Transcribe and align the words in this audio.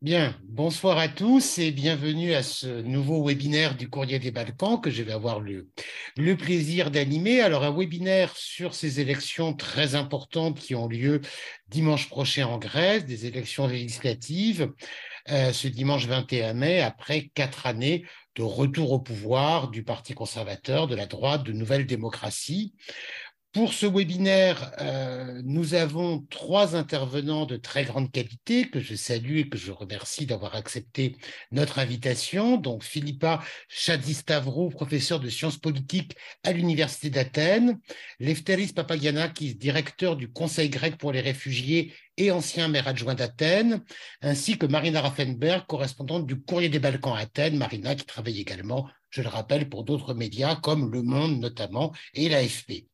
Bien, 0.00 0.36
bonsoir 0.44 0.96
à 0.96 1.08
tous 1.08 1.58
et 1.58 1.72
bienvenue 1.72 2.32
à 2.32 2.44
ce 2.44 2.82
nouveau 2.82 3.26
webinaire 3.26 3.76
du 3.76 3.90
Courrier 3.90 4.20
des 4.20 4.30
Balkans 4.30 4.80
que 4.80 4.90
je 4.90 5.02
vais 5.02 5.10
avoir 5.10 5.40
le, 5.40 5.66
plaisir 6.36 6.92
d'animer. 6.92 7.40
Alors, 7.40 7.64
un 7.64 7.76
webinaire 7.76 8.32
sur 8.36 8.76
ces 8.76 9.00
élections 9.00 9.54
très 9.54 9.96
importantes 9.96 10.60
qui 10.60 10.76
ont 10.76 10.86
lieu 10.86 11.20
dimanche 11.66 12.08
prochain 12.08 12.46
en 12.46 12.58
Grèce, 12.58 13.06
des 13.06 13.26
élections 13.26 13.66
législatives, 13.66 14.72
euh, 15.30 15.52
ce 15.52 15.66
dimanche 15.66 16.06
21 16.06 16.54
mai, 16.54 16.80
après 16.80 17.32
quatre 17.34 17.66
années 17.66 18.04
de 18.36 18.42
retour 18.44 18.92
au 18.92 19.00
pouvoir 19.00 19.68
du 19.68 19.82
Parti 19.82 20.14
conservateur, 20.14 20.86
de 20.86 20.94
la 20.94 21.06
droite, 21.06 21.42
de 21.42 21.52
Nouvelle 21.52 21.86
Démocratie. 21.86 22.72
Pour 23.52 23.72
ce 23.72 23.86
webinaire, 23.86 24.72
euh, 24.78 25.40
nous 25.42 25.72
avons 25.72 26.20
trois 26.28 26.76
intervenants 26.76 27.46
de 27.46 27.56
très 27.56 27.84
grande 27.84 28.12
qualité 28.12 28.68
que 28.68 28.78
je 28.78 28.94
salue 28.94 29.38
et 29.38 29.48
que 29.48 29.56
je 29.56 29.72
remercie 29.72 30.26
d'avoir 30.26 30.54
accepté 30.54 31.16
notre 31.50 31.78
invitation. 31.78 32.58
Donc, 32.58 32.84
Philippa 32.84 33.42
Chadistavrou, 33.68 34.68
professeur 34.68 35.18
de 35.18 35.30
sciences 35.30 35.56
politiques 35.56 36.14
à 36.44 36.52
l'Université 36.52 37.08
d'Athènes, 37.08 37.78
Lefteris 38.20 38.74
Papagianakis, 38.74 39.54
directeur 39.54 40.16
du 40.16 40.30
Conseil 40.30 40.68
grec 40.68 40.98
pour 40.98 41.12
les 41.12 41.22
réfugiés 41.22 41.94
et 42.18 42.30
ancien 42.30 42.68
maire 42.68 42.88
adjoint 42.88 43.14
d'Athènes, 43.14 43.82
ainsi 44.20 44.58
que 44.58 44.66
Marina 44.66 45.00
Raffenberg, 45.00 45.64
correspondante 45.66 46.26
du 46.26 46.40
Courrier 46.40 46.68
des 46.68 46.78
Balkans 46.78 47.14
à 47.14 47.20
Athènes. 47.20 47.56
Marina 47.56 47.94
qui 47.94 48.04
travaille 48.04 48.40
également 48.40 48.86
je 49.10 49.22
le 49.22 49.28
rappelle, 49.28 49.68
pour 49.68 49.84
d'autres 49.84 50.14
médias 50.14 50.56
comme 50.56 50.90
Le 50.90 51.02
Monde 51.02 51.40
notamment 51.40 51.92
et 52.14 52.28
l'AFP. 52.28 52.86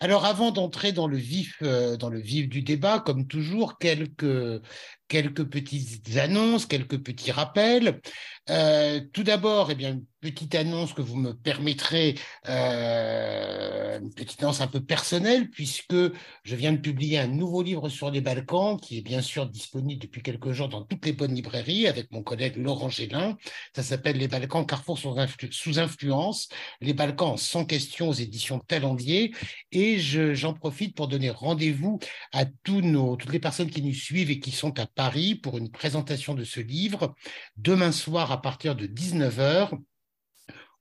Alors 0.00 0.24
avant 0.24 0.50
d'entrer 0.50 0.92
dans 0.92 1.06
le 1.06 1.16
vif, 1.16 1.58
euh, 1.62 1.96
dans 1.96 2.08
le 2.08 2.20
vif 2.20 2.48
du 2.48 2.62
débat, 2.62 3.00
comme 3.00 3.26
toujours, 3.26 3.78
quelques, 3.78 4.62
quelques 5.10 5.44
petites 5.44 6.16
annonces, 6.16 6.64
quelques 6.64 7.02
petits 7.02 7.32
rappels. 7.32 8.00
Euh, 8.48 9.00
tout 9.12 9.22
d'abord, 9.22 9.70
eh 9.70 9.74
bien, 9.74 9.90
une 9.90 10.04
petite 10.20 10.54
annonce 10.54 10.92
que 10.92 11.02
vous 11.02 11.16
me 11.16 11.32
permettrez, 11.32 12.14
euh, 12.48 14.00
une 14.00 14.12
petite 14.14 14.42
annonce 14.42 14.60
un 14.60 14.66
peu 14.66 14.80
personnelle, 14.80 15.50
puisque 15.50 15.94
je 15.94 16.56
viens 16.56 16.72
de 16.72 16.78
publier 16.78 17.18
un 17.18 17.26
nouveau 17.26 17.62
livre 17.62 17.88
sur 17.88 18.10
les 18.10 18.20
Balkans, 18.20 18.78
qui 18.80 18.98
est 18.98 19.02
bien 19.02 19.20
sûr 19.20 19.46
disponible 19.46 20.00
depuis 20.00 20.22
quelques 20.22 20.52
jours 20.52 20.68
dans 20.68 20.82
toutes 20.82 21.04
les 21.06 21.12
bonnes 21.12 21.34
librairies, 21.34 21.86
avec 21.86 22.10
mon 22.12 22.22
collègue 22.22 22.56
Laurent 22.56 22.88
Gélin. 22.88 23.36
Ça 23.74 23.82
s'appelle 23.82 24.16
Les 24.16 24.28
Balkans, 24.28 24.66
Carrefour 24.66 24.98
sous, 24.98 25.78
influence, 25.78 26.48
les 26.80 26.94
Balkans 26.94 27.36
sans 27.36 27.64
question 27.64 28.08
aux 28.08 28.14
éditions 28.14 28.60
Talendier. 28.60 29.34
Et 29.72 29.98
j'en 29.98 30.54
profite 30.54 30.94
pour 30.94 31.08
donner 31.08 31.30
rendez-vous 31.30 31.98
à 32.32 32.44
toutes 32.64 33.30
les 33.30 33.40
personnes 33.40 33.70
qui 33.70 33.82
nous 33.82 33.94
suivent 33.94 34.30
et 34.30 34.38
qui 34.40 34.52
sont 34.52 34.78
à 34.78 34.86
Paris 34.86 34.99
pour 35.42 35.58
une 35.58 35.70
présentation 35.70 36.34
de 36.34 36.44
ce 36.44 36.60
livre 36.60 37.14
demain 37.56 37.92
soir 37.92 38.32
à 38.32 38.42
partir 38.42 38.76
de 38.76 38.86
19h 38.86 39.70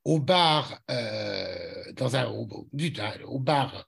au 0.04 0.20
bar, 0.20 0.80
euh, 0.90 1.92
dans 1.94 2.16
un, 2.16 2.26
au, 2.28 3.40
bar 3.40 3.86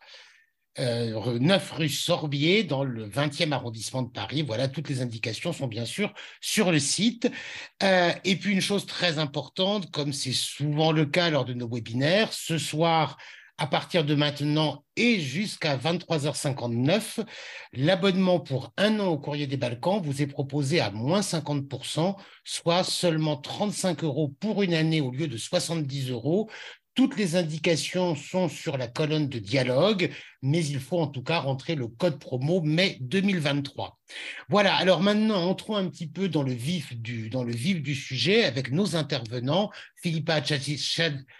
9 0.77 0.79
euh, 0.79 1.75
rue 1.75 1.89
Sorbier 1.89 2.63
dans 2.63 2.83
le 2.83 3.09
20e 3.09 3.51
arrondissement 3.51 4.03
de 4.03 4.11
Paris. 4.11 4.41
Voilà, 4.41 4.67
toutes 4.67 4.89
les 4.89 5.01
indications 5.01 5.51
sont 5.51 5.67
bien 5.67 5.85
sûr 5.85 6.13
sur 6.39 6.71
le 6.71 6.79
site. 6.79 7.29
Euh, 7.83 8.11
et 8.23 8.35
puis 8.35 8.53
une 8.53 8.61
chose 8.61 8.85
très 8.85 9.19
importante, 9.19 9.91
comme 9.91 10.13
c'est 10.13 10.33
souvent 10.33 10.91
le 10.91 11.05
cas 11.05 11.29
lors 11.29 11.45
de 11.45 11.53
nos 11.53 11.67
webinaires, 11.67 12.31
ce 12.31 12.57
soir, 12.57 13.17
à 13.61 13.67
partir 13.67 14.03
de 14.03 14.15
maintenant 14.15 14.83
et 14.95 15.19
jusqu'à 15.19 15.77
23h59, 15.77 17.23
l'abonnement 17.73 18.39
pour 18.39 18.73
un 18.75 18.99
an 18.99 19.09
au 19.09 19.19
Courrier 19.19 19.45
des 19.45 19.55
Balkans 19.55 20.01
vous 20.03 20.23
est 20.23 20.27
proposé 20.27 20.79
à 20.79 20.89
moins 20.89 21.19
50%, 21.19 22.15
soit 22.43 22.83
seulement 22.83 23.37
35 23.37 24.03
euros 24.03 24.33
pour 24.39 24.63
une 24.63 24.73
année 24.73 24.99
au 24.99 25.11
lieu 25.11 25.27
de 25.27 25.37
70 25.37 26.09
euros. 26.09 26.49
Toutes 26.93 27.15
les 27.15 27.37
indications 27.37 28.15
sont 28.15 28.49
sur 28.49 28.77
la 28.77 28.87
colonne 28.87 29.29
de 29.29 29.39
dialogue, 29.39 30.11
mais 30.41 30.65
il 30.65 30.79
faut 30.79 30.99
en 30.99 31.07
tout 31.07 31.23
cas 31.23 31.39
rentrer 31.39 31.75
le 31.75 31.87
code 31.87 32.19
promo 32.19 32.59
mai 32.61 32.97
2023. 32.99 33.97
Voilà, 34.49 34.75
alors 34.75 35.01
maintenant 35.01 35.41
entrons 35.41 35.77
un 35.77 35.87
petit 35.87 36.07
peu 36.07 36.27
dans 36.27 36.43
le 36.43 36.51
vif 36.51 36.93
du, 36.97 37.29
dans 37.29 37.45
le 37.45 37.53
vif 37.53 37.81
du 37.81 37.95
sujet 37.95 38.43
avec 38.43 38.71
nos 38.71 38.97
intervenants, 38.97 39.69
Philippa 40.03 40.41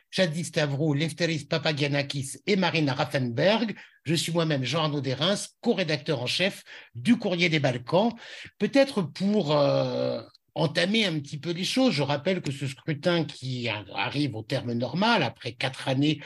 Chadistavro, 0.10 0.94
Lefteris 0.94 1.44
Papagianakis 1.44 2.38
et 2.48 2.56
Marina 2.56 2.94
Raffenberg. 2.94 3.76
Je 4.06 4.16
suis 4.16 4.32
moi-même 4.32 4.64
Jean-Arnaud 4.64 5.02
Derins, 5.02 5.36
co-rédacteur 5.60 6.22
en 6.22 6.28
chef 6.28 6.64
du 6.96 7.18
Courrier 7.18 7.50
des 7.50 7.60
Balkans. 7.60 8.14
Peut-être 8.58 9.02
pour 9.02 9.52
euh, 9.52 10.22
entamer 10.56 11.06
un 11.06 11.20
petit 11.20 11.38
peu 11.38 11.52
les 11.52 11.64
choses. 11.64 11.94
Je 11.94 12.04
rappelle 12.04 12.42
que 12.42 12.52
ce 12.52 12.68
scrutin 12.68 13.24
qui 13.24 13.70
arrive 13.70 14.36
au 14.36 14.44
terme 14.44 14.74
normal, 14.74 15.24
après 15.24 15.54
quatre 15.54 15.88
années 15.88 16.20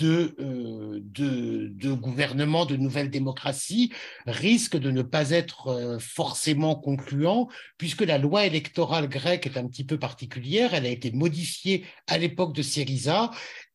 de, 0.00 0.34
euh, 0.40 1.00
de, 1.02 1.92
gouvernement 1.92 2.64
de 2.64 2.76
nouvelle 2.76 3.10
démocratie 3.10 3.92
risque 4.26 4.76
de 4.76 4.90
ne 4.90 5.02
pas 5.02 5.30
être 5.30 5.68
euh, 5.68 5.98
forcément 5.98 6.74
concluant, 6.74 7.48
puisque 7.76 8.02
la 8.02 8.18
loi 8.18 8.46
électorale 8.46 9.08
grecque 9.08 9.46
est 9.46 9.58
un 9.58 9.66
petit 9.66 9.84
peu 9.84 9.98
particulière. 9.98 10.74
Elle 10.74 10.86
a 10.86 10.90
été 10.90 11.12
modifiée 11.12 11.84
à 12.06 12.18
l'époque 12.18 12.54
de 12.54 12.62
Syriza 12.62 13.30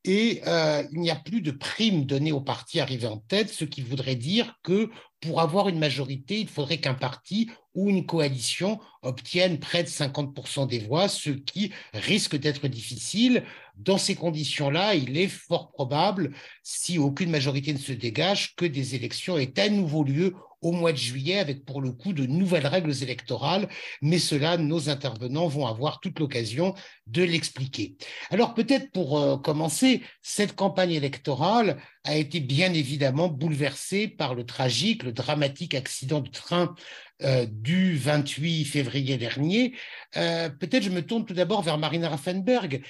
et 0.05 0.41
euh, 0.45 0.83
il 0.91 0.99
n'y 0.99 1.09
a 1.09 1.15
plus 1.15 1.41
de 1.41 1.51
prime 1.51 2.05
donnée 2.05 2.31
au 2.31 2.39
parti 2.39 2.79
arrivé 2.79 3.07
en 3.07 3.17
tête, 3.17 3.49
ce 3.49 3.65
qui 3.65 3.81
voudrait 3.81 4.15
dire 4.15 4.59
que 4.63 4.89
pour 5.19 5.41
avoir 5.41 5.67
une 5.67 5.79
majorité, 5.79 6.39
il 6.39 6.47
faudrait 6.47 6.77
qu'un 6.77 6.93
parti 6.93 7.49
ou 7.73 7.89
une 7.89 8.05
coalition 8.05 8.79
obtienne 9.01 9.59
près 9.59 9.83
de 9.83 9.89
50% 9.89 10.67
des 10.67 10.79
voix, 10.79 11.07
ce 11.07 11.31
qui 11.31 11.71
risque 11.93 12.35
d'être 12.35 12.67
difficile. 12.67 13.43
Dans 13.75 13.97
ces 13.97 14.13
conditions-là, 14.13 14.93
il 14.93 15.17
est 15.17 15.27
fort 15.27 15.71
probable, 15.71 16.33
si 16.61 16.99
aucune 16.99 17.31
majorité 17.31 17.73
ne 17.73 17.79
se 17.79 17.91
dégage, 17.91 18.55
que 18.55 18.65
des 18.65 18.93
élections 18.93 19.37
aient 19.37 19.59
à 19.59 19.69
nouveau 19.69 20.03
lieu 20.03 20.35
au 20.65 20.71
mois 20.71 20.91
de 20.91 20.97
juillet 20.97 21.37
avec 21.37 21.63
pour 21.63 21.79
le 21.79 21.91
coup 21.91 22.11
de 22.11 22.25
nouvelles 22.25 22.65
règles 22.65 23.03
électorales, 23.03 23.69
mais 24.01 24.17
cela, 24.17 24.57
nos 24.57 24.89
intervenants 24.89 25.47
vont 25.47 25.67
avoir 25.67 25.99
toute 25.99 26.19
l'occasion 26.19 26.73
de 27.05 27.21
l'expliquer. 27.21 27.97
Alors 28.31 28.55
peut-être 28.55 28.91
pour 28.91 29.19
euh, 29.19 29.37
commencer, 29.37 30.01
cette 30.23 30.55
campagne 30.55 30.93
électorale 30.93 31.77
a 32.03 32.15
été 32.15 32.39
bien 32.39 32.73
évidemment 32.73 33.27
bouleversée 33.27 34.07
par 34.07 34.33
le 34.33 34.43
tragique, 34.43 35.03
le 35.03 35.13
dramatique 35.13 35.75
accident 35.75 36.19
de 36.19 36.31
train 36.31 36.73
euh, 37.21 37.45
du 37.45 37.95
28 37.95 38.65
février 38.65 39.17
dernier. 39.17 39.75
Euh, 40.17 40.49
peut-être 40.49 40.83
je 40.83 40.89
me 40.89 41.05
tourne 41.05 41.25
tout 41.25 41.35
d'abord 41.35 41.61
vers 41.61 41.77
Marina 41.77 42.09
Raffenberg. 42.09 42.81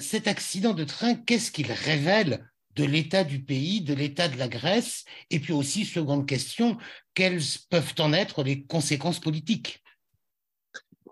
Cet 0.00 0.26
accident 0.26 0.72
de 0.72 0.84
train, 0.84 1.16
qu'est-ce 1.16 1.50
qu'il 1.50 1.70
révèle 1.70 2.49
de 2.76 2.84
l'état 2.84 3.24
du 3.24 3.42
pays, 3.42 3.80
de 3.80 3.94
l'état 3.94 4.28
de 4.28 4.38
la 4.38 4.48
Grèce, 4.48 5.04
et 5.30 5.40
puis 5.40 5.52
aussi, 5.52 5.84
seconde 5.84 6.26
question, 6.26 6.76
quelles 7.14 7.40
peuvent 7.68 7.94
en 7.98 8.12
être 8.12 8.42
les 8.42 8.64
conséquences 8.64 9.20
politiques? 9.20 9.82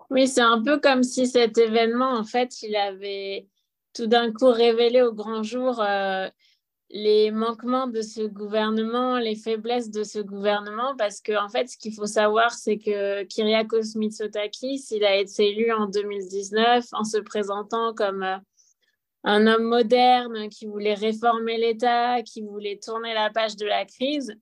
Oui, 0.09 0.27
c'est 0.27 0.41
un 0.41 0.61
peu 0.63 0.79
comme 0.79 1.03
si 1.03 1.27
cet 1.27 1.57
événement, 1.57 2.17
en 2.17 2.23
fait, 2.23 2.61
il 2.63 2.75
avait 2.75 3.47
tout 3.93 4.07
d'un 4.07 4.31
coup 4.31 4.47
révélé 4.47 5.01
au 5.01 5.13
grand 5.13 5.43
jour 5.43 5.81
euh, 5.81 6.29
les 6.89 7.29
manquements 7.29 7.87
de 7.87 8.01
ce 8.01 8.21
gouvernement, 8.21 9.19
les 9.19 9.35
faiblesses 9.35 9.91
de 9.91 10.03
ce 10.03 10.19
gouvernement, 10.19 10.95
parce 10.97 11.21
qu'en 11.21 11.45
en 11.45 11.49
fait, 11.49 11.69
ce 11.69 11.77
qu'il 11.77 11.93
faut 11.93 12.07
savoir, 12.07 12.53
c'est 12.53 12.77
que 12.77 13.23
Kyriakos 13.23 13.95
Mitsotakis, 13.95 14.87
il 14.91 15.03
a 15.03 15.15
été 15.15 15.49
élu 15.49 15.71
en 15.71 15.85
2019 15.87 16.85
en 16.93 17.03
se 17.03 17.17
présentant 17.17 17.93
comme 17.93 18.23
euh, 18.23 18.37
un 19.23 19.47
homme 19.47 19.63
moderne 19.63 20.49
qui 20.49 20.65
voulait 20.65 20.93
réformer 20.93 21.57
l'État, 21.57 22.21
qui 22.23 22.41
voulait 22.41 22.79
tourner 22.81 23.13
la 23.13 23.29
page 23.29 23.55
de 23.55 23.65
la 23.65 23.85
crise. 23.85 24.33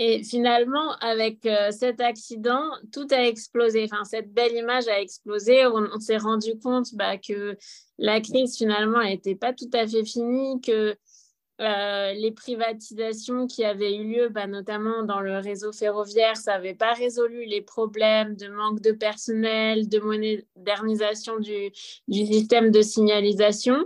Et 0.00 0.22
finalement, 0.22 0.92
avec 1.00 1.44
euh, 1.44 1.72
cet 1.72 2.00
accident, 2.00 2.62
tout 2.92 3.08
a 3.10 3.26
explosé. 3.26 3.82
Enfin, 3.82 4.04
cette 4.04 4.32
belle 4.32 4.54
image 4.54 4.86
a 4.86 5.00
explosé. 5.00 5.66
On, 5.66 5.98
s'est 5.98 6.18
rendu 6.18 6.56
compte 6.62 6.94
bah, 6.94 7.18
que 7.18 7.56
la 7.98 8.20
crise, 8.20 8.56
finalement, 8.56 9.02
n'était 9.02 9.34
pas 9.34 9.52
tout 9.52 9.70
à 9.72 9.88
fait 9.88 10.04
finie, 10.04 10.60
que 10.60 10.96
euh, 11.60 12.12
les 12.12 12.30
privatisations 12.30 13.48
qui 13.48 13.64
avaient 13.64 13.96
eu 13.96 14.04
lieu, 14.04 14.28
bah, 14.28 14.46
notamment 14.46 15.02
dans 15.02 15.20
le 15.20 15.38
réseau 15.38 15.72
ferroviaire, 15.72 16.36
ça 16.36 16.52
n'avait 16.52 16.74
pas 16.74 16.92
résolu 16.92 17.44
les 17.46 17.60
problèmes 17.60 18.36
de 18.36 18.46
manque 18.46 18.80
de 18.80 18.92
personnel, 18.92 19.88
de 19.88 19.98
modernisation 19.98 21.40
du 21.40 21.72
système 22.08 22.70
de 22.70 22.82
signalisation. 22.82 23.84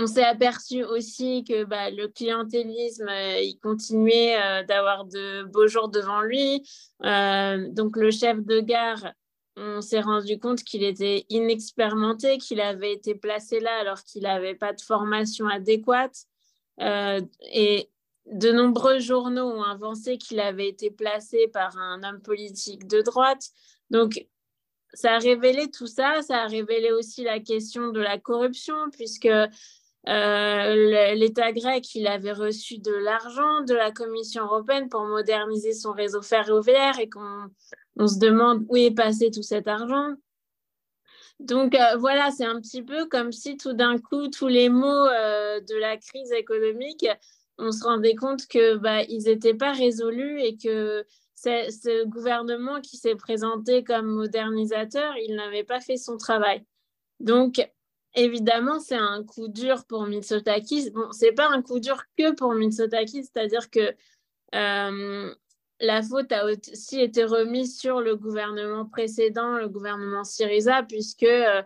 On 0.00 0.06
s'est 0.06 0.22
aperçu 0.22 0.84
aussi 0.84 1.42
que 1.42 1.64
bah, 1.64 1.90
le 1.90 2.06
clientélisme, 2.06 3.08
euh, 3.08 3.40
il 3.40 3.58
continuait 3.58 4.40
euh, 4.40 4.62
d'avoir 4.62 5.04
de 5.04 5.42
beaux 5.42 5.66
jours 5.66 5.88
devant 5.88 6.20
lui. 6.20 6.62
Euh, 7.02 7.68
donc 7.72 7.96
le 7.96 8.12
chef 8.12 8.38
de 8.44 8.60
gare, 8.60 9.12
on 9.56 9.80
s'est 9.80 10.00
rendu 10.00 10.38
compte 10.38 10.62
qu'il 10.62 10.84
était 10.84 11.26
inexpérimenté, 11.30 12.38
qu'il 12.38 12.60
avait 12.60 12.92
été 12.92 13.16
placé 13.16 13.58
là 13.58 13.76
alors 13.80 14.04
qu'il 14.04 14.22
n'avait 14.22 14.54
pas 14.54 14.72
de 14.72 14.80
formation 14.80 15.48
adéquate. 15.48 16.16
et 16.80 17.90
de 18.26 18.52
nombreux 18.52 19.00
journaux 19.00 19.48
ont 19.48 19.64
avancé 19.64 20.16
qu'il 20.16 20.38
avait 20.38 20.68
été 20.68 20.92
placé 20.92 21.48
par 21.48 21.76
un 21.76 22.04
homme 22.04 22.20
politique 22.20 22.86
de 22.86 23.02
droite. 23.02 23.48
Donc 23.90 24.28
ça 24.92 25.14
a 25.14 25.18
révélé 25.18 25.70
tout 25.70 25.86
ça, 25.86 26.22
ça 26.22 26.42
a 26.42 26.46
révélé 26.46 26.92
aussi 26.92 27.24
la 27.24 27.40
question 27.40 27.88
de 27.88 28.00
la 28.00 28.18
corruption, 28.18 28.76
puisque 28.92 29.28
euh, 30.06 31.14
l'État 31.14 31.52
grec, 31.52 31.94
il 31.94 32.06
avait 32.06 32.32
reçu 32.32 32.78
de 32.78 32.92
l'argent 32.92 33.62
de 33.62 33.74
la 33.74 33.90
Commission 33.90 34.44
européenne 34.44 34.88
pour 34.88 35.04
moderniser 35.04 35.72
son 35.72 35.92
réseau 35.92 36.22
ferroviaire 36.22 36.98
et 36.98 37.08
qu'on 37.08 37.48
on 37.96 38.06
se 38.06 38.18
demande 38.18 38.64
où 38.68 38.76
est 38.76 38.94
passé 38.94 39.30
tout 39.30 39.42
cet 39.42 39.66
argent. 39.66 40.14
Donc 41.40 41.74
euh, 41.74 41.96
voilà, 41.98 42.30
c'est 42.30 42.44
un 42.44 42.60
petit 42.60 42.82
peu 42.82 43.06
comme 43.06 43.32
si 43.32 43.56
tout 43.56 43.72
d'un 43.72 43.98
coup, 43.98 44.28
tous 44.28 44.48
les 44.48 44.68
mots 44.68 44.86
euh, 44.86 45.60
de 45.60 45.74
la 45.76 45.96
crise 45.96 46.32
économique, 46.32 47.06
on 47.58 47.72
se 47.72 47.84
rendait 47.84 48.14
compte 48.14 48.46
que 48.46 48.76
bah, 48.76 49.04
n'étaient 49.04 49.54
pas 49.54 49.72
résolus 49.72 50.40
et 50.40 50.56
que 50.56 51.04
ce 51.34 52.04
gouvernement 52.06 52.80
qui 52.80 52.96
s'est 52.96 53.14
présenté 53.14 53.84
comme 53.84 54.06
modernisateur, 54.06 55.16
il 55.18 55.36
n'avait 55.36 55.64
pas 55.64 55.80
fait 55.80 55.96
son 55.96 56.16
travail. 56.16 56.64
Donc 57.20 57.60
évidemment, 58.18 58.80
c'est 58.80 58.96
un 58.96 59.24
coup 59.24 59.48
dur 59.48 59.84
pour 59.86 60.06
Mitsotakis. 60.06 60.90
Bon, 60.90 61.10
c'est 61.12 61.32
pas 61.32 61.48
un 61.48 61.62
coup 61.62 61.80
dur 61.80 62.02
que 62.16 62.34
pour 62.34 62.52
Mitsotakis, 62.54 63.24
c'est-à-dire 63.24 63.70
que 63.70 63.94
euh, 64.54 65.34
la 65.80 66.02
faute 66.02 66.32
a 66.32 66.44
aussi 66.46 67.00
été 67.00 67.24
remise 67.24 67.78
sur 67.78 68.00
le 68.00 68.16
gouvernement 68.16 68.86
précédent, 68.86 69.56
le 69.56 69.68
gouvernement 69.68 70.24
Syriza, 70.24 70.82
puisque 70.82 71.22
euh, 71.22 71.62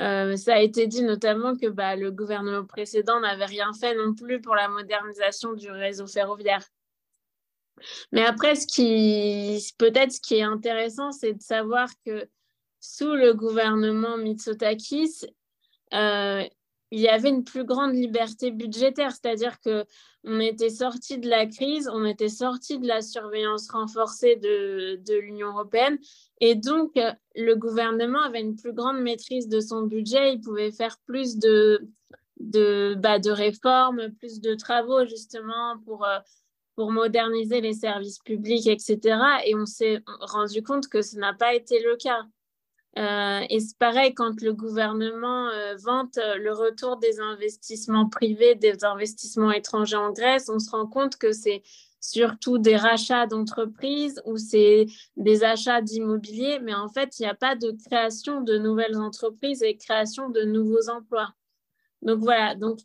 euh, 0.00 0.36
ça 0.36 0.54
a 0.54 0.60
été 0.60 0.86
dit 0.86 1.02
notamment 1.02 1.56
que 1.56 1.68
bah, 1.68 1.96
le 1.96 2.10
gouvernement 2.10 2.66
précédent 2.66 3.20
n'avait 3.20 3.46
rien 3.46 3.72
fait 3.72 3.94
non 3.94 4.14
plus 4.14 4.40
pour 4.40 4.54
la 4.54 4.68
modernisation 4.68 5.52
du 5.54 5.70
réseau 5.70 6.06
ferroviaire. 6.06 6.64
Mais 8.12 8.24
après, 8.24 8.54
ce 8.54 8.66
qui 8.66 9.72
peut-être 9.78 10.12
ce 10.12 10.20
qui 10.20 10.36
est 10.36 10.42
intéressant, 10.42 11.10
c'est 11.12 11.34
de 11.34 11.42
savoir 11.42 11.88
que 12.04 12.28
sous 12.80 13.14
le 13.14 13.34
gouvernement 13.34 14.16
Mitsotakis, 14.16 15.26
euh, 15.92 16.42
il 16.90 17.00
y 17.00 17.08
avait 17.08 17.30
une 17.30 17.44
plus 17.44 17.64
grande 17.64 17.94
liberté 17.94 18.50
budgétaire, 18.50 19.10
c'est-à-dire 19.10 19.60
que 19.60 19.84
on 20.22 20.40
était 20.40 20.70
sorti 20.70 21.18
de 21.18 21.28
la 21.28 21.46
crise, 21.46 21.90
on 21.92 22.04
était 22.04 22.28
sorti 22.28 22.78
de 22.78 22.86
la 22.86 23.02
surveillance 23.02 23.68
renforcée 23.70 24.36
de, 24.36 25.00
de 25.04 25.14
l'Union 25.14 25.48
européenne, 25.48 25.98
et 26.40 26.54
donc 26.54 26.92
le 27.34 27.54
gouvernement 27.54 28.22
avait 28.22 28.40
une 28.40 28.56
plus 28.56 28.72
grande 28.72 29.00
maîtrise 29.00 29.48
de 29.48 29.60
son 29.60 29.82
budget, 29.82 30.34
il 30.34 30.40
pouvait 30.40 30.70
faire 30.70 30.96
plus 31.06 31.36
de, 31.36 31.88
de, 32.38 32.94
bah, 32.98 33.18
de 33.18 33.30
réformes, 33.30 34.10
plus 34.18 34.40
de 34.40 34.54
travaux 34.54 35.04
justement 35.06 35.78
pour, 35.84 36.04
euh, 36.04 36.18
pour 36.74 36.90
moderniser 36.90 37.60
les 37.60 37.74
services 37.74 38.18
publics, 38.18 38.66
etc. 38.66 39.18
Et 39.46 39.54
on 39.54 39.66
s'est 39.66 40.00
rendu 40.20 40.62
compte 40.62 40.88
que 40.88 41.02
ce 41.02 41.16
n'a 41.16 41.34
pas 41.34 41.54
été 41.54 41.82
le 41.82 41.96
cas. 41.96 42.22
Euh, 42.96 43.40
et 43.50 43.58
c'est 43.58 43.76
pareil 43.78 44.14
quand 44.14 44.40
le 44.40 44.52
gouvernement 44.52 45.48
euh, 45.48 45.74
vante 45.82 46.16
euh, 46.18 46.36
le 46.36 46.52
retour 46.52 46.96
des 46.98 47.18
investissements 47.18 48.08
privés, 48.08 48.54
des 48.54 48.84
investissements 48.84 49.50
étrangers 49.50 49.96
en 49.96 50.12
Grèce, 50.12 50.48
on 50.48 50.60
se 50.60 50.70
rend 50.70 50.86
compte 50.86 51.16
que 51.16 51.32
c'est 51.32 51.62
surtout 52.00 52.58
des 52.58 52.76
rachats 52.76 53.26
d'entreprises 53.26 54.22
ou 54.26 54.36
c'est 54.36 54.86
des 55.16 55.42
achats 55.42 55.80
d'immobilier, 55.80 56.60
mais 56.62 56.74
en 56.74 56.88
fait, 56.88 57.18
il 57.18 57.22
n'y 57.22 57.28
a 57.28 57.34
pas 57.34 57.56
de 57.56 57.74
création 57.86 58.42
de 58.42 58.58
nouvelles 58.58 58.96
entreprises 58.96 59.62
et 59.62 59.76
création 59.76 60.28
de 60.28 60.42
nouveaux 60.42 60.88
emplois. 60.88 61.32
Donc 62.02 62.20
voilà, 62.20 62.54
donc, 62.54 62.78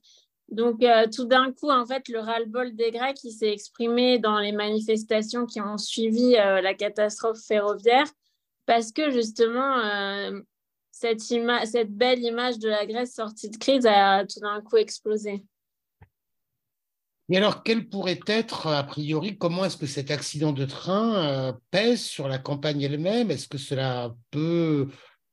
tout 1.14 1.26
d'un 1.26 1.52
coup, 1.52 1.70
en 1.70 1.86
fait, 1.86 2.08
le 2.08 2.20
ras-le-bol 2.20 2.76
des 2.76 2.92
Grecs, 2.92 3.18
qui 3.18 3.32
s'est 3.32 3.52
exprimé 3.52 4.18
dans 4.18 4.40
les 4.40 4.54
manifestations 4.54 5.46
qui 5.46 5.60
ont 5.62 5.78
suivi 5.78 6.32
la 6.32 6.74
catastrophe 6.74 7.40
ferroviaire 7.46 8.08
parce 8.70 8.92
que 8.92 9.10
justement, 9.10 9.80
euh, 9.80 10.42
cette, 10.92 11.24
belle 11.90 12.20
image 12.20 12.60
de 12.60 12.70
la 12.70 12.86
Grèce 12.86 13.16
sortie 13.16 13.50
de 13.50 13.58
crise 13.58 13.88
a 13.88 14.28
tout 14.28 14.40
d'un 14.42 14.62
coup 14.62 14.78
explosé. 14.78 15.44
Et 17.32 17.38
alors, 17.38 17.64
quel 17.64 17.90
pourrait 17.90 18.20
être, 18.28 18.68
a 18.68 18.84
priori, 18.84 19.40
comment 19.40 19.66
est-ce 19.66 19.76
que 19.76 19.88
cet 19.88 20.12
accident 20.12 20.52
de 20.52 20.66
train 20.66 21.16
euh, 21.16 21.54
pèse 21.72 22.04
sur 22.04 22.28
la 22.28 22.38
campagne 22.38 22.84
elle-même? 22.84 23.32
Est-ce 23.32 23.48
que 23.48 23.58
cela 23.58 24.14
peut 24.30 24.88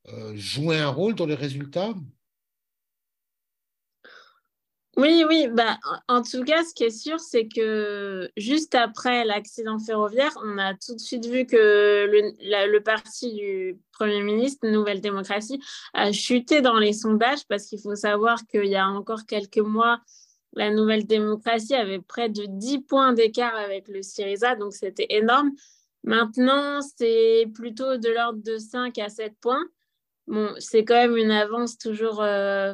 euh, 0.07 0.35
jouer 0.35 0.79
un 0.79 0.89
rôle 0.89 1.13
dans 1.13 1.27
les 1.27 1.35
résultats? 1.35 1.93
Oui, 4.97 5.23
oui, 5.29 5.47
bah, 5.47 5.77
en 6.07 6.23
tout 6.23 6.43
cas, 6.43 6.63
ce 6.63 6.73
qui 6.73 6.83
est 6.83 6.89
sûr, 6.89 7.19
c'est 7.19 7.47
que 7.47 8.31
juste 8.35 8.73
après 8.73 9.25
l'accident 9.25 9.77
ferroviaire, 9.77 10.31
on 10.43 10.57
a 10.57 10.73
tout 10.73 10.95
de 10.95 10.99
suite 10.99 11.27
vu 11.27 11.45
que 11.45 12.07
le, 12.09 12.79
parti 12.79 13.33
du 13.35 13.77
Premier 13.91 14.23
ministre, 14.23 14.67
Nouvelle 14.67 14.99
Démocratie, 14.99 15.61
a 15.93 16.11
chuté 16.11 16.61
dans 16.61 16.79
les 16.79 16.93
sondages 16.93 17.45
parce 17.47 17.67
qu'il 17.67 17.79
faut 17.79 17.93
savoir 17.93 18.39
qu'il 18.47 18.65
y 18.65 18.75
a 18.75 18.87
encore 18.87 19.27
quelques 19.27 19.59
mois, 19.59 20.01
la 20.53 20.71
Nouvelle 20.71 21.05
Démocratie 21.05 21.75
avait 21.75 22.01
près 22.01 22.29
de 22.29 22.45
10 22.47 22.79
points 22.79 23.13
d'écart 23.13 23.55
avec 23.55 23.87
le 23.89 24.01
Syriza, 24.01 24.55
donc 24.55 24.73
c'était 24.73 25.07
énorme. 25.09 25.51
Maintenant, 26.05 26.79
c'est 26.81 27.45
plutôt 27.53 27.97
de 27.97 28.09
l'ordre 28.09 28.41
de 28.41 28.57
5 28.57 28.97
à 28.97 29.09
7 29.09 29.35
points. 29.41 29.65
Bon, 30.25 30.55
c'est 30.57 30.83
quand 30.85 30.95
même 30.95 31.17
une 31.17 31.31
avance 31.31 31.77
toujours... 31.77 32.23
Euh, 32.23 32.73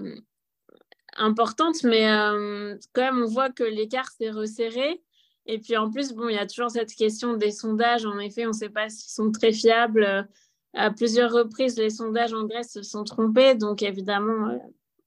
importante, 1.18 1.84
mais 1.84 2.10
euh, 2.10 2.76
quand 2.94 3.02
même, 3.02 3.24
on 3.24 3.28
voit 3.28 3.50
que 3.50 3.64
l'écart 3.64 4.10
s'est 4.12 4.32
resserré. 4.32 5.02
Et 5.46 5.60
puis 5.60 5.76
en 5.76 5.90
plus, 5.90 6.14
bon, 6.14 6.30
il 6.30 6.36
y 6.36 6.40
a 6.40 6.48
toujours 6.48 6.72
cette 6.72 6.94
question 6.94 7.36
des 7.36 7.52
sondages. 7.52 8.06
En 8.06 8.18
effet, 8.20 8.46
on 8.46 8.50
ne 8.50 8.54
sait 8.54 8.70
pas 8.70 8.90
s'ils 8.90 9.12
sont 9.12 9.32
très 9.32 9.52
fiables. 9.52 10.28
À 10.74 10.90
plusieurs 10.90 11.32
reprises, 11.32 11.78
les 11.78 11.90
sondages 11.90 12.34
en 12.34 12.46
Grèce 12.46 12.72
se 12.74 12.82
sont 12.82 13.04
trompés. 13.04 13.56
Donc 13.56 13.84
évidemment, 13.84 14.50
euh, 14.50 14.58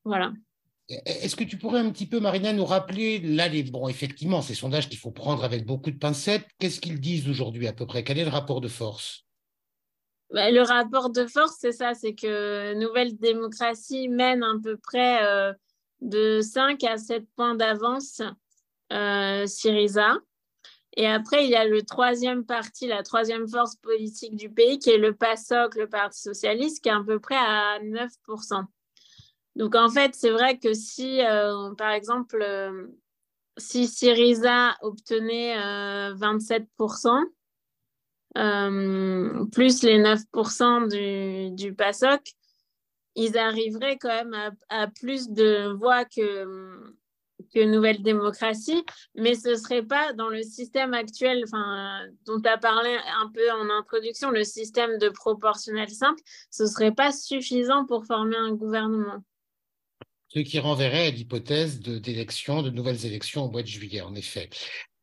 voilà. 0.04 0.32
Est-ce 0.88 1.34
que 1.34 1.42
tu 1.42 1.56
pourrais 1.56 1.80
un 1.80 1.90
petit 1.90 2.06
peu, 2.06 2.20
Marina, 2.20 2.52
nous 2.52 2.64
rappeler, 2.64 3.18
là, 3.18 3.48
les, 3.48 3.64
bon, 3.64 3.88
effectivement, 3.88 4.40
ces 4.40 4.54
sondages 4.54 4.88
qu'il 4.88 4.98
faut 4.98 5.10
prendre 5.10 5.42
avec 5.42 5.66
beaucoup 5.66 5.90
de 5.90 5.98
pincettes, 5.98 6.46
qu'est-ce 6.60 6.80
qu'ils 6.80 7.00
disent 7.00 7.28
aujourd'hui 7.28 7.66
à 7.66 7.72
peu 7.72 7.86
près? 7.86 8.04
Quel 8.04 8.18
est 8.18 8.24
le 8.24 8.30
rapport 8.30 8.60
de 8.60 8.68
force? 8.68 9.26
Bah, 10.32 10.48
Le 10.52 10.62
rapport 10.62 11.10
de 11.10 11.26
force, 11.26 11.56
c'est 11.58 11.72
ça, 11.72 11.94
c'est 11.94 12.14
que 12.14 12.74
Nouvelle 12.74 13.16
Démocratie 13.16 14.08
mène 14.08 14.44
à 14.44 14.54
peu 14.62 14.76
près 14.76 15.24
euh, 15.24 15.52
de 16.00 16.40
5 16.40 16.82
à 16.84 16.98
7 16.98 17.26
points 17.36 17.54
d'avance 17.54 18.22
euh, 18.92 19.46
Syriza. 19.46 20.18
Et 20.96 21.06
après, 21.06 21.44
il 21.44 21.50
y 21.50 21.56
a 21.56 21.66
le 21.66 21.82
troisième 21.82 22.44
parti, 22.44 22.86
la 22.86 23.02
troisième 23.02 23.46
force 23.48 23.76
politique 23.76 24.34
du 24.34 24.50
pays, 24.50 24.78
qui 24.78 24.90
est 24.90 24.98
le 24.98 25.14
PASOK, 25.14 25.74
le 25.74 25.88
Parti 25.88 26.20
socialiste, 26.20 26.82
qui 26.82 26.88
est 26.88 26.92
à 26.92 27.02
peu 27.04 27.18
près 27.18 27.36
à 27.36 27.78
9%. 27.80 28.64
Donc, 29.56 29.74
en 29.74 29.90
fait, 29.90 30.14
c'est 30.14 30.30
vrai 30.30 30.58
que 30.58 30.72
si, 30.72 31.22
euh, 31.22 31.74
par 31.74 31.90
exemple, 31.90 32.40
euh, 32.40 32.86
si 33.58 33.86
Syriza 33.88 34.76
obtenait 34.80 35.56
27%, 36.14 37.24
plus 39.52 39.82
les 39.82 39.98
9% 39.98 40.88
du, 40.88 41.54
du 41.54 41.74
PASOK, 41.74 42.22
ils 43.16 43.36
arriveraient 43.38 43.98
quand 43.98 44.08
même 44.08 44.56
à, 44.68 44.86
plus 44.86 45.30
de 45.30 45.72
voix 45.72 46.04
que, 46.04 46.94
que 47.52 47.64
Nouvelle 47.64 48.02
Démocratie, 48.02 48.84
mais 49.14 49.34
ce 49.34 49.50
ne 49.50 49.54
serait 49.56 49.82
pas 49.82 50.12
dans 50.12 50.28
le 50.28 50.42
système 50.42 50.94
actuel 50.94 51.44
dont 52.26 52.40
tu 52.40 52.48
as 52.48 52.58
parlé 52.58 52.96
un 53.18 53.30
peu 53.32 53.50
en 53.52 53.70
introduction, 53.70 54.30
le 54.30 54.44
système 54.44 54.98
de 54.98 55.08
proportionnel 55.08 55.88
simple, 55.88 56.20
ce 56.50 56.64
ne 56.64 56.68
serait 56.68 56.92
pas 56.92 57.10
suffisant 57.10 57.86
pour 57.86 58.04
former 58.04 58.36
un 58.36 58.52
gouvernement. 58.52 59.24
Ce 60.28 60.40
qui 60.40 60.58
renverrait 60.58 61.06
à 61.06 61.10
l'hypothèse 61.10 61.80
d'élections, 61.80 62.62
de, 62.62 62.68
de 62.68 62.74
nouvelles 62.74 63.06
élections 63.06 63.44
au 63.44 63.50
mois 63.50 63.62
de 63.62 63.68
juillet, 63.68 64.02
en 64.02 64.14
effet. 64.14 64.50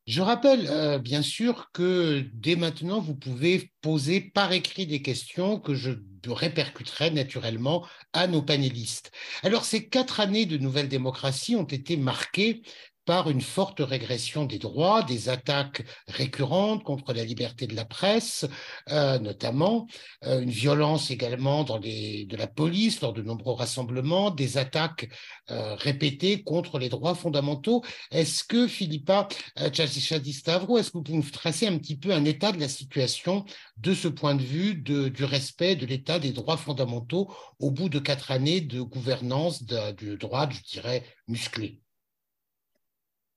Je 0.05 0.22
rappelle 0.22 0.67
euh, 0.69 1.00
bien 1.00 1.22
sûr 1.22 1.69
que 1.72 2.25
dès 2.33 2.57
maintenant, 2.57 3.00
vous 3.00 3.15
pouvez 3.15 3.72
poser 3.81 4.19
par 4.19 4.51
écrit 4.51 4.86
des 4.86 5.01
questions 5.01 5.60
que 5.60 5.75
je 5.75 5.91
répercuterai 6.27 7.12
naturellement 7.12 7.86
à 8.12 8.27
nos 8.27 8.41
panélistes. 8.41 9.12
Alors, 9.43 9.63
ces 9.63 9.88
quatre 9.88 10.19
années 10.19 10.45
de 10.45 10.57
nouvelle 10.57 10.89
démocratie 10.89 11.55
ont 11.55 11.63
été 11.63 11.95
marquées 11.95 12.63
par 13.05 13.29
une 13.29 13.41
forte 13.41 13.79
régression 13.79 14.45
des 14.45 14.60
droits, 14.60 15.03
des 15.03 15.29
attaques 15.29 15.83
récurrentes 16.07 16.83
contre 16.83 17.13
la 17.13 17.24
liberté 17.24 17.67
de 17.67 17.75
la 17.75 17.86
presse, 17.86 18.45
euh, 18.89 19.19
notamment, 19.19 19.88
euh, 20.25 20.41
une 20.41 20.50
violence 20.50 21.12
également 21.12 21.63
de 21.63 22.38
la 22.38 22.48
police 22.48 23.01
lors 23.01 23.13
de 23.13 23.22
nombreux 23.22 23.53
rassemblements, 23.53 24.31
des 24.31 24.57
attaques 24.57 25.10
euh, 25.51 25.75
répétées 25.75 26.43
contre 26.43 26.79
les 26.79 26.89
droits 26.89 27.15
fondamentaux. 27.15 27.83
Est-ce 28.12 28.43
que, 28.43 28.67
Philippa 28.67 29.27
Tchadistavro, 29.72 30.77
est-ce 30.77 30.91
que 30.91 30.98
vous 30.98 31.03
pouvez 31.03 31.17
nous 31.17 31.29
tracer 31.29 31.67
un 31.67 31.77
petit 31.77 31.98
peu 31.98 32.13
un 32.13 32.25
état 32.25 32.51
de 32.51 32.60
la 32.60 32.69
situation 32.69 33.45
de 33.77 33.93
ce 33.93 34.07
point 34.07 34.36
de 34.36 34.43
vue 34.43 34.75
du 34.75 35.24
respect 35.25 35.75
de 35.75 35.86
l'état 35.86 36.19
des 36.19 36.31
droits 36.31 36.57
fondamentaux 36.57 37.33
au 37.60 37.72
bout 37.72 37.89
de 37.89 38.00
quatre 38.00 38.31
années 38.31 38.62
de 38.62 38.81
gouvernance 38.81 39.63
du 39.63 40.17
droit, 40.17 40.50
je 40.50 40.62
dirais, 40.62 41.03
musclé? 41.27 41.83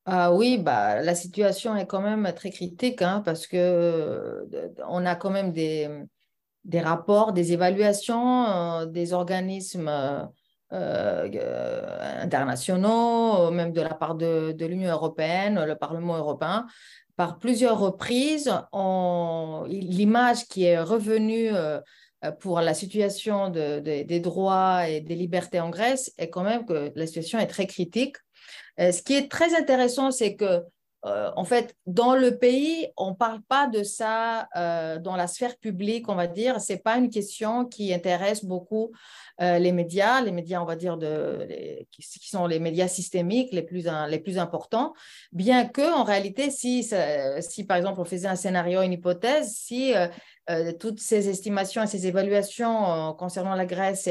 Ah 0.09 0.33
oui, 0.33 0.59
bah, 0.59 1.03
la 1.03 1.17
situation 1.17 1.75
est 1.77 1.87
quand 1.87 2.01
même 2.01 2.33
très 2.35 2.51
critique 2.51 3.03
hein, 3.03 3.23
parce 3.25 3.49
que 3.49 3.57
euh, 3.57 4.45
on 4.89 5.05
a 5.05 5.17
quand 5.17 5.31
même 5.31 5.53
des, 5.53 5.89
rapports, 6.81 7.33
des 7.33 7.53
évaluations 7.53 8.87
des 8.87 9.13
organismes 9.13 9.91
internationaux, 10.71 13.51
même 13.51 13.73
de 13.73 13.81
la 13.81 13.95
part 13.95 14.15
de 14.15 14.65
l'Union 14.65 14.93
européenne, 14.93 15.65
le 15.65 15.75
Parlement 15.75 16.17
européen, 16.17 16.67
par 17.17 17.39
plusieurs 17.39 17.81
reprises, 17.81 18.53
l'image 19.69 20.47
qui 20.47 20.65
est 20.65 20.79
revenue 20.79 21.51
pour 22.41 22.61
la 22.61 22.75
situation 22.75 23.51
des 23.51 24.21
droits 24.21 24.89
et 24.89 25.01
des 25.01 25.15
libertés 25.15 25.61
en 25.61 25.71
Grèce 25.71 26.13
est 26.19 26.31
quand 26.31 26.45
même 26.45 26.65
que 26.65 26.93
la 26.95 27.07
situation 27.07 27.39
est 27.39 27.47
très 27.47 27.67
critique. 27.67 28.17
Ce 28.79 29.03
qui 29.03 29.15
est 29.15 29.31
très 29.31 29.55
intéressant, 29.55 30.11
c'est 30.11 30.37
que 30.37 30.63
euh, 31.07 31.31
en 31.37 31.45
fait, 31.45 31.77
dans 31.87 32.17
le 32.17 32.37
pays, 32.37 32.89
on 32.97 33.11
ne 33.11 33.15
parle 33.15 33.41
pas 33.43 33.69
de 33.69 33.85
ça 33.85 34.49
euh, 34.57 34.99
dans 34.99 35.15
la 35.15 35.29
sphère 35.29 35.57
publique, 35.57 36.09
on 36.09 36.17
va 36.17 36.27
dire. 36.27 36.61
Ce 36.61 36.73
n'est 36.73 36.79
pas 36.81 36.97
une 36.97 37.11
question 37.11 37.65
qui 37.65 37.95
intéresse 37.95 38.45
beaucoup 38.45 38.91
euh, 39.41 39.59
les 39.59 39.71
médias, 39.71 40.21
les 40.21 40.33
médias, 40.33 40.61
on 40.61 40.65
va 40.65 40.75
dire, 40.75 40.99
qui, 41.93 42.29
sont 42.29 42.47
les 42.47 42.59
médias 42.59 42.89
systémiques 42.89 43.53
les 43.53 43.63
plus, 43.63 43.87
les 44.09 44.19
plus 44.19 44.39
importants. 44.39 44.95
Bien 45.31 45.67
que, 45.67 45.95
en 45.95 46.03
réalité, 46.03 46.51
si, 46.51 46.89
si 47.41 47.65
par 47.65 47.77
exemple 47.77 48.01
on 48.01 48.05
faisait 48.05 48.29
un 48.29 48.37
scénario, 48.37 48.83
une 48.83 48.93
hypothèse, 48.93 49.55
si 49.55 49.93
toutes 50.81 50.99
ces 50.99 51.29
estimations 51.29 51.83
et 51.83 51.87
ces 51.87 52.07
évaluations 52.07 53.15
concernant 53.15 53.55
la 53.55 53.67
Grèce 53.67 54.09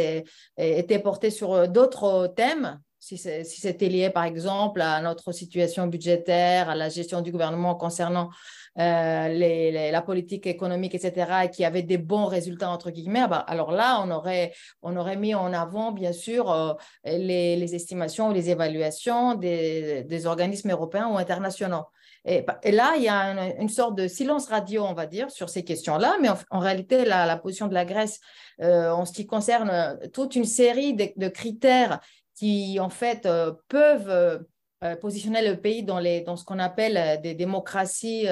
étaient 0.57 0.99
portées 0.99 1.31
sur 1.31 1.67
d'autres 1.67 2.27
thèmes, 2.27 2.79
si 3.05 3.17
c'était 3.45 3.87
lié, 3.87 4.09
par 4.09 4.23
exemple, 4.23 4.81
à 4.81 4.99
notre 4.99 5.31
situation 5.31 5.85
budgétaire, 5.85 6.69
à 6.69 6.75
la 6.75 6.89
gestion 6.89 7.21
du 7.21 7.31
gouvernement 7.31 7.75
concernant 7.75 8.31
euh, 8.79 9.91
la 9.91 10.01
politique 10.01 10.47
économique, 10.47 10.95
etc., 10.95 11.43
et 11.45 11.49
qui 11.51 11.63
avait 11.63 11.83
des 11.83 11.99
bons 11.99 12.25
résultats, 12.25 12.71
entre 12.71 12.89
guillemets, 12.89 13.21
ah 13.23 13.27
bah, 13.27 13.37
alors 13.37 13.71
là, 13.71 14.01
on 14.03 14.09
aurait, 14.09 14.53
on 14.81 14.97
aurait 14.97 15.17
mis 15.17 15.35
en 15.35 15.53
avant, 15.53 15.91
bien 15.91 16.13
sûr, 16.13 16.51
euh, 16.51 16.73
les, 17.05 17.75
estimations 17.75 18.29
ou 18.29 18.33
les 18.33 18.49
évaluations 18.49 19.35
des, 19.35 20.25
organismes 20.25 20.71
européens 20.71 21.07
ou 21.07 21.17
internationaux. 21.17 21.85
Et, 22.25 22.43
là, 22.71 22.95
il 22.97 23.03
y 23.03 23.07
a 23.07 23.55
une, 23.59 23.69
sorte 23.69 23.95
de 23.95 24.07
silence 24.07 24.47
radio, 24.47 24.83
on 24.83 24.93
va 24.93 25.05
dire, 25.05 25.29
sur 25.29 25.47
ces 25.47 25.63
questions-là, 25.63 26.17
mais 26.19 26.29
en, 26.49 26.59
réalité, 26.59 27.05
la, 27.05 27.37
position 27.37 27.67
de 27.67 27.75
la 27.75 27.85
Grèce, 27.85 28.19
euh, 28.61 28.89
en 28.89 29.05
ce 29.05 29.13
qui 29.13 29.27
concerne 29.27 29.99
toute 30.11 30.35
une 30.35 30.45
série 30.45 30.95
de 30.95 31.27
critères 31.27 31.99
qui, 32.35 32.79
en 32.79 32.89
fait, 32.89 33.25
euh, 33.25 33.53
peuvent 33.69 34.09
euh, 34.09 34.39
euh, 34.83 34.95
positionner 34.97 35.47
le 35.47 35.59
pays 35.59 35.83
dans, 35.83 35.99
les, 35.99 36.21
dans 36.21 36.35
ce 36.35 36.43
qu'on 36.43 36.59
appelle 36.59 37.21
des 37.21 37.33
démocraties 37.33 38.27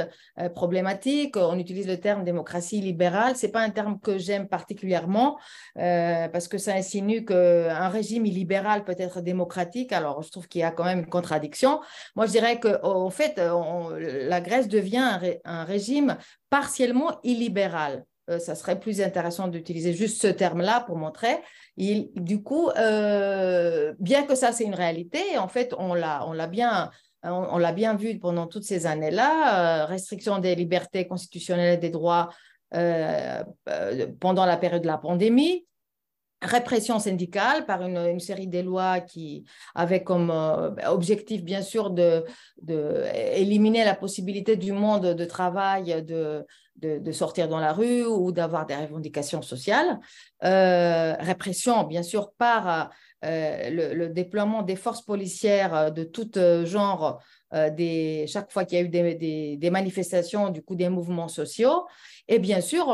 problématiques. 0.54 1.38
On 1.38 1.58
utilise 1.58 1.88
le 1.88 2.00
terme 2.00 2.26
démocratie 2.26 2.82
libérale. 2.82 3.38
Ce 3.38 3.46
n'est 3.46 3.52
pas 3.52 3.62
un 3.62 3.70
terme 3.70 4.00
que 4.00 4.18
j'aime 4.18 4.50
particulièrement 4.50 5.40
parce 5.74 6.50
que 6.50 6.58
ça 6.58 6.74
insinue 6.74 7.24
qu'un 7.24 7.88
régime 7.88 8.26
illibéral 8.26 8.84
peut 8.84 8.96
être 9.00 9.22
démocratique. 9.22 9.94
Alors, 9.94 10.22
je 10.22 10.30
trouve 10.32 10.48
qu'il 10.50 10.62
y 10.62 10.66
a 10.66 10.72
quand 10.72 10.84
même 10.84 11.00
une 11.00 11.10
contradiction. 11.10 11.80
Moi, 12.16 12.26
je 12.26 12.32
dirais 12.32 12.60
qu'en 12.60 13.10
fait, 13.10 13.40
la 13.40 14.42
Grèce 14.42 14.68
devient 14.68 15.20
un 15.46 15.64
régime 15.64 16.18
partiellement 16.50 17.20
illibéral. 17.24 18.06
Euh, 18.30 18.40
ça 18.40 18.56
serait 18.56 18.80
plus 18.80 19.02
intéressant 19.02 19.48
d'utiliser 19.48 19.94
juste 19.94 20.22
ce 20.22 20.28
terme-là 20.28 20.82
pour 20.82 20.98
montrer. 20.98 21.42
Du 21.78 22.42
coup, 22.42 22.70
euh, 22.70 23.94
bien 24.00 24.24
que 24.24 24.36
ça, 24.36 24.52
c'est 24.54 24.64
une 24.64 24.76
réalité, 24.76 25.38
en 25.38 25.48
fait, 25.48 25.74
on 25.78 25.94
l'a, 25.94 26.26
on 26.28 26.32
l'a 26.32 26.48
bien, 26.48 26.90
on, 27.24 27.58
l'a 27.58 27.74
bien 27.74 27.96
vu 27.96 28.20
pendant 28.20 28.48
toutes 28.48 28.64
ces 28.64 28.86
années-là, 28.86 29.84
euh, 29.84 29.86
restriction 29.86 30.40
des 30.40 30.56
libertés 30.56 31.08
constitutionnelles 31.08 31.76
et 31.76 31.78
des 31.78 31.90
droits 31.90 32.30
pendant 34.20 34.48
la 34.48 34.58
période 34.58 34.82
de 34.82 34.88
la 34.88 34.98
pandémie, 34.98 35.68
répression 36.42 36.98
syndicale 36.98 37.68
par 37.68 37.84
une, 37.84 38.20
série 38.20 38.48
de 38.48 38.62
lois 38.62 39.00
qui 39.00 39.46
avaient 39.76 40.04
comme 40.04 40.32
objectif, 40.88 41.44
bien 41.44 41.62
sûr, 41.62 41.92
de, 41.92 42.26
de, 42.64 43.04
la 43.86 43.94
possibilité 43.94 44.56
du 44.56 44.72
monde 44.72 45.14
de 45.14 45.26
travail 45.26 46.04
de, 46.04 46.44
de, 46.78 47.12
sortir 47.12 47.48
dans 47.48 47.60
la 47.60 47.74
rue 47.74 48.06
ou 48.06 48.32
d'avoir 48.32 48.66
des 48.66 48.76
revendications 48.76 49.42
sociales. 49.42 50.00
Euh, 50.44 51.14
répression, 51.20 51.84
bien 51.84 52.04
sûr, 52.04 52.34
par 52.34 52.92
euh, 53.24 53.94
le, 53.94 54.10
déploiement 54.10 54.64
des 54.64 54.76
forces 54.76 55.02
policières 55.02 55.92
de 55.92 56.04
tout 56.04 56.32
genre 56.66 57.22
euh, 57.54 58.26
chaque 58.28 58.52
fois 58.52 58.66
qu'il 58.66 58.78
y 58.78 58.82
a 58.82 58.86
eu 58.86 58.90
des, 58.90 59.70
manifestations, 59.72 60.50
du 60.50 60.62
coup 60.62 60.76
des 60.76 60.90
mouvements 60.90 61.28
sociaux. 61.28 61.86
Et 62.28 62.40
bien 62.40 62.62
sûr, 62.62 62.86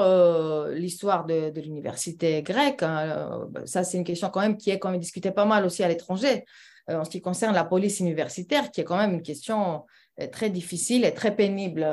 l'histoire 0.71 1.25
de, 1.25 1.51
l'université 1.59 2.43
grecque, 2.43 2.83
hein, 2.83 3.47
ça 3.65 3.83
c'est 3.83 3.97
une 3.97 4.03
question 4.03 4.29
quand 4.29 4.41
même 4.41 4.57
qui 4.57 4.69
est 4.71 4.79
quand 4.79 4.91
même 4.91 4.99
discutée 4.99 5.31
pas 5.31 5.45
mal 5.45 5.65
aussi 5.65 5.83
à 5.83 5.87
l'étranger 5.87 6.45
en 6.87 7.05
ce 7.05 7.11
qui 7.11 7.21
concerne 7.21 7.53
la 7.53 7.65
police 7.65 7.99
universitaire, 7.99 8.71
qui 8.71 8.81
est 8.81 8.83
quand 8.83 8.97
même 8.97 9.13
une 9.13 9.21
question 9.21 9.85
très 10.31 10.49
difficile 10.49 11.05
et 11.05 11.13
très 11.13 11.35
pénible 11.35 11.87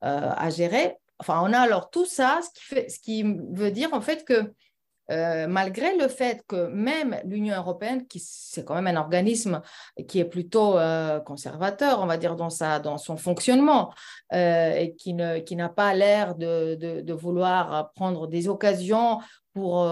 à 0.00 0.50
gérer. 0.50 0.96
Enfin, 1.18 1.40
on 1.44 1.52
a 1.52 1.58
alors 1.58 1.90
tout 1.90 2.06
ça, 2.06 2.40
ce 2.42 2.50
qui, 2.50 2.64
fait, 2.64 2.88
ce 2.88 2.98
qui 2.98 3.22
veut 3.52 3.70
dire 3.70 3.94
en 3.94 4.00
fait 4.00 4.24
que 4.24 4.52
euh, 5.10 5.46
malgré 5.46 5.96
le 5.96 6.08
fait 6.08 6.42
que 6.46 6.68
même 6.68 7.20
l'Union 7.24 7.56
européenne, 7.56 8.06
qui 8.06 8.20
c'est 8.20 8.64
quand 8.64 8.74
même 8.80 8.86
un 8.86 9.00
organisme 9.00 9.60
qui 10.08 10.20
est 10.20 10.24
plutôt 10.24 10.78
euh, 10.78 11.20
conservateur, 11.20 12.00
on 12.00 12.06
va 12.06 12.16
dire, 12.16 12.36
dans, 12.36 12.50
sa, 12.50 12.78
dans 12.78 12.98
son 12.98 13.16
fonctionnement, 13.16 13.92
euh, 14.32 14.72
et 14.74 14.94
qui, 14.94 15.12
ne, 15.12 15.40
qui 15.40 15.56
n'a 15.56 15.68
pas 15.68 15.92
l'air 15.94 16.34
de, 16.36 16.76
de, 17.02 17.12
vouloir 17.12 17.92
prendre 17.92 18.26
des 18.26 18.48
occasions 18.48 19.20
pour 19.52 19.86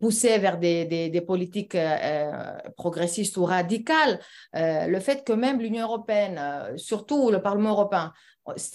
pousser 0.00 0.38
vers 0.38 0.58
des, 0.58 0.84
des 0.84 1.20
politiques 1.20 1.76
progressistes 2.76 3.36
ou 3.36 3.44
radicales, 3.44 4.18
le 4.52 4.98
fait 4.98 5.24
que 5.24 5.32
même 5.32 5.60
l'Union 5.60 5.84
européenne, 5.84 6.40
surtout 6.76 7.30
le 7.30 7.40
Parlement 7.40 7.70
européen, 7.70 8.12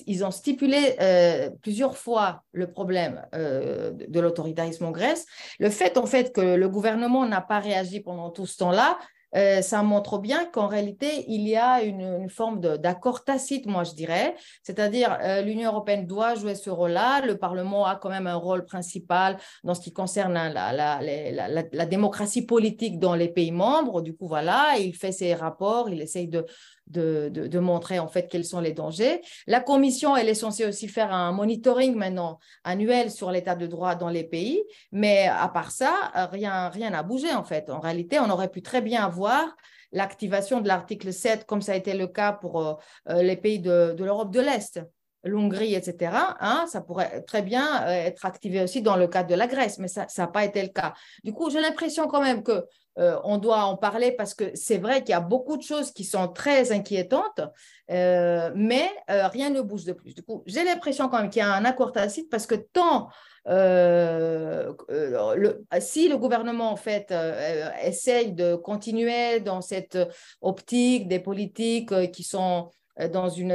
ils 0.08 0.26
ont 0.26 0.32
stipulé 0.32 0.96
euh, 1.00 1.50
plusieurs 1.62 1.98
fois 1.98 2.44
le 2.52 2.72
problème 2.72 3.26
euh, 3.36 3.92
de 3.92 4.20
l'autoritarisme 4.20 4.86
en 4.86 4.92
Grèce. 4.92 5.26
Le 5.60 5.70
fait, 5.70 5.98
en 5.98 6.06
fait, 6.06 6.34
que 6.34 6.42
le 6.42 6.70
gouvernement 6.70 7.26
n'a 7.26 7.42
pas 7.42 7.60
réagi 7.60 8.00
pendant 8.00 8.32
tout 8.32 8.46
ce 8.46 8.58
temps-là, 8.58 8.98
euh, 9.36 9.62
ça 9.62 9.84
montre 9.84 10.18
bien 10.18 10.46
qu'en 10.46 10.66
réalité, 10.66 11.24
il 11.28 11.48
y 11.48 11.56
a 11.56 11.84
une, 11.84 12.30
forme 12.30 12.60
d'accord 12.78 13.24
tacite, 13.24 13.68
moi 13.68 13.84
je 13.84 13.94
dirais. 13.94 14.36
C'est-à-dire, 14.64 15.20
l'Union 15.44 15.70
européenne 15.70 16.08
doit 16.08 16.34
jouer 16.34 16.56
ce 16.56 16.72
rôle-là. 16.72 17.24
Le 17.24 17.38
Parlement 17.38 17.86
a 17.86 17.96
quand 17.96 18.10
même 18.10 18.26
un 18.26 18.36
rôle 18.36 18.66
principal 18.66 19.38
dans 19.64 19.76
ce 19.76 19.82
qui 19.82 19.94
concerne 19.94 20.34
la, 20.34 21.00
la, 21.02 21.86
démocratie 21.86 22.44
politique 22.44 22.98
dans 22.98 23.14
les 23.14 23.30
pays 23.30 23.52
membres. 23.52 24.02
Du 24.02 24.16
coup, 24.16 24.28
voilà, 24.28 24.78
il 24.80 24.96
fait 24.96 25.12
ses 25.12 25.36
rapports, 25.36 25.92
il 25.92 26.02
essaye 26.02 26.28
de, 26.28 26.44
de, 26.90 27.60
montrer 27.60 28.00
en 28.00 28.08
fait 28.08 28.28
quels 28.28 28.46
sont 28.46 28.60
les 28.60 28.74
dangers. 28.74 29.22
La 29.48 29.60
commission, 29.60 30.16
elle 30.16 30.30
est 30.30 30.34
censée 30.34 30.66
aussi 30.66 30.88
faire 30.88 31.14
un 31.14 31.32
monitoring 31.32 31.96
maintenant 31.96 32.40
annuel 32.64 33.12
sur 33.12 33.32
l'état 33.32 33.56
de 33.56 33.68
droit 33.68 33.96
dans 33.96 34.10
les 34.10 34.24
pays, 34.24 34.64
mais 34.92 35.28
à 35.28 35.48
part 35.50 35.72
ça, 35.72 36.12
rien 36.32 36.70
rien 36.70 36.92
n'a 36.92 37.04
bougé 37.04 37.34
en 37.34 37.44
fait. 37.44 37.70
En 37.70 37.80
réalité, 37.80 38.20
on 38.20 38.30
aurait 38.30 38.50
pu 38.50 38.62
très 38.62 38.82
bien 38.82 39.04
avoir 39.04 39.56
l'activation 39.92 40.62
de 40.62 40.68
l'article 40.68 41.12
7, 41.14 41.46
comme 41.46 41.62
ça 41.62 41.74
a 41.74 41.76
été 41.76 41.94
le 41.94 42.08
cas 42.08 42.34
pour 42.34 42.62
euh, 42.62 42.74
euh, 43.10 43.24
les 43.24 43.36
pays 43.36 43.60
de, 43.60 43.96
l'Europe 43.98 44.32
de 44.32 44.40
l'Est 44.40 44.82
l'Hongrie, 45.26 45.76
etc., 45.76 46.14
hein, 46.40 46.66
ça 46.70 46.80
pourrait 46.80 47.24
très 47.24 47.42
bien 47.42 47.84
euh, 47.84 47.90
être 47.90 48.26
activé 48.26 48.64
aussi 48.64 48.82
dans 48.82 48.96
le 48.96 49.06
cas 49.08 49.24
de 49.24 49.36
la 49.36 49.48
Grèce, 49.48 49.78
mais 49.78 49.90
ça 49.90 50.08
n'a 50.18 50.28
pas 50.28 50.46
été 50.46 50.62
le 50.62 50.70
cas. 50.70 50.94
Du 51.26 51.34
coup, 51.34 51.50
j'ai 51.50 51.60
l'impression 51.60 52.08
quand 52.08 52.22
même 52.22 52.42
que 52.42 52.64
euh, 53.00 53.18
on 53.24 53.38
doit 53.38 53.64
en 53.64 53.78
parler 53.78 54.12
parce 54.12 54.34
que 54.34 54.52
c'est 54.56 54.78
vrai 54.78 55.04
qu'il 55.04 55.12
y 55.12 55.14
a 55.14 55.22
beaucoup 55.22 55.56
de 55.56 55.64
choses 55.64 55.92
qui 55.92 56.04
sont 56.04 56.28
très 56.28 56.74
inquiétantes, 56.74 57.40
euh, 57.92 58.52
mais 58.56 58.90
euh, 59.10 59.28
rien 59.28 59.50
ne 59.50 59.62
bouge 59.62 59.86
de 59.86 59.94
plus. 59.94 60.14
Du 60.14 60.22
coup, 60.22 60.44
j'ai 60.46 60.66
l'impression 60.66 61.08
quand 61.08 61.22
même 61.22 61.30
qu'il 61.30 61.40
y 61.40 61.46
a 61.46 61.54
un 61.54 61.64
accord 61.64 61.94
tacite 61.94 62.30
parce 62.30 62.46
que 62.46 62.56
tant 62.56 63.10
si 65.80 66.08
le 66.10 66.18
gouvernement 66.18 66.72
en 66.72 66.76
fait 66.76 67.12
essaye 67.82 68.34
de 68.34 68.56
continuer 68.56 69.40
dans 69.40 69.62
cette 69.62 69.98
optique 70.42 71.08
des 71.08 71.20
politiques 71.20 72.12
qui 72.12 72.24
sont 72.24 72.70
dans 73.12 73.30
une, 73.30 73.54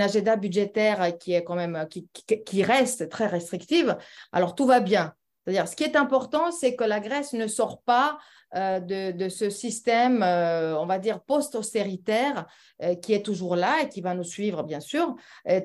agenda 0.00 0.36
budgétaire 0.36 1.18
qui 1.18 1.32
est 1.32 1.42
quand 1.42 1.56
même 1.56 1.88
qui 1.88 2.62
reste 2.62 3.08
très 3.08 3.26
restrictive, 3.26 3.96
alors 4.32 4.54
tout 4.54 4.66
va 4.66 4.78
bien. 4.78 5.12
Ce 5.46 5.76
qui 5.76 5.84
est 5.84 5.96
important, 5.96 6.50
c'est 6.52 6.76
que 6.76 6.84
la 6.84 7.00
Grèce 7.00 7.32
ne 7.32 7.46
sort 7.46 7.82
pas 7.82 8.18
euh, 8.54 8.80
de, 8.80 9.28
ce 9.30 9.48
système, 9.48 10.22
euh, 10.22 10.78
on 10.78 10.84
va 10.84 10.98
dire, 10.98 11.20
post-austéritaire 11.20 12.46
euh, 12.82 12.94
qui 12.94 13.14
est 13.14 13.24
toujours 13.24 13.56
là 13.56 13.82
et 13.82 13.88
qui 13.88 14.02
va 14.02 14.14
nous 14.14 14.24
suivre, 14.24 14.62
bien 14.62 14.80
sûr. 14.80 15.16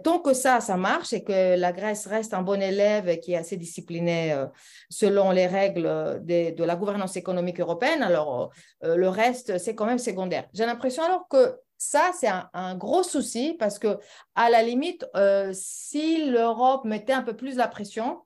tant 0.04 0.20
que 0.20 0.34
ça, 0.34 0.62
ça 0.62 0.78
marche 0.78 1.12
et 1.12 1.24
que 1.24 1.58
la 1.58 1.74
Grèce 1.74 2.08
reste 2.08 2.34
un 2.34 2.44
bon 2.44 2.62
élève 2.62 3.20
qui 3.20 3.34
est 3.34 3.38
assez 3.38 3.58
discipliné 3.58 4.46
selon 4.90 5.32
les 5.32 5.48
règles 5.48 6.22
de, 6.24 6.64
la 6.64 6.76
gouvernance 6.76 7.18
économique 7.18 7.60
européenne, 7.60 8.04
alors 8.04 8.52
le 8.82 9.10
reste, 9.10 9.58
c'est 9.58 9.76
quand 9.76 9.86
même 9.86 10.00
secondaire. 10.00 10.48
J'ai 10.54 10.66
l'impression 10.66 11.04
alors 11.04 11.28
que 11.28 11.60
ça, 11.78 12.12
c'est 12.18 12.30
un, 12.54 12.76
gros 12.76 13.04
souci 13.04 13.56
parce 13.60 13.80
que, 13.80 13.98
à 14.36 14.50
la 14.50 14.64
limite, 14.64 15.06
si 15.52 16.26
l'Europe 16.26 16.86
mettait 16.86 17.14
un 17.14 17.24
peu 17.24 17.36
plus 17.36 17.56
la 17.56 17.68
pression, 17.68 18.22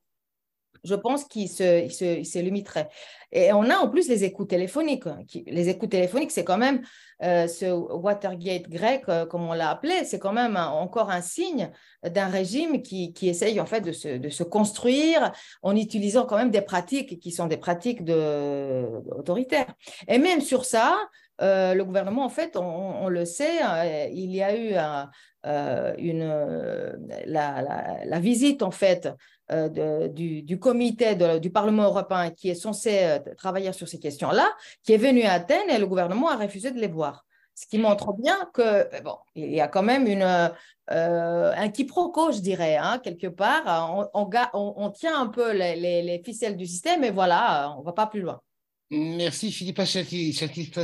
je 0.84 0.96
pense 0.96 1.26
qu'il 1.26 1.50
se, 1.50 1.84
il 1.84 2.26
se, 2.26 2.40
limiterait. 2.40 2.90
Et 3.32 3.54
on 3.54 3.70
a 3.70 3.78
en 3.78 3.90
plus 3.90 4.10
les 4.10 4.24
écoutes 4.24 4.50
téléphoniques. 4.50 5.08
Hein, 5.08 5.20
les 5.46 5.70
écoutes 5.70 5.92
téléphoniques, 5.92 6.32
c'est 6.32 6.44
quand 6.44 6.58
même 6.58 6.82
euh, 7.24 7.48
ce 7.48 7.66
Watergate 7.66 8.68
grec, 8.68 9.04
euh, 9.08 9.26
comme 9.26 9.48
on 9.48 9.54
l'a 9.54 9.70
appelé, 9.70 10.04
c'est 10.06 10.18
quand 10.18 10.34
même 10.34 10.58
encore 10.58 11.12
un 11.12 11.22
signe 11.22 11.70
d'un 12.04 12.28
régime 12.28 12.82
qui, 12.82 13.14
qui, 13.14 13.30
essaye 13.30 13.62
en 13.62 13.66
fait 13.68 13.82
de 13.82 13.92
se, 13.92 14.18
de 14.18 14.30
se, 14.30 14.44
construire 14.44 15.32
en 15.62 15.76
utilisant 15.76 16.26
quand 16.26 16.38
même 16.38 16.50
des 16.50 16.62
pratiques 16.62 17.20
qui 17.20 17.32
sont 17.32 17.46
des 17.46 17.58
pratiques 17.58 18.04
de, 18.04 18.86
autoritaires. 19.16 19.74
Et 20.08 20.18
même 20.18 20.42
sur 20.42 20.66
ça, 20.66 20.98
euh, 21.42 21.76
le 21.76 21.86
gouvernement, 21.86 22.26
en 22.26 22.30
fait, 22.30 22.58
on, 22.58 23.08
le 23.08 23.26
sait, 23.26 23.60
il 24.12 24.32
y 24.32 24.42
a 24.42 24.56
eu 24.56 24.76
une, 25.98 26.98
la, 27.26 28.04
la, 28.06 28.20
visite, 28.20 28.62
en 28.62 28.72
fait, 28.72 29.10
euh, 29.52 30.08
du, 30.08 30.60
comité 30.60 31.16
du 31.40 31.52
Parlement 31.52 31.84
européen 31.84 32.30
qui 32.32 32.50
est 32.50 32.56
censé 32.56 33.00
euh, 33.04 33.20
travailler 33.38 33.74
sur 33.74 33.88
ces 33.88 34.00
questions-là, 34.00 34.50
qui 34.84 34.94
est 34.94 34.98
venu 34.98 35.24
à 35.24 35.34
Athènes 35.34 35.70
et 35.70 35.78
le 35.78 35.88
gouvernement 35.88 36.30
a 36.30 36.38
refusé 36.38 36.72
de 36.72 36.80
les 36.80 36.88
voir. 36.88 37.26
Ce 37.54 37.68
qui 37.68 37.78
montre 37.78 38.14
bien 38.14 38.50
que 38.54 38.62
euh, 38.62 39.02
bon, 39.04 39.18
il 39.36 39.52
y 39.52 39.60
a 39.60 39.68
quand 39.68 39.84
même 39.84 40.08
une, 40.08 40.52
un 40.88 41.70
quiproquo, 41.70 42.32
je 42.32 42.40
dirais, 42.40 42.78
hein, 42.78 43.00
quelque 43.04 43.28
part. 43.28 44.10
On, 44.14 44.30
on, 44.54 44.90
tient 44.90 45.20
un 45.20 45.28
peu 45.28 45.52
les, 45.52 45.76
les, 46.02 46.22
ficelles 46.24 46.56
du 46.56 46.66
système 46.66 47.04
et 47.04 47.12
voilà, 47.12 47.74
on 47.76 47.82
ne 47.82 47.86
va 47.86 47.94
pas 47.94 48.08
plus 48.08 48.22
loin. 48.22 48.42
Merci 48.94 49.54
Philippe 49.54 49.82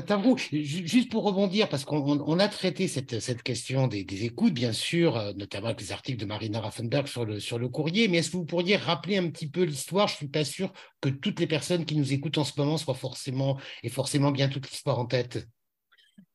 Tavrou. 0.05 0.37
Juste 0.37 1.11
pour 1.11 1.25
rebondir, 1.25 1.67
parce 1.67 1.83
qu'on 1.83 2.39
a 2.39 2.47
traité 2.47 2.87
cette, 2.87 3.43
question 3.43 3.87
des, 3.87 4.05
écoutes, 4.23 4.53
bien 4.53 4.71
sûr, 4.71 5.17
euh, 5.17 5.33
notamment 5.33 5.67
avec 5.67 5.81
les 5.81 5.91
articles 5.91 6.17
de 6.17 6.25
Marina 6.25 6.61
Raffenberg 6.61 7.05
sur 7.07 7.25
le, 7.25 7.67
courrier, 7.67 8.07
mais 8.07 8.19
est-ce 8.19 8.31
que 8.31 8.37
vous 8.37 8.45
pourriez 8.45 8.77
rappeler 8.77 9.17
un 9.17 9.29
petit 9.29 9.49
peu 9.49 9.63
l'histoire? 9.63 10.07
Je 10.07 10.13
ne 10.13 10.17
suis 10.17 10.27
pas 10.29 10.45
sûr 10.45 10.71
que 11.01 11.09
toutes 11.09 11.41
les 11.41 11.47
personnes 11.47 11.83
qui 11.83 11.97
nous 11.97 12.13
écoutent 12.13 12.37
en 12.37 12.45
ce 12.45 12.53
moment 12.57 12.77
soient 12.77 12.93
forcément, 12.93 13.57
et 13.83 13.89
forcément 13.89 14.31
bien 14.31 14.47
toute 14.47 14.69
l'histoire 14.69 14.99
en 14.99 15.05
tête. 15.05 15.45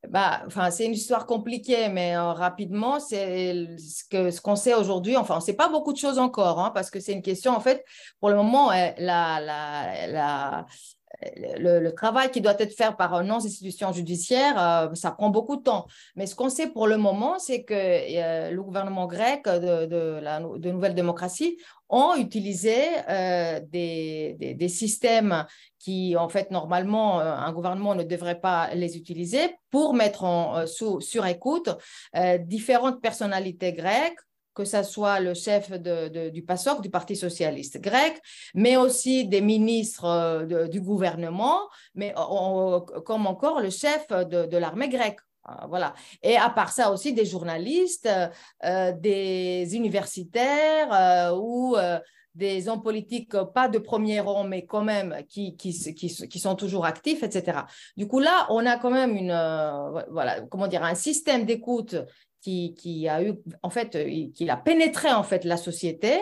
Bah, 0.07 0.43
enfin, 0.45 0.69
c'est 0.69 0.85
une 0.85 0.93
histoire 0.93 1.25
compliquée, 1.25 1.89
mais 1.89 2.15
euh, 2.15 2.33
rapidement, 2.33 2.99
c'est 2.99 3.65
ce 3.79 4.41
qu'on 4.41 4.55
sait 4.55 4.75
aujourd'hui. 4.75 5.17
Enfin, 5.17 5.35
on 5.35 5.39
ne 5.39 5.43
sait 5.43 5.55
pas 5.55 5.69
beaucoup 5.69 5.93
de 5.93 5.97
choses 5.97 6.19
encore, 6.19 6.59
hein, 6.59 6.69
parce 6.71 6.91
que 6.91 6.99
c'est 6.99 7.13
une 7.13 7.23
question, 7.23 7.55
en 7.55 7.59
fait, 7.59 7.83
pour 8.19 8.29
le 8.29 8.35
moment, 8.35 8.69
la, 8.69 10.67
le, 11.21 11.89
travail 11.91 12.31
qui 12.31 12.41
doit 12.41 12.55
être 12.59 12.75
fait 12.75 12.95
par 12.97 13.23
nos 13.23 13.35
institutions 13.35 13.91
judiciaires, 13.91 14.59
euh, 14.59 14.95
ça 14.95 15.11
prend 15.11 15.29
beaucoup 15.29 15.57
de 15.57 15.63
temps. 15.63 15.85
Mais 16.15 16.25
ce 16.25 16.35
qu'on 16.35 16.49
sait 16.49 16.67
pour 16.67 16.87
le 16.87 16.97
moment, 16.97 17.39
c'est 17.39 17.63
que 17.63 17.73
euh, 17.73 18.51
le 18.51 18.63
gouvernement 18.63 19.07
grec 19.07 19.45
de, 19.45 20.19
la 20.21 20.39
Nouvelle 20.39 20.95
Démocratie 20.95 21.57
ont 21.89 22.15
utilisé 22.15 22.75
euh, 23.09 23.59
des, 23.69 24.55
des, 24.57 24.69
systèmes 24.69 25.45
qui, 25.77 26.15
en 26.17 26.29
fait, 26.29 26.49
normalement, 26.49 27.19
un 27.19 27.51
gouvernement 27.53 27.93
ne 27.93 28.03
devrait 28.03 28.39
pas 28.39 28.73
les 28.73 28.97
utiliser 28.97 29.55
pour 29.69 29.93
mettre 29.93 30.23
en, 30.23 30.65
sous, 30.65 31.01
sur 31.01 31.25
écoute 31.25 31.69
différentes 32.39 33.01
personnalités 33.01 33.73
grecques 33.73 34.19
que 34.53 34.65
ce 34.65 34.83
soit 34.83 35.19
le 35.19 35.33
chef 35.33 35.71
du 35.71 36.43
PASOK, 36.43 36.81
du 36.81 36.89
Parti 36.89 37.15
socialiste 37.15 37.79
grec, 37.79 38.21
mais 38.53 38.77
aussi 38.77 39.27
des 39.27 39.41
ministres 39.41 40.05
euh, 40.05 40.67
du 40.67 40.81
gouvernement, 40.81 41.59
mais 41.95 42.13
comme 43.05 43.27
encore 43.27 43.61
le 43.61 43.69
chef 43.69 44.07
de, 44.09 44.57
l'armée 44.57 44.89
grecque. 44.89 45.19
Ah, 45.45 45.65
voilà. 45.67 45.93
Et 46.21 46.37
à 46.37 46.49
part 46.49 46.71
ça 46.71 46.91
aussi, 46.91 47.13
des 47.13 47.25
journalistes, 47.25 48.09
euh, 48.63 48.93
des 48.93 49.75
universitaires 49.75 51.33
ou 51.35 51.75
euh, 51.75 51.99
des 52.35 52.67
hommes 52.67 52.81
politiques, 52.81 53.35
pas 53.53 53.67
de 53.67 53.77
premier 53.77 54.19
rang, 54.19 54.43
mais 54.43 54.65
quand 54.65 54.83
même 54.83 55.23
qui, 55.29 55.55
qui, 55.55 55.71
qui, 55.95 56.39
sont 56.39 56.55
toujours 56.55 56.85
actifs, 56.85 57.23
etc. 57.23 57.59
Du 57.95 58.07
coup, 58.07 58.19
là, 58.19 58.47
on 58.49 58.65
a 58.65 58.77
quand 58.77 58.91
même 58.91 59.15
une, 59.15 59.35
voilà, 60.11 60.41
comment 60.49 60.67
dire, 60.67 60.83
un 60.83 60.95
système 60.95 61.45
d'écoute 61.45 61.95
qui, 62.43 63.07
a 63.07 63.23
eu, 63.23 63.33
en 63.61 63.69
fait, 63.69 63.95
euh, 63.95 64.27
qui 64.33 64.49
a 64.49 64.57
pénétré 64.57 65.11
en 65.11 65.23
fait 65.23 65.45
la 65.45 65.57
société 65.57 66.21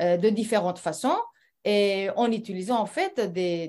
euh, 0.00 0.16
de 0.16 0.28
différentes 0.28 0.78
façons 0.78 1.16
et 1.64 2.08
en 2.16 2.30
utilisant 2.32 2.80
en 2.80 2.86
fait 2.86 3.20
des, 3.32 3.68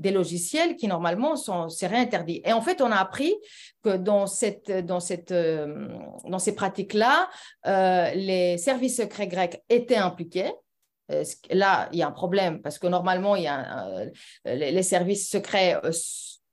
des, 0.00 0.10
logiciels 0.10 0.76
qui 0.76 0.88
normalement 0.88 1.36
sont 1.36 1.68
seraient 1.68 1.98
interdits. 1.98 2.40
Et 2.44 2.54
en 2.54 2.62
fait, 2.62 2.80
on 2.80 2.90
a 2.90 2.96
appris 2.96 3.34
que 3.82 3.98
dans, 3.98 4.26
cette, 4.26 4.70
dans, 4.70 5.00
cette, 5.00 5.30
euh, 5.32 5.88
dans 6.24 6.38
ces 6.38 6.54
pratiques-là, 6.54 7.28
les 8.14 8.56
services 8.56 8.96
secrets 8.96 9.28
grecs 9.28 9.62
étaient 9.68 9.96
impliqués. 9.96 10.50
Là, 11.50 11.88
il 11.92 11.98
y 11.98 12.02
a 12.02 12.08
un 12.08 12.12
problème 12.12 12.60
parce 12.60 12.78
que 12.78 12.86
normalement, 12.86 13.34
il 13.36 13.44
y 13.44 13.46
a 13.46 14.06
les, 14.44 14.82
services 14.82 15.30
secrets 15.30 15.80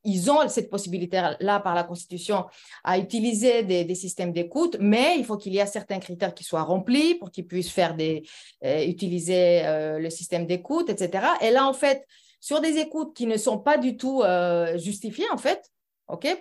ils 0.05 0.31
ont 0.31 0.47
cette 0.47 0.69
possibilité-là 0.69 1.59
par 1.59 1.75
la 1.75 1.83
Constitution 1.83 2.45
à 2.83 2.97
utiliser 2.97 3.63
des, 3.63 3.95
systèmes 3.95 4.31
d'écoute, 4.31 4.77
mais 4.79 5.15
il 5.17 5.25
faut 5.25 5.35
qu'il 5.35 5.53
y 5.53 5.57
ait 5.57 5.65
certains 5.65 5.99
critères 5.99 6.33
qui 6.33 6.43
soient 6.43 6.61
remplis 6.61 7.15
pour 7.15 7.31
qu'ils 7.31 7.47
puissent 7.47 7.71
faire 7.71 7.95
des, 7.95 8.23
euh, 8.63 8.85
utiliser 8.85 9.65
euh, 9.65 9.99
le 9.99 10.09
système 10.09 10.45
d'écoute, 10.45 10.89
etc. 10.89 11.25
Et 11.41 11.49
là, 11.49 11.67
en 11.67 11.73
fait, 11.73 12.05
sur 12.39 12.61
des 12.61 12.77
écoutes 12.77 13.15
qui 13.15 13.25
ne 13.25 13.37
sont 13.37 13.57
pas 13.57 13.77
du 13.77 13.97
tout 13.97 14.21
euh, 14.21 14.77
justifiées, 14.77 15.29
en 15.31 15.37
fait, 15.37 15.71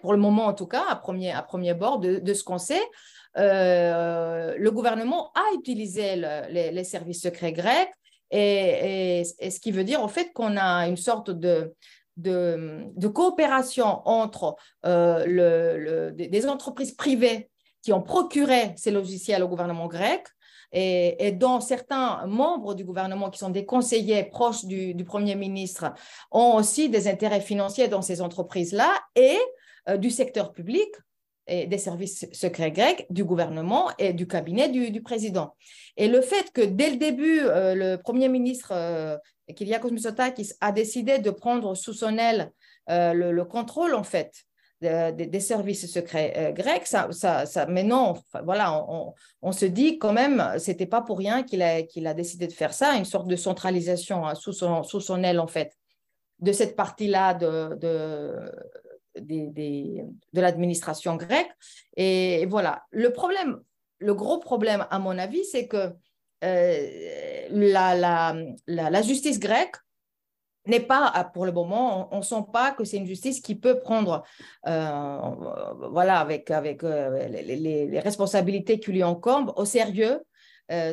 pour 0.03 0.13
le 0.13 0.19
moment 0.19 0.45
en 0.45 0.53
tout 0.53 0.67
cas, 0.67 0.85
à 0.91 0.97
premier, 0.97 1.33
à 1.33 1.43
premier 1.43 1.73
bord 1.73 1.99
de, 1.99 2.35
ce 2.35 2.45
qu'on 2.45 2.59
sait, 2.59 2.83
le 3.35 4.69
gouvernement 4.69 5.33
a 5.35 5.55
utilisé 5.55 6.17
les, 6.51 6.85
services 6.85 7.23
secrets 7.23 7.55
grecs 7.55 7.89
et, 8.35 9.25
ce 9.25 9.61
qui 9.61 9.71
veut 9.71 9.85
dire 9.85 10.03
en 10.03 10.09
fait 10.09 10.33
qu'on 10.33 10.57
a 10.57 10.89
une 10.89 10.97
sorte 10.97 11.31
de, 11.31 11.75
coopération 13.13 14.07
entre 14.09 14.57
euh, 14.85 16.11
des 16.11 16.47
entreprises 16.47 16.93
privées 16.93 17.51
qui 17.83 17.93
ont 17.93 18.03
procuré 18.03 18.73
ces 18.77 18.91
logiciels 18.91 19.43
au 19.43 19.49
gouvernement 19.49 19.87
grec 19.87 20.27
et, 20.73 21.33
dont 21.33 21.61
certains 21.61 22.27
membres 22.27 22.75
du 22.75 22.85
gouvernement 22.85 23.31
qui 23.31 23.39
sont 23.39 23.51
des 23.51 23.65
conseillers 23.65 24.25
proches 24.25 24.65
du, 24.65 25.05
Premier 25.05 25.37
ministre 25.37 25.93
ont 26.33 26.57
aussi 26.57 26.89
des 26.89 27.07
intérêts 27.07 27.41
financiers 27.41 27.87
dans 27.87 28.03
ces 28.03 28.21
entreprises-là 28.21 28.91
et 29.15 29.39
euh, 29.89 29.97
du 29.97 30.11
secteur 30.11 30.53
public 30.53 30.89
et 31.47 31.67
des 31.67 31.79
services 31.79 32.27
secrets 32.33 32.73
grecs, 32.73 33.07
du 33.11 33.25
gouvernement 33.25 33.91
et 33.99 34.13
du 34.13 34.27
cabinet 34.27 34.69
du, 34.69 35.03
président. 35.03 35.55
Et 35.97 36.09
le 36.09 36.21
fait 36.21 36.51
que 36.53 36.63
dès 36.63 36.91
le 36.91 36.97
début, 36.97 37.41
euh, 37.41 37.75
le 37.75 37.97
Premier 37.97 38.29
ministre 38.29 38.73
euh, 38.73 39.17
Kyriakos 39.55 39.91
Mitsotakis 39.91 40.53
a 40.61 40.73
décidé 40.73 41.19
de 41.19 41.31
prendre 41.31 41.75
sous 41.75 41.93
son 41.93 42.17
aile 42.17 42.51
euh, 42.91 43.13
le, 43.13 43.45
contrôle, 43.45 43.95
en 43.95 44.05
fait, 44.05 44.33
des 44.81 45.41
services 45.41 45.91
secrets 45.91 46.35
euh, 46.37 46.53
grecs, 46.53 46.87
ça, 46.87 47.09
ça, 47.13 47.67
mais 47.67 47.85
non, 47.85 48.15
voilà, 48.45 48.85
on, 49.41 49.53
se 49.53 49.65
dit 49.65 49.99
quand 49.99 50.13
même, 50.13 50.55
c'était 50.59 50.87
pas 50.87 51.01
pour 51.01 51.17
rien 51.17 51.43
qu'il 51.43 51.63
a, 51.63 51.83
qu'il 51.83 52.07
a 52.07 52.13
décidé 52.13 52.47
de 52.47 52.53
faire 52.53 52.75
ça, 52.75 52.95
une 52.95 53.07
sorte 53.07 53.27
de 53.27 53.37
centralisation 53.37 54.27
hein, 54.27 54.35
sous, 54.35 54.53
son, 54.53 54.83
sous 54.83 55.01
son 55.01 55.23
aile, 55.23 55.41
en 55.41 55.47
fait, 55.47 55.73
de 56.41 56.53
cette 56.53 56.77
partie-là 56.77 57.33
de, 57.35 58.39
de 59.17 60.41
l'administration 60.41 61.17
grecque. 61.17 61.51
Et 61.97 62.47
voilà, 62.47 62.83
le 62.91 63.11
problème, 63.13 63.61
le 63.99 64.15
gros 64.15 64.39
problème, 64.39 64.87
à 64.91 64.99
mon 64.99 65.19
avis, 65.19 65.45
c'est 65.45 65.67
que 65.67 65.93
euh, 66.45 67.47
la, 67.51 67.95
la, 67.95 68.35
la, 68.67 69.03
justice 69.03 69.41
grecque 69.41 69.77
n'est 70.67 70.81
pas, 70.81 71.31
pour 71.33 71.47
le 71.47 71.53
moment, 71.53 72.09
on 72.13 72.19
ne 72.19 72.23
sent 72.23 72.45
pas 72.53 72.73
que 72.73 72.85
c'est 72.85 72.99
une 72.99 73.07
justice 73.07 73.41
qui 73.41 73.55
peut 73.55 73.79
prendre, 73.79 74.25
euh, 74.67 75.19
voilà, 75.91 76.19
avec, 76.19 76.51
avec 76.51 76.85
euh, 76.85 77.29
les, 77.29 77.99
responsabilités 78.01 78.79
qui 78.79 78.93
lui 78.93 79.03
incombent 79.03 79.53
au 79.57 79.65
sérieux 79.65 80.21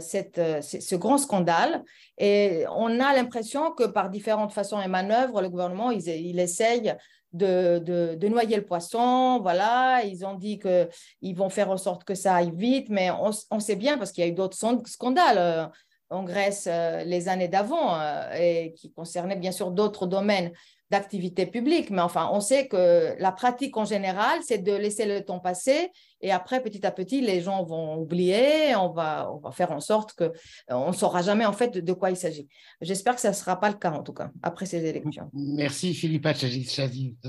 cette, 0.02 0.42
ce 0.62 0.96
grand 0.96 1.18
scandale. 1.18 1.84
Et 2.18 2.66
on 2.76 3.00
a 3.00 3.14
l'impression 3.14 3.72
que 3.72 3.86
par 3.86 4.10
différentes 4.10 4.52
façons 4.52 4.82
et 4.82 4.90
manœuvres, 4.90 5.42
le 5.42 5.50
gouvernement, 5.50 5.92
il, 5.92 6.06
il 6.08 6.40
essaye 6.40 6.94
de, 7.34 8.16
de, 8.16 8.28
noyer 8.28 8.56
le 8.56 8.66
poisson. 8.66 9.40
Voilà, 9.42 10.04
ils 10.04 10.26
ont 10.26 10.36
dit 10.36 10.60
qu'ils 10.60 11.36
vont 11.36 11.50
faire 11.50 11.70
en 11.70 11.78
sorte 11.78 12.04
que 12.04 12.16
ça 12.16 12.36
aille 12.36 12.52
vite, 12.54 12.90
mais 12.90 13.10
on, 13.12 13.60
sait 13.60 13.76
bien 13.76 13.98
parce 13.98 14.12
qu'il 14.12 14.24
y 14.24 14.28
a 14.28 14.30
eu 14.30 14.34
d'autres 14.34 14.58
scandales 14.86 15.38
euh, 15.38 15.66
en 16.10 16.24
Grèce 16.24 16.68
euh, 16.70 17.04
les 17.04 17.30
années 17.30 17.48
d'avant 17.48 18.00
euh, 18.00 18.32
et 18.34 18.74
qui 18.74 18.92
concernaient 18.92 19.38
bien 19.38 19.52
sûr 19.52 19.72
d'autres 19.72 20.08
domaines 20.08 20.52
d'activité 20.92 21.46
publique. 21.46 21.90
Mais 21.90 22.02
enfin, 22.02 22.30
on 22.32 22.42
sait 22.42 22.68
que 22.68 23.16
la 23.18 23.32
pratique 23.32 23.76
en 23.78 23.86
général, 23.86 24.40
c'est 24.46 24.60
de 24.60 24.74
laisser 24.74 25.06
le 25.06 25.26
temps 25.26 25.40
passer 25.40 25.90
et 26.22 26.32
après, 26.32 26.62
petit 26.62 26.86
à 26.86 26.92
petit, 26.92 27.22
les 27.22 27.42
gens 27.42 27.64
vont 27.64 27.96
oublier, 27.96 28.76
on 28.76 28.90
va, 28.90 29.32
on 29.34 29.40
va 29.40 29.52
faire 29.52 29.72
en 29.72 29.80
sorte 29.80 30.14
qu'on 30.14 30.32
euh, 30.72 30.88
ne 30.88 30.94
saura 30.94 31.22
jamais 31.22 31.46
en 31.46 31.54
fait 31.54 31.78
de, 31.78 31.94
quoi 31.94 32.12
il 32.12 32.18
s'agit. 32.18 32.48
J'espère 32.82 33.16
que 33.16 33.22
ça 33.22 33.30
ne 33.30 33.36
sera 33.36 33.60
pas 33.60 33.70
le 33.70 33.76
cas 33.76 33.92
en 33.92 34.04
tout 34.04 34.14
cas, 34.14 34.30
après 34.44 34.66
ces 34.66 34.86
élections. 34.86 35.30
Merci 35.34 35.94
Philippe 35.94 36.28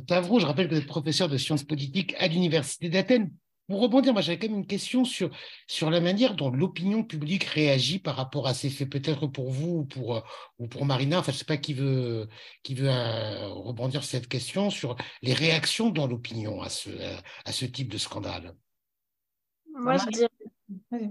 Tavrou. 0.07 0.40
Je 0.40 0.46
rappelle 0.46 0.68
que 0.68 0.75
vous 0.75 0.81
êtes 0.81 0.87
professeur 0.87 1.29
de 1.29 1.38
sciences 1.38 1.64
politiques 1.64 2.14
à 2.18 2.29
l'Université 2.29 2.88
d'Athènes. 2.88 3.31
Pour 3.72 3.80
rebondir, 3.80 4.12
moi 4.12 4.20
j'avais 4.20 4.38
quand 4.38 4.48
même 4.48 4.58
une 4.58 4.66
question 4.66 5.06
sur, 5.06 5.30
sur 5.66 5.88
la 5.90 6.02
manière 6.02 6.35
dont 6.35 6.50
l'opinion 6.50 7.02
publique 7.02 7.44
réagit 7.44 7.98
par 7.98 8.16
rapport 8.16 8.46
à 8.46 8.52
ces 8.52 8.68
faits, 8.68 8.90
peut-être 8.90 9.26
pour 9.28 9.50
vous 9.50 9.78
ou 9.78 9.85
pour, 9.87 10.22
ou 10.58 10.68
pour 10.68 10.85
Marina, 10.85 11.20
enfin 11.20 11.32
je 11.32 11.37
ne 11.37 11.38
sais 11.38 11.46
pas 11.46 11.56
qui 11.56 11.72
veut, 11.72 12.28
qui 12.62 12.74
veut 12.74 12.90
euh, 12.90 13.48
rebondir 13.48 14.02
sur 14.02 14.11
cette 14.11 14.28
question, 14.28 14.68
sur 14.68 14.94
les 15.22 15.32
réactions 15.32 15.88
dans 15.88 16.06
l'opinion 16.06 16.61
à 16.61 16.68
ce, 16.68 16.90
à 17.46 17.52
ce 17.52 17.64
type 17.64 17.90
de 17.90 17.96
scandale. 17.96 18.54
Moi 19.72 19.96
je 19.96 20.08
dirais, 20.11 21.11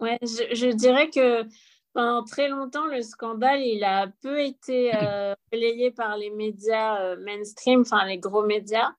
ouais, 0.00 0.18
je, 0.22 0.54
je 0.54 0.74
dirais 0.74 1.10
que 1.10 1.46
pendant 1.92 2.24
très 2.24 2.48
longtemps, 2.48 2.86
le 2.86 3.02
scandale, 3.02 3.60
il 3.60 3.84
a 3.84 4.06
peu 4.22 4.40
été 4.40 4.92
euh, 4.94 5.34
relayé 5.52 5.90
par 5.90 6.16
les 6.16 6.30
médias 6.30 7.02
euh, 7.02 7.16
mainstream, 7.22 7.82
enfin 7.82 8.06
les 8.06 8.16
gros 8.16 8.46
médias. 8.46 8.94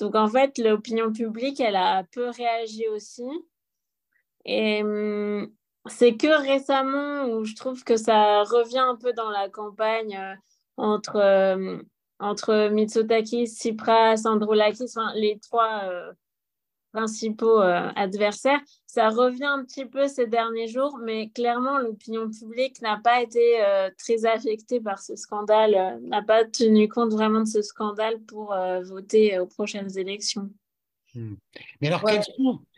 Donc 0.00 0.14
en 0.14 0.28
fait, 0.28 0.58
l'opinion 0.58 1.12
publique, 1.12 1.60
elle 1.60 1.76
a 1.76 2.04
peu 2.12 2.30
réagi 2.30 2.88
aussi. 2.88 3.24
Et 4.44 4.82
hum, 4.82 5.52
c'est 5.86 6.16
que 6.16 6.42
récemment 6.42 7.26
où 7.26 7.44
je 7.44 7.54
trouve 7.54 7.84
que 7.84 7.96
ça 7.96 8.42
revient 8.44 8.78
un 8.78 8.96
peu 8.96 9.12
dans 9.12 9.30
la 9.30 9.48
campagne 9.48 10.16
euh, 10.16 10.34
entre, 10.76 11.80
entre 12.18 12.68
Mitsotakis, 12.68 13.48
Tsipras, 13.48 14.22
Androulakis, 14.24 14.94
les 15.14 15.38
trois 15.40 15.84
principaux 16.92 17.60
euh, 17.60 17.88
adversaires. 17.96 18.60
Ça 18.86 19.08
revient 19.08 19.44
un 19.44 19.64
petit 19.64 19.84
peu 19.84 20.08
ces 20.08 20.26
derniers 20.26 20.68
jours, 20.68 20.98
mais 21.02 21.30
clairement, 21.30 21.78
l'opinion 21.78 22.28
publique 22.28 22.80
n'a 22.82 23.00
pas 23.02 23.22
été 23.22 23.62
euh, 23.62 23.90
très 23.98 24.26
affectée 24.26 24.80
par 24.80 25.00
ce 25.00 25.16
scandale, 25.16 25.74
euh, 25.74 26.08
n'a 26.08 26.22
pas 26.22 26.44
tenu 26.44 26.88
compte 26.88 27.12
vraiment 27.12 27.40
de 27.40 27.48
ce 27.48 27.62
scandale 27.62 28.20
pour 28.22 28.54
voter 28.84 29.38
aux 29.38 29.46
prochaines 29.46 29.96
élections. 29.98 30.50
Hmm. 31.14 31.34
Mais 31.80 31.88
alors, 31.88 32.04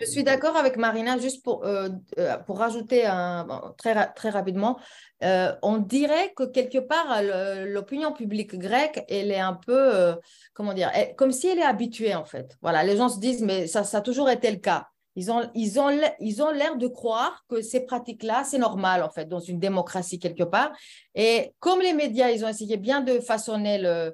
Je 0.01 0.05
suis 0.05 0.25
d'accord 0.25 0.57
avec 0.57 0.77
Marina, 0.77 1.19
juste 1.19 1.45
pour, 1.45 1.65
euh, 1.65 1.91
euh, 2.19 2.39
pour 2.39 2.59
rajouter 2.59 3.05
un, 3.05 3.75
très, 3.77 4.13
très 4.15 4.31
rapidement, 4.31 4.79
euh, 5.23 5.55
on 5.63 5.77
dirait 5.79 6.33
que 6.35 6.45
quelque 6.45 6.79
part, 6.79 7.23
l'opinion 7.67 8.13
publique 8.13 8.57
grecque, 8.57 9.05
elle 9.09 9.31
est 9.31 9.41
un 9.41 9.55
peu, 9.55 10.15
comment 10.55 10.73
dire, 10.73 10.91
comme 11.17 11.33
si 11.33 11.49
elle 11.49 11.59
est 11.59 11.63
habituée 11.65 12.15
en 12.15 12.25
fait. 12.25 12.57
Voilà, 12.63 12.85
les 12.85 12.97
gens 12.97 13.09
se 13.09 13.21
disent, 13.21 13.43
mais 13.43 13.67
ça, 13.67 13.85
ça 13.85 13.99
a 13.99 14.01
toujours 14.01 14.31
été 14.31 14.51
le 14.51 14.59
cas. 14.59 14.89
Ils 15.15 15.31
ont, 15.31 15.49
ils 15.55 15.79
ont, 15.79 15.91
ils 16.21 16.43
ont 16.43 16.51
l'air 16.51 16.77
de 16.77 16.87
croire 16.87 17.45
que 17.49 17.61
ces 17.61 17.81
pratiques-là, 17.81 18.45
c'est 18.45 18.59
normal, 18.59 19.03
en 19.03 19.11
fait, 19.11 19.27
dans 19.27 19.41
une 19.41 19.59
démocratie 19.59 20.19
quelque 20.19 20.45
part. 20.45 20.73
Et 21.15 21.55
comme 21.61 21.81
les 21.81 21.93
médias, 21.93 22.31
ils 22.31 22.45
ont 22.45 22.49
essayé 22.49 22.77
bien 22.79 23.01
de 23.01 23.21
façonner 23.21 23.85
euh, 23.85 24.11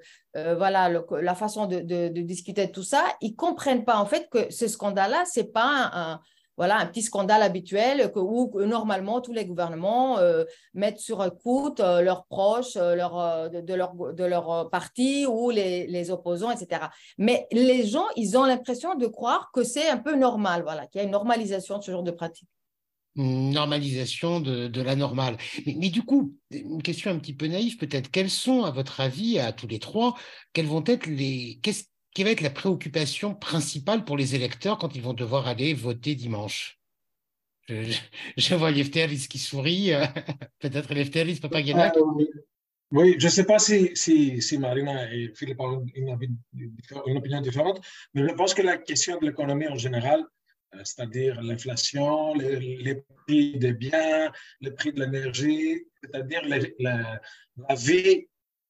voilà, 0.57 0.91
la 1.21 1.35
façon 1.35 1.67
de, 1.67 2.09
discuter 2.23 2.67
de 2.67 2.73
tout 2.73 2.83
ça, 2.83 3.05
ils 3.21 3.35
comprennent 3.37 3.85
pas, 3.85 3.97
en 3.97 4.07
fait, 4.07 4.29
que 4.31 4.53
ce 4.53 4.67
scandale-là, 4.67 5.25
c'est 5.25 5.53
pas 5.53 5.91
un, 5.93 6.21
voilà, 6.59 6.77
un 6.79 6.87
petit 6.87 7.03
scandale 7.03 7.43
habituel 7.43 8.11
que, 8.13 8.19
où 8.19 8.53
normalement 8.67 9.21
tous 9.21 9.33
les 9.33 9.47
gouvernements 9.47 10.19
euh, 10.19 10.45
mettent 10.75 10.99
sur 10.99 11.25
écoute 11.25 11.81
euh, 11.81 12.03
leurs 12.03 12.27
proches 12.27 12.75
leur, 12.77 13.49
de, 13.51 13.75
leur, 13.75 13.95
de 13.95 14.69
parti 14.69 15.25
ou 15.27 15.51
les, 15.51 16.11
opposants, 16.11 16.51
etc. 16.51 16.87
Mais 17.17 17.47
les 17.53 17.87
gens, 17.87 18.07
ils 18.17 18.37
ont 18.37 18.45
l'impression 18.45 18.95
de 18.95 19.07
croire 19.07 19.51
que 19.53 19.63
c'est 19.63 19.89
un 19.89 19.99
peu 19.99 20.17
normal, 20.17 20.63
voilà, 20.63 20.87
qu'il 20.87 21.01
y 21.01 21.03
a 21.03 21.05
une 21.05 21.13
normalisation 21.13 21.79
de 21.79 21.85
ce 21.85 21.91
genre 21.91 22.03
de 22.03 22.11
pratique 22.11 22.49
normalisation 23.19 24.41
de, 24.41 24.81
la 24.81 24.95
normale. 24.95 25.37
Mais, 25.67 25.91
du 25.91 26.03
coup, 26.03 26.37
une 26.53 26.83
question 26.83 27.11
un 27.11 27.19
petit 27.19 27.35
peu 27.35 27.49
naïve 27.49 27.77
peut-être, 27.77 28.11
quelles 28.13 28.31
sont, 28.31 28.63
à 28.63 28.71
votre 28.71 29.01
avis, 29.01 29.41
à 29.41 29.53
tous 29.53 29.67
les 29.67 29.81
trois, 29.81 30.15
quelles 30.53 30.67
vont 30.67 30.85
être 30.87 31.07
les, 31.07 31.59
qui 32.19 32.25
va 32.25 32.31
être 32.31 32.41
la 32.41 32.51
préoccupation 32.51 33.33
principale 33.33 34.05
pour 34.05 34.17
les 34.17 34.35
électeurs 34.35 34.77
quand 34.79 34.97
ils 34.97 35.03
vont 35.03 35.13
devoir 35.13 35.47
aller 35.47 35.73
voter 35.73 36.17
dimanche? 36.17 36.81
Je, 37.69 37.97
je, 38.37 38.55
vois 38.57 38.73
Lefteris 38.73 39.29
qui 39.31 39.39
sourit, 39.39 39.93
peut-être 40.59 40.93
Lefteris, 40.93 41.39
Papa 41.39 41.63
Guénac? 41.63 41.95
oui, 42.91 43.15
je 43.21 43.27
ne 43.27 43.31
sais 43.31 43.45
pas 43.45 43.61
si, 43.61 43.93
si, 43.95 44.43
si, 44.43 44.59
Marina 44.59 45.15
et 45.15 45.31
Philippe 45.33 45.61
ont 45.61 45.87
une, 45.95 46.19
une 47.07 47.17
opinion 47.19 47.41
différente, 47.41 47.81
mais 48.15 48.27
je 48.29 48.35
pense 48.35 48.53
que 48.53 48.63
la 48.63 48.79
question 48.79 49.17
de 49.21 49.27
l'économie 49.27 49.69
en 49.69 49.77
général, 49.77 50.25
euh, 50.75 50.81
c'est-à-dire 50.83 51.41
l'inflation, 51.41 52.35
les, 52.35 53.01
prix 53.29 53.59
des 53.59 53.75
biens, 53.75 54.33
le 54.61 54.75
prix 54.75 54.93
de 54.93 55.05
l'énergie, 55.05 55.87
c'est-à-dire 56.03 56.43
la, 56.81 57.21
vie 57.77 58.27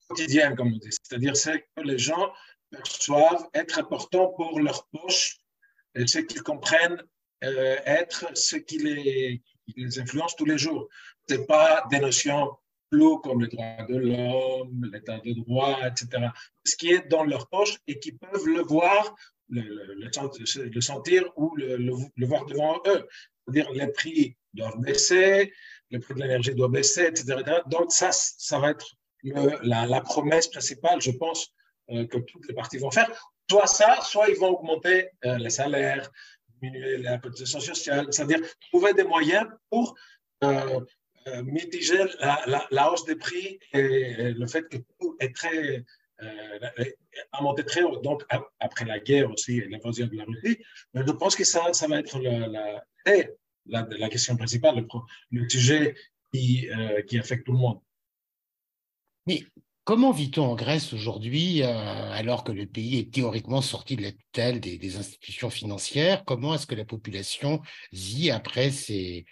quotidienne, 0.06 0.54
comme 0.54 0.74
on 0.74 0.76
dit. 0.76 0.90
C'est-à-dire 0.90 1.34
ce 1.34 1.48
que 1.48 1.82
les 1.82 1.96
gens 1.96 2.30
perçoivent 2.70 3.48
être 3.54 3.78
important 3.78 4.28
pour 4.28 4.60
leur 4.60 4.86
poche 4.88 5.38
et 5.94 6.06
ce 6.06 6.18
qu'ils 6.18 6.42
comprennent 6.42 7.02
euh, 7.44 7.76
être 7.86 8.36
ce 8.36 8.56
qui 8.56 8.78
les, 8.78 9.42
influence 9.98 10.34
tous 10.36 10.44
les 10.44 10.58
jours. 10.58 10.88
Ce 11.28 11.34
n'est 11.34 11.46
pas 11.46 11.84
des 11.90 12.00
notions 12.00 12.56
floues 12.92 13.18
comme 13.18 13.42
les 13.42 13.48
droits 13.48 13.86
de 13.88 13.96
l'homme, 13.96 14.90
l'état 14.92 15.18
de 15.18 15.32
droit, 15.32 15.78
etc. 15.86 16.28
Ce 16.64 16.76
qui 16.76 16.90
est 16.90 17.08
dans 17.08 17.24
leur 17.24 17.48
poche 17.48 17.76
et 17.86 17.98
qui 17.98 18.12
peuvent 18.12 18.46
le 18.46 18.62
voir 18.62 19.14
le, 19.50 20.80
sentir 20.80 21.24
ou 21.36 21.54
le, 21.56 22.26
voir 22.26 22.46
devant 22.46 22.80
eux. 22.86 23.06
C'est-à-dire 23.46 23.70
les 23.72 23.88
prix 23.88 24.36
doivent 24.54 24.80
baisser, 24.80 25.52
le 25.90 26.00
prix 26.00 26.14
de 26.14 26.20
l'énergie 26.20 26.54
doit 26.54 26.68
baisser, 26.68 27.06
etc., 27.06 27.42
Donc 27.66 27.92
ça, 27.92 28.10
ça 28.12 28.58
va 28.58 28.70
être 28.70 28.86
la, 29.62 30.00
promesse 30.00 30.48
principale, 30.48 31.00
je 31.00 31.10
pense, 31.12 31.48
euh, 31.48 31.48
que 31.88 32.18
toutes 32.18 32.46
les 32.48 32.54
parties 32.54 32.78
vont 32.78 32.90
faire. 32.90 33.10
Soit 33.50 33.66
ça, 33.66 34.00
soit 34.02 34.28
ils 34.28 34.36
vont 34.36 34.50
augmenter 34.50 35.10
euh, 35.24 35.38
les 35.38 35.50
salaires, 35.50 36.10
diminuer 36.60 36.98
la 36.98 37.18
cotisation 37.18 37.60
sociale, 37.60 38.06
c'est-à-dire 38.10 38.40
trouver 38.70 38.92
des 38.92 39.04
moyens 39.04 39.46
pour 39.70 39.94
euh, 40.44 40.80
mitiger 41.44 42.04
la, 42.20 42.92
hausse 42.92 43.04
des 43.04 43.16
prix 43.16 43.58
et, 43.72 44.32
le 44.32 44.46
fait 44.46 44.68
que 44.68 44.78
tout 44.98 45.16
est 45.20 45.34
très 45.34 45.84
a 47.32 47.42
monté 47.42 47.64
très 47.64 47.82
haut. 47.82 47.98
Donc, 48.00 48.24
après 48.58 48.84
la 48.84 48.98
guerre 48.98 49.30
aussi 49.30 49.58
et 49.58 49.68
l'invasion 49.68 50.06
de 50.06 50.16
la 50.16 50.24
Russie, 50.24 50.58
je 50.94 51.12
pense 51.12 51.36
que 51.36 51.44
ça, 51.44 51.72
ça 51.72 51.86
va 51.86 52.00
être 52.00 52.18
la, 52.18 52.82
la, 53.66 53.86
la, 53.88 54.08
question 54.08 54.36
principale, 54.36 54.76
le, 54.76 54.86
le 55.30 55.48
sujet 55.48 55.94
qui, 56.32 56.68
euh, 56.70 57.02
qui, 57.02 57.18
affecte 57.18 57.46
tout 57.46 57.52
le 57.52 57.58
monde. 57.58 57.80
Mais 59.26 59.42
comment 59.88 60.10
vit-on 60.10 60.42
en 60.42 60.54
Grèce 60.54 60.92
aujourd'hui, 60.92 61.62
euh, 61.62 62.12
alors 62.12 62.44
que 62.44 62.52
le 62.52 62.66
pays 62.66 62.98
est 62.98 63.10
théoriquement 63.10 63.62
sorti 63.62 63.96
de 63.96 64.02
la 64.02 64.12
tutelle 64.12 64.60
des, 64.60 64.98
institutions 64.98 65.48
financières? 65.48 66.26
Comment 66.26 66.54
est-ce 66.54 66.66
que 66.66 66.74
la 66.74 66.84
population 66.84 67.62
vit 67.90 68.30
après 68.30 68.70
ces, 68.70 69.24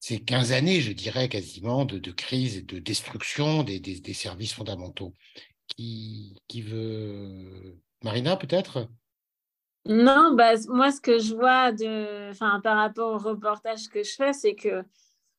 ces 0.00 0.18
15 0.18 0.50
années, 0.50 0.80
je 0.80 0.90
dirais 0.90 1.28
quasiment, 1.28 1.84
de, 1.84 2.10
crise 2.10 2.56
et 2.56 2.62
de 2.62 2.80
destruction 2.80 3.62
des, 3.62 4.14
services 4.14 4.54
fondamentaux? 4.54 5.12
Qui, 5.68 6.42
qui 6.48 6.62
veut. 6.62 7.78
Marina, 8.02 8.36
peut-être? 8.36 8.88
Non, 9.86 10.34
bah, 10.34 10.54
moi, 10.70 10.90
ce 10.90 11.00
que 11.00 11.20
je 11.20 11.36
vois 11.36 11.70
de, 11.70 12.36
par 12.62 12.78
rapport 12.78 13.12
au 13.12 13.18
reportage 13.18 13.86
que 13.86 14.02
je 14.02 14.12
fais, 14.12 14.32
c'est 14.32 14.56
que 14.56 14.82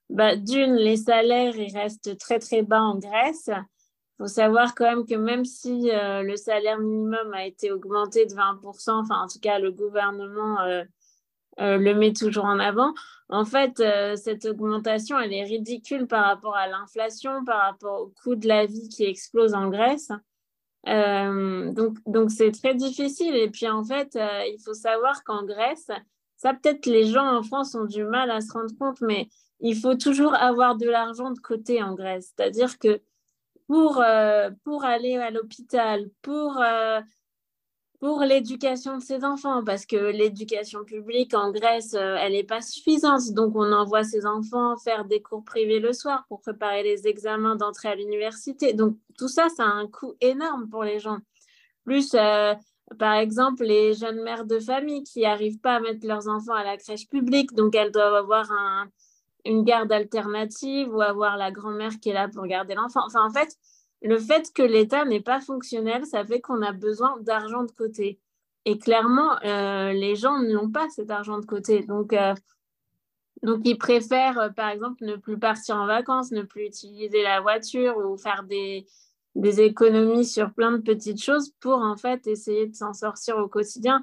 bah, 0.09 0.37
d'une, 0.37 0.75
les 0.75 0.95
salaires 0.95 1.57
ils 1.57 1.75
restent 1.77 2.17
très 2.17 2.39
très 2.39 2.61
bas 2.61 2.81
en 2.81 2.97
Grèce. 2.97 3.49
Il 4.17 4.23
faut 4.23 4.27
savoir 4.27 4.75
quand 4.75 4.85
même 4.85 5.05
que 5.05 5.15
même 5.15 5.43
si 5.43 5.91
euh, 5.91 6.21
le 6.23 6.37
salaire 6.37 6.79
minimum 6.79 7.33
a 7.33 7.45
été 7.45 7.71
augmenté 7.71 8.25
de 8.25 8.33
20%, 8.33 8.91
enfin 8.91 9.23
en 9.23 9.27
tout 9.27 9.39
cas 9.39 9.59
le 9.59 9.71
gouvernement 9.71 10.61
euh, 10.61 10.83
euh, 11.59 11.77
le 11.77 11.93
met 11.93 12.13
toujours 12.13 12.45
en 12.45 12.59
avant, 12.59 12.93
en 13.27 13.43
fait 13.43 13.83
cette 14.15 14.45
augmentation 14.45 15.19
elle 15.19 15.33
est 15.33 15.43
ridicule 15.43 16.07
par 16.07 16.25
rapport 16.25 16.55
à 16.55 16.67
l'inflation, 16.67 17.43
par 17.43 17.61
rapport 17.61 18.01
au 18.01 18.13
coût 18.23 18.35
de 18.35 18.47
la 18.47 18.65
vie 18.65 18.87
qui 18.87 19.03
explose 19.03 19.53
en 19.53 19.69
Grèce. 19.69 20.11
Donc, 20.85 21.97
donc 22.05 22.31
c'est 22.31 22.51
très 22.51 22.75
difficile. 22.75 23.35
Et 23.35 23.49
puis, 23.49 23.67
en 23.67 23.83
fait, 23.83 24.15
il 24.15 24.57
faut 24.63 24.75
savoir 24.75 25.23
qu'en 25.23 25.43
Grèce, 25.43 25.89
ça, 26.37 26.53
peut-être 26.53 26.85
les 26.85 27.05
gens 27.07 27.25
en 27.25 27.41
France 27.41 27.73
ont 27.75 27.85
du 27.85 28.03
mal 28.03 28.29
à 28.29 28.41
se 28.41 28.51
rendre 28.53 28.71
compte, 28.77 29.01
mais 29.01 29.27
il 29.59 29.75
faut 29.75 29.95
toujours 29.95 30.35
avoir 30.35 30.75
de 30.75 30.85
l'argent 30.85 31.31
de 31.31 31.39
côté 31.39 31.81
en 31.81 31.95
Grèce. 31.95 32.33
C'est-à-dire 32.35 32.77
que 32.77 33.01
pour, 33.67 34.01
euh, 34.01 34.49
pour 34.63 34.83
aller 34.83 35.17
à 35.17 35.31
l'hôpital, 35.31 36.09
pour 36.21 36.61
pour 37.99 38.19
l'éducation 38.19 38.97
de 38.97 39.01
ses 39.01 39.23
enfants, 39.23 39.63
parce 39.63 39.85
que 39.85 39.95
l'éducation 39.95 40.83
publique 40.83 41.33
en 41.33 41.51
Grèce, 41.51 41.93
euh, 41.95 42.17
elle 42.19 42.33
n'est 42.33 42.43
pas 42.43 42.61
suffisante. 42.61 43.31
Donc, 43.31 43.55
on 43.55 43.71
envoie 43.71 44.03
ses 44.03 44.25
enfants 44.25 44.77
faire 44.77 45.05
des 45.05 45.23
cours 45.23 45.43
privés 45.43 45.79
le 45.79 45.93
soir 45.93 46.25
pour 46.27 46.41
préparer 46.41 46.83
les 46.83 47.07
examens 47.07 47.55
d'entrée 47.55 47.89
à 47.89 47.95
l'université. 47.95 48.73
Donc, 48.73 48.97
tout 49.17 49.27
ça, 49.27 49.47
ça 49.49 49.63
a 49.63 49.67
un 49.69 49.87
coût 49.87 50.13
énorme 50.21 50.69
pour 50.69 50.83
les 50.83 50.99
gens. 50.99 51.17
Plus, 51.83 52.13
euh, 52.13 52.53
par 52.99 53.15
exemple, 53.15 53.63
les 53.63 53.93
jeunes 53.93 54.21
mères 54.21 54.45
de 54.45 54.59
famille 54.59 55.03
qui 55.03 55.21
n'arrivent 55.21 55.59
pas 55.59 55.77
à 55.77 55.79
mettre 55.79 56.05
leurs 56.05 56.27
enfants 56.27 56.53
à 56.53 56.63
la 56.63 56.77
crèche 56.77 57.07
publique, 57.09 57.53
donc 57.53 57.75
elles 57.75 57.91
doivent 57.91 58.13
avoir 58.13 58.51
une 59.45 59.63
garde 59.63 59.91
alternative 59.91 60.93
ou 60.93 61.01
avoir 61.01 61.37
la 61.37 61.51
grand-mère 61.51 61.99
qui 62.01 62.09
est 62.09 62.13
là 62.13 62.27
pour 62.27 62.45
garder 62.47 62.75
l'enfant. 62.75 63.01
Enfin, 63.05 63.25
en 63.25 63.31
fait, 63.31 63.55
le 64.01 64.17
fait 64.19 64.51
que 64.53 64.63
l'État 64.63 65.05
n'est 65.05 65.21
pas 65.21 65.41
fonctionnel, 65.41 66.05
ça 66.05 66.25
fait 66.25 66.41
qu'on 66.41 66.61
a 66.61 66.71
besoin 66.71 67.17
d'argent 67.21 67.63
de 67.63 67.71
côté. 67.71 68.19
Et 68.65 68.77
clairement, 68.77 69.37
les 69.43 70.15
gens 70.15 70.39
ne 70.39 70.53
l'ont 70.53 70.71
pas 70.71 70.89
cet 70.89 71.11
argent 71.11 71.39
de 71.39 71.45
côté. 71.45 71.83
Donc, 71.83 72.15
donc, 73.43 73.61
ils 73.63 73.77
préfèrent, 73.77 74.51
par 74.55 74.69
exemple, 74.69 75.05
ne 75.05 75.15
plus 75.15 75.37
partir 75.37 75.77
en 75.77 75.85
vacances, 75.85 76.31
ne 76.31 76.41
plus 76.41 76.65
utiliser 76.65 77.21
la 77.21 77.41
voiture 77.41 77.97
ou 77.97 78.17
faire 78.17 78.43
des, 78.43 78.87
des 79.35 79.61
économies 79.61 80.25
sur 80.25 80.53
plein 80.53 80.71
de 80.71 80.81
petites 80.81 81.21
choses 81.21 81.51
pour 81.59 81.77
en 81.79 81.97
fait 81.97 82.25
essayer 82.25 82.67
de 82.67 82.75
s'en 82.75 82.93
sortir 82.93 83.37
au 83.37 83.47
quotidien. 83.47 84.01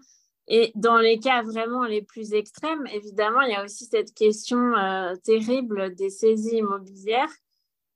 Et 0.48 0.72
dans 0.74 0.98
les 0.98 1.18
cas 1.18 1.42
vraiment 1.42 1.84
les 1.84 2.02
plus 2.02 2.34
extrêmes, 2.34 2.86
évidemment, 2.92 3.42
il 3.42 3.52
y 3.52 3.54
a 3.54 3.64
aussi 3.64 3.84
cette 3.84 4.12
question 4.14 4.74
euh, 4.76 5.14
terrible 5.24 5.94
des 5.94 6.10
saisies 6.10 6.58
immobilières, 6.58 7.32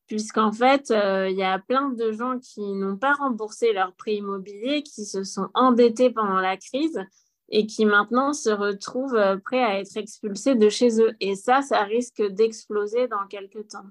puisqu'en 0.06 0.52
fait, 0.52 0.90
euh, 0.90 1.28
il 1.28 1.37
y 1.37 1.42
a 1.42 1.59
plein 1.59 1.90
de 1.90 2.12
gens 2.12 2.38
qui 2.38 2.61
n'ont 2.61 2.96
pas 2.96 3.14
remboursé 3.14 3.72
leur 3.72 3.94
prix 3.94 4.16
immobilier, 4.16 4.82
qui 4.82 5.04
se 5.04 5.24
sont 5.24 5.48
endettés 5.54 6.11
pendant 6.11 6.40
la 6.40 6.56
crise 6.56 7.00
et 7.48 7.66
qui 7.66 7.85
maintenant 7.85 8.32
se 8.32 8.50
retrouvent 8.50 9.16
euh, 9.16 9.37
prêts 9.37 9.62
à 9.62 9.80
être 9.80 9.96
expulsés 9.96 10.54
de 10.54 10.68
chez 10.68 11.00
eux. 11.00 11.14
Et 11.20 11.35
ça, 11.35 11.62
ça 11.62 11.82
risque 11.82 12.22
d'exploser 12.22 13.09
dans 13.09 13.26
quelques 13.28 13.68
temps. 13.68 13.87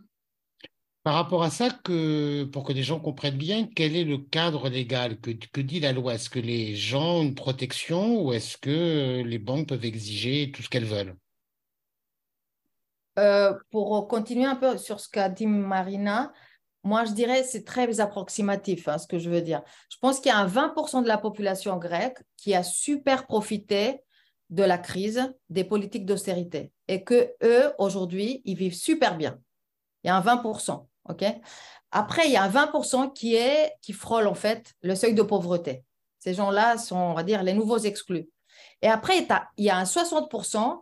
Par 1.05 1.13
rapport 1.13 1.43
à 1.43 1.51
ça, 1.51 1.69
que, 1.69 2.45
pour 2.45 2.63
que 2.63 2.73
les 2.73 2.81
gens 2.81 2.99
comprennent 2.99 3.37
bien, 3.37 3.67
quel 3.75 3.95
est 3.95 4.05
le 4.05 4.17
cadre 4.17 4.69
légal? 4.69 5.19
Que, 5.19 5.29
que 5.29 5.61
dit 5.61 5.79
la 5.79 5.91
loi? 5.91 6.15
Est-ce 6.15 6.31
que 6.31 6.39
les 6.39 6.75
gens 6.75 7.17
ont 7.17 7.21
une 7.21 7.35
protection 7.35 8.23
ou 8.23 8.33
est-ce 8.33 8.57
que 8.57 9.21
les 9.23 9.37
banques 9.37 9.69
peuvent 9.69 9.85
exiger 9.85 10.51
tout 10.51 10.63
ce 10.63 10.69
qu'elles 10.69 10.83
veulent? 10.85 11.15
Euh, 13.19 13.53
Pour 13.69 14.07
continuer 14.07 14.45
un 14.45 14.55
peu 14.55 14.79
sur 14.79 14.99
ce 14.99 15.07
qu'a 15.07 15.29
dit 15.29 15.45
Marina, 15.45 16.33
moi 16.83 17.05
je 17.05 17.11
dirais 17.11 17.43
c'est 17.43 17.65
très 17.65 17.99
approximatif 17.99 18.87
hein, 18.87 18.97
ce 18.97 19.05
que 19.05 19.19
je 19.19 19.29
veux 19.29 19.41
dire. 19.41 19.61
Je 19.91 19.97
pense 20.01 20.19
qu'il 20.19 20.31
y 20.31 20.33
a 20.33 20.39
un 20.39 20.47
20% 20.47 21.03
de 21.03 21.07
la 21.07 21.19
population 21.19 21.77
grecque 21.77 22.17
qui 22.35 22.55
a 22.55 22.63
super 22.63 23.27
profité 23.27 24.01
de 24.49 24.63
la 24.63 24.79
crise 24.79 25.31
des 25.51 25.65
politiques 25.65 26.07
d'austérité 26.07 26.71
et 26.87 27.03
que 27.03 27.31
eux 27.43 27.73
aujourd'hui 27.77 28.41
ils 28.43 28.57
vivent 28.57 28.73
super 28.73 29.17
bien. 29.17 29.39
Il 30.03 30.07
y 30.07 30.09
a 30.09 30.15
un 30.15 30.21
20%. 30.21 30.87
OK? 31.09 31.23
Après, 31.91 32.27
il 32.27 32.31
y 32.31 32.37
a 32.37 32.43
un 32.43 32.49
20% 32.49 33.13
qui, 33.13 33.35
est, 33.35 33.73
qui 33.81 33.93
frôle 33.93 34.27
en 34.27 34.35
fait 34.35 34.73
le 34.81 34.95
seuil 34.95 35.13
de 35.13 35.21
pauvreté. 35.21 35.83
Ces 36.19 36.33
gens-là 36.33 36.77
sont, 36.77 36.97
on 36.97 37.13
va 37.13 37.23
dire, 37.23 37.43
les 37.43 37.53
nouveaux 37.53 37.77
exclus. 37.77 38.27
Et 38.81 38.87
après, 38.87 39.25
il 39.57 39.65
y 39.65 39.69
a 39.69 39.77
un 39.77 39.83
60% 39.83 40.81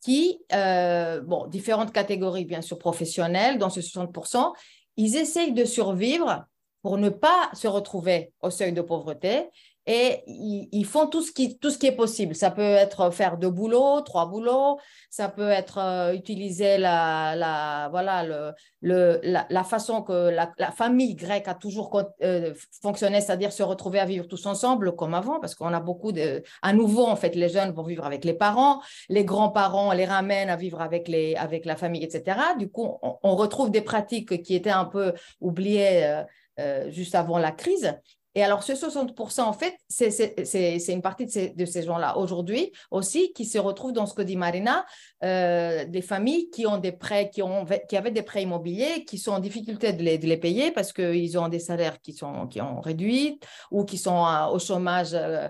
qui, 0.00 0.40
euh, 0.52 1.20
bon, 1.22 1.46
différentes 1.46 1.92
catégories, 1.92 2.44
bien 2.44 2.62
sûr, 2.62 2.78
professionnelles, 2.78 3.58
dans 3.58 3.70
ce 3.70 3.80
60%, 3.80 4.52
ils 4.96 5.16
essayent 5.16 5.52
de 5.52 5.64
survivre 5.64 6.44
pour 6.82 6.98
ne 6.98 7.08
pas 7.08 7.50
se 7.54 7.66
retrouver 7.66 8.32
au 8.40 8.50
seuil 8.50 8.72
de 8.72 8.82
pauvreté 8.82 9.48
et 9.86 10.22
ils, 10.26 10.86
font 10.86 11.06
tout 11.06 11.20
ce, 11.20 11.30
qui, 11.30 11.58
tout 11.58 11.70
ce 11.70 11.78
qui 11.78 11.86
est 11.86 11.96
possible. 11.96 12.34
Ça 12.34 12.50
peut 12.50 12.62
être 12.62 13.10
faire 13.10 13.36
deux 13.36 13.50
boulots, 13.50 14.00
trois 14.00 14.26
boulots, 14.26 14.78
ça 15.10 15.28
peut 15.28 15.50
être 15.50 15.78
euh, 15.78 16.14
utiliser 16.14 16.78
la, 16.78 17.36
la, 17.36 17.88
voilà, 17.90 18.22
le, 18.22 18.52
le, 18.80 19.20
la, 19.22 19.64
façon 19.64 20.02
que 20.02 20.30
la, 20.30 20.72
famille 20.72 21.14
grecque 21.14 21.48
a 21.48 21.54
toujours 21.54 22.02
euh, 22.22 22.54
fonctionné, 22.82 23.20
c'est-à-dire 23.20 23.52
se 23.52 23.62
retrouver 23.62 24.00
à 24.00 24.06
vivre 24.06 24.26
tous 24.26 24.46
ensemble 24.46 24.96
comme 24.96 25.14
avant, 25.14 25.38
parce 25.38 25.54
qu'on 25.54 25.72
a 25.72 25.80
beaucoup 25.80 26.12
de... 26.12 26.42
À 26.62 26.72
nouveau, 26.72 27.04
en 27.04 27.16
fait, 27.16 27.34
les 27.34 27.50
jeunes 27.50 27.72
vont 27.72 27.82
vivre 27.82 28.06
avec 28.06 28.24
les 28.24 28.34
parents, 28.34 28.80
les 29.10 29.24
grands-parents 29.24 29.92
les 29.92 30.06
ramènent 30.06 30.50
à 30.50 30.56
vivre 30.56 30.80
avec, 30.80 31.08
les, 31.08 31.34
avec 31.36 31.66
la 31.66 31.76
famille, 31.76 32.02
etc. 32.02 32.38
Du 32.58 32.70
coup, 32.70 32.98
on, 33.02 33.34
retrouve 33.36 33.70
des 33.70 33.82
pratiques 33.82 34.42
qui 34.42 34.54
étaient 34.54 34.70
un 34.70 34.84
peu 34.86 35.12
oubliées. 35.40 36.22
Euh, 36.60 36.88
juste 36.90 37.16
avant 37.16 37.38
la 37.38 37.50
crise. 37.50 37.98
Et 38.36 38.42
alors, 38.42 38.64
ce 38.64 38.72
60%, 38.72 39.42
en 39.42 39.52
fait, 39.52 39.76
c'est 39.88 40.86
une 40.88 41.02
partie 41.02 41.26
de 41.26 41.64
ces, 41.64 41.82
gens-là 41.82 42.18
aujourd'hui 42.18 42.72
aussi 42.90 43.32
qui 43.32 43.44
se 43.44 43.58
retrouvent 43.58 43.92
dans 43.92 44.06
ce 44.06 44.14
que 44.14 44.22
dit 44.22 44.36
Marina, 44.36 44.84
euh, 45.22 45.84
des 45.84 46.02
familles 46.02 46.50
qui 46.50 46.66
ont 46.66 46.78
des 46.78 46.90
prêts, 46.90 47.30
qui, 47.30 47.42
ont, 47.42 47.64
avaient 47.92 48.10
des 48.10 48.22
prêts 48.22 48.42
immobiliers, 48.42 49.04
qui 49.04 49.18
sont 49.18 49.32
en 49.32 49.38
difficulté 49.38 49.92
de 49.92 50.02
les, 50.02 50.36
payer 50.36 50.72
parce 50.72 50.92
qu'ils 50.92 51.38
ont 51.38 51.48
des 51.48 51.60
salaires 51.60 52.00
qui, 52.00 52.12
sont, 52.12 52.48
ont 52.60 52.80
réduit 52.80 53.38
ou 53.70 53.84
qui 53.84 53.98
sont 53.98 54.26
euh, 54.26 54.46
au 54.46 54.58
chômage 54.58 55.10
euh, 55.14 55.48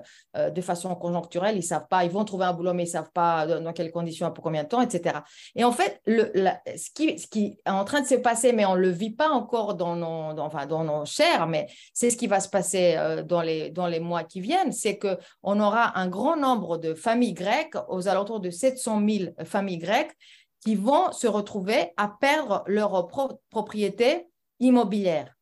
de 0.51 0.61
façon 0.61 0.94
conjoncturelle. 0.94 1.57
Ils 1.57 1.62
savent 1.62 1.88
pas, 1.88 2.05
ils 2.05 2.11
vont 2.11 2.25
trouver 2.25 2.44
un 2.44 2.53
boulot, 2.53 2.75
mais 2.75 2.85
ils 2.85 2.88
savent 2.88 3.12
pas 3.14 3.47
dans 3.47 3.73
quelles 3.73 3.92
conditions, 3.92 4.31
pour 4.31 4.44
combien 4.44 4.64
de 4.64 4.68
temps, 4.68 4.83
etc. 4.83 5.20
Et 5.55 5.64
en 5.64 5.73
fait, 5.73 6.03
ce, 6.07 6.90
qui, 6.92 7.59
est 7.64 7.70
en 7.70 7.85
train 7.85 8.03
de 8.03 8.07
se 8.07 8.16
passer, 8.16 8.53
mais 8.53 8.66
on 8.66 8.75
ne 8.75 8.81
le 8.81 8.90
vit 8.90 9.14
pas 9.14 9.31
encore 9.31 9.75
dans 9.75 9.97
nos, 9.97 10.35
dans, 10.35 10.49
dans 10.66 10.85
nos 10.85 11.07
chairs, 11.07 11.47
mais 11.47 11.66
c'est 11.94 12.11
ce 12.11 12.16
qui 12.16 12.27
va 12.27 12.40
se 12.40 12.49
passer 12.49 12.73
euh, 12.74 13.22
dans 13.22 13.42
les, 13.42 13.70
dans 13.70 13.87
les 13.87 14.00
mois 14.00 14.24
qui 14.24 14.40
viennent, 14.40 14.72
c'est 14.72 14.98
qu'on 14.98 15.60
aura 15.60 15.98
un 15.98 16.08
grand 16.08 16.37
nombre 16.37 16.78
de 16.78 16.94
familles 16.94 17.34
grecques, 17.34 17.76
aux 17.88 18.08
alentours 18.08 18.40
de 18.40 18.50
700 18.50 19.02
000 19.08 19.30
familles 19.44 19.78
grecques, 19.78 20.16
qui 20.60 20.74
vont 20.74 21.12
se 21.12 21.26
retrouver 21.26 21.92
à 21.96 22.08
perdre 22.20 22.64
leur 22.66 23.08
propriété 23.50 24.26
immobilière. 24.60 25.34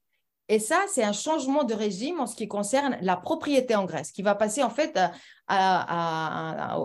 Et 0.48 0.58
ça, 0.58 0.82
c'est 0.88 1.04
un 1.04 1.12
changement 1.12 1.64
de 1.64 1.72
régime 1.72 2.20
en 2.20 2.26
ce 2.26 2.36
qui 2.36 2.46
concerne 2.48 2.98
la 3.00 3.16
propriété 3.16 3.74
en 3.74 3.84
Grèce, 3.84 4.12
qui 4.12 4.22
va 4.22 4.34
passer 4.34 4.62
en 4.62 4.70
fait 4.70 4.98
à, 5.48 6.76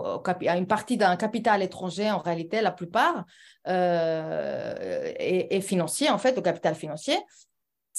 une 0.56 0.66
partie 0.66 0.96
d'un 0.96 1.16
capital 1.16 1.62
étranger, 1.62 2.10
en 2.10 2.18
réalité, 2.18 2.62
la 2.62 2.70
plupart, 2.70 3.24
euh, 3.66 5.12
et, 5.18 5.60
financier, 5.60 6.08
en 6.08 6.18
fait, 6.18 6.38
au 6.38 6.42
capital 6.42 6.74
financier, 6.74 7.18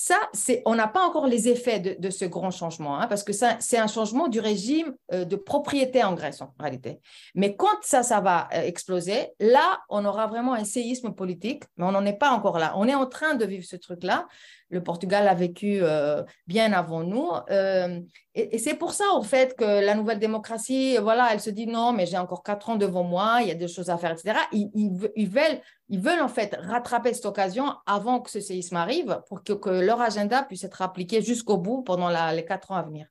ça, 0.01 0.15
on 0.65 0.75
n'a 0.75 0.87
pas 0.87 1.01
encore 1.01 1.27
les 1.27 1.49
effets 1.49 1.81
de, 1.81 2.09
ce 2.09 2.23
grand 2.23 2.51
changement, 2.51 2.97
hein, 2.97 3.07
parce 3.07 3.21
que 3.21 3.33
c'est 3.33 3.77
un 3.77 3.87
changement 3.87 4.29
du 4.29 4.39
régime 4.39 4.95
euh, 5.11 5.25
de 5.25 5.35
propriété 5.35 6.05
en 6.05 6.13
Grèce, 6.13 6.41
en 6.41 6.53
réalité. 6.57 7.01
Mais 7.35 7.57
quand 7.57 7.81
ça, 7.81 8.01
ça 8.01 8.21
va 8.21 8.47
euh, 8.53 8.61
exploser, 8.61 9.27
là, 9.41 9.81
on 9.89 10.05
aura 10.05 10.27
vraiment 10.27 10.53
un 10.53 10.63
séisme 10.63 11.11
politique, 11.11 11.65
mais 11.75 11.83
on 11.83 11.91
n'en 11.91 12.05
est 12.05 12.17
pas 12.17 12.29
encore 12.29 12.59
là. 12.59 12.71
On 12.77 12.87
est 12.87 12.95
en 12.95 13.07
train 13.07 13.35
de 13.35 13.43
vivre 13.43 13.65
ce 13.65 13.75
truc-là, 13.75 14.25
le 14.69 14.81
Portugal 14.81 15.27
a 15.27 15.33
vécu 15.33 15.79
euh, 15.81 16.23
bien 16.47 16.71
avant 16.71 17.03
nous. 17.03 17.31
Et, 18.35 18.57
c'est 18.59 18.75
pour 18.75 18.93
ça, 18.93 19.05
en 19.13 19.23
fait, 19.23 19.55
que 19.57 19.65
la 19.65 19.95
nouvelle 19.95 20.19
démocratie, 20.19 20.97
voilà, 20.97 21.29
elle 21.33 21.39
se 21.41 21.49
dit 21.49 21.67
non, 21.67 21.91
mais 21.91 22.05
j'ai 22.05 22.17
encore 22.17 22.43
quatre 22.43 22.69
ans 22.69 22.75
devant 22.75 23.03
moi, 23.03 23.39
il 23.41 23.47
y 23.47 23.51
a 23.51 23.55
des 23.55 23.67
choses 23.67 23.89
à 23.89 23.97
faire, 23.97 24.11
etc. 24.11 24.39
Ils, 24.51 25.27
veulent, 25.27 25.59
ils 25.89 25.99
veulent, 25.99 26.21
en 26.21 26.29
fait, 26.29 26.55
rattraper 26.61 27.13
cette 27.13 27.25
occasion 27.25 27.73
avant 27.85 28.19
que 28.19 28.29
ce 28.29 28.39
séisme 28.39 28.75
arrive 28.75 29.21
pour 29.27 29.43
que, 29.43 29.69
leur 29.69 29.99
agenda 29.99 30.43
puisse 30.43 30.63
être 30.63 30.81
appliqué 30.81 31.21
jusqu'au 31.21 31.57
bout 31.57 31.81
pendant 31.81 32.09
les 32.31 32.45
quatre 32.45 32.71
ans 32.71 32.75
à 32.75 32.83
venir. 32.83 33.07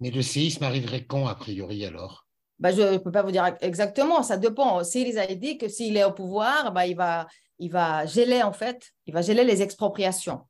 Mais 0.00 0.10
le 0.10 0.20
séisme 0.20 0.64
arriverait 0.64 1.04
quand, 1.04 1.26
a 1.26 1.34
priori, 1.34 1.84
alors? 1.86 2.26
Bah, 2.58 2.70
Je 2.70 2.82
ne 2.82 2.98
peux 2.98 3.10
pas 3.10 3.22
vous 3.22 3.30
dire 3.30 3.56
exactement, 3.62 4.22
ça 4.22 4.36
dépend. 4.36 4.84
Syriza 4.84 5.22
a 5.22 5.34
dit 5.34 5.56
que 5.56 5.68
s'il 5.68 5.96
est 5.96 6.04
au 6.04 6.12
pouvoir, 6.12 6.72
bah, 6.72 6.86
il, 6.86 6.96
va, 6.96 7.26
il 7.58 7.70
va 7.70 8.04
geler, 8.04 8.42
en 8.42 8.52
fait, 8.52 8.92
il 9.06 9.14
va 9.14 9.22
geler 9.22 9.44
les 9.44 9.62
expropriations. 9.62 10.42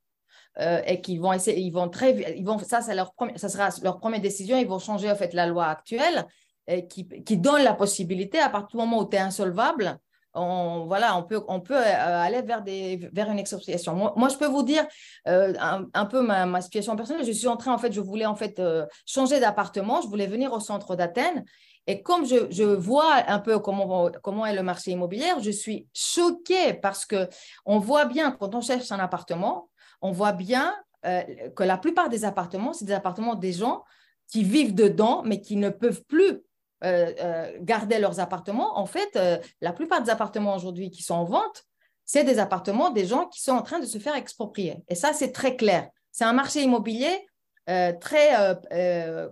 Euh, 0.58 0.82
et 0.86 1.00
qu'ils 1.00 1.20
vont 1.20 1.32
essayer, 1.32 1.58
ils 1.60 1.70
vont 1.70 1.88
très, 1.88 2.36
ils 2.36 2.44
vont, 2.44 2.58
ça, 2.58 2.80
leur 2.94 3.14
ça 3.36 3.48
sera 3.48 3.70
leur 3.82 4.00
première 4.00 4.20
décision. 4.20 4.58
Ils 4.58 4.66
vont 4.66 4.80
changer 4.80 5.10
en 5.10 5.14
fait 5.14 5.32
la 5.32 5.46
loi 5.46 5.66
actuelle 5.66 6.26
et 6.66 6.86
qui, 6.86 7.08
qui 7.24 7.38
donne 7.38 7.62
la 7.62 7.72
possibilité 7.72 8.38
à 8.38 8.50
partir 8.50 8.78
du 8.78 8.84
moment 8.84 9.00
où 9.00 9.08
tu 9.08 9.16
es 9.16 9.20
insolvable, 9.20 9.98
on, 10.34 10.86
voilà, 10.86 11.16
on 11.16 11.22
peut, 11.22 11.42
on 11.48 11.60
peut 11.60 11.76
euh, 11.76 12.22
aller 12.22 12.42
vers, 12.42 12.62
des, 12.62 13.08
vers 13.12 13.30
une 13.30 13.38
expropriation. 13.38 13.94
Moi, 13.94 14.28
je 14.28 14.36
peux 14.36 14.46
vous 14.46 14.62
dire 14.62 14.86
euh, 15.28 15.52
un, 15.58 16.06
peu 16.06 16.22
ma, 16.22 16.60
situation 16.60 16.96
personnelle. 16.96 17.24
Je 17.24 17.32
suis 17.32 17.48
en 17.48 17.56
train, 17.56 17.72
en 17.72 17.78
fait, 17.78 17.92
je 17.92 18.00
voulais 18.00 18.26
en 18.26 18.36
fait 18.36 18.60
changer 19.06 19.40
d'appartement. 19.40 20.00
Je 20.00 20.08
voulais 20.08 20.26
venir 20.26 20.52
au 20.52 20.60
centre 20.60 20.96
d'Athènes. 20.96 21.44
Et 21.86 22.02
comme 22.02 22.24
je, 22.24 22.46
je, 22.50 22.62
vois 22.62 23.22
un 23.26 23.40
peu 23.40 23.58
comment, 23.58 24.10
comment 24.22 24.46
est 24.46 24.54
le 24.54 24.62
marché 24.62 24.92
immobilier, 24.92 25.26
je 25.42 25.50
suis 25.50 25.88
choquée 25.92 26.74
parce 26.74 27.04
que 27.04 27.28
on 27.66 27.80
voit 27.80 28.04
bien 28.04 28.30
quand 28.30 28.54
on 28.54 28.60
cherche 28.60 28.92
un 28.92 29.00
appartement, 29.00 29.68
on 30.00 30.12
voit 30.12 30.32
bien 30.32 30.74
euh, 31.04 31.22
que 31.56 31.64
la 31.64 31.78
plupart 31.78 32.08
des 32.08 32.24
appartements, 32.24 32.72
c'est 32.72 32.84
des 32.84 32.92
appartements 32.92 33.34
des 33.34 33.52
gens 33.52 33.82
qui 34.28 34.44
vivent 34.44 34.74
dedans, 34.74 35.22
mais 35.24 35.40
qui 35.40 35.56
ne 35.56 35.68
peuvent 35.68 36.04
plus 36.04 36.42
euh, 36.84 37.12
euh, 37.20 37.52
garder 37.60 37.98
leurs 37.98 38.20
appartements. 38.20 38.78
En 38.78 38.86
fait, 38.86 39.18
la 39.60 39.72
plupart 39.72 40.02
des 40.02 40.10
appartements 40.10 40.54
aujourd'hui 40.54 40.90
qui 40.90 41.02
sont 41.02 41.14
en 41.14 41.24
vente, 41.24 41.64
c'est 42.04 42.24
des 42.24 42.38
appartements 42.38 42.90
des 42.90 43.06
gens 43.06 43.26
qui 43.26 43.40
sont 43.40 43.52
en 43.52 43.62
train 43.62 43.78
de 43.78 43.86
se 43.86 43.98
faire 43.98 44.16
exproprier. 44.16 44.76
Et 44.88 44.94
ça, 44.94 45.12
c'est 45.12 45.32
très 45.32 45.56
clair. 45.56 45.88
C'est 46.10 46.24
un 46.24 46.32
marché 46.32 46.62
immobilier 46.62 47.26
très, 47.66 48.58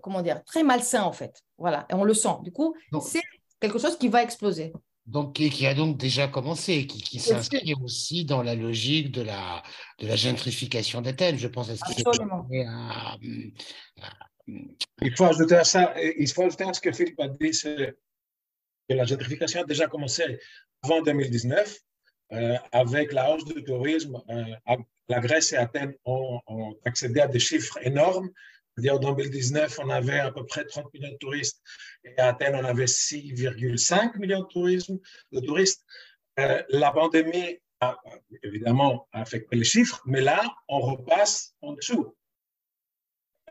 comment 0.03 0.23
dire, 0.23 0.43
très 0.45 0.63
malsain, 0.63 1.03
en 1.03 1.13
fait. 1.13 1.43
Voilà, 1.59 1.87
et 1.91 1.95
on 1.95 2.05
le 2.05 2.15
sent. 2.15 2.37
Du 2.43 2.53
coup, 2.53 2.75
c'est 3.03 3.23
quelque 3.61 3.79
chose 3.79 3.99
qui 3.99 4.09
va 4.09 4.23
exploser 4.23 4.73
donc, 5.11 5.33
qui 5.33 5.67
a 5.67 5.75
donc 5.75 5.97
déjà 5.97 6.29
commencé, 6.29 6.87
qui, 6.87 7.03
qui 7.03 7.19
s'inscrit 7.19 7.75
aussi 7.83 8.25
dans 8.25 8.43
la 8.43 8.55
logique 8.55 9.11
de 9.11 9.23
la, 9.23 9.63
de 9.99 10.07
la 10.07 10.15
gentrification 10.15 11.01
d'Athènes. 11.01 11.37
Je 11.37 11.49
pense 11.49 11.69
à 11.69 11.77
ce 11.77 11.83
qui 11.93 12.05
à, 12.67 13.17
Il 15.03 15.17
faut 15.17 15.25
ajouter 15.25 15.57
à 15.57 15.65
ça, 15.65 15.95
il 16.19 16.29
faut 16.29 16.43
ajouter 16.43 16.65
à 16.65 16.73
ce 16.73 16.81
que 16.81 16.93
Philippe 16.93 17.21
a 17.21 17.29
dit, 17.29 17.55
c'est 17.55 17.97
que 18.89 18.95
la 18.95 19.05
gentrification 19.05 19.63
a 19.63 19.65
déjà 19.65 19.87
commencé 19.87 20.39
avant 20.83 21.03
2019, 21.03 21.79
euh, 22.33 22.57
avec 22.73 23.13
la 23.13 23.33
hausse 23.35 23.45
du 23.45 23.63
tourisme. 23.65 24.21
Euh, 24.29 24.77
la 25.09 25.21
Grèce 25.21 25.53
et 25.53 25.57
Athènes 25.57 25.95
ont, 26.05 26.41
accédé 26.85 27.21
à 27.21 27.27
des 27.27 27.41
chiffres 27.41 27.79
énormes 27.83 28.31
En 28.79 28.99
2019, 28.99 29.79
on 29.83 29.91
avait 29.91 30.21
à 30.21 30.31
peu 30.31 30.47
près 30.47 30.65
30 30.65 30.93
millions 30.95 31.11
de 31.11 31.17
touristes 31.17 31.61
et 32.05 32.17
à 32.19 32.29
Athènes, 32.29 32.55
on 32.55 32.65
avait 32.65 32.85
6,5 32.85 34.19
millions 34.19 34.41
de, 34.41 35.41
touristes. 35.41 35.85
Euh, 36.39 36.63
la 36.69 36.93
pandémie 36.93 37.59
a 37.81 37.99
évidemment 38.43 39.09
affecté 39.13 39.57
les 39.57 39.65
chiffres, 39.65 40.01
mais 40.07 40.21
là, 40.21 40.43
on 40.69 40.81
repasse 40.81 41.55
en 41.63 41.73
dessous 41.73 42.15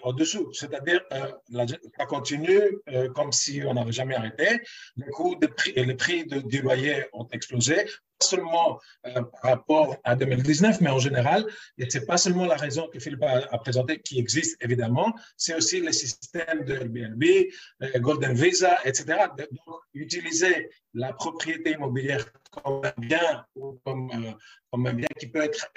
au-dessous. 0.03 0.51
C'est-à-dire, 0.53 1.01
euh, 1.13 1.65
ça 1.97 2.05
continue 2.05 2.61
euh, 2.89 3.09
comme 3.09 3.31
si 3.31 3.61
on 3.65 3.73
n'avait 3.73 3.91
jamais 3.91 4.15
arrêté. 4.15 4.59
Le 4.97 5.11
coût 5.11 5.35
de 5.35 5.47
prix, 5.47 5.73
les 5.75 5.95
prix 5.95 6.25
de, 6.25 6.39
du 6.39 6.61
loyer 6.61 7.05
ont 7.13 7.27
explosé, 7.31 7.85
seulement 8.21 8.79
euh, 9.05 9.21
par 9.21 9.51
rapport 9.51 9.97
à 10.03 10.15
2019, 10.15 10.81
mais 10.81 10.89
en 10.89 10.99
général. 10.99 11.45
Et 11.77 11.89
ce 11.89 11.97
n'est 11.97 12.05
pas 12.05 12.17
seulement 12.17 12.45
la 12.45 12.55
raison 12.55 12.87
que 12.91 12.99
Philippe 12.99 13.23
a, 13.23 13.57
présentée, 13.59 13.99
qui 13.99 14.19
existe 14.19 14.57
évidemment, 14.61 15.13
c'est 15.37 15.55
aussi 15.55 15.81
les 15.81 15.93
systèmes 15.93 16.63
de 16.65 16.73
Airbnb, 16.75 17.23
euh, 17.23 17.99
Golden 17.99 18.33
Visa, 18.33 18.77
etc. 18.85 19.25
Donc, 19.37 19.79
utiliser 19.93 20.69
la 20.93 21.13
propriété 21.13 21.71
immobilière 21.71 22.25
comme 22.51 22.81
un 22.83 22.93
bien 22.97 23.45
comme, 23.83 24.11
euh, 24.11 24.31
comme 24.71 24.87
un 24.87 24.93
bien 24.93 25.07
qui 25.19 25.27
peut 25.27 25.43
être 25.43 25.67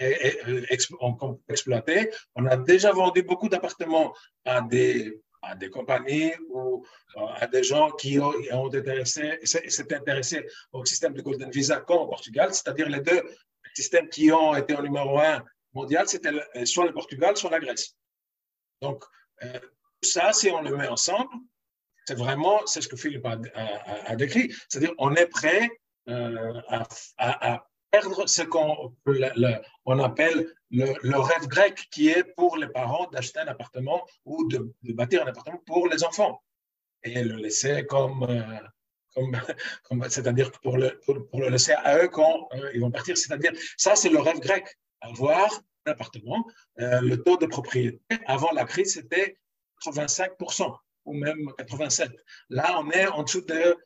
exploité. 1.49 2.11
On 2.35 2.47
a 2.47 2.57
déjà 2.57 2.93
vendu 2.93 3.23
beaucoup 3.23 3.49
d'appartements 3.49 4.15
à 4.45 4.63
des, 4.63 5.21
à 5.43 5.55
des 5.55 5.71
compagnies 5.71 6.33
ou 6.49 6.85
à 7.17 7.47
des 7.47 7.63
gens 7.63 7.91
qui 7.91 8.19
ont, 8.19 8.33
ont 8.53 8.73
intéressé, 8.73 9.39
s'est 9.45 9.95
intéressés 9.95 10.47
au 10.73 10.85
système 10.85 11.15
de 11.15 11.23
Golden 11.23 11.51
Visa 11.51 11.81
comme 11.81 11.99
au 11.99 12.07
Portugal, 12.07 12.55
c'est-à-dire 12.55 12.89
les 12.89 13.01
deux 13.01 13.23
systèmes 13.75 14.09
qui 14.09 14.31
ont 14.33 14.55
été 14.55 14.75
au 14.75 14.83
numéro 14.83 15.19
un 15.19 15.43
mondial, 15.75 16.09
c'était 16.09 16.31
soit 16.65 16.87
le 16.87 16.93
Portugal, 16.93 17.37
soit 17.37 17.51
la 17.51 17.61
Grèce. 17.61 17.97
Donc, 18.81 19.05
euh, 19.43 19.59
ça, 20.03 20.33
si 20.33 20.51
on 20.51 20.63
le 20.63 20.77
met 20.77 20.89
ensemble, 20.89 21.31
c'est 22.05 22.19
vraiment, 22.19 22.67
ce 22.67 22.87
que 22.87 22.97
Philippe 22.97 23.27
a, 23.27 24.17
décrit, 24.17 24.53
c'est-à-dire 24.69 24.93
on 24.99 25.15
est 25.15 25.27
prêt 25.27 25.71
euh, 26.09 26.61
à, 26.69 26.87
à, 27.19 27.67
perdre 27.93 28.27
ce 28.27 28.43
qu'on 28.43 28.97
on 29.85 29.99
appelle 29.99 30.49
le, 30.71 31.19
rêve 31.19 31.47
grec, 31.47 31.89
qui 31.91 32.09
est 32.09 32.25
pour 32.25 32.57
les 32.57 32.69
parents 32.69 33.07
d'acheter 33.11 33.41
un 33.41 33.49
appartement 33.49 34.05
ou 34.25 34.49
de, 34.49 34.75
bâtir 34.95 35.23
un 35.23 35.27
appartement 35.27 35.63
pour 35.67 35.89
les 35.89 36.03
enfants 36.03 36.43
et 37.05 37.23
le 37.23 37.37
laisser 37.37 37.85
comme, 37.87 38.23
euh, 38.25 38.59
comme, 39.85 40.05
c'est-à-dire 40.09 40.51
pour 40.63 40.79
le, 40.79 40.99
pour, 41.05 41.41
le 41.41 41.51
laisser 41.51 41.73
à 41.73 42.03
eux 42.03 42.09
quand 42.09 42.49
euh, 42.55 42.71
ils 42.75 42.81
vont 42.81 42.91
partir. 42.91 43.17
C'est-à-dire, 43.17 43.53
ça, 43.77 43.95
c'est 43.95 44.09
le 44.09 44.21
rêve 44.21 44.41
grec, 44.41 44.79
avoir 45.03 45.53
un 45.87 45.93
appartement. 45.93 46.47
Euh, 46.81 47.01
le 47.03 47.23
taux 47.23 47.37
de 47.37 47.47
propriété 47.47 48.01
avant 48.27 48.53
la 48.53 48.65
crise, 48.65 48.95
c'était 48.95 49.37
85% 49.85 50.75
ou 51.05 51.13
même 51.13 51.51
87%. 51.59 52.11
Là, 52.49 52.81
on 52.81 52.91
est 52.91 53.07
en 53.07 53.25
dessous 53.25 53.43
de 53.43 53.77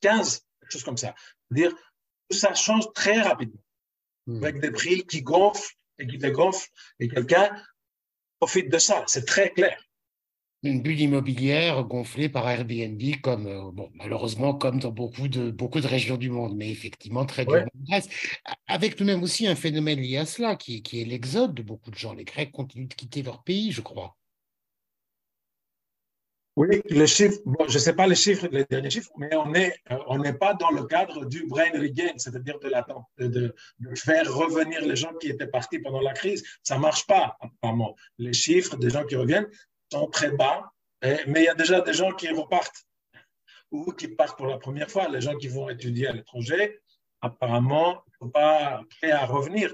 15, 0.00 0.46
quelque 0.60 0.72
chose 0.72 0.84
comme 0.84 0.96
ça. 0.96 1.14
C'est-à-dire, 1.50 1.76
ça 2.30 2.54
change 2.54 2.92
très 2.94 3.20
rapidement, 3.20 3.60
hmm. 4.26 4.42
avec 4.42 4.60
des 4.60 4.70
prix 4.70 5.04
qui 5.06 5.22
gonflent 5.22 5.74
et 5.98 6.06
qui 6.06 6.18
dégonflent, 6.18 6.68
et 6.98 7.08
quelqu'un 7.08 7.50
profite 8.38 8.70
de 8.70 8.78
ça, 8.78 9.04
c'est 9.06 9.26
très 9.26 9.50
clair. 9.50 9.76
Une 10.62 10.82
bulle 10.82 11.00
immobilière 11.00 11.82
gonflée 11.84 12.28
par 12.28 12.48
Airbnb, 12.48 13.00
comme 13.22 13.46
euh, 13.46 13.70
bon, 13.72 13.90
malheureusement 13.94 14.52
comme 14.54 14.78
dans 14.78 14.90
beaucoup 14.90 15.26
de, 15.26 15.50
beaucoup 15.50 15.80
de 15.80 15.86
régions 15.86 16.18
du 16.18 16.28
monde, 16.28 16.54
mais 16.54 16.70
effectivement 16.70 17.24
très 17.24 17.46
dur 17.46 17.64
avec 18.66 18.94
tout 18.94 19.04
de 19.04 19.10
même 19.10 19.22
aussi 19.22 19.46
un 19.46 19.54
phénomène 19.54 20.00
lié 20.00 20.18
à 20.18 20.26
cela, 20.26 20.56
qui, 20.56 20.82
qui 20.82 21.00
est 21.00 21.06
l'exode 21.06 21.54
de 21.54 21.62
beaucoup 21.62 21.90
de 21.90 21.96
gens. 21.96 22.12
Les 22.12 22.24
Grecs 22.24 22.52
continuent 22.52 22.88
de 22.88 22.94
quitter 22.94 23.22
leur 23.22 23.42
pays, 23.42 23.72
je 23.72 23.80
crois. 23.80 24.18
Oui, 26.56 26.82
les 26.86 27.06
chiffres, 27.06 27.38
je 27.68 27.74
ne 27.74 27.78
sais 27.78 27.94
pas 27.94 28.06
les 28.06 28.16
chiffres, 28.16 28.48
les 28.50 28.64
derniers 28.64 28.90
chiffres, 28.90 29.10
mais 29.16 29.34
on 29.36 29.46
n'est 29.46 29.72
euh, 29.92 29.98
on 30.08 30.18
n'est 30.18 30.32
pas 30.32 30.52
dans 30.54 30.70
le 30.70 30.84
cadre 30.84 31.24
du 31.24 31.46
brain 31.46 31.70
regain, 31.72 32.12
c'est-à-dire 32.16 32.58
de, 32.58 33.28
de, 33.28 33.54
faire 33.94 34.34
revenir 34.34 34.80
les 34.84 34.96
gens 34.96 35.14
qui 35.14 35.28
étaient 35.28 35.46
partis 35.46 35.78
pendant 35.78 36.00
la 36.00 36.12
crise. 36.12 36.42
Ça 36.64 36.74
ne 36.76 36.80
marche 36.80 37.06
pas, 37.06 37.36
apparemment. 37.40 37.94
Les 38.18 38.32
chiffres 38.32 38.76
des 38.76 38.90
gens 38.90 39.04
qui 39.04 39.14
reviennent 39.14 39.48
sont 39.92 40.08
très 40.08 40.32
bas, 40.32 40.72
mais 41.02 41.40
il 41.42 41.44
y 41.44 41.48
a 41.48 41.54
déjà 41.54 41.80
des 41.80 41.92
gens 41.92 42.12
qui 42.12 42.28
repartent 42.30 42.84
ou 43.70 43.92
qui 43.92 44.08
partent 44.08 44.36
pour 44.36 44.48
la 44.48 44.58
première 44.58 44.90
fois. 44.90 45.08
Les 45.08 45.20
gens 45.20 45.36
qui 45.36 45.48
vont 45.48 45.68
étudier 45.70 46.08
à 46.08 46.12
l'étranger, 46.12 46.80
apparemment, 47.20 48.02
ne 48.06 48.26
sont 48.26 48.30
pas 48.30 48.82
prêts 48.98 49.12
à 49.12 49.24
revenir, 49.24 49.72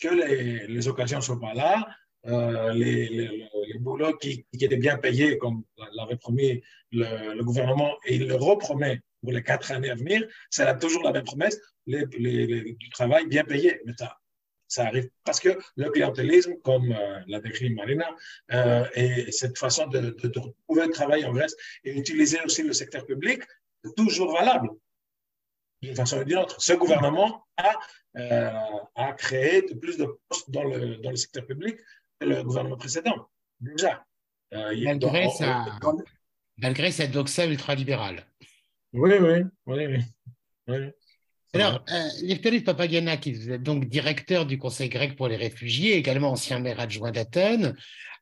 que 0.00 0.08
les, 0.08 0.66
les 0.66 0.88
occasions 0.88 1.18
ne 1.18 1.22
sont 1.22 1.38
pas 1.38 1.54
là 1.54 1.86
euh, 2.26 2.72
les, 2.72 3.08
les, 3.08 3.78
boulots 3.78 4.16
qui, 4.16 4.46
qui, 4.56 4.64
étaient 4.64 4.76
bien 4.78 4.96
payés, 4.96 5.36
comme 5.36 5.62
l'avait 5.94 6.16
promis 6.16 6.62
le, 6.92 7.34
le, 7.34 7.44
gouvernement, 7.44 7.96
et 8.06 8.14
il 8.16 8.26
le 8.28 8.34
repromet 8.36 9.00
pour 9.20 9.32
les 9.32 9.42
quatre 9.42 9.72
années 9.72 9.90
à 9.90 9.94
venir, 9.94 10.26
c'est 10.50 10.78
toujours 10.78 11.02
la 11.02 11.12
même 11.12 11.24
promesse, 11.24 11.60
les, 11.86 12.06
du 12.06 12.88
travail 12.90 13.26
bien 13.26 13.44
payé. 13.44 13.80
Mais 13.84 13.92
ça, 13.98 14.16
ça 14.68 14.86
arrive 14.86 15.08
parce 15.24 15.40
que 15.40 15.58
le 15.76 15.90
clientélisme, 15.90 16.54
comme 16.62 16.92
euh, 16.92 17.20
l'a 17.26 17.40
décrit 17.40 17.70
Marina, 17.70 18.08
euh, 18.52 18.86
et 18.94 19.30
cette 19.30 19.58
façon 19.58 19.86
de, 19.86 20.10
trouver 20.10 20.82
un 20.82 20.90
travail 20.90 21.24
en 21.26 21.32
Grèce 21.32 21.56
et 21.84 21.92
utiliser 21.98 22.40
aussi 22.44 22.62
le 22.62 22.72
secteur 22.72 23.04
public, 23.04 23.42
est 23.84 23.94
toujours 23.96 24.32
valable 24.32 24.70
d'une 25.82 25.94
façon 25.94 26.20
ou 26.20 26.24
d'une 26.24 26.38
autre. 26.38 26.56
Ce 26.60 26.72
gouvernement 26.72 27.44
a, 27.58 27.74
a 28.94 29.12
créé 29.12 29.62
de 29.62 29.74
plus 29.74 29.98
de 29.98 30.06
postes 30.28 30.50
dans 30.50 30.64
le, 30.64 30.96
dans 30.96 31.10
le 31.10 31.16
secteur 31.16 31.44
public 31.46 31.76
le 32.20 32.42
gouvernement 32.42 32.76
précédent, 32.76 33.28
déjà. 33.60 34.04
Euh, 34.52 34.74
malgré, 34.84 35.28
sa, 35.30 35.66
malgré 36.58 36.92
cette 36.92 37.10
doxa 37.10 37.46
ultralibérale. 37.46 38.26
Oui, 38.92 39.12
oui, 39.20 39.42
oui. 39.66 39.98
oui. 40.68 40.78
Alors, 41.54 41.84
euh, 41.90 42.08
Lefteris 42.22 42.62
Papagana, 42.62 43.16
qui 43.16 43.30
est 43.30 43.58
donc 43.58 43.86
directeur 43.86 44.44
du 44.46 44.58
Conseil 44.58 44.88
grec 44.88 45.16
pour 45.16 45.28
les 45.28 45.36
réfugiés, 45.36 45.96
également 45.96 46.30
ancien 46.30 46.58
maire 46.58 46.80
adjoint 46.80 47.12
d'Athènes, 47.12 47.76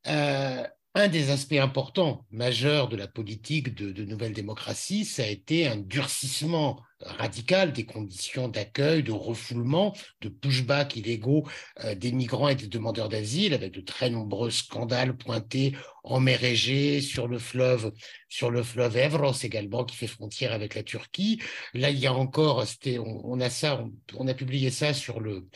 euh, 0.06 0.62
un 0.94 1.08
des 1.08 1.30
aspects 1.30 1.52
importants, 1.52 2.26
majeurs 2.30 2.88
de 2.88 2.96
la 2.96 3.08
politique 3.08 3.74
de, 3.74 3.90
de 3.90 4.04
nouvelle 4.04 4.34
démocratie, 4.34 5.06
ça 5.06 5.22
a 5.22 5.26
été 5.26 5.66
un 5.66 5.76
durcissement 5.76 6.82
radical 7.04 7.72
des 7.72 7.84
conditions 7.84 8.48
d'accueil, 8.48 9.02
de 9.02 9.12
refoulement, 9.12 9.94
de 10.20 10.28
pushback 10.28 10.96
illégaux 10.96 11.46
euh, 11.84 11.94
des 11.94 12.12
migrants 12.12 12.48
et 12.48 12.54
des 12.54 12.66
demandeurs 12.66 13.08
d'asile, 13.08 13.54
avec 13.54 13.72
de 13.72 13.80
très 13.80 14.10
nombreux 14.10 14.50
scandales 14.50 15.16
pointés 15.16 15.74
en 16.04 16.20
mer 16.20 16.42
Égée, 16.42 17.00
sur 17.00 17.28
le 17.28 17.38
fleuve, 17.38 17.92
sur 18.28 18.50
le 18.50 18.62
fleuve 18.62 18.96
Evros 18.96 19.34
également, 19.42 19.84
qui 19.84 19.96
fait 19.96 20.06
frontière 20.06 20.52
avec 20.52 20.74
la 20.74 20.82
Turquie. 20.82 21.40
Là, 21.74 21.90
il 21.90 21.98
y 21.98 22.06
a 22.06 22.12
encore, 22.12 22.64
on, 22.86 23.20
on, 23.24 23.40
a 23.40 23.50
ça, 23.50 23.84
on, 24.14 24.26
a 24.26 24.34
publié 24.34 24.70
ça 24.70 24.94
sur 24.94 25.20
le 25.20 25.46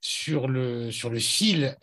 sur 0.00 0.46
le 0.46 0.92
sur 0.92 1.10
le 1.10 1.18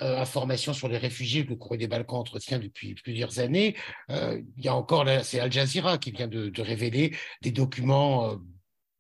euh, 0.02 0.20
information 0.22 0.72
sur 0.72 0.88
les 0.88 0.98
réfugiés 0.98 1.44
que 1.44 1.50
le 1.50 1.56
Courrier 1.58 1.80
des 1.80 1.88
Balkans 1.88 2.20
entretient 2.20 2.60
depuis 2.60 2.96
plusieurs 2.96 3.40
années. 3.40 3.76
Euh, 4.10 4.42
il 4.58 4.64
y 4.64 4.70
a 4.70 4.76
encore, 4.76 5.06
c'est 5.24 5.42
Al 5.42 5.52
Jazeera 5.52 5.98
qui 5.98 6.12
vient 6.12 6.28
de, 6.28 6.62
révéler 6.62 7.14
des 7.42 7.52
documents 7.52 8.40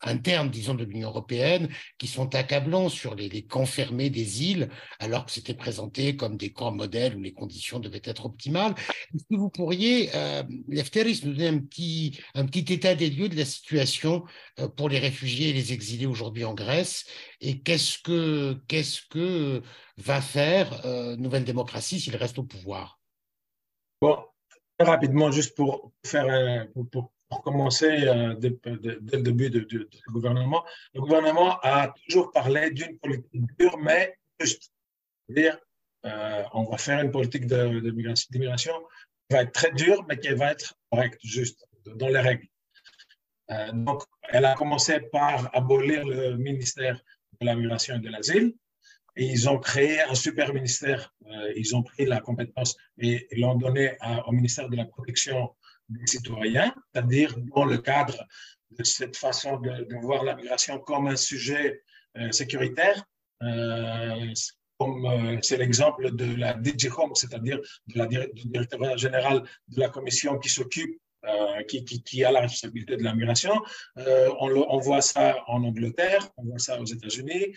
internes, 0.03 0.49
disons, 0.49 0.75
de 0.75 0.83
l'Union 0.83 1.09
européenne, 1.09 1.69
qui 1.97 2.07
sont 2.07 2.35
accablants 2.35 2.89
sur 2.89 3.15
les, 3.15 3.43
camps 3.43 3.65
fermés 3.65 4.09
des 4.09 4.43
îles, 4.43 4.69
alors 4.99 5.25
que 5.25 5.31
c'était 5.31 5.53
présenté 5.53 6.15
comme 6.15 6.37
des 6.37 6.51
camps 6.51 6.71
modèles 6.71 7.15
où 7.15 7.21
les 7.21 7.33
conditions 7.33 7.79
devaient 7.79 8.01
être 8.03 8.25
optimales. 8.25 8.75
Est-ce 9.13 9.23
que 9.23 9.35
vous 9.35 9.49
pourriez, 9.49 10.09
euh, 10.15 10.43
Lefteris, 10.67 11.21
nous 11.23 11.33
donner 11.33 11.47
un 11.47 11.59
petit, 11.59 12.65
état 12.69 12.95
des 12.95 13.09
lieux 13.09 13.29
de 13.29 13.37
la 13.37 13.45
situation 13.45 14.23
euh, 14.59 14.67
pour 14.67 14.89
les 14.89 14.99
réfugiés 14.99 15.49
et 15.49 15.53
les 15.53 15.73
exilés 15.73 16.05
aujourd'hui 16.05 16.45
en 16.45 16.53
Grèce? 16.53 17.05
Et 17.41 17.59
qu'est-ce 17.59 17.99
que, 17.99 19.61
va 19.97 20.21
faire 20.21 20.85
euh, 20.85 21.15
Nouvelle 21.17 21.43
Démocratie 21.43 21.99
s'il 21.99 22.15
reste 22.15 22.39
au 22.39 22.43
pouvoir? 22.43 22.99
Bon, 24.01 24.17
rapidement, 24.79 25.31
juste 25.31 25.55
pour 25.55 25.91
faire 26.03 26.67
pour 26.91 27.12
pour 27.33 27.41
commencer 27.41 27.91
euh, 28.07 28.35
dès, 28.35 28.55
le 28.65 29.23
début 29.23 29.49
du 29.49 29.88
gouvernement, 30.09 30.63
le 30.93 31.01
gouvernement 31.01 31.57
a 31.63 31.91
toujours 32.05 32.31
parlé 32.31 32.69
d'une 32.69 32.97
politique 32.99 33.41
dure 33.57 33.77
mais 33.79 34.15
juste. 34.39 34.71
C'est-à-dire, 35.27 35.57
euh, 36.05 36.43
on 36.53 36.63
va 36.65 36.77
faire 36.77 36.99
une 37.01 37.11
politique 37.11 37.47
d'immigration 37.47 38.73
qui 39.27 39.36
va 39.36 39.41
être 39.41 39.51
très 39.51 39.71
dure, 39.71 40.05
mais 40.07 40.19
qui 40.19 40.31
va 40.34 40.51
être 40.51 40.75
correcte, 40.91 41.19
juste, 41.23 41.65
dans 41.95 42.09
les 42.09 42.19
règles. 42.19 42.47
Euh, 43.49 43.71
donc, 43.71 44.03
elle 44.29 44.45
a 44.45 44.53
commencé 44.53 44.99
par 44.99 45.49
abolir 45.55 46.05
le 46.05 46.38
ministère 46.38 47.01
de 47.39 47.45
la 47.47 47.55
migration 47.55 47.95
et 47.95 47.99
de 47.99 48.09
l'asile. 48.09 48.53
Ils 49.15 49.49
ont 49.49 49.57
créé 49.57 50.01
un 50.01 50.15
super 50.15 50.53
ministère. 50.53 51.13
Ils 51.55 51.75
ont 51.75 51.84
pris 51.84 52.05
la 52.05 52.19
compétence 52.19 52.75
et 52.97 53.27
l'ont 53.38 53.55
donné 53.55 53.95
au 54.27 54.31
ministère 54.31 54.69
de 54.69 54.75
la 54.75 54.86
protection 54.86 55.51
des 55.89 56.07
citoyens, 56.07 56.73
c'est-à-dire 56.93 57.36
dans 57.55 57.65
le 57.65 57.77
cadre 57.77 58.25
de 58.77 58.84
cette 58.84 59.15
façon 59.15 59.57
de, 59.57 60.01
voir 60.01 60.23
la 60.23 60.36
migration 60.36 60.79
comme 60.79 61.07
un 61.07 61.15
sujet 61.15 61.84
euh, 62.17 62.31
sécuritaire. 62.31 63.03
Euh, 63.43 64.34
comme 64.79 65.05
euh, 65.05 65.38
c'est 65.41 65.57
l'exemple 65.57 66.15
de 66.15 66.36
la 66.36 66.53
DG 66.55 66.89
Home, 66.97 67.13
c'est-à-dire 67.13 67.59
de 67.88 67.97
la, 67.97 68.07
du 68.07 68.47
directeur 68.47 68.97
général 68.97 69.43
de 69.67 69.79
la 69.79 69.89
commission 69.89 70.39
qui 70.39 70.49
s'occupe 70.49 70.99
qui, 71.69 71.86
qui, 71.86 72.03
qui, 72.03 72.25
a 72.25 72.34
la 72.34 72.41
responsabilité 72.41 72.97
de 72.97 73.03
la 73.03 73.15
migration. 73.15 73.53
On, 73.95 74.49
on, 74.49 74.79
voit 74.79 75.01
ça 75.01 75.41
en 75.47 75.63
Angleterre, 75.63 76.27
on 76.36 76.43
voit 76.43 76.59
ça 76.59 76.81
aux 76.81 76.86
États-Unis. 76.86 77.55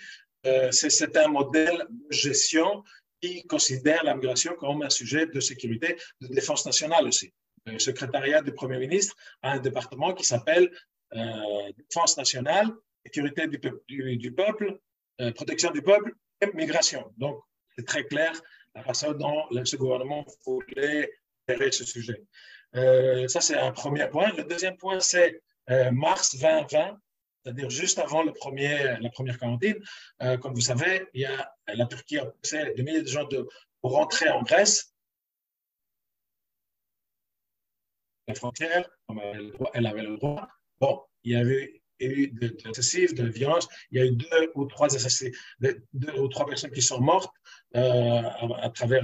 C'est 0.70 1.16
un 1.16 1.26
modèle 1.26 1.84
de 1.90 2.14
gestion 2.14 2.84
qui 3.20 3.44
considère 3.46 4.04
la 4.04 4.14
migration 4.14 4.54
comme 4.54 4.82
un 4.82 4.90
sujet 4.90 5.26
de 5.26 5.40
sécurité, 5.40 5.96
de 6.20 6.28
défense 6.28 6.64
nationale 6.64 7.08
aussi. 7.08 7.32
Secrétariat 7.78 8.42
du 8.42 8.52
Premier 8.52 8.78
ministre 8.78 9.16
a 9.42 9.52
un 9.52 9.58
département 9.58 10.14
qui 10.14 10.24
s'appelle 10.24 10.70
euh, 11.14 11.72
Défense 11.76 12.16
nationale, 12.16 12.68
sécurité 13.04 13.46
du, 13.46 13.60
du, 13.88 14.16
du 14.16 14.32
peuple, 14.32 14.78
euh, 15.20 15.32
protection 15.32 15.70
du 15.70 15.82
peuple 15.82 16.12
et 16.40 16.46
migration. 16.54 17.12
Donc, 17.16 17.40
c'est 17.76 17.86
très 17.86 18.04
clair 18.04 18.32
la 18.74 18.82
façon 18.82 19.12
dont 19.12 19.44
ce 19.64 19.76
gouvernement 19.76 20.24
voulait 20.44 21.10
gérer 21.48 21.72
ce 21.72 21.84
sujet. 21.84 22.22
Euh, 22.74 23.26
ça, 23.28 23.40
c'est 23.40 23.56
un 23.56 23.72
premier 23.72 24.08
point. 24.08 24.32
Le 24.36 24.44
deuxième 24.44 24.76
point, 24.76 25.00
c'est 25.00 25.40
mars 25.92 26.36
2020, 26.36 26.98
c'est-à-dire 27.42 27.70
juste 27.70 27.98
avant 27.98 28.22
le 28.22 28.32
premier, 28.32 28.96
la 29.00 29.10
première 29.10 29.38
quarantaine. 29.38 29.82
Comme 30.40 30.54
vous 30.54 30.60
savez, 30.60 31.06
il 31.14 31.22
y 31.22 31.24
a, 31.24 31.52
la 31.66 31.86
Turquie 31.86 32.18
a 32.18 32.26
poussé 32.26 32.72
des 32.76 32.82
milliers 32.82 33.02
de 33.02 33.08
gens 33.08 33.24
de, 33.24 33.48
pour 33.80 33.92
rentrer 33.92 34.28
en 34.28 34.42
Grèce. 34.42 34.94
La 38.28 38.34
frontière, 38.34 38.88
elle, 39.74 39.86
avait 39.86 40.02
le 40.02 40.16
droit. 40.16 40.48
Bon, 40.80 41.02
il 41.24 41.32
y 41.32 41.36
avait 41.36 41.82
eu 42.00 42.28
de, 42.28 42.48
de, 42.48 43.22
de 43.22 43.28
violence. 43.28 43.68
Il 43.90 43.98
y 43.98 44.02
a 44.02 44.06
eu 44.06 44.12
deux 44.12 44.50
ou 44.54 44.66
trois 44.66 44.88
deux 44.88 46.18
ou 46.18 46.28
trois 46.28 46.46
personnes 46.46 46.72
qui 46.72 46.82
sont 46.82 47.00
mortes 47.00 47.32
euh, 47.76 48.22
à, 48.22 48.64
à, 48.64 48.70
travers 48.70 49.02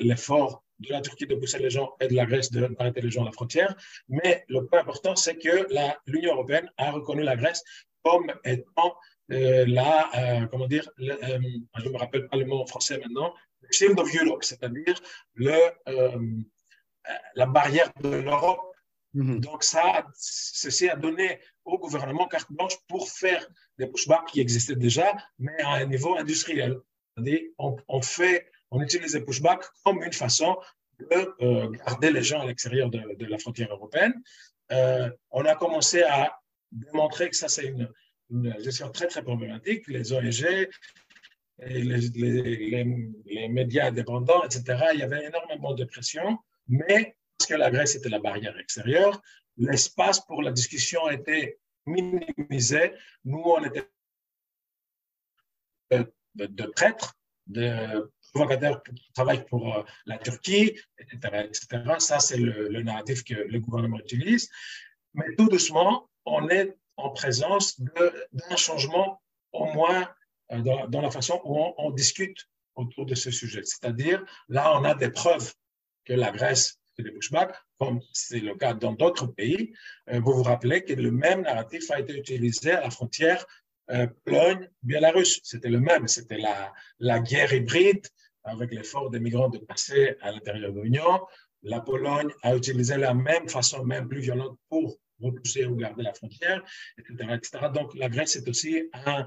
l'effort 0.00 0.64
de 0.80 0.92
la 0.92 1.00
Turquie 1.00 1.26
de 1.26 1.34
pousser 1.34 1.58
les 1.58 1.70
gens 1.70 1.94
et 2.00 2.08
de 2.08 2.14
la 2.14 2.26
Grèce 2.26 2.50
d'arrêter 2.50 3.00
les 3.00 3.10
gens 3.10 3.22
à 3.22 3.26
la 3.26 3.32
frontière. 3.32 3.74
Mais 4.08 4.44
le 4.48 4.66
point 4.66 4.80
important, 4.80 5.16
c'est 5.16 5.36
que 5.36 5.66
l'Union 6.06 6.34
européenne 6.34 6.70
a 6.76 6.92
reconnu 6.92 7.22
la 7.22 7.36
Grèce 7.36 7.62
comme 8.02 8.32
étant 8.44 8.96
euh, 9.32 9.64
la, 9.66 10.10
euh, 10.42 10.46
comment 10.46 10.66
dire, 10.66 10.88
euh, 11.00 11.40
je 11.78 11.88
ne 11.88 11.92
me 11.92 11.96
rappelle 11.96 12.28
pas 12.28 12.36
le 12.36 12.44
mot 12.44 12.60
en 12.60 12.66
français 12.66 12.98
maintenant, 12.98 13.32
le 13.62 13.68
shield 13.70 13.98
of 13.98 14.08
Europe, 14.14 14.44
c'est-à-dire 14.44 14.94
le, 15.34 15.56
la 17.34 17.46
barrière 17.46 17.92
de 18.02 18.08
l'Europe. 18.08 18.60
Mm-hmm. 19.14 19.40
Donc, 19.40 19.62
ça, 19.62 20.06
ceci 20.14 20.88
a 20.88 20.96
donné 20.96 21.40
au 21.64 21.78
gouvernement 21.78 22.26
carte 22.26 22.50
blanche 22.50 22.76
pour 22.88 23.08
faire 23.08 23.46
des 23.78 23.86
pushbacks 23.86 24.26
qui 24.26 24.40
existaient 24.40 24.76
déjà, 24.76 25.14
mais 25.38 25.60
à 25.62 25.74
un 25.74 25.86
niveau 25.86 26.16
industriel. 26.16 26.78
On 27.58 28.02
fait 28.02 28.50
on 28.74 28.80
utilise 28.80 29.14
les 29.14 29.20
pushbacks 29.20 29.64
comme 29.84 30.02
une 30.02 30.12
façon 30.12 30.56
de 30.98 31.34
euh, 31.42 31.70
garder 31.70 32.10
les 32.10 32.22
gens 32.22 32.40
à 32.40 32.46
l'extérieur 32.46 32.90
de, 32.90 33.26
la 33.26 33.38
frontière 33.38 33.70
européenne. 33.70 34.14
Euh, 34.72 35.08
on 35.30 35.44
a 35.44 35.54
commencé 35.54 36.02
à 36.02 36.40
démontrer 36.72 37.30
que 37.30 37.36
ça, 37.36 37.48
c'est 37.48 37.66
une, 37.66 37.88
gestion 38.58 38.90
très, 38.90 39.06
très 39.06 39.22
problématique. 39.22 39.86
Les 39.86 40.12
ONG, 40.12 40.68
les, 41.58 42.08
les, 43.26 43.48
médias 43.48 43.86
indépendants, 43.88 44.42
etc., 44.42 44.86
il 44.94 45.00
y 45.00 45.02
avait 45.02 45.24
énormément 45.26 45.74
de 45.74 45.84
pression, 45.84 46.38
mais 46.68 47.16
parce 47.38 47.48
que 47.48 47.54
la 47.54 47.70
Grèce 47.70 47.94
était 47.94 48.08
la 48.08 48.20
barrière 48.20 48.58
extérieure, 48.58 49.20
l'espace 49.56 50.20
pour 50.20 50.42
la 50.42 50.52
discussion 50.52 51.08
était 51.10 51.58
minimisé. 51.86 52.92
Nous, 53.24 53.42
on 53.44 53.64
était 53.64 53.88
de, 55.90 56.46
de, 56.46 56.66
prêtres, 56.66 57.14
de 57.46 58.10
provocateurs 58.32 58.82
qui 58.82 59.12
travaillent 59.12 59.46
pour 59.46 59.76
euh, 59.76 59.82
la 60.06 60.18
Turquie, 60.18 60.78
etc. 60.98 61.94
Ça, 61.98 62.18
c'est 62.18 62.36
le, 62.36 62.82
narratif 62.82 63.22
que 63.24 63.34
le 63.34 63.60
gouvernement 63.60 63.98
utilise. 63.98 64.48
Mais 65.14 65.26
tout 65.36 65.48
doucement, 65.48 66.10
on 66.24 66.48
est 66.48 66.76
en 66.96 67.10
présence 67.10 67.80
d'un 67.80 68.56
changement, 68.56 69.22
au 69.52 69.66
moins 69.66 70.08
euh, 70.52 70.86
dans, 70.88 71.00
la 71.00 71.10
façon 71.10 71.40
où 71.44 71.74
on, 71.78 71.90
discute 71.90 72.48
autour 72.74 73.06
de 73.06 73.14
ce 73.14 73.30
sujet. 73.30 73.62
C'est-à-dire, 73.62 74.24
là, 74.48 74.78
on 74.78 74.84
a 74.84 74.94
des 74.94 75.10
preuves 75.10 75.54
que 76.04 76.12
la 76.12 76.30
Grèce 76.30 76.78
fait 76.96 77.02
des 77.02 77.10
pushbacks, 77.10 77.54
comme 77.78 78.00
c'est 78.12 78.40
le 78.40 78.54
cas 78.54 78.74
dans 78.74 78.92
d'autres 78.92 79.26
pays. 79.26 79.72
Euh, 80.10 80.20
vous 80.20 80.32
vous 80.32 80.42
rappelez 80.42 80.84
que 80.84 80.92
le 80.92 81.10
même 81.10 81.42
narratif 81.42 81.90
a 81.90 82.00
été 82.00 82.16
utilisé 82.16 82.72
à 82.72 82.80
la 82.82 82.90
frontière 82.90 83.44
euh, 83.90 84.06
Pologne-Biélarus. 84.24 85.40
C'était 85.42 85.68
le 85.68 85.80
même, 85.80 86.08
c'était 86.08 86.38
la, 86.38 86.72
la 86.98 87.20
guerre 87.20 87.52
hybride 87.52 88.06
avec 88.44 88.72
l'effort 88.72 89.10
des 89.10 89.20
migrants 89.20 89.48
de 89.48 89.58
passer 89.58 90.16
à 90.20 90.30
l'intérieur 90.32 90.72
de 90.72 90.80
l'Union. 90.80 91.20
La 91.62 91.80
Pologne 91.80 92.30
a 92.42 92.54
utilisé 92.54 92.96
la 92.96 93.14
même 93.14 93.48
façon, 93.48 93.84
même 93.84 94.08
plus 94.08 94.20
violente, 94.20 94.58
pour 94.68 94.98
repousser 95.24 95.64
ou 95.66 95.76
garder 95.76 96.02
la 96.02 96.14
frontière, 96.14 96.62
etc. 96.98 97.14
etc. 97.34 97.66
Donc 97.74 97.94
la 97.94 98.08
Grèce 98.08 98.36
est 98.36 98.48
aussi 98.48 98.88
un, 98.92 99.26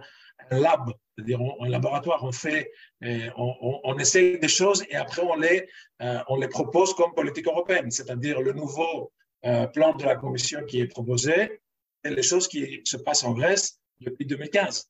lab, 0.52 0.92
c'est-à-dire 1.16 1.40
un 1.60 1.70
laboratoire. 1.70 2.24
On 2.24 2.32
fait, 2.32 2.72
euh, 3.04 3.30
on, 3.38 3.80
on, 3.84 3.98
essaie 3.98 4.38
des 4.38 4.48
choses 4.48 4.84
et 4.90 4.96
après 4.96 5.22
on 5.22 5.36
les, 5.36 5.68
euh, 6.02 6.20
on 6.28 6.38
les 6.38 6.48
propose 6.48 6.94
comme 6.94 7.14
politique 7.14 7.48
européenne, 7.48 7.90
c'est-à-dire 7.92 8.42
le 8.42 8.54
nouveau 8.54 9.12
euh, 9.46 9.68
plan 9.68 9.96
de 9.96 10.06
la 10.06 10.16
Commission 10.16 10.64
qui 10.66 10.80
est 10.80 10.88
proposé 10.88 11.60
et 12.04 12.10
les 12.10 12.24
choses 12.24 12.48
qui 12.48 12.82
se 12.84 12.98
passent 12.98 13.24
en 13.24 13.34
Grèce 13.34 13.80
depuis 14.00 14.26
2015 14.26 14.90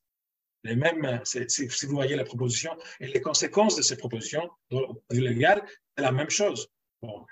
les 0.64 0.76
mêmes, 0.76 1.20
si 1.24 1.86
vous 1.86 1.94
voyez 1.94 2.16
la 2.16 2.24
proposition 2.24 2.76
et 3.00 3.06
les 3.06 3.20
conséquences 3.20 3.76
de 3.76 3.82
ces 3.82 3.96
propositions 3.96 4.48
légales, 5.10 5.62
c'est 5.96 6.02
la 6.02 6.12
même 6.12 6.30
chose. 6.30 6.68
Bon, 7.00 7.24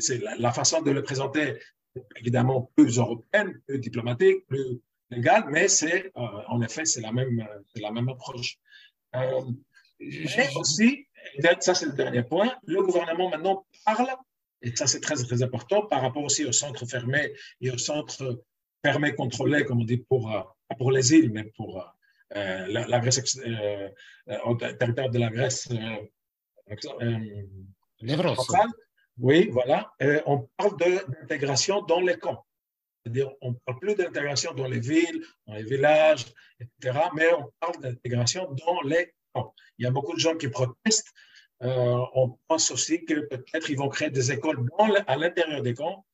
c'est 0.00 0.18
la, 0.38 0.52
façon 0.52 0.82
de 0.82 0.90
le 0.90 1.02
présenter, 1.02 1.58
évidemment, 2.16 2.70
plus 2.76 2.98
européenne, 2.98 3.60
plus 3.66 3.78
diplomatique, 3.78 4.46
plus 4.46 4.80
légale, 5.10 5.44
mais 5.50 5.68
c'est, 5.68 6.12
euh, 6.16 6.20
en 6.48 6.60
effet, 6.62 6.84
c'est 6.84 7.00
la 7.00 7.12
même, 7.12 7.46
la 7.76 7.90
même 7.90 8.08
approche. 8.08 8.58
Euh, 9.14 9.42
aussi, 10.56 11.06
ça 11.60 11.74
c'est 11.74 11.86
le 11.86 11.92
dernier 11.92 12.22
point, 12.22 12.52
le 12.66 12.82
gouvernement 12.82 13.30
maintenant 13.30 13.64
parle, 13.84 14.08
et 14.62 14.74
ça 14.74 14.86
c'est 14.86 15.00
très, 15.00 15.14
très 15.16 15.42
important, 15.42 15.86
par 15.86 16.02
rapport 16.02 16.24
aussi 16.24 16.44
aux 16.44 16.52
centres 16.52 16.86
fermés 16.86 17.32
et 17.60 17.70
aux 17.70 17.78
centres 17.78 18.42
fermés 18.84 19.14
contrôlés, 19.14 19.64
comme 19.64 19.80
on 19.80 19.84
dit, 19.84 19.98
pour, 19.98 20.32
euh, 20.32 20.40
pour 20.78 20.90
les 20.90 21.12
îles, 21.12 21.30
mais 21.32 21.44
pour 21.56 21.94
euh, 22.36 22.66
la, 22.68 23.00
Grèce, 23.00 23.38
euh, 23.46 23.88
euh, 24.28 24.38
au 24.44 24.56
territoire 24.56 25.08
de 25.10 25.18
la 25.18 25.30
Grèce 25.30 25.68
Oui, 29.18 29.48
voilà. 29.50 29.92
on 30.26 30.48
parle 30.56 30.76
d'intégration 30.76 31.82
dans 31.82 32.00
les 32.00 32.18
camps. 32.18 32.44
C'est-à-dire, 33.04 33.30
on 33.42 33.50
ne 33.50 33.56
parle 33.64 33.78
plus 33.78 33.94
d'intégration 33.94 34.54
dans 34.54 34.66
les 34.66 34.80
villes, 34.80 35.24
dans 35.46 35.54
les 35.54 35.62
villages, 35.62 36.24
etc., 36.58 36.98
mais 37.14 37.32
on 37.34 37.50
parle 37.60 37.80
d'intégration 37.80 38.50
dans 38.52 38.80
les 38.82 39.12
camps. 39.32 39.54
Il 39.78 39.84
y 39.84 39.86
a 39.86 39.90
beaucoup 39.90 40.14
de 40.14 40.20
gens 40.20 40.36
qui 40.36 40.48
protestent. 40.48 41.12
on 41.60 42.38
pense 42.48 42.70
aussi 42.70 43.04
que 43.04 43.20
peut-être 43.20 43.70
ils 43.70 43.76
vont 43.76 43.88
créer 43.88 44.10
des 44.10 44.32
écoles 44.32 44.66
à 45.06 45.16
l'intérieur 45.16 45.62
des 45.62 45.74
camps. 45.74 46.04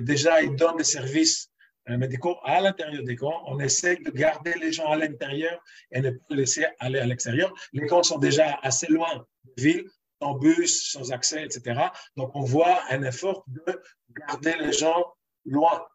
déjà, 0.00 0.42
ils 0.42 0.54
donnent 0.54 0.76
des 0.76 0.84
services 0.84 1.50
médicaux 1.86 2.36
à 2.44 2.60
l'intérieur 2.60 3.02
des 3.02 3.16
camps. 3.16 3.42
On 3.46 3.58
essaie 3.58 3.96
de 3.96 4.10
garder 4.10 4.54
les 4.54 4.72
gens 4.72 4.88
à 4.88 4.96
l'intérieur 4.96 5.62
et 5.90 6.00
ne 6.00 6.10
pas 6.10 6.24
les 6.30 6.36
laisser 6.36 6.66
aller 6.78 6.98
à 6.98 7.06
l'extérieur. 7.06 7.52
Les 7.72 7.86
camps 7.86 8.02
sont 8.02 8.18
déjà 8.18 8.58
assez 8.62 8.86
loin 8.86 9.26
des 9.56 9.62
villes, 9.62 9.90
sans 10.20 10.34
bus, 10.34 10.90
sans 10.92 11.12
accès, 11.12 11.44
etc. 11.44 11.88
Donc, 12.16 12.30
on 12.34 12.42
voit 12.42 12.80
un 12.90 13.02
effort 13.02 13.44
de 13.48 13.82
garder 14.10 14.56
les 14.60 14.72
gens 14.72 15.04
loin, 15.44 15.86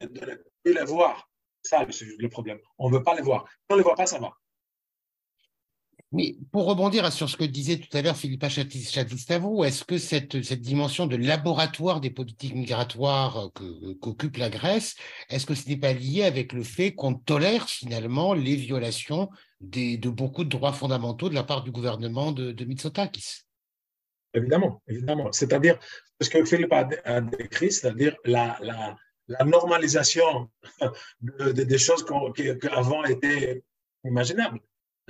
de 0.00 0.06
ne 0.06 0.34
plus 0.62 0.74
les 0.74 0.84
voir. 0.84 1.28
C'est 1.62 1.76
ça 1.76 1.86
le 2.18 2.28
problème. 2.28 2.58
On 2.78 2.90
ne 2.90 2.96
veut 2.96 3.02
pas 3.02 3.14
les 3.14 3.22
voir. 3.22 3.46
Si 3.48 3.56
on 3.70 3.74
ne 3.74 3.78
les 3.78 3.84
voit 3.84 3.94
pas, 3.94 4.06
ça 4.06 4.18
va. 4.18 4.32
Mais 6.14 6.36
pour 6.52 6.66
rebondir 6.66 7.12
sur 7.12 7.28
ce 7.28 7.36
que 7.36 7.42
disait 7.42 7.78
tout 7.78 7.96
à 7.96 8.00
l'heure 8.00 8.16
Philippa 8.16 8.48
Chatistavo, 8.48 9.64
est-ce 9.64 9.82
que 9.82 9.98
cette, 9.98 10.36
dimension 10.36 11.08
de 11.08 11.16
laboratoire 11.16 12.00
des 12.00 12.10
politiques 12.10 12.54
migratoires 12.54 13.50
qu'occupe 14.00 14.36
la 14.36 14.48
Grèce, 14.48 14.94
est-ce 15.28 15.44
que 15.44 15.56
ce 15.56 15.68
n'est 15.68 15.76
pas 15.76 15.92
lié 15.92 16.22
avec 16.22 16.52
le 16.52 16.62
fait 16.62 16.94
qu'on 16.94 17.14
tolère 17.14 17.68
finalement 17.68 18.32
les 18.32 18.54
violations 18.54 19.28
de 19.60 20.08
beaucoup 20.08 20.44
de 20.44 20.50
droits 20.50 20.72
fondamentaux 20.72 21.28
de 21.28 21.34
la 21.34 21.42
part 21.42 21.64
du 21.64 21.72
gouvernement 21.72 22.30
de, 22.30 22.52
de 22.52 22.64
Mitsotakis? 22.64 23.42
Évidemment, 24.34 24.82
évidemment. 24.88 25.32
C'est-à-dire, 25.32 25.78
ce 26.20 26.28
que 26.28 26.44
Philippe 26.44 26.72
a, 26.72 27.20
décrit, 27.20 27.72
c'est-à-dire 27.72 28.16
la, 28.24 28.58
normalisation 29.44 30.50
de, 31.20 31.52
des 31.52 31.78
choses 31.78 32.04
qui, 32.34 32.50
avant 32.70 33.04
étaient 33.04 33.62
imaginables. 34.04 34.60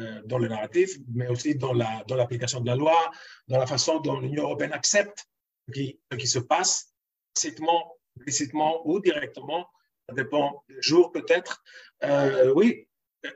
Euh, 0.00 0.22
dans 0.24 0.38
le 0.38 0.48
narratif, 0.48 0.98
mais 1.14 1.28
aussi 1.28 1.54
dans 1.54 1.72
l'application 1.72 2.60
de 2.60 2.66
la 2.66 2.74
loi, 2.74 3.12
dans 3.46 3.58
la 3.58 3.66
façon 3.66 4.00
dont 4.00 4.18
l'Union 4.18 4.42
européenne 4.42 4.72
accepte 4.72 5.24
ce 5.68 5.72
qui, 5.72 6.00
qui, 6.18 6.26
se 6.26 6.40
passe, 6.40 6.92
explicitement, 7.36 7.96
implicitement 8.18 8.82
ou 8.88 8.98
directement, 8.98 9.68
ça 10.08 10.14
dépend 10.16 10.64
des 10.68 10.82
jours 10.82 11.12
peut-être. 11.12 11.62
Euh, 12.02 12.52
oui, 12.56 12.88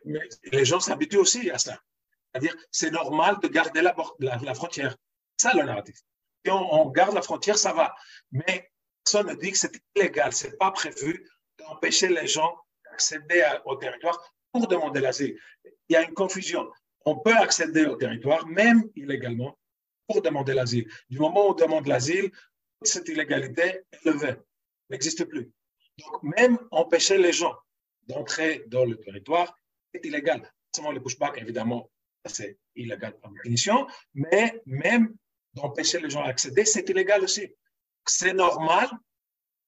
mais 0.04 0.28
les 0.50 0.64
gens 0.64 0.80
s'habituent 0.80 1.18
aussi 1.18 1.48
à 1.48 1.58
ça. 1.58 1.78
C'est-à-dire, 2.32 2.56
c'est 2.72 2.90
normal 2.90 3.36
de 3.40 3.46
garder 3.46 3.80
la, 3.80 4.54
frontière. 4.54 4.96
Ça 5.40 5.52
le 5.54 5.62
narratif. 5.62 5.96
Si 6.44 6.50
on, 6.50 6.90
garde 6.90 7.14
la 7.14 7.22
frontière, 7.22 7.58
ça 7.58 7.72
va. 7.72 7.94
Mais 8.32 8.70
personne 9.04 9.28
ne 9.28 9.34
dit 9.34 9.52
que 9.52 9.58
c'est 9.58 9.72
illégal, 9.94 10.32
c'est 10.32 10.56
pas 10.58 10.70
prévu 10.70 11.24
d'empêcher 11.58 12.08
les 12.08 12.26
gens 12.26 12.56
d'accéder 12.84 13.44
au 13.64 13.76
territoire 13.76 14.18
pour 14.52 14.66
demander 14.66 15.00
l'asile. 15.00 15.38
Il 15.88 15.92
y 15.92 15.96
a 15.96 16.02
une 16.02 16.14
confusion. 16.14 16.70
On 17.04 17.16
peut 17.18 17.36
accéder 17.36 17.86
au 17.86 17.96
territoire, 17.96 18.46
même 18.46 18.82
illégalement, 18.96 19.58
pour 20.06 20.22
demander 20.22 20.54
l'asile. 20.54 20.90
Du 21.08 21.18
moment 21.18 21.46
où 21.46 21.50
on 21.50 21.54
demande 21.54 21.86
l'asile, 21.86 22.30
cette 22.82 23.08
illégalité 23.08 23.82
est 23.92 24.04
levée, 24.04 24.36
n'existe 24.90 25.24
plus. 25.24 25.50
Donc, 25.98 26.22
même 26.22 26.58
empêcher 26.70 27.18
les 27.18 27.32
gens 27.32 27.56
d'entrer 28.06 28.64
dans 28.68 28.84
le 28.84 28.96
territoire 28.96 29.56
est 29.92 30.04
illégal. 30.04 30.50
Seulement 30.74 30.92
les 30.92 31.00
pushbacks, 31.00 31.38
évidemment, 31.38 31.90
c'est 32.24 32.58
illégal 32.76 33.18
par 33.18 33.30
définition, 33.32 33.86
mais 34.14 34.60
même 34.66 35.14
d'empêcher 35.54 36.00
les 36.00 36.10
gens 36.10 36.24
d'accéder, 36.24 36.64
c'est 36.64 36.88
illégal 36.88 37.22
aussi. 37.22 37.52
C'est 38.06 38.32
normal 38.32 38.88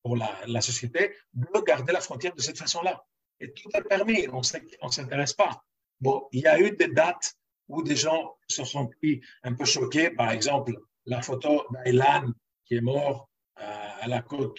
pour 0.03 0.17
la, 0.17 0.61
société 0.61 1.15
de 1.35 1.61
garder 1.61 1.93
la 1.93 2.01
frontière 2.01 2.35
de 2.35 2.41
cette 2.41 2.59
façon-là. 2.59 3.05
Et 3.39 3.53
tout 3.53 3.69
est 3.75 3.83
permis, 3.83 4.29
on 4.33 4.41
ne 4.41 4.93
s'intéresse 4.93 5.35
pas. 5.35 5.63
Bon, 6.01 6.29
il 6.33 6.41
y 6.41 6.47
a 6.47 6.59
eu 6.59 6.71
des 6.77 6.89
dates 6.89 7.35
où 7.69 7.83
des 7.83 7.97
gens 7.97 8.37
se 8.49 8.65
sont 8.65 8.87
pris 8.87 9.21
un 9.43 9.55
peu 9.55 9.65
choqués, 9.65 10.11
par 10.11 10.31
exemple, 10.31 10.73
la 11.07 11.23
photo 11.23 11.67
d'Aylan 11.71 12.33
qui 12.65 12.77
est 12.77 12.81
mort 12.81 13.29
à, 13.57 14.07
la 14.07 14.23
côte 14.23 14.59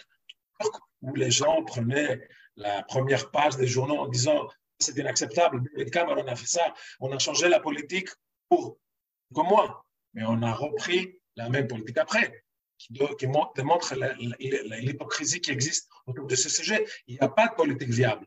où 1.01 1.15
les 1.15 1.31
gens 1.31 1.63
prenaient 1.63 2.27
la 2.55 2.83
première 2.83 3.31
page 3.31 3.57
des 3.57 3.67
journaux 3.67 3.97
en 3.97 4.07
disant 4.07 4.47
c'est 4.79 4.97
inacceptable, 4.97 5.63
David 5.73 5.91
Cameron 5.91 6.27
a 6.27 6.35
fait 6.35 6.47
ça, 6.47 6.73
on 6.99 7.11
a 7.11 7.19
changé 7.19 7.49
la 7.49 7.59
politique 7.59 8.09
pour 8.49 8.77
comme 9.33 9.47
moi, 9.47 9.85
mais 10.13 10.23
on 10.25 10.41
a 10.41 10.53
repris 10.53 11.19
la 11.35 11.49
même 11.49 11.67
politique 11.67 11.97
après, 11.97 12.43
qui, 12.77 12.93
démontre 13.55 13.95
l'hypocrisie 14.39 15.41
qui 15.41 15.51
existe 15.51 15.89
autour 16.07 16.27
de 16.27 16.35
ce 16.35 16.49
sujet. 16.49 16.85
Il 17.07 17.15
n'y 17.15 17.21
a 17.21 17.29
pas 17.29 17.47
de 17.47 17.55
politique 17.55 17.89
viable 17.89 18.25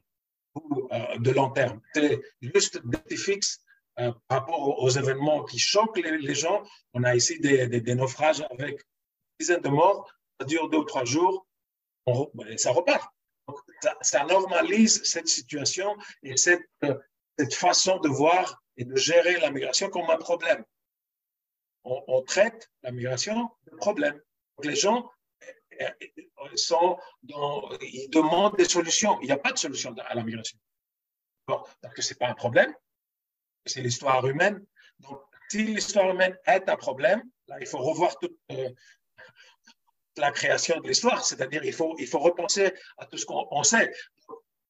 euh, 0.57 1.19
de 1.19 1.31
long 1.33 1.51
terme. 1.51 1.81
C'est 1.95 2.21
juste 2.41 2.81
des 2.87 3.17
fixes 3.17 3.61
euh, 3.99 4.13
par 4.29 4.41
rapport 4.41 4.83
aux, 4.83 4.91
événements 4.91 5.45
qui 5.45 5.59
choquent 5.59 5.99
les, 5.99 6.35
gens. 6.35 6.63
On 6.93 7.05
a 7.05 7.15
ici 7.15 7.41
des, 7.41 7.67
des, 7.67 7.95
naufrages 7.95 8.45
avec 8.51 8.81
dizaines 9.39 9.61
de 9.61 9.69
morts, 9.69 10.09
ça 10.39 10.47
dure 10.47 10.69
deux 10.69 10.79
ou 10.79 10.85
trois 10.85 11.05
jours, 11.05 11.47
on, 12.07 12.31
ben, 12.35 12.57
ça 12.59 12.71
repart. 12.71 13.13
ça, 14.03 14.25
normalise 14.25 15.03
cette 15.05 15.29
situation 15.29 15.97
et 16.23 16.37
cette, 16.37 16.63
cette, 17.39 17.55
façon 17.55 17.99
de 17.99 18.09
voir 18.09 18.63
et 18.77 18.85
de 18.85 18.97
gérer 18.97 19.39
la 19.39 19.51
migration 19.51 19.89
comme 19.91 20.09
un 20.11 20.17
problème. 20.17 20.65
On, 21.85 22.23
traite 22.23 22.71
la 22.83 22.93
migration 22.93 23.51
de 23.71 23.77
problème. 23.77 24.19
les 24.63 24.75
gens 24.75 25.11
euh, 25.81 25.91
euh, 25.91 26.57
sont 26.57 26.99
ils 27.83 28.09
demandent 28.11 28.57
des 28.57 28.65
solutions. 28.65 29.21
Il 29.21 29.27
n'y 29.27 29.33
a 29.33 29.37
pas 29.37 29.53
de 29.53 29.59
solution 29.59 29.95
à 29.99 30.15
la 30.15 30.23
migration. 30.25 30.59
parce 31.47 31.95
que 31.95 32.01
ce 32.03 32.15
n'est 32.15 32.19
pas 32.19 32.29
un 32.29 32.35
problème, 32.35 32.75
c'est 33.67 33.83
l'histoire 33.83 34.27
humaine. 34.27 34.65
Donc, 35.01 35.21
si 35.51 35.65
l'histoire 35.65 36.09
humaine 36.11 36.37
est 36.47 36.69
un 36.69 36.77
problème, 36.77 37.23
là, 37.49 37.57
il 37.61 37.67
faut 37.67 37.79
revoir 37.79 38.19
toute, 38.19 38.37
euh, 38.53 38.71
la 40.17 40.31
création 40.31 40.81
de 40.81 40.89
l'histoire, 40.89 41.25
c'est-à-dire 41.25 41.65
il 41.65 41.73
faut, 41.73 41.97
il 41.99 42.07
faut 42.07 42.21
repenser 42.21 42.73
à 42.99 43.07
tout 43.07 43.19
ce 43.19 43.27
qu'on 43.27 43.63
sait. 43.63 43.93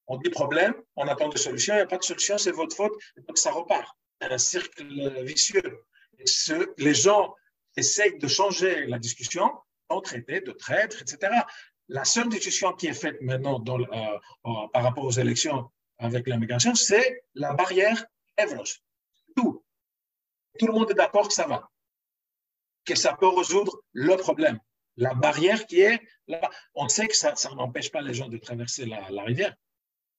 On 0.07 0.17
dit 0.19 0.31
problème, 0.31 0.75
on 0.97 1.07
attend 1.09 1.29
des 1.29 1.39
solutions, 1.39 1.75
il 1.75 1.79
n'y 1.79 1.83
a 1.83 1.87
pas 1.87 1.99
de 1.99 2.03
solution, 2.03 2.39
c'est 2.39 2.51
votre 2.51 2.77
faute, 2.77 2.93
donc 3.17 3.39
ça 3.39 3.51
repart. 3.51 3.97
Un 4.21 4.39
cercle 4.39 5.23
vicieux. 5.23 5.85
Les 6.79 6.95
gens 6.95 7.35
essayent 7.77 8.19
de 8.19 8.29
changer 8.29 8.87
la 8.87 8.99
discussion 8.99 9.51
en 9.89 10.01
traité 10.01 10.41
de 10.41 10.53
traître, 10.53 11.01
etc. 11.03 11.33
La 11.89 12.05
seule 12.05 12.29
discussion 12.29 12.73
qui 12.73 12.87
est 12.87 12.95
faite 12.95 13.21
maintenant 13.21 13.63
euh, 13.69 14.67
par 14.73 14.83
rapport 14.83 15.05
aux 15.05 15.19
élections 15.19 15.71
avec 15.99 16.27
l'immigration, 16.27 16.75
c'est 16.75 17.25
la 17.35 17.53
barrière 17.55 18.05
Evros. 18.39 18.65
Tout. 19.37 19.65
Tout 20.59 20.67
le 20.67 20.73
monde 20.73 20.91
est 20.91 20.95
d'accord 20.95 21.29
que 21.29 21.35
ça 21.35 21.47
va, 21.47 21.69
que 22.85 22.95
ça 22.95 23.15
peut 23.15 23.29
résoudre 23.29 23.83
le 23.93 24.17
problème 24.17 24.59
la 24.97 25.15
barrière 25.15 25.67
qui 25.67 25.81
est 25.81 26.01
là. 26.29 26.51
On 26.75 26.89
sait 26.89 27.09
que 27.09 27.17
ça, 27.17 27.35
n'empêche 27.57 27.91
pas 27.91 28.03
les 28.03 28.15
gens 28.15 28.29
de 28.29 28.39
traverser 28.39 28.87
la, 28.87 29.23
rivière. 29.23 29.55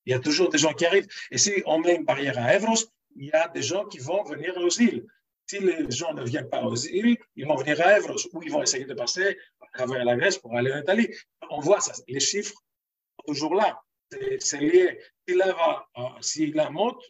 Il 0.06 0.12
y 0.12 0.14
a 0.14 0.20
toujours 0.20 0.50
des 0.50 0.58
gens 0.58 0.74
qui 0.74 0.86
arrivent. 0.86 1.08
Et 1.32 1.38
si 1.38 1.64
on 1.66 1.80
met 1.80 1.96
une 1.96 2.06
barrière 2.06 2.38
à 2.38 2.54
Evros, 2.56 2.76
il 3.16 3.28
y 3.28 3.32
a 3.32 3.48
des 3.48 3.62
gens 3.62 3.86
qui 3.86 4.00
vont 4.00 4.24
venir 4.24 4.56
aux 4.58 4.70
îles. 4.70 5.06
Si 5.48 5.60
les 5.60 5.92
gens 5.92 6.14
ne 6.14 6.24
viennent 6.24 6.50
pas 6.50 6.64
aux 6.64 6.76
îles, 6.76 7.18
ils 7.36 7.46
vont 7.46 7.56
venir 7.56 7.80
à 7.82 7.98
Evros 7.98 8.18
ou 8.34 8.42
ils 8.44 8.52
vont 8.52 8.64
essayer 8.64 8.86
de 8.86 8.94
passer 8.94 9.38
à 9.62 9.78
travers 9.78 10.04
la 10.04 10.16
Grèce 10.16 10.38
pour 10.38 10.56
aller 10.56 10.72
en 10.72 10.80
Italie. 10.80 11.10
On 11.50 11.60
voit 11.60 11.80
les 12.08 12.20
chiffres 12.20 12.56
toujours 13.26 13.56
là. 13.56 13.82
C'est 14.40 14.60
lié. 14.60 15.00
S'il 15.28 15.40
va, 15.40 15.88
euh, 15.98 16.02
s'il 16.22 16.54
la 16.54 16.70
monte, 16.70 17.02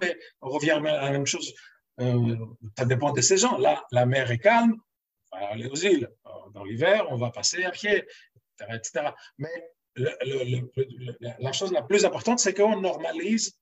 mais 0.00 0.18
on 0.40 0.48
revient 0.48 0.70
à 0.70 0.80
la 0.80 1.10
même 1.10 1.26
chose. 1.26 1.54
Euh, 2.00 2.36
ça 2.78 2.84
dépend 2.84 3.12
de 3.12 3.20
ces 3.20 3.36
gens. 3.36 3.58
Là, 3.58 3.84
la 3.90 4.06
mer 4.06 4.30
est 4.30 4.38
calme, 4.38 4.76
on 5.32 5.38
va 5.38 5.48
aller 5.48 5.66
aux 5.66 5.74
îles 5.74 6.08
dans 6.54 6.64
l'hiver, 6.64 7.06
on 7.10 7.16
va 7.16 7.30
passer 7.30 7.64
à 7.64 7.70
pied, 7.70 8.06
etc. 8.70 9.10
Mais 9.38 9.50
la 9.94 11.52
chose 11.52 11.72
la 11.72 11.82
plus 11.82 12.04
importante, 12.04 12.38
c'est 12.38 12.54
qu'on 12.54 12.80
normalise 12.80 13.54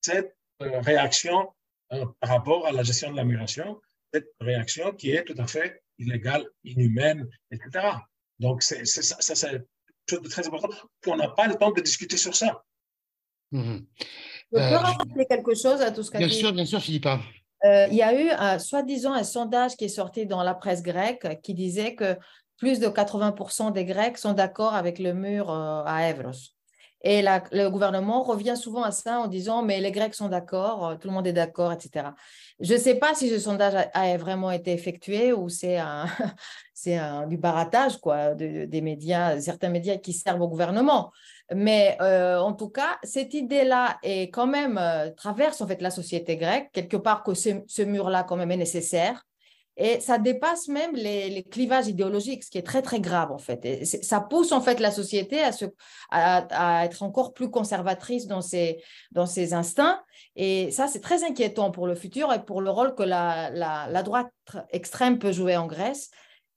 cette 0.00 0.36
euh, 0.62 0.80
réaction 0.80 1.52
par 1.88 2.28
rapport 2.28 2.66
à 2.66 2.72
la 2.72 2.82
gestion 2.82 3.10
de 3.10 3.16
la 3.16 3.24
migration, 3.24 3.80
cette 4.12 4.28
réaction 4.40 4.92
qui 4.92 5.10
est 5.10 5.24
tout 5.24 5.34
à 5.38 5.46
fait 5.46 5.82
illégale, 5.98 6.46
inhumaine, 6.64 7.28
etc. 7.50 7.88
Donc, 8.38 8.62
c'est, 8.62 8.84
ça, 8.84 9.16
c'est 9.20 9.50
quelque 9.50 9.66
chose 10.08 10.22
de 10.22 10.28
très 10.28 10.46
important. 10.46 10.68
On 11.06 11.16
n'a 11.16 11.28
pas 11.28 11.46
le 11.46 11.54
temps 11.54 11.70
de 11.70 11.80
discuter 11.80 12.16
sur 12.16 12.34
ça. 12.34 12.62
Mmh 13.52 13.78
Je 14.52 14.56
peux 14.56 14.62
euh, 14.62 14.78
rajouter 14.78 15.26
quelque 15.28 15.54
chose 15.54 15.80
à 15.80 15.90
tout 15.90 16.02
ce 16.02 16.10
qu'a 16.10 16.18
dit? 16.18 16.26
Bien 16.26 16.34
sûr, 16.34 16.52
bien 16.52 16.64
sûr, 16.64 16.80
Philippa. 16.80 17.20
Euh, 17.64 17.86
il 17.90 17.96
y 17.96 18.02
a 18.02 18.20
eu, 18.20 18.28
un, 18.30 18.58
soi-disant, 18.58 19.12
un 19.12 19.24
sondage 19.24 19.76
qui 19.76 19.86
est 19.86 19.88
sorti 19.88 20.26
dans 20.26 20.42
la 20.42 20.54
presse 20.54 20.82
grecque 20.82 21.40
qui 21.42 21.54
disait 21.54 21.94
que 21.94 22.16
plus 22.58 22.80
de 22.80 22.86
80% 22.86 23.72
des 23.72 23.84
Grecs 23.84 24.18
sont 24.18 24.32
d'accord 24.32 24.74
avec 24.74 24.98
le 24.98 25.14
mur 25.14 25.50
euh, 25.50 25.82
à 25.84 26.08
Evros. 26.10 26.55
Et 27.08 27.22
le 27.22 27.68
gouvernement 27.68 28.24
revient 28.24 28.56
souvent 28.56 28.82
à 28.82 28.90
ça 28.90 29.20
en 29.20 29.28
disant, 29.28 29.62
mais 29.62 29.80
les 29.80 29.92
Grecs 29.92 30.14
sont 30.14 30.28
d'accord, 30.28 30.88
euh, 30.88 30.94
tout 30.96 31.06
le 31.06 31.14
monde 31.14 31.28
est 31.28 31.32
d'accord, 31.32 31.72
etc. 31.72 32.08
Je 32.58 32.74
ne 32.74 32.78
sais 32.78 32.96
pas 32.96 33.14
si 33.14 33.28
ce 33.30 33.38
sondage 33.38 33.74
a, 33.94 34.16
vraiment 34.16 34.50
été 34.50 34.72
effectué 34.72 35.32
ou 35.32 35.48
c'est 35.48 35.78
du 37.28 37.36
baratage 37.36 37.98
quoi, 37.98 38.34
des 38.34 38.80
médias, 38.80 39.38
certains 39.40 39.68
médias 39.68 39.98
qui 39.98 40.12
servent 40.12 40.42
au 40.42 40.48
gouvernement. 40.48 41.12
Mais 41.54 41.96
euh, 42.00 42.38
en 42.38 42.52
tout 42.52 42.70
cas, 42.70 42.98
cette 43.04 43.34
idée-là 43.34 43.98
est 44.02 44.30
quand 44.30 44.48
même 44.48 44.78
euh, 44.78 45.10
traverse 45.10 45.60
en 45.60 45.66
fait 45.68 45.80
la 45.80 45.90
société 45.90 46.36
grecque 46.36 46.70
quelque 46.72 46.96
part 46.96 47.22
que 47.22 47.34
ce, 47.34 47.82
mur-là 47.82 48.24
quand 48.24 48.36
même 48.36 48.50
est 48.50 48.56
nécessaire. 48.56 49.24
Et 49.78 50.00
ça 50.00 50.18
dépasse 50.18 50.68
même 50.68 50.94
les, 50.94 51.44
clivages 51.44 51.86
idéologiques, 51.86 52.44
ce 52.44 52.50
qui 52.50 52.56
est 52.56 52.66
très, 52.66 52.80
très 52.80 53.00
grave, 53.00 53.30
en 53.30 53.38
fait. 53.38 53.64
Et 53.64 53.84
ça 53.84 54.20
pousse, 54.20 54.52
en 54.52 54.62
fait, 54.62 54.80
la 54.80 54.90
société 54.90 55.40
à, 55.40 55.52
se, 55.52 55.66
à, 56.10 56.84
être 56.86 57.02
encore 57.02 57.34
plus 57.34 57.50
conservatrice 57.50 58.26
dans 58.26 58.40
ses, 58.40 58.82
dans 59.12 59.26
ses 59.26 59.52
instincts. 59.52 60.02
Et 60.34 60.70
ça, 60.70 60.86
c'est 60.86 61.00
très 61.00 61.24
inquiétant 61.24 61.70
pour 61.70 61.86
le 61.86 61.94
futur 61.94 62.32
et 62.32 62.42
pour 62.42 62.62
le 62.62 62.70
rôle 62.70 62.94
que 62.94 63.02
la, 63.02 63.50
la, 63.50 64.02
droite 64.02 64.30
extrême 64.70 65.18
peut 65.18 65.32
jouer 65.32 65.56
en 65.56 65.66
Grèce. 65.66 66.10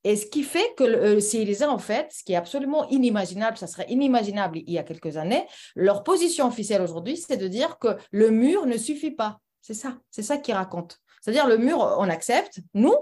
Et 0.06 0.16
ce 0.16 0.26
qui 0.26 0.44
fait 0.44 0.74
que 0.78 0.86
le 0.86 1.68
en 1.68 1.78
fait, 1.78 2.14
ce 2.14 2.24
qui 2.24 2.32
est 2.32 2.38
absolument 2.38 2.88
inimaginable, 2.88 3.58
ça 3.58 3.68
serait 3.68 3.86
inimaginable 3.90 4.60
il 4.60 4.72
y 4.72 4.78
a 4.78 4.84
quelques 4.84 5.18
années, 5.18 5.46
leur 5.76 6.04
position 6.04 6.48
officielle 6.48 6.82
aujourd'hui, 6.82 7.18
c'est 7.18 7.36
de 7.36 7.50
dire 7.50 7.80
que 7.80 7.98
le 8.12 8.30
mur 8.30 8.66
ne 8.66 8.78
suffit 8.78 9.12
pas. 9.12 9.40
C'est 9.62 9.74
ça, 9.74 9.98
c'est 10.10 10.24
ça 10.24 10.38
qu'ils 10.38 10.54
racontent. 10.54 10.96
C'est-à-dire 11.22 11.48
le 11.48 11.58
mur, 11.58 11.80
on 12.00 12.10
accepte, 12.10 12.60
nous, 12.74 12.96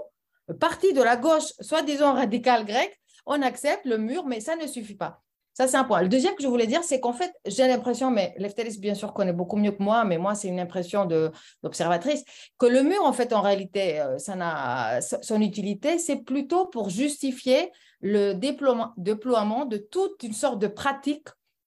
parti 0.54 0.92
de 0.92 1.02
la 1.02 1.16
gauche, 1.16 1.52
soi-disant 1.60 2.14
radicale 2.14 2.64
grecque, 2.64 2.98
on 3.26 3.42
accepte 3.42 3.84
le 3.84 3.98
mur, 3.98 4.24
mais 4.26 4.40
ça 4.40 4.56
ne 4.56 4.66
suffit 4.66 4.94
pas. 4.94 5.22
Ça, 5.58 5.66
c'est 5.66 5.76
un 5.76 5.82
point. 5.82 6.02
Le 6.02 6.08
deuxième 6.08 6.36
que 6.36 6.42
je 6.44 6.46
voulais 6.46 6.68
dire, 6.68 6.84
c'est 6.84 7.00
qu'en 7.00 7.12
fait, 7.12 7.32
j'ai 7.44 7.66
l'impression, 7.66 8.12
mais 8.12 8.32
Lefteris, 8.38 8.78
bien 8.78 8.94
sûr, 8.94 9.12
connaît 9.12 9.32
beaucoup 9.32 9.56
mieux 9.56 9.72
que 9.72 9.82
moi, 9.82 10.04
mais 10.04 10.16
moi, 10.16 10.36
c'est 10.36 10.46
une 10.46 10.60
impression 10.60 11.04
d'observatrice, 11.04 12.22
que 12.58 12.66
le 12.66 12.84
mur, 12.84 13.02
en 13.02 13.12
fait, 13.12 13.32
en 13.32 13.40
réalité, 13.40 14.00
euh, 14.00 14.18
ça 14.18 15.00
son 15.00 15.40
utilité, 15.40 15.98
c'est 15.98 16.18
plutôt 16.18 16.66
pour 16.66 16.90
justifier 16.90 17.72
le 18.00 18.34
déploiement 18.34 19.64
de 19.64 19.78
toute 19.78 20.22
une 20.22 20.32
sorte 20.32 20.60
de 20.60 20.68
pratique 20.68 21.26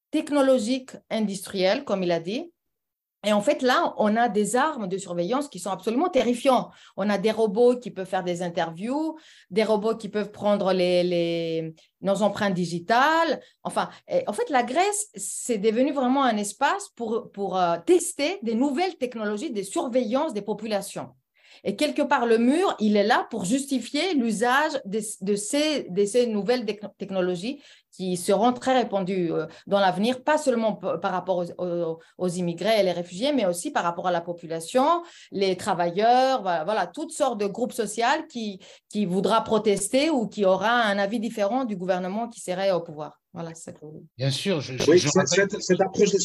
technologique 0.10 0.92
industrielle, 1.10 1.84
comme 1.84 2.04
il 2.04 2.14
a 2.14 2.22
dit, 2.22 2.50
et 3.24 3.34
en 3.34 3.42
fait, 3.42 3.62
là, 3.62 3.94
on 3.98 4.16
a 4.16 4.30
des 4.30 4.56
armes 4.56 4.88
de 4.88 4.98
surveillance 4.98 5.48
qui 5.48 5.60
sont 5.60 5.70
absolument 5.70 6.10
terrifiantes. 6.10 6.72
On 6.98 7.10
a 7.10 7.20
des 7.20 7.30
robots 7.32 7.78
qui 7.78 7.92
peuvent 7.92 8.08
faire 8.08 8.24
des 8.24 8.42
interviews, 8.42 9.18
des 9.52 9.64
robots 9.64 9.96
qui 9.96 10.10
peuvent 10.10 10.32
prendre 10.32 10.74
les, 10.74 11.76
nos 12.02 12.24
empreintes 12.24 12.56
digitales. 12.56 13.40
Enfin, 13.64 13.90
en 14.26 14.34
fait, 14.34 14.50
la 14.50 14.64
Grèce, 14.64 15.10
c'est 15.16 15.60
devenu 15.60 15.94
vraiment 15.94 16.24
un 16.24 16.38
espace 16.38 16.90
pour, 16.96 17.32
pour 17.32 17.58
euh, 17.58 17.78
tester 17.86 18.40
des 18.42 18.56
nouvelles 18.56 18.98
technologies 18.98 19.52
de 19.52 19.62
surveillance 19.62 20.34
des 20.34 20.42
populations. 20.42 21.10
Et 21.64 21.76
quelque 21.76 22.02
part, 22.02 22.26
le 22.26 22.38
mur, 22.38 22.76
il 22.80 22.98
est 22.98 23.04
là 23.04 23.28
pour 23.30 23.46
justifier 23.46 24.14
l'usage 24.14 24.72
de, 24.86 25.00
ces, 25.36 25.88
de 25.90 26.06
ces 26.06 26.28
nouvelles 26.28 26.66
technologies 26.98 27.62
qui 27.92 28.16
seront 28.16 28.54
très 28.54 28.78
répandues 28.78 29.32
euh, 29.32 29.46
dans 29.68 29.80
l'avenir, 29.80 30.24
pas 30.24 30.38
seulement 30.38 30.74
par 30.74 31.12
rapport 31.12 31.46
aux, 32.18 32.28
immigrés 32.30 32.80
et 32.80 32.84
les 32.84 32.94
réfugiés, 32.94 33.34
mais 33.34 33.46
aussi 33.46 33.72
par 33.72 33.84
rapport 33.84 34.08
à 34.08 34.12
la 34.12 34.22
population, 34.22 35.04
les 35.32 35.58
travailleurs, 35.58 36.42
voilà, 36.42 36.88
toutes 36.88 37.12
sortes 37.12 37.40
de 37.40 37.48
groupes 37.48 37.74
sociaux 37.74 37.92
qui, 38.30 38.60
qui 38.90 39.06
voudra 39.06 39.44
protester 39.44 40.10
ou 40.10 40.28
qui 40.28 40.46
aura 40.46 40.72
un 40.72 40.98
avis 40.98 41.20
différent 41.20 41.66
du 41.66 41.76
gouvernement 41.76 42.30
qui 42.30 42.40
serait 42.40 42.72
au 42.72 42.80
pouvoir. 42.82 43.22
Voilà, 43.34 43.54
ça 43.54 43.72
Bien 44.18 44.30
sûr. 44.30 44.60
Je, 44.60 44.74
oui, 44.90 45.00
cette, 45.00 45.82
approche 45.82 46.12
de 46.12 46.18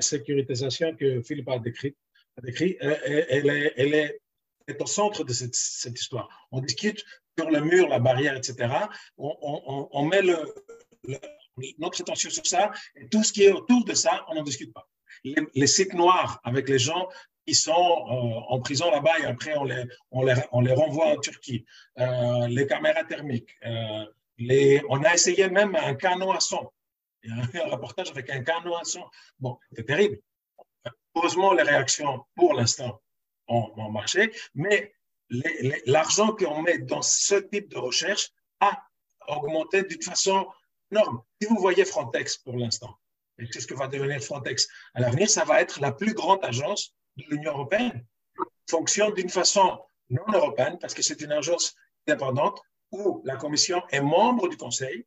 sécurisation 0.00 0.94
que 0.96 1.22
Philippe 1.22 1.48
a 1.48 1.58
décrit, 1.58 1.94
décrit 2.42 2.76
elle, 2.80 3.48
est, 3.48 3.72
elle 3.76 3.94
est 3.94 4.20
est 4.68 4.80
au 4.80 4.86
centre 4.86 5.24
de 5.24 5.32
cette, 5.32 5.98
histoire. 5.98 6.28
On 6.52 6.60
discute 6.60 7.04
sur 7.38 7.50
le 7.50 7.60
mur, 7.60 7.88
la 7.88 7.98
barrière, 7.98 8.36
etc. 8.36 8.54
On, 9.16 10.04
met 10.04 10.22
notre 11.78 12.00
attention 12.02 12.30
sur 12.30 12.46
ça 12.46 12.70
et 12.96 13.08
tout 13.08 13.24
ce 13.24 13.32
qui 13.32 13.44
est 13.44 13.52
autour 13.52 13.84
de 13.84 13.94
ça, 13.94 14.24
on 14.28 14.34
n'en 14.34 14.42
discute 14.42 14.72
pas. 14.72 14.86
Les, 15.24 15.66
sites 15.66 15.94
noirs 15.94 16.40
avec 16.44 16.68
les 16.68 16.78
gens 16.78 17.08
qui 17.46 17.54
sont 17.54 17.72
euh, 17.72 18.54
en 18.54 18.60
prison 18.60 18.90
là-bas 18.90 19.18
et 19.20 19.24
après 19.24 19.56
on 19.56 19.64
les, 19.64 19.84
les, 20.12 20.34
les 20.62 20.72
renvoie 20.74 21.06
en 21.06 21.16
Turquie, 21.16 21.64
euh, 21.98 22.46
les 22.46 22.66
caméras 22.66 23.04
thermiques. 23.04 23.56
Euh, 23.64 24.04
les, 24.36 24.82
on 24.88 25.02
a 25.02 25.14
essayé 25.14 25.48
même 25.48 25.74
un 25.74 25.94
canon 25.94 26.30
à 26.30 26.40
son. 26.40 26.70
Il 27.24 27.30
y 27.30 27.58
a 27.58 27.64
un 27.64 27.70
reportage 27.70 28.10
avec 28.10 28.30
un 28.30 28.44
canon 28.44 28.76
à 28.76 28.84
son. 28.84 29.04
Bon, 29.40 29.58
c'est 29.72 29.84
terrible. 29.84 30.18
Heureusement, 31.16 31.52
les 31.52 31.64
réactions, 31.64 32.24
pour 32.36 32.54
l'instant, 32.54 33.00
ont, 33.48 33.90
marché, 33.90 34.32
mais 34.54 34.94
l'argent 35.86 36.34
qu'on 36.34 36.62
met 36.62 36.78
dans 36.78 37.02
ce 37.02 37.34
type 37.34 37.68
de 37.68 37.78
recherche 37.78 38.30
a 38.60 38.82
augmenté 39.28 39.82
d'une 39.82 40.02
façon 40.02 40.46
énorme. 40.90 41.22
Si 41.40 41.48
vous 41.48 41.56
voyez 41.56 41.84
Frontex 41.84 42.38
pour 42.38 42.56
l'instant, 42.56 42.98
et 43.38 43.46
c'est 43.50 43.60
ce 43.60 43.66
que 43.66 43.74
va 43.74 43.88
devenir 43.88 44.20
Frontex 44.20 44.68
à 44.94 45.00
l'avenir, 45.00 45.28
ça 45.28 45.44
va 45.44 45.60
être 45.60 45.80
la 45.80 45.92
plus 45.92 46.14
grande 46.14 46.44
agence 46.44 46.94
de 47.16 47.24
l'Union 47.28 47.52
européenne. 47.52 48.04
Fonctionne 48.68 49.14
d'une 49.14 49.28
façon 49.28 49.80
non 50.10 50.24
européenne 50.32 50.78
parce 50.78 50.94
que 50.94 51.02
c'est 51.02 51.20
une 51.20 51.32
agence 51.32 51.74
indépendante 52.06 52.60
où 52.90 53.22
la 53.24 53.36
Commission 53.36 53.82
est 53.90 54.00
membre 54.00 54.48
du 54.48 54.56
Conseil, 54.56 55.06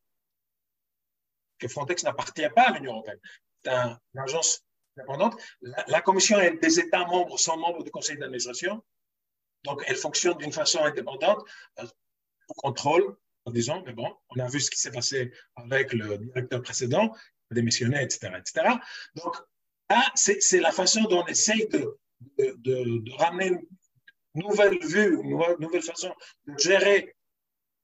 que 1.58 1.68
Frontex 1.68 2.04
n'appartient 2.04 2.50
pas 2.56 2.70
à 2.70 2.72
l'Union 2.74 2.94
européenne. 2.94 3.20
C'est 3.64 3.72
une 3.72 4.20
agence 4.20 4.64
la, 5.88 6.02
commission 6.02 6.40
et 6.40 6.58
des 6.58 6.80
États 6.80 7.06
membres 7.06 7.38
sont 7.40 7.58
membres 7.58 7.84
du 7.84 7.92
conseil 7.92 8.18
d'administration. 8.18 8.84
Donc, 9.64 9.84
elle 9.88 9.96
fonctionne 9.96 10.38
d'une 10.38 10.52
façon 10.52 10.80
indépendante, 10.84 11.44
euh, 11.80 11.86
contrôle, 12.48 13.16
en 13.46 13.52
disant, 13.52 13.82
mais 13.86 13.94
bon, 13.94 14.14
on 14.30 14.40
a 14.40 14.48
vu 14.48 14.60
ce 14.60 14.70
qui 14.70 14.80
s'est 14.80 14.92
passé 14.92 15.32
avec 15.56 15.94
le 15.94 16.18
directeur 16.18 16.62
précédent, 16.62 17.16
démissionné, 17.52 18.02
etc., 18.02 18.34
etc. 18.38 18.76
Donc, 19.16 19.36
là, 19.90 20.04
c'est 20.16 20.60
la 20.60 20.72
façon 20.72 21.02
dont 21.04 21.24
on 21.24 21.28
essaye 21.28 21.68
de, 21.70 21.98
ramener 23.18 23.48
une 23.48 24.42
nouvelle 24.44 24.78
vue, 24.80 25.20
une 25.22 25.58
nouvelle 25.60 25.82
façon 25.82 26.14
de 26.48 26.58
gérer 26.58 27.16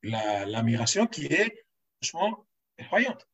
la 0.04 0.64
migration 0.64 1.08
qui 1.08 1.26
est, 1.26 1.66
franchement, 2.02 2.48
effrayante. 2.78 3.28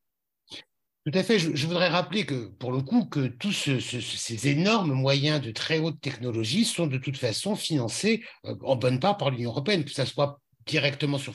Tout 1.05 1.11
à 1.19 1.23
fait. 1.23 1.37
Je, 1.37 1.67
voudrais 1.67 1.89
rappeler 1.89 2.25
que, 2.25 2.47
pour 2.59 2.71
le 2.71 2.81
coup, 2.81 3.03
que 3.05 3.27
tous 3.27 3.51
ces 3.51 4.47
énormes 4.47 4.93
moyens 4.93 5.41
de 5.41 5.51
très 5.51 5.79
haute 5.79 5.99
technologie 5.99 6.63
sont 6.63 6.87
de 6.87 6.97
toute 6.97 7.17
façon 7.17 7.57
financés 7.57 8.23
euh, 8.45 8.55
en 8.63 8.77
bonne 8.77 9.01
part 9.01 9.17
par 9.17 9.29
l'Union 9.29 9.49
européenne, 9.49 9.83
que 9.83 9.91
ce 9.91 10.05
soit 10.05 10.39
directement 10.65 11.17
sur 11.17 11.33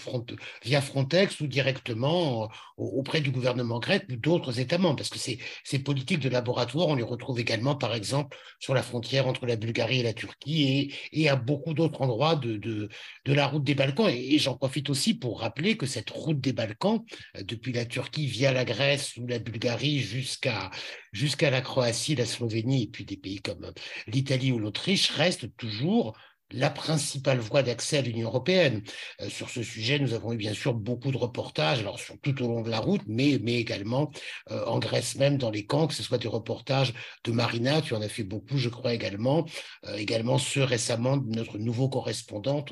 via 0.65 0.81
Frontex 0.81 1.41
ou 1.41 1.47
directement 1.47 2.45
euh, 2.45 2.47
auprès 2.77 3.21
du 3.21 3.31
gouvernement 3.31 3.79
grec 3.79 4.05
ou 4.11 4.17
d'autres 4.17 4.61
États 4.61 4.79
membres, 4.79 4.97
parce 4.97 5.11
que 5.11 5.19
ces, 5.19 5.39
politiques 5.79 6.21
de 6.21 6.29
laboratoire, 6.29 6.89
on 6.89 6.95
les 6.95 7.03
retrouve 7.03 7.39
également, 7.39 7.77
par 7.77 7.95
exemple, 7.95 8.37
sur 8.59 8.75
la 8.75 8.83
frontière 8.83 9.27
entre 9.27 9.47
la 9.47 9.57
Bulgarie 9.57 10.01
et 10.01 10.03
la 10.03 10.13
Turquie 10.13 10.93
et, 11.13 11.29
à 11.29 11.37
beaucoup 11.37 11.75
d'autres 11.75 12.01
endroits 12.03 12.37
de, 12.37 12.57
de, 12.57 12.89
la 13.27 13.47
route 13.47 13.65
des 13.65 13.75
Balkans. 13.75 14.09
Et, 14.09 14.39
j'en 14.39 14.57
profite 14.57 14.91
aussi 14.91 15.15
pour 15.15 15.41
rappeler 15.41 15.77
que 15.77 15.87
cette 15.87 16.11
route 16.11 16.41
des 16.41 16.53
Balkans, 16.53 17.05
euh, 17.37 17.43
depuis 17.43 17.73
la 17.73 17.85
Turquie 17.85 18.27
via 18.27 18.53
la 18.53 18.65
Grèce 18.65 19.17
ou 19.17 19.27
la 19.27 19.39
Bulgarie 19.39 20.01
jusqu'à 20.01 20.71
jusqu'à 21.13 21.51
la 21.51 21.61
Croatie, 21.61 22.15
la 22.15 22.27
Slovénie 22.27 22.85
et 22.85 22.87
puis 22.87 23.05
des 23.05 23.17
pays 23.17 23.41
comme 23.41 23.73
l'Italie 24.07 24.53
ou 24.53 24.59
l'Autriche, 24.59 25.11
reste 25.11 25.57
toujours 25.57 26.17
la 26.51 26.71
principale 26.71 27.39
voie 27.39 27.63
d'accès 27.63 27.99
à 27.99 28.03
l'Union 28.03 28.29
européenne. 28.29 28.83
Euh, 29.21 29.29
sur 29.29 29.51
ce 29.51 29.63
sujet, 29.63 29.99
nous 29.99 30.15
avons 30.15 30.33
eu 30.33 30.37
bien 30.37 30.55
sûr 30.55 30.75
beaucoup 30.75 31.13
de 31.13 31.17
reportages, 31.17 31.81
alors 31.81 32.01
tout 32.23 32.43
au 32.43 32.49
long 32.49 32.63
de 32.63 32.71
la 32.71 32.81
route, 32.81 33.03
mais, 33.07 33.33
également 33.33 34.11
euh, 34.51 34.65
en 34.67 34.79
Grèce 34.79 35.17
même, 35.17 35.37
dans 35.37 35.51
les 35.51 35.67
camps, 35.67 35.87
que 35.87 35.95
ce 35.95 36.03
soit 36.03 36.19
des 36.19 36.29
reportages 36.29 36.95
de 37.25 37.33
Marina, 37.33 37.83
tu 37.83 37.95
en 37.95 38.03
as 38.03 38.09
fait 38.09 38.25
beaucoup, 38.25 38.57
je 38.59 38.69
crois 38.69 38.95
également, 38.95 39.45
euh, 39.87 39.97
également 39.97 40.39
ceux 40.39 40.65
récemment 40.65 41.17
de 41.17 41.37
notre 41.37 41.59
nouveau 41.59 41.89
correspondant, 41.89 42.65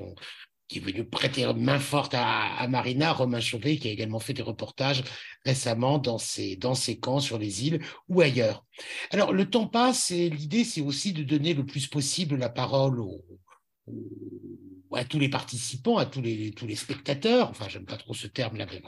qui 0.68 0.78
est 0.78 0.80
venu 0.80 1.04
prêter 1.04 1.46
main 1.54 1.78
forte 1.78 2.14
à, 2.14 2.66
Marina, 2.68 3.12
Romain 3.12 3.40
Chauvet, 3.40 3.76
qui 3.76 3.88
a 3.88 3.92
également 3.92 4.18
fait 4.18 4.32
des 4.32 4.42
reportages 4.42 5.04
récemment 5.44 5.98
dans 5.98 6.18
ces, 6.18 6.56
dans 6.56 6.74
ces 6.74 6.98
camps 6.98 7.20
sur 7.20 7.38
les 7.38 7.66
îles 7.66 7.80
ou 8.08 8.20
ailleurs. 8.20 8.64
Alors, 9.10 9.32
le 9.32 9.48
temps 9.48 9.68
passe 9.68 10.10
et 10.10 10.28
l'idée, 10.28 10.64
c'est 10.64 10.80
aussi 10.80 11.12
de 11.12 11.22
donner 11.22 11.54
le 11.54 11.64
plus 11.64 11.86
possible 11.86 12.36
la 12.36 12.48
parole 12.48 13.00
aux, 13.00 13.22
à 14.94 15.04
tous 15.04 15.18
les 15.18 15.28
participants, 15.28 15.98
à 15.98 16.06
tous 16.06 16.22
les, 16.22 16.52
tous 16.52 16.66
les 16.66 16.76
spectateurs, 16.76 17.50
enfin 17.50 17.66
j'aime 17.68 17.84
pas 17.84 17.96
trop 17.96 18.14
ce 18.14 18.26
terme-là, 18.26 18.66
mais 18.70 18.80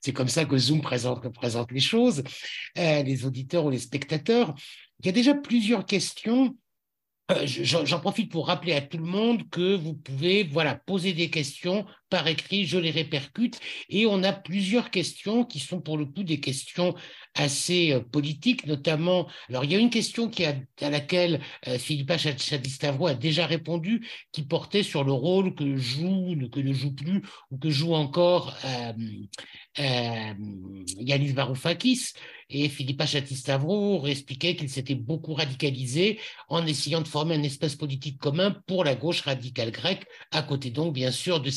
c'est 0.00 0.12
comme 0.12 0.28
ça 0.28 0.44
que 0.44 0.58
Zoom 0.58 0.82
présente, 0.82 1.26
présente 1.32 1.72
les 1.72 1.80
choses, 1.80 2.22
euh, 2.78 3.02
les 3.02 3.24
auditeurs 3.24 3.64
ou 3.64 3.70
les 3.70 3.78
spectateurs. 3.78 4.54
Il 5.00 5.06
y 5.06 5.08
a 5.08 5.12
déjà 5.12 5.34
plusieurs 5.34 5.86
questions 5.86 6.56
euh, 7.32 7.44
j'en 7.44 7.98
profite 7.98 8.30
pour 8.30 8.46
rappeler 8.46 8.72
à 8.72 8.80
tout 8.80 8.98
le 8.98 9.04
monde 9.04 9.50
que 9.50 9.74
vous 9.74 9.94
pouvez 9.94 10.44
voilà, 10.44 10.76
poser 10.76 11.12
des 11.12 11.28
questions 11.28 11.84
par 12.08 12.26
écrit, 12.28 12.66
je 12.66 12.78
les 12.78 12.90
répercute, 12.90 13.58
et 13.88 14.06
on 14.06 14.22
a 14.22 14.32
plusieurs 14.32 14.90
questions 14.90 15.44
qui 15.44 15.58
sont 15.60 15.80
pour 15.80 15.98
le 15.98 16.06
coup 16.06 16.22
des 16.22 16.40
questions 16.40 16.94
assez 17.34 17.92
euh, 17.92 18.00
politiques, 18.00 18.66
notamment, 18.66 19.28
alors 19.48 19.64
il 19.64 19.72
y 19.72 19.74
a 19.76 19.78
une 19.78 19.90
question 19.90 20.30
à 20.80 20.90
laquelle 20.90 21.40
euh, 21.68 21.78
Philippa 21.78 22.18
Chadistavro 22.18 23.06
a 23.06 23.14
déjà 23.14 23.46
répondu, 23.46 24.06
qui 24.32 24.42
portait 24.42 24.82
sur 24.82 25.04
le 25.04 25.12
rôle 25.12 25.54
que 25.54 25.76
joue, 25.76 26.34
que 26.52 26.60
ne 26.60 26.72
joue 26.72 26.92
plus, 26.92 27.22
ou 27.50 27.58
que 27.58 27.70
joue 27.70 27.94
encore 27.94 28.56
euh, 28.64 28.92
Yanis 30.98 31.32
Varoufakis, 31.32 32.12
et 32.48 32.68
Philippa 32.68 33.06
Chatistavro 33.06 34.06
expliquait 34.06 34.54
qu'il 34.54 34.70
s'était 34.70 34.94
beaucoup 34.94 35.34
radicalisé 35.34 36.20
en 36.48 36.64
essayant 36.64 37.00
de 37.00 37.08
former 37.08 37.34
un 37.34 37.42
espace 37.42 37.74
politique 37.74 38.18
commun 38.18 38.56
pour 38.66 38.84
la 38.84 38.94
gauche 38.94 39.22
radicale 39.22 39.72
grecque, 39.72 40.04
à 40.30 40.42
côté 40.42 40.70
donc 40.70 40.94
bien 40.94 41.10
sûr 41.10 41.40
de 41.40 41.50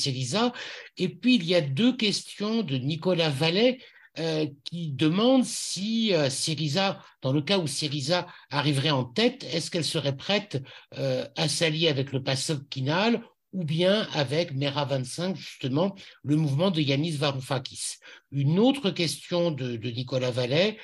Et 0.98 1.10
puis 1.10 1.36
il 1.36 1.46
y 1.46 1.56
a 1.56 1.62
deux 1.62 1.96
questions 1.96 2.64
de 2.64 2.78
Nicolas 2.78 3.30
Vallet 3.30 3.80
euh, 4.18 4.48
qui 4.66 4.92
demande 4.92 5.46
si 5.46 6.14
euh, 6.14 6.30
Syriza, 6.30 7.00
dans 7.22 7.32
le 7.32 7.42
cas 7.42 7.58
où 7.58 7.68
Syriza 7.68 8.28
arriverait 8.50 8.90
en 8.90 9.06
tête, 9.06 9.46
est-ce 9.54 9.72
qu'elle 9.72 9.86
serait 9.86 10.18
prête 10.18 10.62
euh, 10.98 11.26
à 11.38 11.48
s'allier 11.48 11.88
avec 11.88 12.12
le 12.12 12.22
PASOK 12.22 12.68
Kinal 12.70 13.22
ou 13.54 13.64
bien 13.64 14.08
avec 14.14 14.54
Mera 14.54 14.84
25, 14.84 15.38
justement, 15.38 15.96
le 16.24 16.36
mouvement 16.36 16.70
de 16.70 16.82
Yanis 16.82 17.18
Varoufakis? 17.18 17.98
Une 18.32 18.60
autre 18.60 18.90
question 18.90 19.52
de, 19.52 19.78
Nicolas 19.78 20.32
Vallet, 20.32 20.78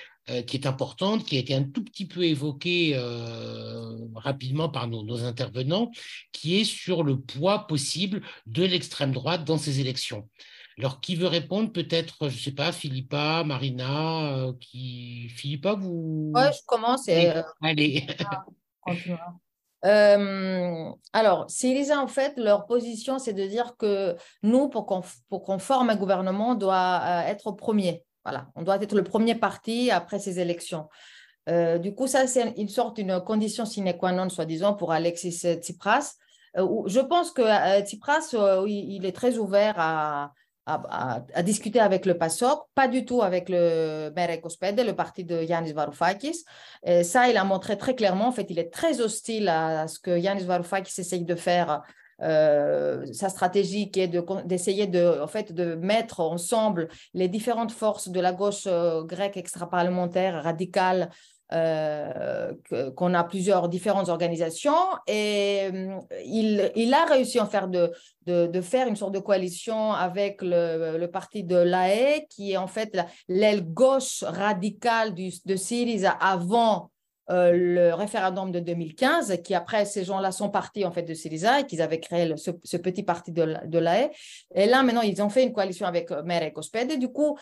qui 0.48 0.58
est 0.58 0.66
importante, 0.66 1.24
qui 1.24 1.38
a 1.38 1.40
été 1.40 1.54
un 1.54 1.64
tout 1.64 1.84
petit 1.84 2.08
peu 2.08 2.24
évoquée 2.24 2.94
euh, 2.96 3.98
rapidement 4.16 4.70
par 4.70 4.88
nos, 4.88 5.24
intervenants, 5.24 5.92
qui 6.32 6.60
est 6.60 6.64
sur 6.64 7.04
le 7.04 7.20
poids 7.20 7.68
possible 7.68 8.22
de 8.48 8.64
l'extrême 8.64 9.12
droite 9.12 9.46
dans 9.46 9.58
ces 9.58 9.80
élections. 9.80 10.28
Alors, 10.78 11.00
qui 11.00 11.16
veut 11.16 11.28
répondre? 11.28 11.72
Peut-être, 11.72 12.28
je 12.28 12.36
ne 12.36 12.40
sais 12.40 12.52
pas, 12.52 12.72
Philippa, 12.72 13.44
Marina, 13.46 14.36
euh, 14.36 14.54
qui... 14.60 15.30
Philippa, 15.30 15.74
vous... 15.74 16.32
Oui, 16.36 16.42
je 16.52 16.66
commence. 16.66 17.08
Allez. 17.62 18.06
Euh, 19.86 20.92
alors, 21.14 21.50
Syriza, 21.50 22.02
en 22.02 22.08
fait, 22.08 22.34
leur 22.38 22.66
position, 22.66 23.20
c'est 23.20 23.34
de 23.34 23.46
dire 23.46 23.76
que 23.78 24.16
nous, 24.42 24.68
pour 24.68 24.86
qu'on 24.86 25.60
forme 25.60 25.90
un 25.90 25.96
gouvernement, 25.96 26.56
doit 26.56 27.02
euh, 27.04 27.22
être 27.28 27.52
premier. 27.52 28.04
Voilà, 28.26 28.48
on 28.56 28.64
doit 28.64 28.82
être 28.82 28.96
le 28.96 29.04
premier 29.04 29.36
parti 29.36 29.92
après 29.92 30.20
ces 30.20 30.40
élections. 30.40 30.90
Euh, 31.48 31.78
du 31.78 31.94
coup, 31.94 32.08
ça, 32.08 32.26
c'est 32.26 32.54
une 32.58 32.70
sorte 32.70 32.96
d'une 32.98 33.22
condition 33.22 33.66
sine 33.66 33.94
qua 33.98 34.12
non, 34.12 34.30
soi-disant, 34.30 34.74
pour 34.74 34.92
Alexis 34.92 35.46
Tsipras. 35.62 36.16
je 36.56 37.00
pense 37.02 37.32
que 37.32 37.44
Tsipras, 37.84 38.36
il 38.68 39.06
est 39.06 39.16
très 39.16 39.38
ouvert 39.38 39.76
à, 39.78 40.32
discuter 41.44 41.80
avec 41.80 42.08
le 42.08 42.18
PASOK, 42.18 42.66
pas 42.74 42.88
du 42.88 43.06
tout 43.06 43.22
avec 43.22 43.50
le 43.50 44.12
Merek 44.16 44.44
le 44.44 44.92
parti 44.94 45.24
de 45.24 45.44
Yanis 45.44 45.74
Varoufakis. 45.74 46.44
Ça, 47.04 47.30
il 47.30 47.38
a 47.38 47.44
montré 47.44 47.78
très 47.78 47.94
clairement, 47.94 48.30
en 48.30 48.32
fait, 48.32 48.48
il 48.50 48.58
est 48.58 48.74
très 48.74 49.00
hostile 49.00 49.48
à 49.50 49.88
ce 49.88 50.00
que 50.00 50.18
Yanis 50.18 50.46
Varoufakis 50.46 51.00
essaye 51.00 51.24
de 51.24 51.36
faire 51.36 51.84
sa 52.20 53.30
stratégie 53.30 53.92
qui 53.92 54.00
est 54.00 54.08
d'essayer 54.46 54.88
de, 54.88 55.22
en 55.22 55.28
fait, 55.28 55.54
de 55.54 55.76
mettre 55.76 56.22
ensemble 56.22 56.88
les 57.14 57.28
différentes 57.28 57.72
forces 57.72 58.10
de 58.10 58.20
la 58.20 58.32
gauche 58.32 58.68
grecque 59.06 59.38
extra-parlementaire 59.38 60.44
radicale 60.44 61.10
euh, 61.54 62.54
qu'on 62.96 63.14
a 63.14 63.24
plusieurs 63.24 63.70
différentes 63.70 64.10
organisations. 64.10 64.74
Et 65.06 65.70
euh, 65.72 66.00
il, 66.26 66.72
il, 66.76 66.92
a 66.92 67.06
réussi 67.06 67.40
en 67.40 67.46
faire 67.46 67.68
de, 67.68 67.92
de, 68.26 68.62
faire 68.62 68.88
une 68.88 68.96
sorte 68.96 69.14
de 69.14 69.20
coalition 69.20 69.94
avec 69.94 70.42
le, 70.42 70.98
le 70.98 71.12
parti 71.12 71.44
de 71.44 71.56
l'AE 71.56 72.26
qui 72.32 72.54
est 72.54 72.58
en 72.58 72.66
fait 72.66 72.98
l'aile 73.28 73.62
gauche 73.62 74.24
radicale 74.24 75.14
du, 75.14 75.32
de 75.46 75.56
Syriza 75.56 76.10
avant 76.10 76.90
euh, 77.30 77.52
le 77.52 77.94
référendum 77.94 78.52
de 78.52 78.60
2015, 78.60 79.42
qui 79.44 79.56
après 79.56 79.86
ces 79.86 80.04
gens-là 80.04 80.32
sont 80.32 80.50
partis 80.50 80.86
en 80.86 80.92
fait 80.92 81.04
de 81.04 81.14
Syriza 81.14 81.62
et 81.62 81.66
qu'ils 81.66 81.82
avaient 81.82 82.00
créé 82.00 82.34
ce, 82.38 82.78
petit 82.78 83.04
parti 83.04 83.32
de, 83.32 83.80
l'AE. 83.80 84.12
Et 84.54 84.66
là 84.66 84.84
maintenant 84.84 85.02
ils 85.02 85.22
ont 85.22 85.30
fait 85.30 85.44
une 85.44 85.54
coalition 85.54 85.88
avec 85.88 86.12
Mere 86.12 86.52
Cosped 86.54 86.92
et 86.92 86.98
du 86.98 87.10
coup 87.10 87.38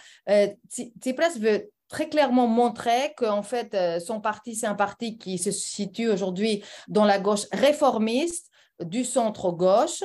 Tsipras 0.69 1.37
veut 1.39 1.69
très 1.93 2.09
clairement 2.09 2.47
montré 2.47 3.13
qu'en 3.15 3.43
fait, 3.43 3.75
euh, 3.75 3.99
son 3.99 4.19
parti, 4.19 4.55
c'est 4.55 4.65
un 4.65 4.73
parti 4.73 5.19
qui 5.19 5.37
se 5.37 5.51
situe 5.51 6.09
aujourd'hui 6.09 6.63
dans 6.87 7.05
la 7.05 7.19
gauche 7.19 7.45
réformiste, 7.51 8.49
du 8.83 9.05
centre-gauche, 9.05 10.03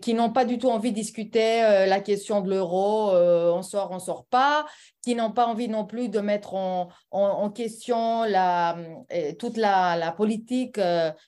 qui 0.00 0.14
n'ont 0.14 0.30
pas 0.30 0.44
du 0.44 0.58
tout 0.58 0.68
envie 0.68 0.90
de 0.90 0.96
discuter 0.96 1.62
euh, 1.62 1.86
la 1.86 2.00
question 2.00 2.40
de 2.40 2.48
l'euro, 2.48 3.10
euh, 3.10 3.52
on 3.52 3.62
sort, 3.62 3.90
on 3.90 3.98
sort 3.98 4.24
pas, 4.26 4.64
qui 5.02 5.14
n'ont 5.14 5.30
pas 5.30 5.46
envie 5.46 5.68
non 5.68 5.84
plus 5.84 6.08
de 6.08 6.20
mettre 6.20 6.54
en, 6.54 6.88
en, 7.10 7.50
question 7.50 8.24
la, 8.24 8.78
euh, 9.12 9.32
toute 9.38 9.58
la, 9.58 9.96
la 9.96 10.12
politique 10.12 10.80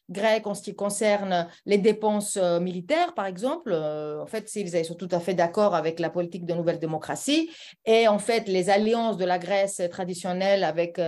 grecque 0.08 0.46
en 0.46 0.54
ce 0.54 0.62
qui 0.62 0.74
concerne 0.74 1.46
les 1.66 1.76
dépenses 1.76 2.36
militaires, 2.36 3.12
par 3.12 3.26
exemple. 3.26 3.74
en 3.74 4.26
fait, 4.26 4.50
ils 4.54 4.84
sont 4.84 4.94
tout 4.94 5.08
à 5.10 5.20
fait 5.20 5.34
d'accord 5.34 5.74
avec 5.74 6.00
la 6.00 6.08
politique 6.08 6.46
de 6.46 6.54
nouvelle 6.54 6.78
démocratie 6.78 7.50
et 7.84 8.08
en 8.08 8.18
fait, 8.18 8.48
les 8.48 8.70
alliances 8.70 9.18
de 9.18 9.26
la 9.26 9.38
Grèce 9.38 9.82
traditionnelle 9.90 10.64
avec 10.64 10.98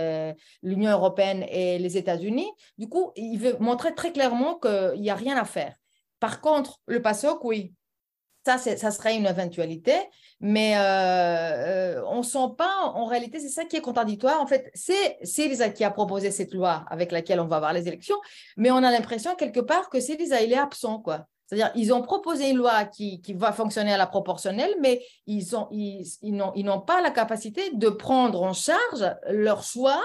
l'Union 0.61 0.91
européenne 0.91 1.43
et 1.49 1.79
les 1.79 1.97
États-Unis. 1.97 2.51
Du 2.77 2.87
coup, 2.87 3.11
il 3.15 3.37
veut 3.37 3.57
montrer 3.59 3.95
très 3.95 4.11
clairement 4.11 4.59
qu'il 4.59 5.01
n'y 5.01 5.09
a 5.09 5.15
rien 5.15 5.37
à 5.37 5.45
faire. 5.45 5.78
Par 6.19 6.41
contre, 6.41 6.79
le 6.87 7.01
PASOK, 7.01 7.43
oui, 7.43 7.73
ça, 8.45 8.57
ça 8.57 8.91
serait 8.91 9.15
une 9.15 9.25
éventualité, 9.25 9.93
mais 10.39 10.77
euh, 10.77 10.79
euh, 10.79 12.03
on 12.07 12.19
ne 12.19 12.23
sent 12.23 12.53
pas, 12.57 12.91
en 12.93 13.05
réalité, 13.05 13.39
c'est 13.39 13.49
ça 13.49 13.65
qui 13.65 13.75
est 13.75 13.81
contradictoire. 13.81 14.41
En 14.41 14.47
fait, 14.47 14.71
c'est 14.73 15.17
Syriza 15.23 15.69
qui 15.69 15.83
a 15.83 15.91
proposé 15.91 16.31
cette 16.31 16.53
loi 16.53 16.85
avec 16.89 17.11
laquelle 17.11 17.39
on 17.39 17.47
va 17.47 17.57
avoir 17.57 17.73
les 17.73 17.87
élections, 17.87 18.17
mais 18.57 18.71
on 18.71 18.77
a 18.77 18.91
l'impression 18.91 19.35
quelque 19.35 19.59
part 19.59 19.89
que 19.89 19.99
Syriza, 19.99 20.41
il 20.41 20.53
est 20.53 20.57
absent, 20.57 20.99
quoi. 20.99 21.25
C'est-à-dire, 21.45 21.71
ils 21.73 21.91
ont 21.91 22.03
proposé 22.03 22.51
une 22.51 22.57
loi 22.57 22.85
qui, 22.85 23.21
va 23.35 23.51
fonctionner 23.51 23.91
à 23.91 23.97
la 23.97 24.05
proportionnelle, 24.05 24.75
mais 24.79 25.03
ils 25.25 25.47
n'ont 25.51 25.67
ils, 25.71 26.05
ils 26.21 26.71
pas 26.85 27.01
la 27.01 27.09
capacité 27.09 27.71
de 27.73 27.89
prendre 27.89 28.43
en 28.43 28.53
charge 28.53 29.15
leur 29.29 29.63
choix 29.63 29.99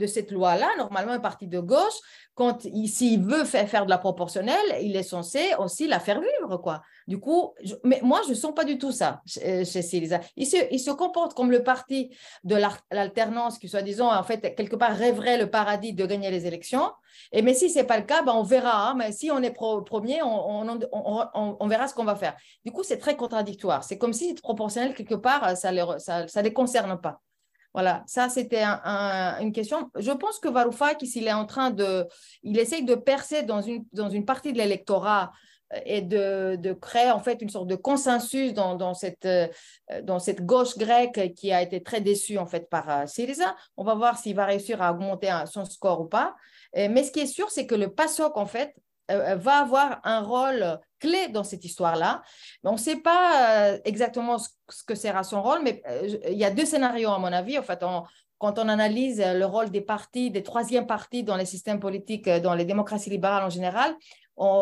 de 0.00 0.06
cette 0.06 0.32
loi-là. 0.32 0.68
Normalement, 0.78 1.12
un 1.12 1.20
parti 1.20 1.46
de 1.46 1.60
gauche, 1.60 1.98
quand 2.34 2.62
s'il 2.62 3.22
veut 3.22 3.44
faire, 3.44 3.68
faire 3.68 3.84
de 3.84 3.90
la 3.90 3.98
proportionnelle, 3.98 4.56
il 4.80 4.96
est 4.96 5.02
censé 5.04 5.54
aussi 5.58 5.86
la 5.86 6.00
faire 6.00 6.20
vivre, 6.20 6.56
quoi. 6.56 6.82
Du 7.06 7.20
coup, 7.20 7.54
mais 7.84 8.00
moi, 8.02 8.22
je 8.24 8.30
ne 8.30 8.34
sens 8.34 8.54
pas 8.54 8.64
du 8.64 8.78
tout 8.78 8.92
ça 8.92 9.20
chez, 9.26 9.64
chez. 9.64 10.08
Il 10.36 10.46
se, 10.46 10.56
il 10.70 10.78
se 10.78 10.90
comporte 10.90 11.34
comme 11.34 11.50
le 11.50 11.62
parti 11.62 12.10
de 12.44 12.56
l'alternance 12.90 13.58
qui, 13.58 13.68
soi-disant, 13.68 14.10
en 14.12 14.22
fait, 14.22 14.54
quelque 14.54 14.76
part 14.76 14.96
rêverait 14.96 15.38
le 15.38 15.50
paradis 15.50 15.92
de 15.92 16.06
gagner 16.06 16.30
les 16.30 16.46
élections. 16.46 16.90
Et 17.32 17.42
mais 17.42 17.54
si 17.54 17.68
ce 17.68 17.78
n'est 17.78 17.84
pas 17.84 17.98
le 17.98 18.04
cas, 18.04 18.22
ben, 18.22 18.32
on 18.34 18.42
verra. 18.42 18.90
Hein. 18.90 18.94
mais 18.96 19.12
si 19.12 19.30
on 19.30 19.42
est 19.42 19.50
premier, 19.50 20.22
on, 20.22 20.78
on, 21.60 21.68
verra 21.68 21.88
ce 21.88 21.94
qu'on 21.94 22.04
va 22.04 22.16
faire. 22.16 22.36
Du 22.64 22.72
coup, 22.72 22.82
c'est 22.82 22.98
très 22.98 23.16
contradictoire. 23.16 23.84
C'est 23.84 23.98
comme 23.98 24.12
si 24.12 24.28
cette 24.28 24.40
proportionnelle, 24.40 24.94
quelque 24.94 25.14
part, 25.16 25.56
ça 25.56 25.72
ne 25.72 25.98
ça, 25.98 26.26
ça 26.26 26.42
les 26.42 26.52
concerne 26.52 26.98
pas. 27.00 27.20
Voilà, 27.72 28.02
ça 28.06 28.28
c'était 28.28 28.64
une 28.64 29.52
question. 29.52 29.90
Je 29.96 30.10
pense 30.10 30.38
que 30.40 30.48
Varoufakis, 30.48 31.12
il 31.14 31.28
est 31.28 31.32
en 31.32 31.46
train 31.46 31.70
de, 31.70 32.06
il 32.42 32.58
essaye 32.58 32.84
de 32.84 32.96
percer 32.96 33.44
dans 33.44 33.60
une, 33.60 33.84
dans 33.92 34.10
une 34.10 34.24
partie 34.24 34.52
de 34.52 34.58
l'électorat 34.58 35.30
euh, 35.72 35.78
et 35.84 36.02
de, 36.02 36.56
de, 36.56 36.72
créer 36.72 37.12
en 37.12 37.20
fait 37.20 37.40
une 37.40 37.48
sorte 37.48 37.68
de 37.68 37.76
consensus 37.76 38.52
dans, 38.54 38.74
dans, 38.74 38.94
cette, 38.94 39.24
euh, 39.24 39.46
dans 40.02 40.18
cette 40.18 40.44
gauche 40.44 40.76
grecque 40.78 41.32
qui 41.36 41.52
a 41.52 41.62
été 41.62 41.80
très 41.80 42.00
déçue 42.00 42.38
en 42.38 42.46
fait 42.46 42.68
par 42.68 42.90
euh, 42.90 43.06
Syriza. 43.06 43.54
On 43.76 43.84
va 43.84 43.94
voir 43.94 44.18
s'il 44.18 44.34
va 44.34 44.46
réussir 44.46 44.82
à 44.82 44.92
augmenter 44.92 45.32
son 45.46 45.64
score 45.64 46.00
ou 46.00 46.06
pas. 46.06 46.34
Mais 46.74 47.02
ce 47.02 47.10
qui 47.10 47.20
est 47.20 47.26
sûr, 47.26 47.50
c'est 47.50 47.66
que 47.66 47.74
le 47.74 47.92
PASOK 47.92 48.36
en 48.36 48.46
fait 48.46 48.74
va 49.36 49.58
avoir 49.58 50.00
un 50.04 50.20
rôle 50.20 50.78
clé 51.00 51.28
dans 51.28 51.42
cette 51.42 51.64
histoire-là. 51.64 52.22
On 52.62 52.72
ne 52.72 52.76
sait 52.76 52.96
pas 52.96 53.72
euh, 53.72 53.78
exactement 53.84 54.38
ce 54.38 54.84
que 54.86 54.94
sera 54.94 55.24
son 55.24 55.42
rôle, 55.42 55.62
mais 55.64 55.82
euh, 55.88 56.18
il 56.28 56.38
y 56.38 56.44
a 56.44 56.50
deux 56.50 56.66
scénarios, 56.66 57.10
à 57.10 57.18
mon 57.18 57.32
avis. 57.32 57.58
En 57.58 57.62
fait, 57.62 57.82
quand 58.38 58.58
on 58.58 58.68
analyse 58.68 59.20
le 59.20 59.44
rôle 59.44 59.70
des 59.70 59.80
partis, 59.80 60.30
des 60.30 60.42
troisièmes 60.42 60.86
partis 60.86 61.24
dans 61.24 61.36
les 61.36 61.46
systèmes 61.46 61.80
politiques, 61.80 62.28
euh, 62.28 62.38
dans 62.38 62.54
les 62.54 62.64
démocraties 62.64 63.10
libérales 63.10 63.44
en 63.44 63.50
général, 63.50 63.96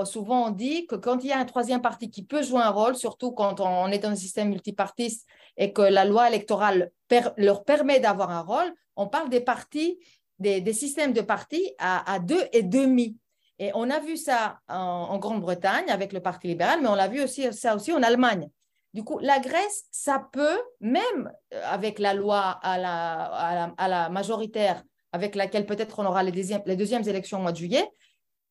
souvent 0.05 0.49
on 0.49 0.51
dit 0.51 0.89
que 0.89 0.97
quand 0.97 1.23
il 1.23 1.29
y 1.29 1.33
a 1.33 1.39
un 1.39 1.45
troisième 1.45 1.81
parti 1.81 2.11
qui 2.11 2.25
peut 2.25 2.43
jouer 2.43 2.61
un 2.61 2.71
rôle, 2.71 2.97
surtout 2.97 3.31
quand 3.31 3.61
on 3.61 3.87
est 3.93 4.01
dans 4.01 4.09
un 4.09 4.17
système 4.17 4.49
multipartiste 4.49 5.25
et 5.57 5.73
que 5.73 5.83
la 5.83 6.05
loi 6.05 6.29
électorale 6.29 6.91
leur 7.37 7.63
permet 7.63 8.01
d'avoir 8.01 8.31
un 8.31 8.41
rôle, 8.41 8.75
on 8.97 9.07
parle 9.07 9.29
des 9.29 9.41
partis, 9.41 10.01
des, 10.41 10.73
systèmes 10.73 11.13
de 11.13 11.21
partis 11.21 11.75
à 11.79 12.19
deux 12.19 12.43
et 12.53 12.65
demi. 12.65 13.19
Et 13.59 13.71
on 13.75 13.91
a 13.91 13.99
vu 13.99 14.17
ça 14.17 14.61
en, 14.69 15.19
Grande-Bretagne 15.19 15.91
avec 15.91 16.13
le 16.13 16.21
Parti 16.21 16.49
libéral, 16.49 16.81
mais 16.81 16.89
on 16.89 16.95
l'a 16.95 17.09
vu 17.09 17.23
aussi 17.23 17.53
ça 17.53 17.75
aussi 17.75 17.93
en 17.93 18.03
Allemagne. 18.03 18.49
Du 18.95 19.05
coup, 19.05 19.19
la 19.19 19.39
Grèce, 19.39 19.85
ça 19.91 20.27
peut, 20.33 20.59
même 20.81 21.31
euh, 21.53 21.63
avec 21.67 21.99
la 21.99 22.15
loi 22.15 22.59
à 22.63 22.79
la, 22.79 23.75
à 23.77 24.09
majoritaire, 24.09 24.83
avec 25.13 25.35
laquelle 25.35 25.67
peut-être 25.67 25.99
on 25.99 26.07
aura 26.07 26.23
les, 26.23 26.33
deuxièmes, 26.33 26.63
les 26.67 27.09
élections 27.09 27.39
au 27.39 27.43
mois 27.43 27.53
de 27.53 27.57
juillet, 27.59 27.87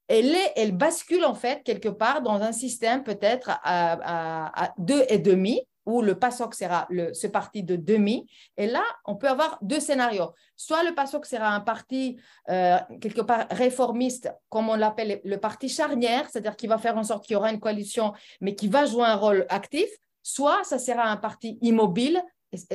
elle, 0.07 0.33
est, 0.35 0.53
elle 0.55 0.75
bascule 0.75 1.25
en 1.25 1.33
fait 1.33 1.63
quelque 1.63 1.89
part 1.89 2.21
dans 2.21 2.41
un 2.41 2.51
système 2.51 3.03
peut-être 3.03 3.49
à, 3.63 4.63
à 4.63 4.73
deux 4.77 5.03
et 5.09 5.17
demi, 5.17 5.61
où 5.87 6.01
le 6.01 6.19
PASOK 6.19 6.53
sera 6.53 6.87
ce 7.13 7.27
parti 7.27 7.63
de 7.63 7.77
demi. 7.77 8.29
Et 8.57 8.67
là, 8.67 8.83
on 9.05 9.15
peut 9.15 9.29
avoir 9.29 9.57
deux 9.61 9.79
scénarios. 9.79 10.33
Soit 10.57 10.83
le 10.83 10.93
PASOK 10.93 11.25
sera 11.25 11.49
un 11.49 11.61
parti 11.61 12.17
euh, 12.49 12.77
quelque 13.01 13.21
part 13.21 13.47
réformiste, 13.49 14.29
comme 14.49 14.69
on 14.69 14.75
l'appelle 14.75 15.21
le 15.23 15.37
parti 15.37 15.69
charnière, 15.69 16.29
c'est-à-dire 16.29 16.57
qui 16.57 16.67
va 16.67 16.77
faire 16.77 16.97
en 16.97 17.03
sorte 17.03 17.25
qu'il 17.25 17.33
y 17.33 17.37
aura 17.37 17.51
une 17.51 17.61
coalition, 17.61 18.13
mais 18.41 18.53
qui 18.53 18.67
va 18.67 18.85
jouer 18.85 19.05
un 19.05 19.15
rôle 19.15 19.45
actif. 19.47 19.89
Soit 20.21 20.63
ça 20.65 20.77
sera 20.77 21.03
un 21.03 21.17
parti 21.17 21.57
immobile, 21.61 22.21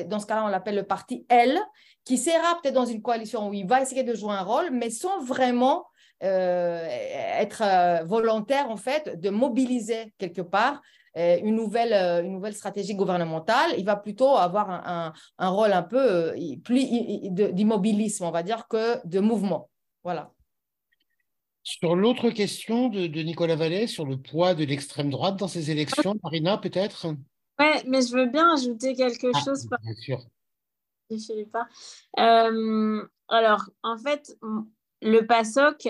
dans 0.06 0.18
ce 0.18 0.26
cas-là, 0.26 0.44
on 0.46 0.48
l'appelle 0.48 0.76
le 0.76 0.82
parti 0.84 1.26
L, 1.28 1.58
qui 2.04 2.16
sera 2.16 2.60
peut-être 2.60 2.74
dans 2.74 2.86
une 2.86 3.02
coalition 3.02 3.48
où 3.48 3.54
il 3.54 3.66
va 3.66 3.82
essayer 3.82 4.04
de 4.04 4.14
jouer 4.14 4.32
un 4.32 4.42
rôle, 4.42 4.70
mais 4.70 4.88
sans 4.88 5.22
vraiment 5.22 5.84
euh, 6.22 6.86
être 7.38 7.62
euh, 7.62 8.04
volontaire, 8.04 8.70
en 8.70 8.76
fait, 8.76 9.20
de 9.20 9.28
mobiliser 9.28 10.14
quelque 10.18 10.42
part 10.42 10.80
une 11.14 11.54
nouvelle, 11.54 11.92
euh, 11.92 12.22
une 12.22 12.32
nouvelle 12.32 12.54
stratégie 12.54 12.94
gouvernementale, 12.94 13.74
il 13.76 13.84
va 13.84 13.96
plutôt 13.96 14.36
avoir 14.36 14.70
un, 14.70 15.12
un, 15.38 15.48
rôle 15.48 15.72
un 15.72 15.82
peu 15.82 16.32
euh, 16.32 16.56
plus 16.64 16.86
d'immobilisme, 17.52 18.24
on 18.24 18.30
va 18.30 18.42
dire, 18.42 18.66
que 18.68 19.06
de 19.06 19.20
mouvement. 19.20 19.70
Voilà. 20.04 20.32
Sur 21.62 21.94
l'autre 21.94 22.30
question 22.30 22.88
de, 22.88 23.06
de, 23.06 23.20
Nicolas 23.20 23.56
Vallet, 23.56 23.86
sur 23.86 24.04
le 24.04 24.16
poids 24.16 24.54
de 24.54 24.64
l'extrême 24.64 25.10
droite 25.10 25.36
dans 25.36 25.48
ces 25.48 25.70
élections, 25.70 26.16
Marina, 26.22 26.58
peut-être? 26.58 27.06
Oui, 27.58 27.66
mais 27.86 28.02
je 28.02 28.16
veux 28.16 28.26
bien 28.26 28.52
ajouter 28.54 28.94
quelque 28.94 29.28
ah, 29.32 29.40
chose. 29.44 29.68
Bien 29.82 29.94
sûr. 29.94 30.24
Euh, 32.18 33.06
alors, 33.28 33.70
en 33.82 33.98
fait, 33.98 34.36
le 35.02 35.26
PASOK 35.26 35.88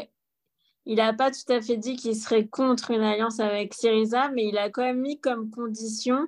il 0.85 0.97
n'a 0.97 1.13
pas 1.13 1.31
tout 1.31 1.51
à 1.53 1.61
fait 1.61 1.77
dit 1.77 1.97
qu'il 1.97 2.17
serait 2.17 2.47
contre 2.47 2.91
une 2.91 3.03
alliance 3.03 3.41
avec 3.41 3.75
Syriza, 3.75 4.31
mais 4.31 4.47
il 4.49 4.59
a 4.59 4.69
quand 4.69 4.83
même 4.83 5.01
mis 5.01 5.21
comme 5.21 5.51
condition 5.51 6.27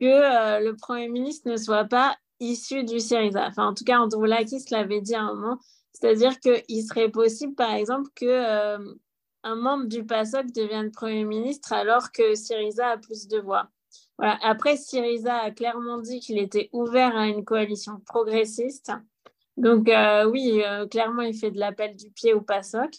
que 0.00 0.06
euh, 0.06 0.60
le 0.60 0.76
Premier 0.76 1.08
ministre 1.08 1.48
ne 1.50 1.56
soit 1.56 1.84
pas 1.84 2.16
issu 2.40 2.84
du 2.84 3.00
Syriza. 3.00 3.46
Enfin, 3.46 3.68
en 3.68 3.74
tout 3.74 3.84
cas, 3.84 3.98
Androulakis 3.98 4.64
l'avait 4.70 5.00
dit 5.00 5.14
à 5.14 5.22
un 5.22 5.34
moment. 5.34 5.58
C'est-à-dire 5.92 6.38
qu'il 6.40 6.84
serait 6.86 7.10
possible, 7.10 7.54
par 7.54 7.72
exemple, 7.72 8.10
que 8.14 8.26
euh, 8.26 8.78
un 9.42 9.54
membre 9.54 9.86
du 9.86 10.04
PASOK 10.04 10.52
devienne 10.52 10.90
Premier 10.90 11.24
ministre 11.24 11.72
alors 11.72 12.12
que 12.12 12.34
Syriza 12.34 12.88
a 12.88 12.98
plus 12.98 13.28
de 13.28 13.38
voix. 13.38 13.68
Après, 14.18 14.76
Syriza 14.78 15.36
a 15.36 15.50
clairement 15.50 15.98
dit 15.98 16.20
qu'il 16.20 16.38
était 16.38 16.70
ouvert 16.72 17.14
à 17.16 17.26
une 17.26 17.44
coalition 17.44 18.00
progressiste. 18.06 18.92
Donc, 19.58 19.88
euh, 19.88 20.24
oui, 20.26 20.62
clairement, 20.90 21.22
il 21.22 21.34
fait 21.34 21.50
de 21.50 21.58
l'appel 21.58 21.96
du 21.96 22.10
pied 22.10 22.32
au 22.32 22.40
PASOK. 22.40 22.98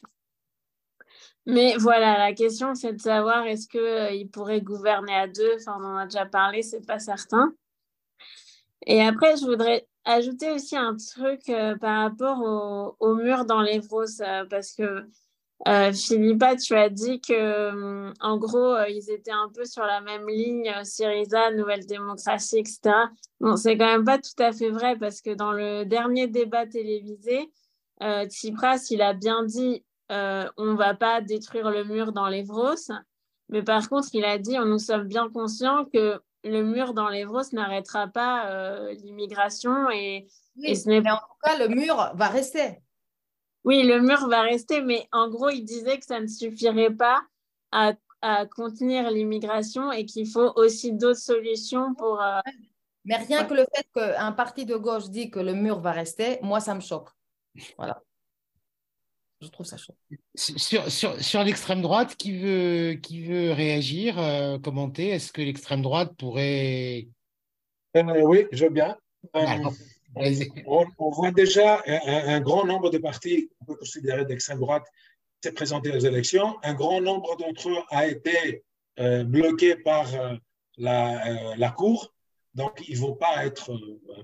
Mais 1.47 1.77
voilà, 1.77 2.17
la 2.17 2.33
question, 2.33 2.75
c'est 2.75 2.91
de 2.91 2.99
savoir 2.99 3.45
est-ce 3.45 3.69
qu'il 3.69 3.79
euh, 3.79 4.29
pourrait 4.33 4.59
gouverner 4.59 5.15
à 5.15 5.27
deux. 5.27 5.55
Enfin, 5.55 5.77
on 5.79 5.85
en 5.85 5.95
a 5.95 6.03
déjà 6.03 6.25
parlé, 6.25 6.61
c'est 6.61 6.85
pas 6.85 6.99
certain. 6.99 7.53
Et 8.85 9.01
après, 9.01 9.37
je 9.37 9.45
voudrais 9.45 9.87
ajouter 10.03 10.51
aussi 10.51 10.75
un 10.75 10.97
truc 10.97 11.49
euh, 11.49 11.77
par 11.77 12.01
rapport 12.03 12.95
au, 12.99 13.15
mur 13.15 13.45
dans 13.45 13.61
les 13.61 13.79
euh, 13.79 14.45
parce 14.49 14.73
que 14.73 15.05
Euh, 15.67 15.91
Philippa, 15.91 16.55
tu 16.55 16.75
as 16.75 16.89
dit 16.89 17.19
que, 17.19 18.13
en 18.21 18.37
gros, 18.37 18.77
ils 18.89 19.09
étaient 19.09 19.31
un 19.31 19.49
peu 19.51 19.65
sur 19.65 19.83
la 19.83 20.01
même 20.01 20.27
ligne, 20.29 20.71
Syriza, 20.83 21.49
Nouvelle 21.51 21.85
Démocratie, 21.87 22.59
etc. 22.59 22.79
Bon, 23.39 23.55
c'est 23.55 23.75
quand 23.75 23.87
même 23.87 24.05
pas 24.05 24.19
tout 24.19 24.37
à 24.37 24.51
fait 24.51 24.69
vrai 24.69 24.97
parce 24.99 25.19
que 25.19 25.33
dans 25.33 25.53
le 25.53 25.83
dernier 25.83 26.27
débat 26.27 26.67
télévisé, 26.67 27.51
Tsipras, 28.27 28.85
il 28.91 29.01
a 29.01 29.13
bien 29.13 29.43
dit 29.45 29.83
on 30.09 30.65
ne 30.65 30.75
va 30.77 30.93
pas 30.93 31.21
détruire 31.21 31.71
le 31.71 31.83
mur 31.83 32.11
dans 32.11 32.27
l'Evros, 32.27 32.91
mais 33.49 33.63
par 33.63 33.87
contre, 33.89 34.09
il 34.13 34.25
a 34.25 34.37
dit 34.37 34.57
nous 34.57 34.79
sommes 34.79 35.07
bien 35.07 35.29
conscients 35.29 35.85
que 35.85 36.21
le 36.43 36.63
mur 36.63 36.93
dans 36.93 37.09
l'Evros 37.09 37.43
n'arrêtera 37.53 38.07
pas 38.07 38.49
euh, 38.49 38.93
l'immigration. 38.93 39.89
Et, 39.89 40.27
ce 40.55 40.87
n'est... 40.87 41.01
Mais 41.01 41.11
en 41.11 41.17
tout 41.17 41.39
cas, 41.43 41.57
le 41.57 41.67
mur 41.67 42.11
va 42.15 42.27
rester. 42.27 42.81
Oui, 43.63 43.83
le 43.83 43.99
mur 43.99 44.27
va 44.27 44.41
rester, 44.41 44.81
mais 44.81 45.07
en 45.11 45.29
gros, 45.29 45.49
il 45.49 45.63
disait 45.63 45.97
que 45.99 46.05
ça 46.05 46.19
ne 46.19 46.27
suffirait 46.27 46.93
pas 46.93 47.21
à, 47.71 47.93
contenir 48.55 49.09
l'immigration 49.11 49.91
et 49.91 50.03
qu'il 50.05 50.27
faut 50.27 50.51
aussi 50.55 50.91
d'autres 50.91 51.19
solutions 51.19 51.93
pour... 51.93 52.21
Euh, 52.21 52.39
mais 53.05 53.15
rien 53.15 53.45
que 53.45 53.53
le 53.53 53.65
fait 53.73 53.87
qu'un 53.93 54.31
parti 54.33 54.65
de 54.65 54.75
gauche 54.75 55.09
dit 55.09 55.29
que 55.29 55.39
le 55.39 55.53
mur 55.53 55.79
va 55.79 55.91
rester, 55.91 56.39
moi, 56.41 56.59
ça 56.59 56.75
me 56.75 56.81
choque. 56.81 57.09
Voilà. 57.77 58.01
Je 59.41 59.47
trouve 59.49 59.65
ça 59.65 59.77
chaud. 59.77 59.93
Sur, 60.35 60.91
sur, 60.91 61.21
sur 61.21 61.43
l'extrême 61.43 61.81
droite, 61.81 62.15
qui 62.15 62.37
veut, 62.37 62.93
qui 62.93 63.23
veut 63.23 63.51
réagir, 63.51 64.17
euh, 64.17 64.57
commenter? 64.57 65.09
Est-ce 65.09 65.31
que 65.31 65.41
l'extrême 65.41 65.81
droite 65.81 66.13
pourrait. 66.17 67.07
Euh, 67.95 68.21
oui, 68.23 68.45
je 68.51 68.65
veux 68.65 68.71
bien. 68.71 68.97
Euh, 69.35 69.69
on, 70.65 71.11
voit 71.11 71.31
déjà 71.31 71.83
un, 71.85 72.39
grand 72.39 72.65
nombre 72.65 72.89
de 72.89 72.97
partis 72.97 73.49
qu'on 73.59 73.65
peut 73.65 73.75
considérer 73.75 74.25
d'extrême 74.25 74.59
droite 74.59 74.85
s'est 75.43 75.51
présenté 75.51 75.91
aux 75.91 75.99
élections. 75.99 76.55
Un 76.63 76.73
grand 76.73 77.01
nombre 77.01 77.37
d'entre 77.37 77.69
eux 77.69 77.83
a 77.89 78.07
été 78.07 78.63
bloqué 79.25 79.75
par 79.75 80.07
la, 80.77 81.55
la 81.55 81.69
Cour. 81.69 82.11
Donc, 82.57 82.73
ils 82.87 82.95
ne 82.95 83.05
vont 83.05 83.15
pas 83.15 83.45
être 83.45 83.71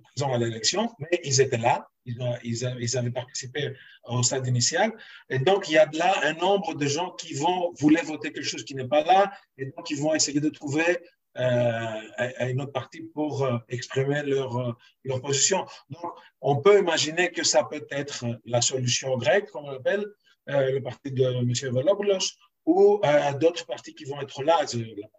présents 0.04 0.34
à 0.34 0.38
l'élection, 0.38 0.90
mais 1.00 1.22
ils 1.24 1.40
étaient 1.40 1.58
là 1.58 1.88
ils, 2.06 2.98
avaient 2.98 3.12
participé 3.12 3.74
au 4.06 4.24
stade 4.24 4.48
initial. 4.48 4.92
Et 5.30 5.40
donc, 5.40 5.70
il 5.70 5.74
y 5.74 5.78
a 5.78 5.90
là 5.94 6.14
un 6.24 6.34
nombre 6.34 6.74
de 6.74 6.86
gens 6.86 7.12
qui 7.12 7.34
vont 7.34 7.74
vouloir 7.80 8.04
voter 8.06 8.32
quelque 8.32 8.46
chose 8.46 8.64
qui 8.64 8.76
n'est 8.76 8.88
pas 8.88 9.04
là, 9.04 9.32
et 9.58 9.66
donc 9.66 9.90
ils 9.90 10.00
vont 10.00 10.14
essayer 10.14 10.40
de 10.40 10.50
trouver 10.50 11.00
euh, 11.38 12.02
une 12.42 12.62
autre 12.62 12.72
partie 12.72 13.02
pour 13.02 13.44
euh, 13.44 13.58
exprimer 13.70 14.22
leur, 14.24 14.58
euh, 14.58 14.72
leur 15.04 15.22
position. 15.22 15.66
Donc, 15.90 16.12
on 16.42 16.58
peut 16.58 16.80
imaginer 16.80 17.32
que 17.32 17.44
ça 17.44 17.64
peut 17.64 17.86
être 17.90 18.26
la 18.46 18.62
solution 18.62 19.18
grecque, 19.18 19.50
comme 19.52 19.66
on 19.66 19.72
l'appelle, 19.72 20.06
le 20.46 20.80
parti 20.80 21.10
de 21.12 21.24
M. 21.24 21.74
Volopoulos, 21.74 22.36
ou 22.66 23.02
d'autres 23.40 23.66
partis 23.66 23.96
qui 23.96 24.04
vont 24.06 24.20
être 24.22 24.44
là. 24.44 24.60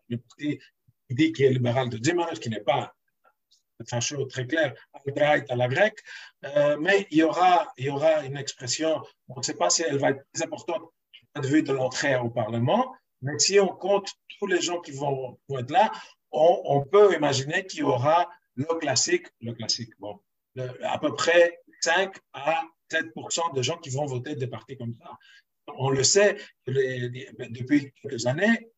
Le, 0.08 0.16
parti 0.18 0.58
qui 1.08 1.14
dit 1.14 1.32
qu'il 1.32 1.46
est 1.46 1.50
libéral 1.50 1.88
de 1.88 2.02
Zimmer, 2.02 2.38
qui 2.40 2.50
n'est 2.50 2.60
pas 2.60 2.94
c'est 3.86 3.96
un 3.96 4.00
chose 4.00 4.28
très 4.28 4.46
clair, 4.46 4.74
à 4.92 5.56
la 5.56 5.68
grecque, 5.68 5.98
euh, 6.44 6.76
mais 6.80 7.06
il 7.10 7.18
y, 7.18 7.22
aura, 7.22 7.72
il 7.76 7.86
y 7.86 7.90
aura 7.90 8.24
une 8.24 8.36
expression, 8.36 9.02
on 9.28 9.38
ne 9.38 9.42
sait 9.42 9.54
pas 9.54 9.70
si 9.70 9.82
elle 9.82 9.98
va 9.98 10.10
être 10.10 10.24
très 10.32 10.44
importante 10.44 10.82
du 11.12 11.20
point 11.32 11.42
de 11.42 11.48
vue 11.48 11.62
de 11.62 11.72
l'entrée 11.72 12.16
au 12.16 12.30
Parlement, 12.30 12.94
mais 13.22 13.38
si 13.38 13.58
on 13.60 13.68
compte 13.68 14.10
tous 14.38 14.46
les 14.46 14.60
gens 14.60 14.80
qui 14.80 14.92
vont, 14.92 15.38
être 15.58 15.70
là, 15.70 15.90
on, 16.30 16.84
peut 16.84 17.14
imaginer 17.14 17.64
qu'il 17.64 17.80
y 17.80 17.82
aura 17.82 18.28
le 18.56 18.66
classique, 18.78 19.26
le 19.40 19.52
classique, 19.52 19.90
bon, 19.98 20.20
à 20.82 20.98
peu 20.98 21.14
près 21.14 21.60
5 21.80 22.14
à 22.32 22.62
7 22.90 23.06
de 23.54 23.62
gens 23.62 23.78
qui 23.78 23.90
vont 23.90 24.04
voter 24.06 24.34
des 24.34 24.46
partis 24.46 24.76
comme 24.76 24.94
ça. 25.00 25.10
On 25.78 25.90
le 25.90 26.02
sait 26.04 26.36
depuis 26.66 27.92
quelques 28.02 28.26
années, 28.26 28.68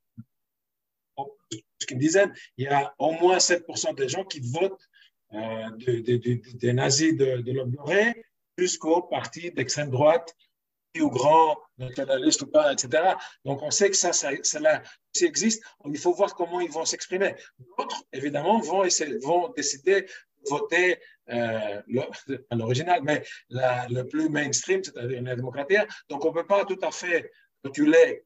une 1.91 1.99
dizaine, 1.99 2.33
il 2.57 2.65
y 2.65 2.69
a 2.69 2.95
au 2.99 3.13
moins 3.13 3.39
7% 3.39 3.95
des 3.95 4.09
gens 4.09 4.25
qui 4.25 4.41
votent 4.41 4.89
euh, 5.35 5.71
des 5.77 6.73
nazis 6.73 7.17
de, 7.17 7.43
de 7.43 7.53
l'homme 7.53 7.75
jusqu'au 8.59 9.03
parti 9.03 9.51
d'extrême 9.51 9.91
droite 9.91 10.35
ou 11.01 11.11
grand 11.11 11.59
nationaliste 11.79 12.43
ou 12.43 12.47
pas, 12.47 12.73
etc. 12.73 13.15
Donc 13.45 13.63
on 13.63 13.71
sait 13.71 13.91
que 13.91 13.97
ça, 13.97 14.13
ça, 14.13 14.31
ça, 14.43 14.83
existe. 15.21 15.63
Il 15.85 15.99
faut 15.99 16.13
voir 16.13 16.35
comment 16.35 16.61
ils 16.61 16.71
vont 16.71 16.85
s'exprimer. 16.85 17.35
D'autres, 17.59 18.03
évidemment, 18.13 18.61
vont, 18.61 18.85
essayer, 18.85 19.19
vont 19.19 19.49
décider 19.51 20.03
de 20.03 20.09
voter 20.49 20.99
euh, 21.31 21.83
l'original, 22.53 23.01
mais 23.03 23.23
le 23.51 24.03
plus 24.03 24.29
mainstream, 24.29 24.83
c'est-à-dire 24.83 25.23
la 25.23 25.37
démocratie. 25.37 25.77
Donc 26.09 26.25
on 26.25 26.29
ne 26.29 26.35
peut 26.35 26.47
pas 26.47 26.65
tout 26.65 26.79
à 26.83 26.91
fait 26.91 27.31
reculer 27.65 28.25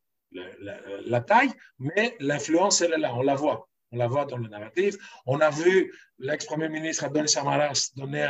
la, 1.06 1.20
taille, 1.20 1.50
mais 1.78 2.16
l'influence, 2.20 2.80
elle 2.82 2.92
est 2.92 2.98
là, 2.98 3.14
on 3.14 3.22
la 3.22 3.34
voit. 3.34 3.68
On 3.92 3.96
la 3.96 4.06
voit 4.06 4.24
dans 4.24 4.36
le 4.36 4.48
narratif. 4.48 4.96
On 5.26 5.40
a 5.40 5.50
vu 5.50 5.92
l'ex-premier 6.18 6.68
ministre 6.68 7.04
Adonis 7.04 7.28
Samaras 7.28 7.90
donner 7.96 8.28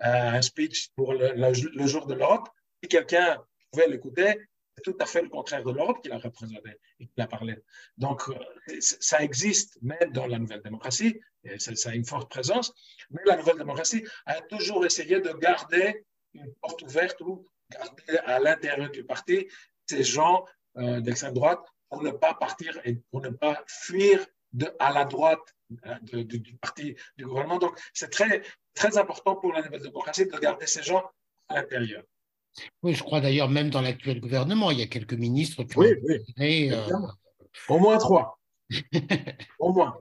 un, 0.00 0.42
speech 0.42 0.90
pour 0.94 1.14
le, 1.14 1.86
jour 1.86 2.06
de 2.06 2.14
l'Europe. 2.14 2.48
Si 2.82 2.88
quelqu'un 2.88 3.42
pouvait 3.70 3.88
l'écouter, 3.88 4.40
c'est 4.76 4.82
tout 4.82 4.96
à 5.00 5.06
fait 5.06 5.22
le 5.22 5.28
contraire 5.28 5.64
de 5.64 5.72
l'Europe 5.72 6.02
qu'il 6.02 6.12
a 6.12 6.18
représenté 6.18 6.70
et 7.00 7.06
qu'il 7.06 7.22
a 7.22 7.26
parlé. 7.26 7.56
Donc, 7.98 8.22
euh, 8.28 8.76
ça 8.80 9.22
existe 9.22 9.78
même 9.82 10.12
dans 10.12 10.26
la 10.26 10.38
nouvelle 10.38 10.62
démocratie, 10.62 11.20
ça 11.58 11.90
a 11.90 11.94
une 11.94 12.04
forte 12.04 12.30
présence, 12.30 12.72
mais 13.10 13.20
la 13.26 13.36
nouvelle 13.36 13.58
démocratie 13.58 14.04
a 14.26 14.40
toujours 14.42 14.86
essayé 14.86 15.20
de 15.20 15.32
garder 15.32 16.04
une 16.34 16.54
porte 16.60 16.82
ouverte 16.82 17.20
ou 17.20 17.46
garder 17.70 18.18
à 18.24 18.38
l'intérieur 18.38 18.90
du 18.90 19.04
parti 19.04 19.48
ces 19.86 20.04
gens 20.04 20.44
euh, 20.78 21.00
d'extrême 21.00 21.34
droite 21.34 21.60
pour 21.90 22.02
ne 22.02 22.10
pas 22.10 22.34
partir 22.34 22.80
et 22.84 22.94
pour 23.10 23.20
ne 23.20 23.28
pas 23.28 23.62
fuir 23.66 24.26
de, 24.52 24.74
à 24.78 24.92
la 24.92 25.04
droite 25.04 25.54
euh, 25.86 26.24
du 26.24 26.56
parti 26.60 26.94
du 27.16 27.26
gouvernement. 27.26 27.58
Donc, 27.58 27.78
c'est 27.92 28.10
très, 28.10 28.42
très 28.74 28.98
important 28.98 29.36
pour 29.36 29.52
la 29.52 29.62
nouvelle 29.62 29.82
démocratie 29.82 30.26
de 30.26 30.38
garder 30.38 30.66
ces 30.66 30.82
gens 30.82 31.02
à 31.48 31.56
l'intérieur. 31.56 32.02
Oui, 32.82 32.94
je 32.94 33.02
crois 33.02 33.20
d'ailleurs 33.20 33.48
même 33.48 33.70
dans 33.70 33.80
l'actuel 33.80 34.20
gouvernement, 34.20 34.70
il 34.70 34.78
y 34.78 34.82
a 34.82 34.86
quelques 34.86 35.14
ministres 35.14 35.64
qui 35.64 35.78
oui, 35.78 35.94
ont 35.94 36.18
oui, 36.38 36.70
euh... 36.72 36.86
Au 37.68 37.78
moins 37.78 37.98
trois. 37.98 38.38
Au 39.58 39.72
moins. 39.72 39.98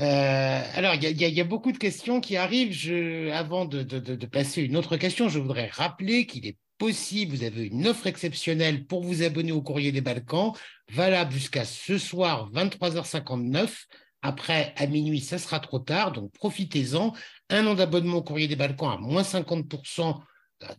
Euh, 0.00 0.62
alors, 0.74 0.94
il 0.94 1.04
y, 1.04 1.24
y, 1.24 1.40
a 1.40 1.44
beaucoup 1.44 1.72
de 1.72 1.78
questions 1.78 2.20
qui 2.20 2.36
arrivent. 2.36 2.72
Je, 2.72 3.30
avant 3.30 3.64
de, 3.64 3.82
de, 3.82 3.98
de, 3.98 4.26
passer 4.26 4.62
une 4.62 4.76
autre 4.76 4.96
question, 4.96 5.28
je 5.28 5.40
voudrais 5.40 5.66
rappeler 5.66 6.24
qu'il 6.26 6.46
est 6.46 6.56
possible, 6.78 7.36
vous 7.36 7.42
avez 7.42 7.66
une 7.66 7.86
offre 7.86 8.06
exceptionnelle 8.06 8.86
pour 8.86 9.02
vous 9.02 9.22
abonner 9.22 9.52
au 9.52 9.60
Courrier 9.60 9.92
des 9.92 10.00
Balkans, 10.00 10.52
valable 10.90 11.32
jusqu'à 11.32 11.64
ce 11.64 11.98
soir 11.98 12.50
23h59. 12.52 13.86
Après, 14.22 14.72
à 14.76 14.86
minuit, 14.86 15.20
ça 15.20 15.38
sera 15.38 15.60
trop 15.60 15.78
tard, 15.80 16.12
donc 16.12 16.32
profitez-en. 16.32 17.12
Un 17.50 17.66
an 17.66 17.74
d'abonnement 17.74 18.18
au 18.18 18.22
Courrier 18.22 18.48
des 18.48 18.56
Balkans 18.56 18.90
à 18.90 18.96
moins 18.96 19.22
50%, 19.22 20.20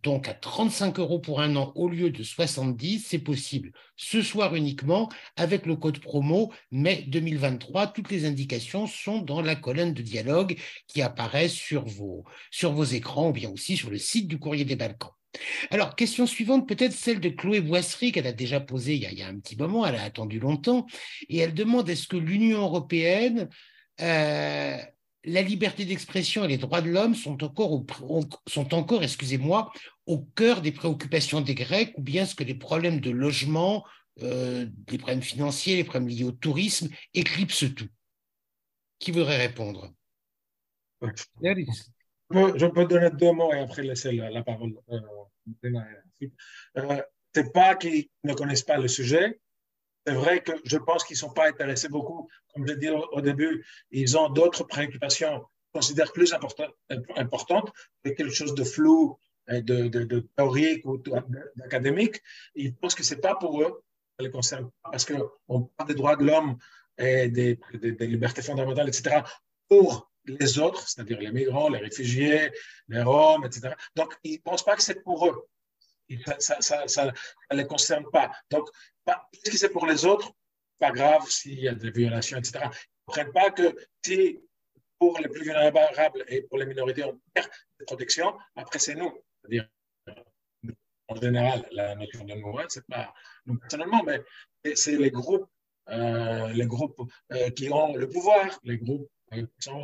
donc 0.04 0.28
à 0.28 0.34
35 0.34 1.00
euros 1.00 1.20
pour 1.20 1.42
un 1.42 1.56
an 1.56 1.72
au 1.76 1.88
lieu 1.88 2.10
de 2.10 2.24
70, 2.24 3.06
c'est 3.08 3.20
possible 3.20 3.72
ce 3.96 4.22
soir 4.22 4.56
uniquement 4.56 5.10
avec 5.38 5.66
le 5.66 5.76
code 5.76 6.00
promo 6.00 6.52
mai 6.72 7.06
2023. 7.08 7.88
Toutes 7.88 8.12
les 8.12 8.26
indications 8.26 8.88
sont 8.88 9.20
dans 9.20 9.42
la 9.42 9.56
colonne 9.56 9.94
de 9.94 10.02
dialogue 10.02 10.58
qui 10.88 11.02
apparaît 11.02 11.50
sur 11.50 11.86
vos, 11.86 12.26
sur 12.52 12.74
vos 12.74 12.84
écrans 12.84 13.30
ou 13.30 13.34
bien 13.34 13.50
aussi 13.50 13.78
sur 13.78 13.90
le 13.90 13.98
site 13.98 14.28
du 14.28 14.38
Courrier 14.38 14.66
des 14.66 14.76
Balkans. 14.76 15.12
Alors, 15.70 15.96
question 15.96 16.26
suivante, 16.26 16.68
peut-être 16.68 16.94
celle 16.94 17.20
de 17.20 17.30
Chloé 17.30 17.62
Boisserie, 17.62 18.12
qu'elle 18.12 18.28
a 18.28 18.34
déjà 18.34 18.60
posée 18.60 18.96
il 18.96 19.14
y 19.14 19.22
a, 19.22 19.28
un 19.28 19.40
petit 19.40 19.56
moment, 19.56 19.86
elle 19.86 19.96
a 19.96 20.04
attendu 20.04 20.40
longtemps, 20.40 20.88
et 21.28 21.38
elle 21.38 21.54
demande 21.54 21.90
est-ce 21.90 22.08
que 22.08 22.18
l'Union 22.18 22.62
européenne, 22.62 23.50
euh, 24.02 24.78
la 25.26 25.42
liberté 25.42 25.86
d'expression 25.86 26.46
et 26.46 26.48
les 26.48 26.58
droits 26.58 26.82
de 26.82 26.90
l'homme 26.90 27.14
sont 27.14 27.44
encore, 27.44 27.84
sont 28.48 28.74
encore 28.74 29.04
excusez-moi, 29.04 29.72
au 30.06 30.20
cœur 30.20 30.62
des 30.62 30.72
préoccupations 30.72 31.42
des 31.42 31.56
Grecs, 31.56 31.94
ou 31.98 32.02
bien 32.02 32.24
est-ce 32.24 32.36
que 32.36 32.44
les 32.44 32.56
problèmes 32.56 33.00
de 33.00 33.12
logement, 33.12 33.86
euh, 34.22 34.66
les 34.90 34.98
problèmes 34.98 35.22
financiers, 35.22 35.76
les 35.76 35.84
problèmes 35.84 36.10
liés 36.10 36.24
au 36.24 36.32
tourisme 36.32 36.90
éclipsent 37.14 37.74
tout? 37.76 37.90
Qui 38.98 39.12
voudrait 39.12 39.38
répondre? 39.38 39.94
Je 42.32 42.66
peux 42.68 42.86
donner 42.86 43.10
deux 43.12 43.32
mots 43.32 43.54
et 43.54 43.60
après 43.60 43.84
laisser 43.84 44.12
la, 44.12 44.44
parole. 44.44 44.74
Euh, 44.90 45.00
euh, 46.78 47.02
c'est 47.34 47.52
pas 47.52 47.76
qu'ils 47.76 48.08
ne 48.24 48.34
connaissent 48.34 48.64
pas 48.64 48.78
le 48.78 48.88
sujet. 48.88 49.40
C'est 50.06 50.14
vrai 50.14 50.42
que 50.42 50.54
je 50.64 50.78
pense 50.78 51.04
qu'ils 51.04 51.16
ne 51.16 51.20
sont 51.20 51.34
pas 51.34 51.48
intéressés 51.48 51.90
beaucoup. 51.90 52.30
Comme 52.54 52.68
je 52.68 52.74
l'ai 52.74 52.80
dit 52.80 52.90
au, 52.90 53.22
début, 53.22 53.66
ils 53.92 54.18
ont 54.18 54.30
d'autres 54.30 54.64
préoccupations 54.64 55.46
considèrent 55.72 56.12
plus 56.14 56.34
importantes, 56.34 56.74
importantes 57.16 57.72
que 58.04 58.10
quelque 58.10 58.34
chose 58.34 58.56
de 58.56 58.64
flou, 58.64 59.20
de 59.48 60.20
théorique 60.36 60.84
ou 60.86 60.98
d'académique. 61.56 62.22
Ils 62.56 62.76
pensent 62.76 62.96
que 62.96 63.04
ce 63.04 63.14
n'est 63.14 63.22
pas 63.22 63.36
pour 63.36 63.62
eux, 63.62 63.84
ça 64.18 64.24
les 64.24 64.32
concerne 64.32 64.70
parce 64.84 65.06
qu'on 65.06 65.62
parle 65.78 65.90
des 65.90 65.96
droits 65.96 66.16
de 66.16 66.26
l'homme 66.26 66.58
et 66.98 67.30
des, 67.30 67.60
des, 67.74 68.08
libertés 68.08 68.42
fondamentales, 68.42 68.88
etc., 68.88 69.22
pour 69.68 70.10
les 70.40 70.60
autres, 70.60 70.88
c'est-à-dire 70.88 71.20
les 71.20 71.32
migrants, 71.32 71.70
les 71.70 71.80
réfugiés, 71.80 72.52
les 72.88 73.02
Roms, 73.02 73.46
etc. 73.46 73.74
Donc, 73.96 74.16
ils 74.24 74.34
ne 74.34 74.38
pensent 74.40 74.64
pas 74.64 74.76
que 74.76 74.84
c'est 74.84 75.04
pour 75.04 75.28
eux. 75.28 75.48
ça 76.40 77.06
ne 77.06 77.58
les 77.58 77.68
concerne 77.68 78.06
pas. 78.12 78.32
Donc, 78.50 78.68
qui 79.44 79.58
c'est 79.58 79.70
pour 79.70 79.86
les 79.86 80.06
autres, 80.06 80.32
pas 80.80 80.92
grave 80.92 81.28
s'il 81.30 81.60
y 81.60 81.68
a 81.68 81.74
des 81.74 81.92
violations, 81.92 82.38
etc. 82.38 82.60
Ils 82.64 82.68
ne 82.68 83.06
comprennent 83.06 83.34
pas 83.34 83.52
que 83.52 83.76
si 84.06 84.40
pour 84.98 85.18
les 85.20 85.30
plus 85.30 85.44
vulnérables 85.44 86.26
et 86.28 86.42
pour 86.44 86.58
les 86.58 86.66
minorités, 86.66 87.04
on 87.04 87.20
perd 87.34 87.50
des 87.80 87.86
protections, 87.86 88.38
après 88.56 88.80
c'est 88.80 88.96
nous. 88.96 89.12
C'est-à-dire, 89.42 89.68
en 91.08 91.16
général, 91.16 91.66
la 91.72 91.96
notion 91.96 92.24
de 92.26 92.34
nous, 92.34 92.60
c'est 92.68 92.86
pas 92.86 93.14
nous 93.46 93.58
personnellement, 93.58 94.04
mais 94.04 94.22
c'est 94.76 94.98
les 94.98 95.10
groupes, 95.10 95.50
euh, 95.90 96.50
les 96.50 96.68
groupes 96.68 97.02
euh, 97.32 97.50
qui 97.52 97.72
ont 97.72 97.96
le 97.96 98.10
pouvoir, 98.10 98.60
les 98.64 98.78
groupes 98.78 99.10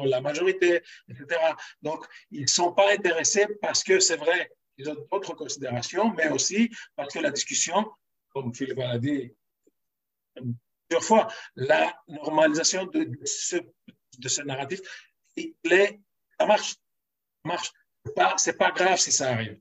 la 0.06 0.22
majorité, 0.22 0.82
etc. 1.10 1.40
Donc, 1.82 2.06
ils 2.32 2.44
ne 2.44 2.48
sont 2.48 2.74
pas 2.74 2.94
intéressés 2.94 3.48
parce 3.62 3.84
que 3.84 4.00
c'est 4.00 4.18
vrai, 4.18 4.52
ils 4.78 4.90
ont 4.90 4.96
d'autres 5.12 5.34
considérations, 5.34 6.14
mais 6.14 6.30
aussi 6.30 6.70
parce 6.96 7.14
que 7.14 7.20
la 7.20 7.32
discussion, 7.32 7.90
comme 8.30 8.54
Philippe 8.54 8.78
l'a 8.78 9.00
dit 9.00 9.34
plusieurs 10.88 11.04
fois, 11.04 11.28
la 11.56 11.98
normalisation 12.08 12.86
de, 12.86 13.10
ce, 13.26 13.58
de 14.20 14.28
ce 14.28 14.42
narratif, 14.42 14.82
ça 15.38 16.46
marche. 16.46 16.76
Ça 17.44 17.46
marche. 17.46 17.72
Ce 18.06 18.50
n'est 18.50 18.56
pas, 18.58 18.72
pas 18.72 18.72
grave 18.72 19.00
si 19.00 19.12
ça 19.12 19.32
arrive. 19.32 19.60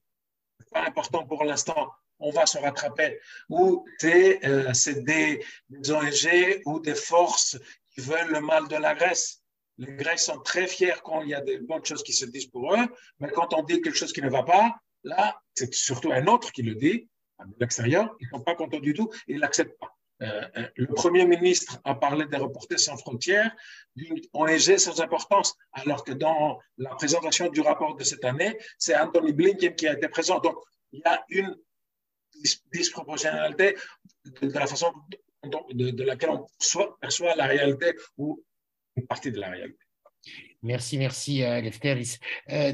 Ce 0.59 0.64
n'est 0.64 0.70
pas 0.70 0.87
important 0.87 1.26
pour 1.26 1.45
l'instant. 1.45 1.91
On 2.18 2.30
va 2.30 2.47
se 2.47 2.59
rattraper. 2.59 3.20
Ou 3.49 3.87
c'est 3.99 4.45
euh, 4.47 4.72
des, 5.03 5.45
des 5.68 5.91
ONG 5.91 6.62
ou 6.66 6.80
des 6.80 6.95
forces 6.95 7.59
qui 7.93 8.01
veulent 8.01 8.30
le 8.30 8.41
mal 8.41 8.68
de 8.68 8.76
la 8.76 8.95
Grèce. 8.95 9.43
Les 9.79 9.93
Grecs 9.93 10.20
sont 10.20 10.39
très 10.41 10.66
fiers 10.66 10.95
quand 11.03 11.22
il 11.22 11.31
y 11.31 11.35
a 11.35 11.41
des 11.41 11.59
bonnes 11.59 11.85
choses 11.85 12.03
qui 12.03 12.12
se 12.12 12.27
disent 12.27 12.47
pour 12.47 12.75
eux, 12.75 12.87
mais 13.18 13.29
quand 13.31 13.53
on 13.55 13.62
dit 13.62 13.81
quelque 13.81 13.97
chose 13.97 14.12
qui 14.12 14.22
ne 14.22 14.31
va 14.31 14.43
pas, 14.43 14.77
là, 15.03 15.41
c'est 15.55 15.72
surtout 15.75 16.12
un 16.12 16.27
autre 16.27 16.53
qui 16.53 16.62
le 16.62 16.75
dit, 16.75 17.09
à 17.39 17.45
l'extérieur, 17.59 18.14
ils 18.20 18.27
ne 18.27 18.39
sont 18.39 18.45
pas 18.45 18.55
contents 18.55 18.81
du 18.81 18.95
tout 18.95 19.11
et 19.27 19.35
ils 19.35 19.41
l'acceptent 19.41 19.79
pas. 19.79 19.95
Euh, 20.22 20.43
euh, 20.57 20.68
le 20.77 20.87
Premier 20.95 21.27
ministre 21.27 21.81
a 21.85 21.95
parlé 21.95 22.27
des 22.27 22.37
reporters 22.37 22.79
sans 22.79 22.97
frontières, 22.97 23.51
d'une 23.97 24.20
ONG 24.33 24.77
sans 24.79 25.01
importance, 25.01 25.57
alors 25.72 26.05
que 26.05 26.12
dans 26.12 26.61
la 26.79 26.95
présentation 26.95 27.49
du 27.49 27.61
rapport 27.61 27.97
de 27.97 28.05
cette 28.05 28.25
année, 28.25 28.57
c'est 28.79 28.97
Anthony 28.97 29.33
Blinken 29.33 29.75
qui 29.75 29.89
a 29.89 29.95
été 29.95 30.09
présent. 30.09 30.39
Donc, 30.39 30.57
il 30.93 31.01
y 31.01 31.09
a 31.09 31.25
une 31.31 31.57
disproportionnalité 32.72 33.77
de, 34.25 34.53
la 34.53 34.66
façon 34.66 34.93
de, 35.45 36.05
laquelle 36.05 36.31
on 36.31 36.47
perçoit, 37.01 37.35
la 37.35 37.47
réalité 37.47 37.95
ou 38.16 38.43
de 38.97 39.40
la. 39.40 39.53
Merci, 40.62 40.99
merci, 40.99 41.42
euh, 41.42 41.61
Lefteris. 41.61 42.18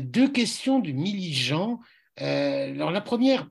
deux 0.00 0.30
questions 0.30 0.78
du 0.78 0.94
Milijan. 0.94 1.80
alors, 2.16 2.90
la 2.90 3.00
première, 3.00 3.48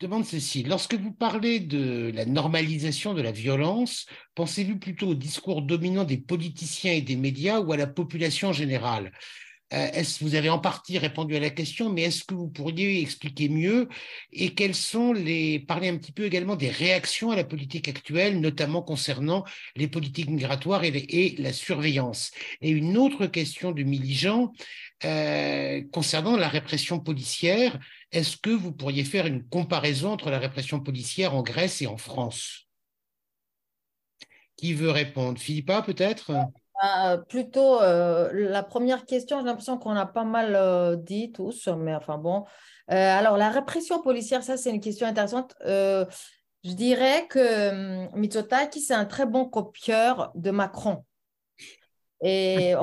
demande 0.00 0.24
ceci. 0.24 0.62
Lorsque 0.62 0.94
vous 0.94 1.12
parlez 1.12 1.60
de 1.60 2.10
la 2.14 2.24
normalisation 2.24 3.14
de 3.14 3.22
la 3.22 3.32
violence, 3.32 4.06
pensez-vous 4.34 4.78
plutôt 4.78 5.08
au 5.08 5.14
discours 5.14 5.62
dominant 5.62 6.04
des 6.04 6.18
politiciens 6.18 6.92
et 6.92 7.02
des 7.02 7.16
médias 7.16 7.60
ou 7.60 7.72
à 7.72 7.76
la 7.76 7.86
population 7.86 8.52
générale? 8.52 9.12
euh, 9.12 9.18
est-ce 9.70 10.22
vous 10.24 10.34
avez 10.34 10.50
en 10.50 10.58
partie 10.58 10.98
répondu 10.98 11.36
à 11.36 11.40
la 11.40 11.50
question, 11.50 11.90
mais 11.90 12.02
est-ce 12.02 12.24
que 12.24 12.34
vous 12.34 12.48
pourriez 12.48 13.00
expliquer 13.00 13.48
mieux 13.48 13.88
et 14.32 14.54
quelles 14.54 14.74
sont 14.74 15.12
les 15.12 15.60
parler 15.60 15.88
un 15.88 15.96
petit 15.96 16.12
peu 16.12 16.24
également 16.24 16.56
des 16.56 16.70
réactions 16.70 17.30
à 17.30 17.36
la 17.36 17.44
politique 17.44 17.88
actuelle, 17.88 18.40
notamment 18.40 18.82
concernant 18.82 19.44
les 19.76 19.88
politiques 19.88 20.28
migratoires 20.28 20.84
et, 20.84 21.36
la 21.38 21.52
surveillance? 21.52 22.32
Et 22.60 22.70
une 22.70 22.96
autre 22.96 23.26
question 23.26 23.70
du 23.72 23.84
Milijan 23.84 24.52
euh, 25.04 25.82
concernant 25.92 26.36
la 26.36 26.48
répression 26.48 27.00
policière. 27.00 27.78
Est-ce 28.12 28.36
que 28.36 28.50
vous 28.50 28.72
pourriez 28.72 29.04
faire 29.04 29.26
une 29.26 29.46
comparaison 29.48 30.12
entre 30.12 30.30
la 30.30 30.38
répression 30.38 30.80
policière 30.80 31.34
en 31.34 31.42
Grèce 31.42 31.80
et 31.80 31.86
en 31.86 31.96
France? 31.96 32.66
Qui 34.56 34.74
veut 34.74 34.90
répondre? 34.90 35.40
Philippa, 35.40 35.80
peut-être? 35.80 36.32
Euh, 36.84 37.18
Plutôt, 37.18 37.80
euh, 37.80 38.30
la 38.32 38.62
première 38.62 39.04
question, 39.04 39.40
j'ai 39.40 39.46
l'impression 39.46 39.78
qu'on 39.78 39.96
a 39.96 40.06
pas 40.06 40.24
mal 40.24 40.54
euh, 40.54 40.96
dit 40.96 41.32
tous, 41.32 41.68
mais 41.68 41.94
enfin 41.94 42.18
bon. 42.18 42.44
alors, 42.88 43.36
la 43.36 43.50
répression 43.50 44.00
policière, 44.02 44.42
ça, 44.42 44.56
c'est 44.56 44.70
une 44.70 44.80
question 44.80 45.06
intéressante. 45.06 45.54
je 45.64 46.06
dirais 46.62 47.26
que 47.28 47.70
hum, 48.06 48.08
Mitsotakis, 48.18 48.80
c'est 48.80 48.94
un 48.94 49.04
très 49.04 49.26
bon 49.26 49.44
copieur 49.44 50.32
de 50.34 50.50
Macron. 50.50 51.04
Et, 52.22 52.74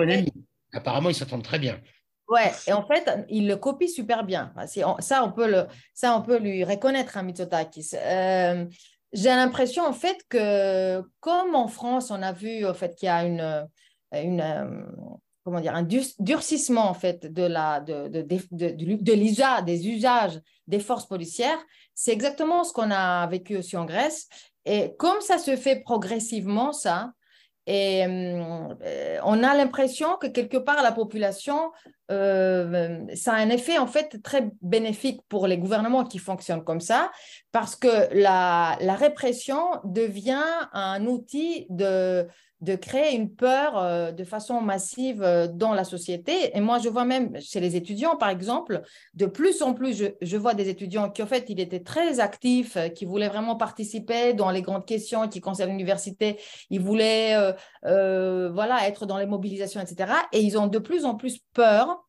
Apparemment, 0.74 1.10
ils 1.10 1.16
s'entendent 1.16 1.44
très 1.44 1.60
bien. 1.60 1.80
Ouais, 2.28 2.52
et 2.68 2.74
en 2.74 2.86
fait, 2.86 3.10
il 3.30 3.48
le 3.48 3.56
copie 3.56 3.88
super 3.88 4.26
bien. 4.26 4.54
Ça, 5.00 5.24
on 5.24 5.32
peut, 5.32 5.50
le, 5.50 5.66
ça, 5.94 6.16
on 6.16 6.22
peut 6.22 6.38
lui 6.38 6.64
reconnaître, 6.64 7.16
à 7.16 7.22
hein, 7.22 7.24
Mitsotakis. 7.24 7.92
J'ai 9.14 9.30
l'impression, 9.30 9.86
en 9.86 9.94
fait, 9.94 10.18
que 10.28 11.02
comme 11.22 11.56
en 11.56 11.68
France, 11.68 12.12
on 12.12 12.22
a 12.22 12.34
vu 12.34 12.66
en 12.66 12.74
fait, 12.74 12.96
qu'il 12.96 13.08
y 13.08 13.10
a 13.10 13.24
une, 13.24 13.68
une, 14.14 14.42
euh, 14.42 14.82
comment 15.44 15.60
dire, 15.60 15.76
un 15.76 15.88
durcissement 16.20 16.90
en 16.90 16.94
fait, 16.94 17.32
de, 17.32 17.44
la, 17.44 17.80
de, 17.80 18.08
de, 18.08 18.22
de, 18.22 19.14
l'usage, 19.14 19.64
des 19.64 19.88
usages 19.88 20.40
des 20.68 20.80
forces 20.80 21.08
policières, 21.08 21.60
c'est 21.94 22.12
exactement 22.12 22.64
ce 22.64 22.74
qu'on 22.74 22.92
a 22.92 23.26
vécu 23.28 23.58
aussi 23.58 23.78
en 23.78 23.86
Grèce. 23.86 24.28
Et 24.66 24.96
comme 24.98 25.22
ça 25.22 25.38
se 25.38 25.56
fait 25.56 25.80
progressivement, 25.80 26.74
ça, 26.74 27.14
et 27.68 28.06
euh, 28.06 29.20
on 29.26 29.44
a 29.44 29.54
l'impression 29.54 30.16
que 30.16 30.28
quelque 30.28 30.56
part, 30.56 30.82
la 30.82 30.94
population, 30.94 31.74
euh, 32.12 33.06
ça 33.14 33.34
a 33.34 33.36
un 33.36 33.50
effet 33.50 33.78
en 33.78 33.88
fait 33.88 34.24
très 34.24 34.50
bénéfique 34.62 35.20
pour 35.28 35.48
les 35.48 35.58
gouvernements 35.58 36.06
qui 36.06 36.18
fonctionnent 36.18 36.64
comme 36.64 36.80
ça, 36.80 37.12
parce 37.60 37.76
que 37.76 38.14
la, 38.14 38.78
répression 39.00 39.80
devient 39.84 40.46
un 40.74 41.08
outil 41.08 41.66
de, 41.72 42.28
créer 42.82 43.16
une 43.16 43.34
peur 43.34 43.80
euh, 43.80 44.12
de 44.12 44.24
façon 44.24 44.62
massive 44.62 45.24
euh, 45.24 45.48
dans 45.48 45.74
la 45.74 45.84
société. 45.84 46.56
Et 46.56 46.62
moi, 46.62 46.78
je 46.78 46.88
vois 46.88 47.04
même 47.04 47.42
chez 47.42 47.60
les 47.60 47.76
étudiants, 47.76 48.16
par 48.16 48.30
exemple, 48.30 48.84
de 49.16 49.26
plus 49.26 49.64
en 49.64 49.74
plus, 49.74 50.04
je, 50.22 50.38
vois 50.38 50.54
des 50.54 50.70
étudiants 50.70 51.10
qui, 51.10 51.24
en 51.24 51.26
fait, 51.26 51.46
ils 51.50 51.60
étaient 51.60 51.82
très 51.82 52.20
actifs, 52.20 52.78
euh, 52.78 52.90
qui 52.90 53.06
voulaient 53.06 53.28
vraiment 53.28 53.56
participer 53.56 54.36
dans 54.36 54.52
les 54.52 54.62
grandes 54.62 54.86
questions 54.86 55.28
qui 55.28 55.42
concernent 55.42 55.72
l'université. 55.72 56.40
Ils 56.70 56.82
voulaient, 56.82 57.36
voilà, 57.82 58.88
être 58.88 59.08
dans 59.08 59.18
les 59.18 59.26
mobilisations, 59.26 59.82
etc. 59.82 60.14
Et 60.32 60.42
ils 60.42 60.60
ont 60.60 60.68
de 60.68 60.78
plus 60.78 61.06
en 61.06 61.16
plus 61.16 61.40
peur 61.54 62.07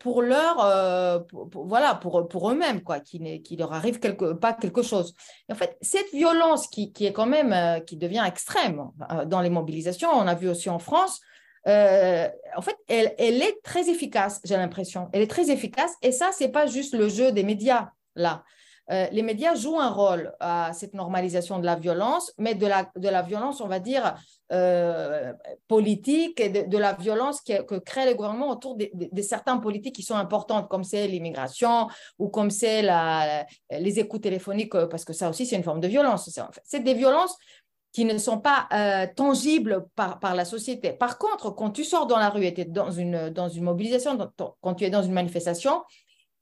pour 0.00 0.22
leur 0.22 0.64
euh, 0.64 1.18
voilà 1.52 1.94
pour, 1.94 2.28
pour 2.28 2.50
eux-mêmes 2.50 2.82
quoi 2.82 3.00
qui 3.00 3.42
qui 3.42 3.56
leur 3.56 3.72
arrive 3.72 3.98
quelque 3.98 4.32
pas 4.32 4.52
quelque 4.52 4.82
chose. 4.82 5.14
En 5.50 5.54
fait 5.54 5.76
cette 5.80 6.10
violence 6.12 6.68
qui, 6.68 6.92
qui 6.92 7.06
est 7.06 7.12
quand 7.12 7.26
même 7.26 7.52
euh, 7.52 7.80
qui 7.80 7.96
devient 7.96 8.24
extrême 8.26 8.90
dans 9.26 9.40
les 9.40 9.50
mobilisations 9.50 10.08
on 10.10 10.26
a 10.26 10.34
vu 10.34 10.48
aussi 10.48 10.70
en 10.70 10.78
France 10.78 11.20
en 11.66 12.62
fait 12.62 12.76
elle, 12.88 13.14
elle 13.18 13.42
est 13.42 13.60
très 13.62 13.88
efficace 13.88 14.40
j'ai 14.44 14.56
l'impression. 14.56 15.08
Elle 15.12 15.22
est 15.22 15.30
très 15.30 15.50
efficace 15.50 15.92
et 16.02 16.12
ça 16.12 16.30
c'est 16.32 16.48
pas 16.48 16.66
juste 16.66 16.94
le 16.94 17.08
jeu 17.08 17.32
des 17.32 17.42
médias 17.42 17.90
là 18.14 18.44
euh, 18.90 19.06
les 19.10 19.22
médias 19.22 19.54
jouent 19.54 19.80
un 19.80 19.90
rôle 19.90 20.32
à 20.38 20.72
cette 20.72 20.94
normalisation 20.94 21.58
de 21.58 21.66
la 21.66 21.74
violence, 21.74 22.32
mais 22.38 22.54
de 22.54 22.66
la, 22.66 22.88
de 22.94 23.08
la 23.08 23.22
violence, 23.22 23.60
on 23.60 23.66
va 23.66 23.80
dire, 23.80 24.14
euh, 24.52 25.32
politique 25.66 26.38
et 26.40 26.48
de, 26.48 26.78
la 26.78 26.92
violence 26.92 27.40
que 27.40 27.78
crée 27.78 28.06
le 28.06 28.14
gouvernement 28.14 28.50
autour 28.50 28.76
de, 28.76 29.22
certaines 29.22 29.60
politiques 29.60 29.96
qui 29.96 30.02
sont 30.02 30.14
importantes, 30.14 30.68
comme 30.68 30.84
c'est 30.84 31.08
l'immigration 31.08 31.88
ou 32.18 32.28
comme 32.28 32.50
c'est 32.50 32.82
les 33.70 33.98
écoutes 33.98 34.22
téléphoniques, 34.22 34.74
euh, 34.76 34.86
parce 34.86 35.04
que 35.04 35.12
ça 35.12 35.28
aussi, 35.28 35.46
c'est 35.46 35.56
une 35.56 35.64
forme 35.64 35.80
de 35.80 35.88
violence. 35.88 36.30
C'est 36.64 36.80
des 36.80 36.94
violences 36.94 37.36
qui 37.92 38.04
ne 38.04 38.18
sont 38.18 38.38
pas 38.38 38.68
tangibles 39.16 39.86
par, 39.96 40.20
par 40.20 40.34
la 40.34 40.44
société. 40.44 40.92
Par 40.92 41.16
contre, 41.16 41.50
quand 41.54 41.70
tu 41.70 41.82
sors 41.82 42.06
dans 42.06 42.18
la 42.18 42.28
rue 42.28 42.44
et 42.44 42.52
tu 42.52 42.60
es 42.60 42.64
dans 42.66 42.90
une, 42.90 43.30
dans 43.30 43.48
une 43.48 43.64
mobilisation, 43.64 44.18
quand 44.60 44.74
tu 44.74 44.84
es 44.84 44.90
dans 44.90 45.02
une 45.02 45.14
manifestation, 45.14 45.80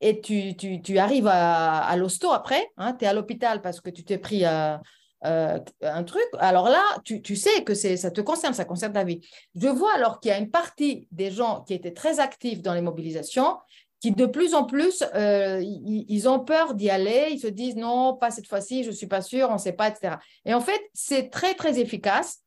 et 0.01 0.21
tu, 0.21 0.57
tu, 0.57 0.83
tu 0.83 0.99
arrives 0.99 1.27
à, 1.27 1.79
à 1.79 1.97
l'hosto 1.97 2.33
après, 2.33 2.69
hein, 2.77 2.95
tu 2.95 3.05
es 3.05 3.09
à 3.09 3.13
l'hôpital 3.13 3.63
parce 3.63 3.81
que 3.81 3.91
tu 3.91 4.05
t'es 4.05 4.19
pris 4.19 4.45
euh, 4.45 4.77
euh, 5.25 5.59
un 5.81 6.05
truc, 6.05 6.25
alors 6.39 6.69
là, 6.69 6.83
tu, 7.05 7.23
tu 7.23 7.37
sais 7.37 7.65
que 7.65 7.75
ça 7.75 8.11
te 8.11 8.21
concerne, 8.21 8.53
ça 8.53 8.67
concerne 8.67 8.93
ta 8.93 9.05
vie. 9.05 9.21
Je 9.55 9.69
vois 9.69 9.95
alors 9.95 10.21
qu'il 10.21 10.31
y 10.31 10.33
a 10.33 10.39
une 10.39 10.51
partie 10.51 11.09
des 11.13 11.31
gens 11.31 11.63
qui 11.63 11.73
étaient 11.73 11.95
très 11.95 12.21
actifs 12.21 12.61
dans 12.61 12.75
les 12.75 12.83
mobilisations 12.83 13.57
qui 14.05 14.13
de 14.13 14.27
plus 14.27 14.53
en 14.53 14.65
plus, 14.65 15.03
euh, 15.15 15.63
ils, 15.63 16.29
ont 16.29 16.39
peur 16.39 16.75
d'y 16.75 16.91
aller, 16.91 17.29
ils 17.31 17.41
se 17.41 17.47
disent 17.47 17.77
non, 17.77 18.15
pas 18.15 18.31
cette 18.31 18.47
fois-ci, 18.47 18.85
je 18.85 18.91
ne 18.91 18.95
suis 18.95 19.07
pas 19.07 19.23
sûr, 19.23 19.49
on 19.49 19.55
ne 19.55 19.59
sait 19.59 19.73
pas, 19.73 19.89
etc. 19.89 20.17
Et 20.45 20.53
en 20.53 20.61
fait, 20.61 20.79
c'est 20.93 21.31
très, 21.31 21.55
très 21.55 21.81
efficace. 21.81 22.43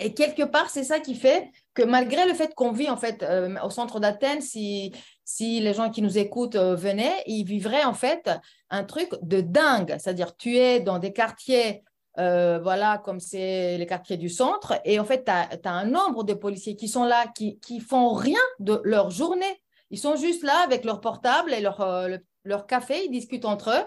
Et 0.00 0.14
quelque 0.14 0.42
part, 0.42 0.70
c'est 0.70 0.82
ça 0.82 0.98
qui 0.98 1.14
fait 1.14 1.48
que 1.74 1.82
malgré 1.82 2.26
le 2.26 2.34
fait 2.34 2.54
qu'on 2.54 2.72
vit 2.72 2.88
en 2.88 2.96
fait 2.96 3.24
au 3.62 3.70
centre 3.70 3.98
d'Athènes, 4.00 4.40
si 4.40 4.92
si 5.24 5.60
les 5.60 5.72
gens 5.72 5.90
qui 5.90 6.02
nous 6.02 6.18
écoutent 6.18 6.56
euh, 6.56 6.74
venaient, 6.74 7.22
ils 7.26 7.44
vivraient 7.44 7.84
en 7.84 7.94
fait 7.94 8.30
un 8.70 8.84
truc 8.84 9.10
de 9.22 9.40
dingue. 9.40 9.96
C'est-à-dire, 9.98 10.36
tu 10.36 10.58
es 10.58 10.80
dans 10.80 10.98
des 10.98 11.12
quartiers, 11.12 11.82
euh, 12.18 12.58
voilà, 12.62 12.98
comme 12.98 13.20
c'est 13.20 13.78
les 13.78 13.86
quartiers 13.86 14.18
du 14.18 14.28
centre, 14.28 14.80
et 14.84 15.00
en 15.00 15.04
fait, 15.04 15.24
tu 15.24 15.30
as, 15.30 15.70
un 15.70 15.86
nombre 15.86 16.24
de 16.24 16.34
policiers 16.34 16.76
qui 16.76 16.88
sont 16.88 17.04
là, 17.04 17.26
qui, 17.34 17.58
qui 17.60 17.80
font 17.80 18.12
rien 18.12 18.40
de 18.60 18.80
leur 18.84 19.10
journée. 19.10 19.62
Ils 19.90 19.98
sont 19.98 20.16
juste 20.16 20.42
là 20.42 20.60
avec 20.64 20.84
leur 20.84 21.00
portable 21.00 21.52
et 21.52 21.60
leur, 21.60 21.80
euh, 21.80 22.16
leur 22.44 22.66
café, 22.66 23.04
ils 23.06 23.10
discutent 23.10 23.46
entre 23.46 23.70
eux. 23.70 23.84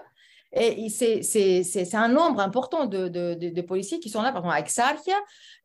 Et 0.52 0.88
c'est 0.88 1.94
un 1.94 2.08
nombre 2.08 2.40
important 2.40 2.86
de, 2.86 3.08
de, 3.08 3.60
policiers 3.60 4.00
qui 4.00 4.08
sont 4.08 4.22
là, 4.22 4.32
par 4.32 4.42
exemple, 4.42 4.54
à 4.54 4.60
Exarchia. 4.60 5.16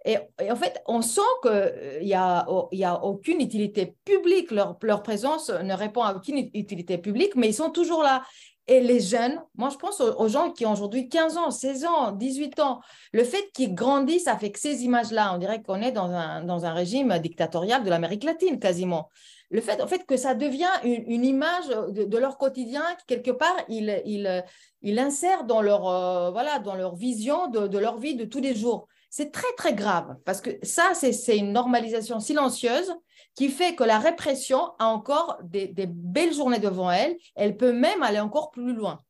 Et, 0.05 0.17
en 0.51 0.55
fait, 0.55 0.81
on 0.87 1.01
sent 1.01 1.21
qu'il 1.41 1.51
euh, 1.51 1.99
n'y 2.01 2.13
a, 2.13 2.45
y 2.73 2.83
a 2.83 3.01
aucune 3.03 3.39
utilité 3.39 3.95
publique. 4.03 4.51
Leur, 4.51 4.77
leur 4.81 5.01
présence 5.01 5.49
ne 5.49 5.73
répond 5.73 6.01
à 6.01 6.13
aucune 6.15 6.49
utilité 6.53 6.97
publique, 6.97 7.35
mais 7.35 7.47
ils 7.47 7.53
sont 7.53 7.69
toujours 7.69 8.03
là. 8.03 8.23
Et 8.67 8.79
les 8.79 9.01
jeunes, 9.01 9.41
moi 9.55 9.69
je 9.69 9.75
pense 9.75 9.99
aux, 9.99 10.27
gens 10.29 10.49
qui 10.49 10.65
ont 10.65 10.71
aujourd'hui 10.71 11.09
15 11.09 11.37
ans, 11.37 11.51
16 11.51 11.83
ans, 11.83 12.11
18 12.13 12.61
ans, 12.61 12.79
le 13.11 13.25
fait 13.25 13.51
qu'ils 13.53 13.75
grandissent 13.75 14.27
avec 14.27 14.57
ces 14.57 14.85
images-là, 14.85 15.33
on 15.35 15.37
dirait 15.37 15.61
qu'on 15.61 15.81
est 15.81 15.91
dans 15.91 16.09
un, 16.09 16.45
dans 16.45 16.63
un 16.63 16.71
régime 16.71 17.19
dictatorial 17.19 17.83
de 17.83 17.89
l'Amérique 17.89 18.23
latine 18.23 18.59
quasiment 18.59 19.09
le 19.53 19.61
fait, 19.61 19.81
en 19.83 19.87
fait 19.87 20.03
que 20.07 20.17
ça 20.17 20.33
devient 20.33 20.71
une, 20.83 21.23
image 21.23 21.67
de, 21.67 22.17
leur 22.17 22.39
quotidien, 22.39 22.83
quelque 23.05 23.29
part, 23.29 23.55
ils 23.69 24.01
il, 24.03 24.43
il 24.81 24.97
insèrent 24.97 25.43
dans 25.43 25.61
leur, 25.61 25.87
euh, 25.87 26.31
voilà, 26.31 26.57
dans 26.57 26.73
leur 26.73 26.95
vision 26.95 27.47
de, 27.49 27.77
leur 27.77 27.99
vie 27.99 28.15
de 28.15 28.25
tous 28.25 28.41
les 28.41 28.55
jours. 28.55 28.87
C'est 29.11 29.31
très, 29.31 29.51
très 29.55 29.75
grave, 29.75 30.17
parce 30.25 30.41
que 30.41 30.49
ça, 30.63 30.95
c'est 30.95 31.37
une 31.37 31.53
normalisation 31.53 32.19
silencieuse 32.19 32.91
qui 33.35 33.49
fait 33.49 33.75
que 33.75 33.83
la 33.83 33.99
répression 33.99 34.71
a 34.79 34.87
encore 34.87 35.37
des, 35.43 35.71
belles 35.87 36.33
journées 36.33 36.57
devant 36.57 36.89
elle. 36.89 37.15
Elle 37.35 37.55
peut 37.55 37.73
même 37.73 38.01
aller 38.01 38.19
encore 38.19 38.49
plus 38.49 38.73
loin. 38.73 39.03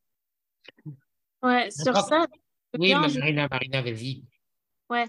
Ouais, 1.41 1.71
sur 1.71 1.95
ça. 1.95 2.27
Oui, 2.77 2.93
Marina, 2.93 3.47
Marina, 3.47 3.81
vas-y. 3.81 4.23
Ouais, 4.89 5.05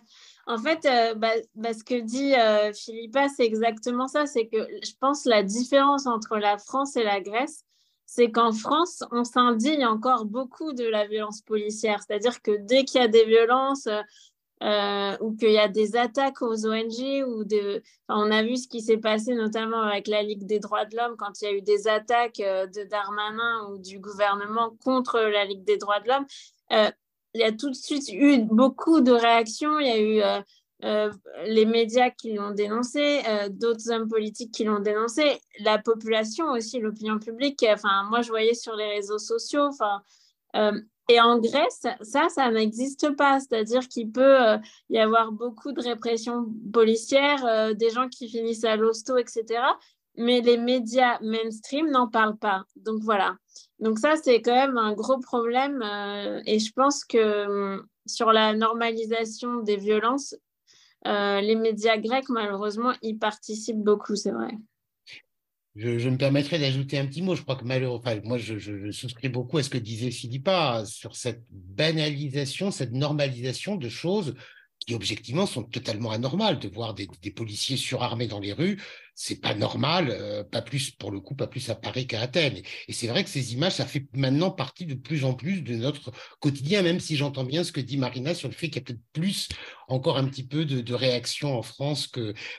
en 0.47 0.59
fait, 0.59 0.84
euh, 0.84 1.14
bah, 1.14 1.32
bah, 1.55 1.72
ce 1.72 1.84
que 1.84 2.01
dit 2.01 2.34
euh, 2.34 2.72
Philippa, 2.72 3.28
c'est 3.28 3.45
exactement 3.45 4.09
ça. 4.09 4.26
C'est 4.26 4.47
que 4.47 4.68
je 4.82 4.92
pense 5.01 5.24
la 5.24 5.42
différence 5.42 6.07
entre 6.07 6.36
la 6.36 6.59
France 6.59 6.97
et 6.97 7.05
la 7.05 7.20
Grèce, 7.20 7.64
c'est 8.07 8.30
qu'en 8.30 8.53
France, 8.53 9.03
on 9.11 9.24
s'indigne 9.24 9.86
encore 9.86 10.26
beaucoup 10.26 10.72
de 10.72 10.84
la 10.84 11.07
violence 11.07 11.40
policière. 11.40 12.01
C'est-à-dire 12.03 12.42
que 12.42 12.53
dès 12.53 12.84
qu'il 12.84 13.01
y 13.01 13.05
a 13.05 13.09
des 13.09 13.24
violences 13.24 13.88
euh, 14.62 15.16
ou 15.20 15.34
qu'il 15.34 15.51
y 15.51 15.59
a 15.59 15.68
des 15.68 15.97
attaques 15.97 16.42
aux 16.42 16.66
ONG, 16.66 17.24
ou 17.26 17.45
de... 17.45 17.82
on 18.09 18.30
a 18.30 18.42
vu 18.42 18.57
ce 18.57 18.68
qui 18.68 18.82
s'est 18.82 18.99
passé 18.99 19.34
notamment 19.34 19.80
avec 19.80 20.07
la 20.09 20.22
Ligue 20.22 20.45
des 20.45 20.61
droits 20.61 20.84
de 20.84 20.97
l'homme 20.97 21.16
quand 21.16 21.40
il 21.40 21.45
y 21.45 21.49
a 21.49 21.53
eu 21.55 21.62
des 21.62 21.88
attaques 21.88 22.38
de 22.38 22.84
Darmanin 22.84 23.68
ou 23.70 23.78
du 23.78 23.99
gouvernement 23.99 24.76
contre 24.84 25.18
la 25.20 25.45
Ligue 25.47 25.64
des 25.64 25.78
droits 25.78 26.01
de 26.01 26.09
l'homme 26.09 26.95
il 27.35 27.41
y 27.41 27.45
a 27.45 27.53
tout 27.53 27.68
de 27.68 27.74
suite 27.74 28.09
eu 28.12 28.43
beaucoup 28.43 29.01
de 29.01 29.12
réactions. 29.12 29.78
Il 29.80 29.87
y 29.87 29.91
a 29.91 29.99
eu 29.99 30.22
euh, 30.22 30.41
euh, 30.85 31.12
les 31.47 31.66
médias 31.66 32.11
qui 32.11 32.35
l'ont 32.35 32.53
dénoncé, 32.53 33.22
euh, 33.28 33.49
d'autres 33.49 33.91
hommes 33.91 34.09
politiques 34.09 34.53
qui 34.53 34.64
l'ont 34.64 34.80
dénoncé, 34.80 35.41
la 35.61 35.78
population 35.78 36.47
aussi, 36.51 36.78
l'opinion 36.78 37.18
publique. 37.18 37.64
Enfin, 37.68 38.05
moi, 38.09 38.22
je 38.22 38.28
voyais 38.28 38.55
sur 38.55 38.76
les 38.76 38.89
réseaux 38.89 39.18
sociaux. 39.18 39.68
Enfin, 39.68 40.03
et 41.09 41.20
en 41.20 41.39
Grèce, 41.39 41.87
ça, 42.01 42.28
ça 42.28 42.51
n'existe 42.51 43.14
pas. 43.16 43.41
C'est-à-dire 43.41 43.87
qu'il 43.89 44.12
peut 44.12 44.39
y 44.89 44.99
avoir 44.99 45.32
beaucoup 45.32 45.72
de 45.72 45.82
répression 45.82 46.47
policière, 46.72 47.74
des 47.74 47.91
gens 47.91 48.09
qui 48.09 48.28
finissent 48.28 48.64
à 48.64 48.76
l'hosto, 48.76 49.16
etc 49.16 49.61
mais 50.16 50.41
les 50.41 50.57
médias 50.57 51.18
mainstream 51.20 51.91
n'en 51.91 52.09
parlent 52.09 52.39
pas. 52.39 52.64
Donc 52.76 53.03
voilà. 53.03 53.37
Donc 53.85 53.99
ça, 53.99 54.14
c'est 54.16 54.41
quand 54.41 54.55
même 54.55 54.78
un 54.78 54.95
gros 54.95 55.18
problème. 55.18 55.82
Euh, 55.82 56.41
et 56.47 56.59
je 56.59 56.72
pense 56.72 57.05
que 57.05 57.74
hum, 57.74 57.87
sur 58.07 58.32
la 58.32 58.55
normalisation 58.55 59.61
des 59.61 59.76
violences, 59.76 60.35
euh, 61.07 61.43
les 61.43 61.55
médias 61.55 61.99
grecs, 61.99 62.30
malheureusement, 62.30 62.95
y 63.03 63.12
participent 63.12 63.85
beaucoup, 63.85 64.16
c'est 64.16 64.30
vrai. 64.30 64.53
Je, 65.76 66.09
me 66.09 66.16
permettrai 66.16 66.59
d'ajouter 66.59 66.99
un 66.99 67.07
petit 67.07 67.20
mot. 67.20 67.35
Je 67.35 67.43
crois 67.43 67.57
que 67.57 67.64
malheureusement, 67.64 68.22
moi, 68.24 68.39
je, 68.39 68.57
je, 68.59 68.91
souscris 68.91 69.28
beaucoup 69.28 69.59
à 69.59 69.62
ce 69.62 69.68
que 69.68 69.76
disait 69.76 70.11
Philippa 70.11 70.85
sur 70.87 71.14
cette 71.14 71.45
banalisation, 71.51 72.70
cette 72.70 72.93
normalisation 72.93 73.76
de 73.76 73.89
choses 73.91 74.35
qui 74.85 74.95
objectivement 74.95 75.47
sont 75.47 75.62
totalement 75.62 76.11
anormales. 76.11 76.59
De 76.59 76.68
voir 76.68 76.95
des, 76.95 77.09
policiers 77.35 77.76
surarmés 77.76 78.26
dans 78.26 78.41
les 78.41 78.53
rues, 78.53 78.80
c'est 79.14 79.41
pas 79.41 79.55
normal, 79.55 80.09
euh, 80.11 80.45
pas 80.45 80.62
plus 80.62 80.91
pour 80.91 81.11
le 81.11 81.20
coup, 81.20 81.35
pas 81.35 81.47
plus 81.47 81.70
à 81.70 81.74
Paris 81.74 82.07
qu'à 82.07 82.20
Athènes. 82.20 82.62
Et 82.89 82.93
c'est 82.93 83.07
vrai 83.07 83.24
que 83.24 83.30
ces 83.30 83.55
images, 83.55 83.74
ça 83.74 83.87
fait 83.87 84.07
maintenant 84.14 84.51
partie 84.51 84.87
de 84.87 84.95
plus 84.95 85.24
en 85.24 85.35
plus 85.35 85.62
de 85.62 85.74
notre 85.76 86.12
quotidien, 86.41 86.82
même 86.82 87.01
si 87.01 87.16
j'entends 87.16 87.45
bien 87.45 87.64
ce 87.64 87.72
que 87.72 87.80
dit 87.80 87.97
Marina 87.97 88.35
sur 88.35 88.49
le 88.49 88.55
fait 88.55 88.68
qu'il 88.68 88.76
y 88.76 88.78
a 88.78 88.82
peut-être 88.82 89.03
plus, 89.12 89.49
encore 89.89 90.18
un 90.18 90.24
petit 90.24 90.47
peu 90.47 90.64
de, 90.64 90.80
de 90.80 90.95
réaction 90.95 91.59
en 91.59 91.62
France 91.62 92.11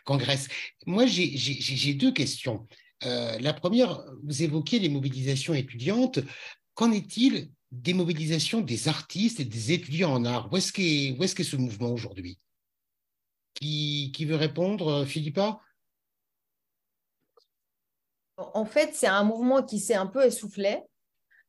qu'en 0.05 0.17
Grèce. 0.17 0.47
Moi, 0.85 1.05
j'ai 1.05 1.93
deux 1.93 2.11
questions. 2.11 2.67
Euh, 3.03 3.37
la 3.39 3.53
première, 3.53 4.03
vous 4.23 4.43
évoquez 4.43 4.79
les 4.79 4.89
mobilisations 4.89 5.53
étudiantes. 5.53 6.19
Qu'en 6.73 6.91
est-il 6.91 7.49
des 7.81 7.93
mobilisations 7.93 8.61
des 8.61 8.87
artistes 8.87 9.39
et 9.39 9.45
des 9.45 9.71
étudiants 9.71 10.13
en 10.13 10.25
art. 10.25 10.51
Où 10.51 10.57
est-ce 10.57 10.71
qu'est 10.71 11.09
est, 11.09 11.43
ce 11.43 11.55
mouvement 11.55 11.89
aujourd'hui? 11.89 12.39
Qui, 13.53 14.11
qui, 14.13 14.25
veut 14.25 14.35
répondre, 14.35 14.87
euh, 14.87 15.05
Philippa? 15.05 15.59
En 18.37 18.65
fait, 18.65 18.91
c'est 18.93 19.07
un 19.07 19.23
mouvement 19.23 19.63
qui 19.63 19.79
s'est 19.79 19.95
un 19.95 20.07
peu 20.07 20.25
essoufflé. 20.25 20.81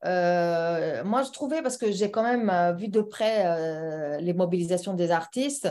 Euh, 0.05 1.03
moi, 1.05 1.23
je 1.25 1.31
trouvais, 1.31 1.63
parce 1.63 1.77
que 1.77 1.91
j'ai 1.91 2.11
quand 2.11 2.23
même 2.23 2.49
euh, 2.49 2.73
vu 2.75 2.89
de 2.89 3.01
près 3.01 4.21
les 4.21 4.35
mobilisations 4.35 4.95
des 4.95 5.11
artistes, 5.11 5.69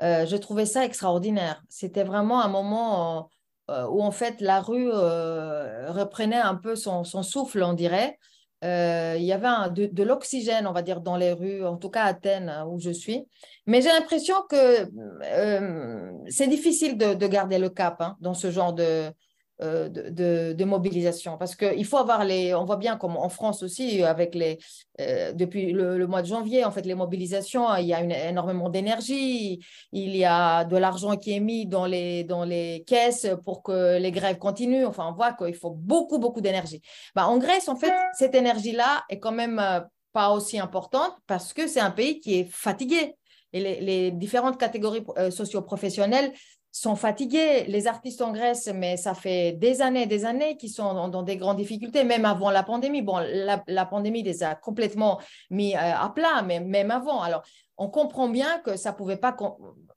je 0.00 0.36
trouvais 0.36 0.66
ça 0.66 0.84
extraordinaire. 0.84 1.62
C'était 1.68 2.04
vraiment 2.04 2.42
un 2.42 2.48
moment 2.48 3.30
où, 3.68 4.02
en 4.02 4.10
fait, 4.10 4.40
la 4.40 4.60
rue 4.60 4.90
reprenait 4.90 6.36
un 6.36 6.54
peu 6.54 6.76
son, 6.76 7.04
son 7.04 7.22
souffle, 7.22 7.62
on 7.62 7.72
dirait. 7.72 8.18
Euh, 8.64 9.14
il 9.16 9.24
y 9.24 9.32
avait 9.32 9.70
de, 9.70 10.02
l'oxygène, 10.02 10.66
on 10.66 10.72
va 10.72 10.82
dire, 10.82 11.00
dans 11.00 11.16
les 11.16 11.32
rues, 11.32 11.64
en 11.64 11.76
tout 11.76 11.90
cas 11.90 12.02
à 12.02 12.08
Athènes, 12.08 12.48
hein, 12.48 12.66
où 12.66 12.80
je 12.80 12.90
suis. 12.90 13.26
Mais 13.66 13.80
j'ai 13.82 13.88
l'impression 13.88 14.34
que 14.48 14.88
euh, 15.24 16.12
c'est 16.28 16.48
difficile 16.48 16.98
de, 16.98 17.26
garder 17.26 17.58
le 17.58 17.68
cap 17.68 18.00
hein, 18.00 18.16
dans 18.20 18.34
ce 18.34 18.50
genre 18.50 18.72
de, 18.72 19.12
euh, 19.60 19.88
de, 19.88 20.64
mobilisation. 20.64 21.36
Parce 21.36 21.56
qu'il 21.56 21.84
faut 21.84 21.96
avoir 21.96 22.24
les. 22.24 22.54
On 22.54 22.64
voit 22.64 22.76
bien 22.76 22.96
comme 22.96 23.16
en 23.16 23.28
France 23.28 23.64
aussi, 23.64 24.04
avec 24.04 24.36
les, 24.36 24.58
euh, 25.00 25.32
depuis 25.32 25.72
le, 25.72 26.06
mois 26.06 26.22
de 26.22 26.28
janvier, 26.28 26.64
en 26.64 26.70
fait, 26.70 26.86
les 26.86 26.94
mobilisations, 26.94 27.74
il 27.74 27.86
y 27.86 27.92
a 27.94 28.28
énormément 28.28 28.68
d'énergie, 28.68 29.58
il 29.90 30.16
y 30.16 30.24
a 30.24 30.64
de 30.64 30.76
l'argent 30.76 31.16
qui 31.16 31.32
est 31.32 31.40
mis 31.40 31.66
dans 31.66 31.86
les, 31.86 32.22
dans 32.22 32.44
les 32.44 32.84
caisses 32.86 33.26
pour 33.44 33.64
que 33.64 33.98
les 33.98 34.12
grèves 34.12 34.38
continuent. 34.38 34.86
Enfin, 34.86 35.08
on 35.08 35.12
voit 35.12 35.32
qu'il 35.32 35.56
faut 35.56 35.70
beaucoup, 35.70 36.18
beaucoup 36.18 36.40
d'énergie. 36.40 36.80
Bah, 37.16 37.26
en 37.26 37.38
Grèce, 37.38 37.68
en 37.68 37.74
fait, 37.74 37.92
cette 38.12 38.36
énergie-là 38.36 39.04
est 39.08 39.18
quand 39.18 39.32
même 39.32 39.58
euh, 39.58 39.80
pas 40.12 40.30
aussi 40.30 40.60
importante 40.60 41.16
parce 41.26 41.52
que 41.52 41.66
c'est 41.66 41.80
un 41.80 41.90
pays 41.90 42.20
qui 42.20 42.38
est 42.38 42.48
fatigué. 42.48 43.16
Et 43.52 43.60
les, 43.60 43.80
les 43.80 44.10
différentes 44.12 44.58
catégories 44.60 45.04
socio-professionnelles 45.30 46.32
sont 46.70 46.96
fatigués, 46.96 47.64
les 47.66 47.86
artistes 47.86 48.20
en 48.22 48.32
Grèce, 48.32 48.70
mais 48.74 48.96
ça 48.96 49.14
fait 49.14 49.52
des 49.52 49.80
années 49.82 50.06
des 50.06 50.24
années 50.24 50.56
qu'ils 50.56 50.70
sont 50.70 51.08
dans, 51.08 51.22
des 51.22 51.36
grandes 51.36 51.56
difficultés, 51.56 52.04
même 52.04 52.24
avant 52.24 52.50
la 52.50 52.62
pandémie. 52.62 53.02
Bon, 53.02 53.18
la, 53.18 53.86
pandémie 53.86 54.22
les 54.22 54.42
a 54.42 54.54
complètement 54.54 55.18
mis 55.50 55.74
euh, 55.74 55.78
à 55.78 56.10
plat, 56.14 56.42
mais 56.46 56.60
même 56.60 56.90
avant. 56.90 57.22
Alors, 57.22 57.42
on 57.76 57.88
comprend 57.88 58.28
bien 58.28 58.58
que 58.60 58.76
ça 58.76 58.92
pouvait 58.92 59.16
pas, 59.16 59.36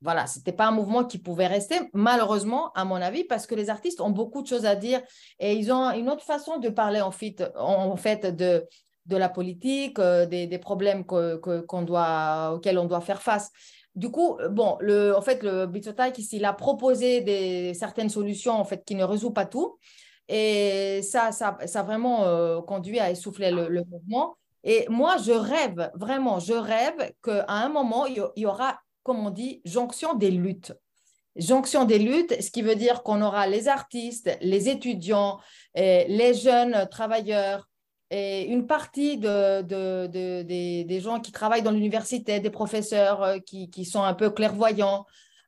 voilà, 0.01 0.27
c'était 0.27 0.51
pas 0.51 0.67
un 0.67 0.71
mouvement 0.71 1.03
qui 1.03 1.17
pouvait 1.17 1.47
rester, 1.47 1.79
malheureusement, 1.93 2.71
à 2.73 2.85
mon 2.85 2.95
avis, 2.95 3.23
parce 3.23 3.47
que 3.47 3.55
les 3.55 3.69
artistes 3.69 4.01
ont 4.01 4.11
beaucoup 4.11 4.41
de 4.41 4.47
choses 4.47 4.65
à 4.65 4.75
dire 4.75 5.01
et 5.39 5.53
ils 5.53 5.71
ont 5.71 5.91
une 5.91 6.09
autre 6.09 6.23
façon 6.23 6.59
de 6.59 6.69
parler 6.69 7.01
en 7.01 7.11
fait, 7.11 7.43
en 7.55 7.95
fait 7.95 8.27
de, 8.27 8.67
de 9.05 9.17
la 9.17 9.29
politique, 9.29 9.99
euh, 9.99 10.25
des, 10.25 10.57
problèmes 10.59 11.05
qu'on 11.05 11.81
doit, 11.81 12.53
auxquels 12.55 12.77
on 12.77 12.85
doit 12.85 13.01
faire 13.01 13.21
face. 13.21 13.51
Du 13.95 14.09
coup, 14.09 14.37
euh, 14.39 14.49
bon, 14.49 14.77
le, 14.79 15.15
en 15.15 15.21
fait, 15.21 15.43
le 15.43 15.65
Bitsotai, 15.65 16.13
il 16.31 16.45
a 16.45 16.53
proposé 16.53 17.21
des, 17.21 17.73
certaines 17.73 18.09
solutions 18.09 18.53
en 18.53 18.63
fait, 18.63 18.83
qui 18.85 18.95
ne 18.95 19.03
résout 19.03 19.31
pas 19.31 19.45
tout. 19.45 19.77
Et 20.29 21.01
ça, 21.01 21.31
ça, 21.31 21.57
ça 21.65 21.79
a 21.81 21.83
vraiment 21.83 22.23
euh, 22.23 22.61
conduit 22.61 22.99
à 22.99 23.11
essouffler 23.11 23.51
le, 23.51 23.83
mouvement. 23.89 24.37
Et 24.63 24.85
moi, 24.89 25.17
je 25.17 25.31
rêve, 25.31 25.91
vraiment, 25.95 26.39
je 26.39 26.53
rêve 26.53 27.11
qu'à 27.21 27.45
un 27.49 27.67
moment, 27.67 28.05
il 28.05 28.23
y 28.37 28.45
aura, 28.45 28.79
comme 29.03 29.25
on 29.25 29.29
dit, 29.29 29.61
jonction 29.65 30.13
des 30.13 30.31
luttes. 30.31 30.73
Jonction 31.35 31.85
des 31.85 31.99
luttes, 31.99 32.41
ce 32.41 32.51
qui 32.51 32.61
veut 32.61 32.75
dire 32.75 33.03
qu'on 33.03 33.21
aura 33.21 33.47
les 33.47 33.67
artistes, 33.67 34.37
les 34.41 34.69
étudiants, 34.69 35.39
les 35.75 36.33
jeunes 36.33 36.87
travailleurs, 36.91 37.70
et 38.11 38.43
une 38.43 38.67
partie 38.67 39.17
de, 39.17 39.61
des, 39.63 40.99
gens 40.99 41.21
qui 41.21 41.31
travaillent 41.31 41.61
dans 41.61 41.71
l'université, 41.71 42.41
des 42.41 42.49
professeurs 42.49 43.23
euh, 43.23 43.39
qui, 43.39 43.85
sont 43.85 44.03
un 44.03 44.13
peu 44.13 44.29
clairvoyants, 44.29 45.05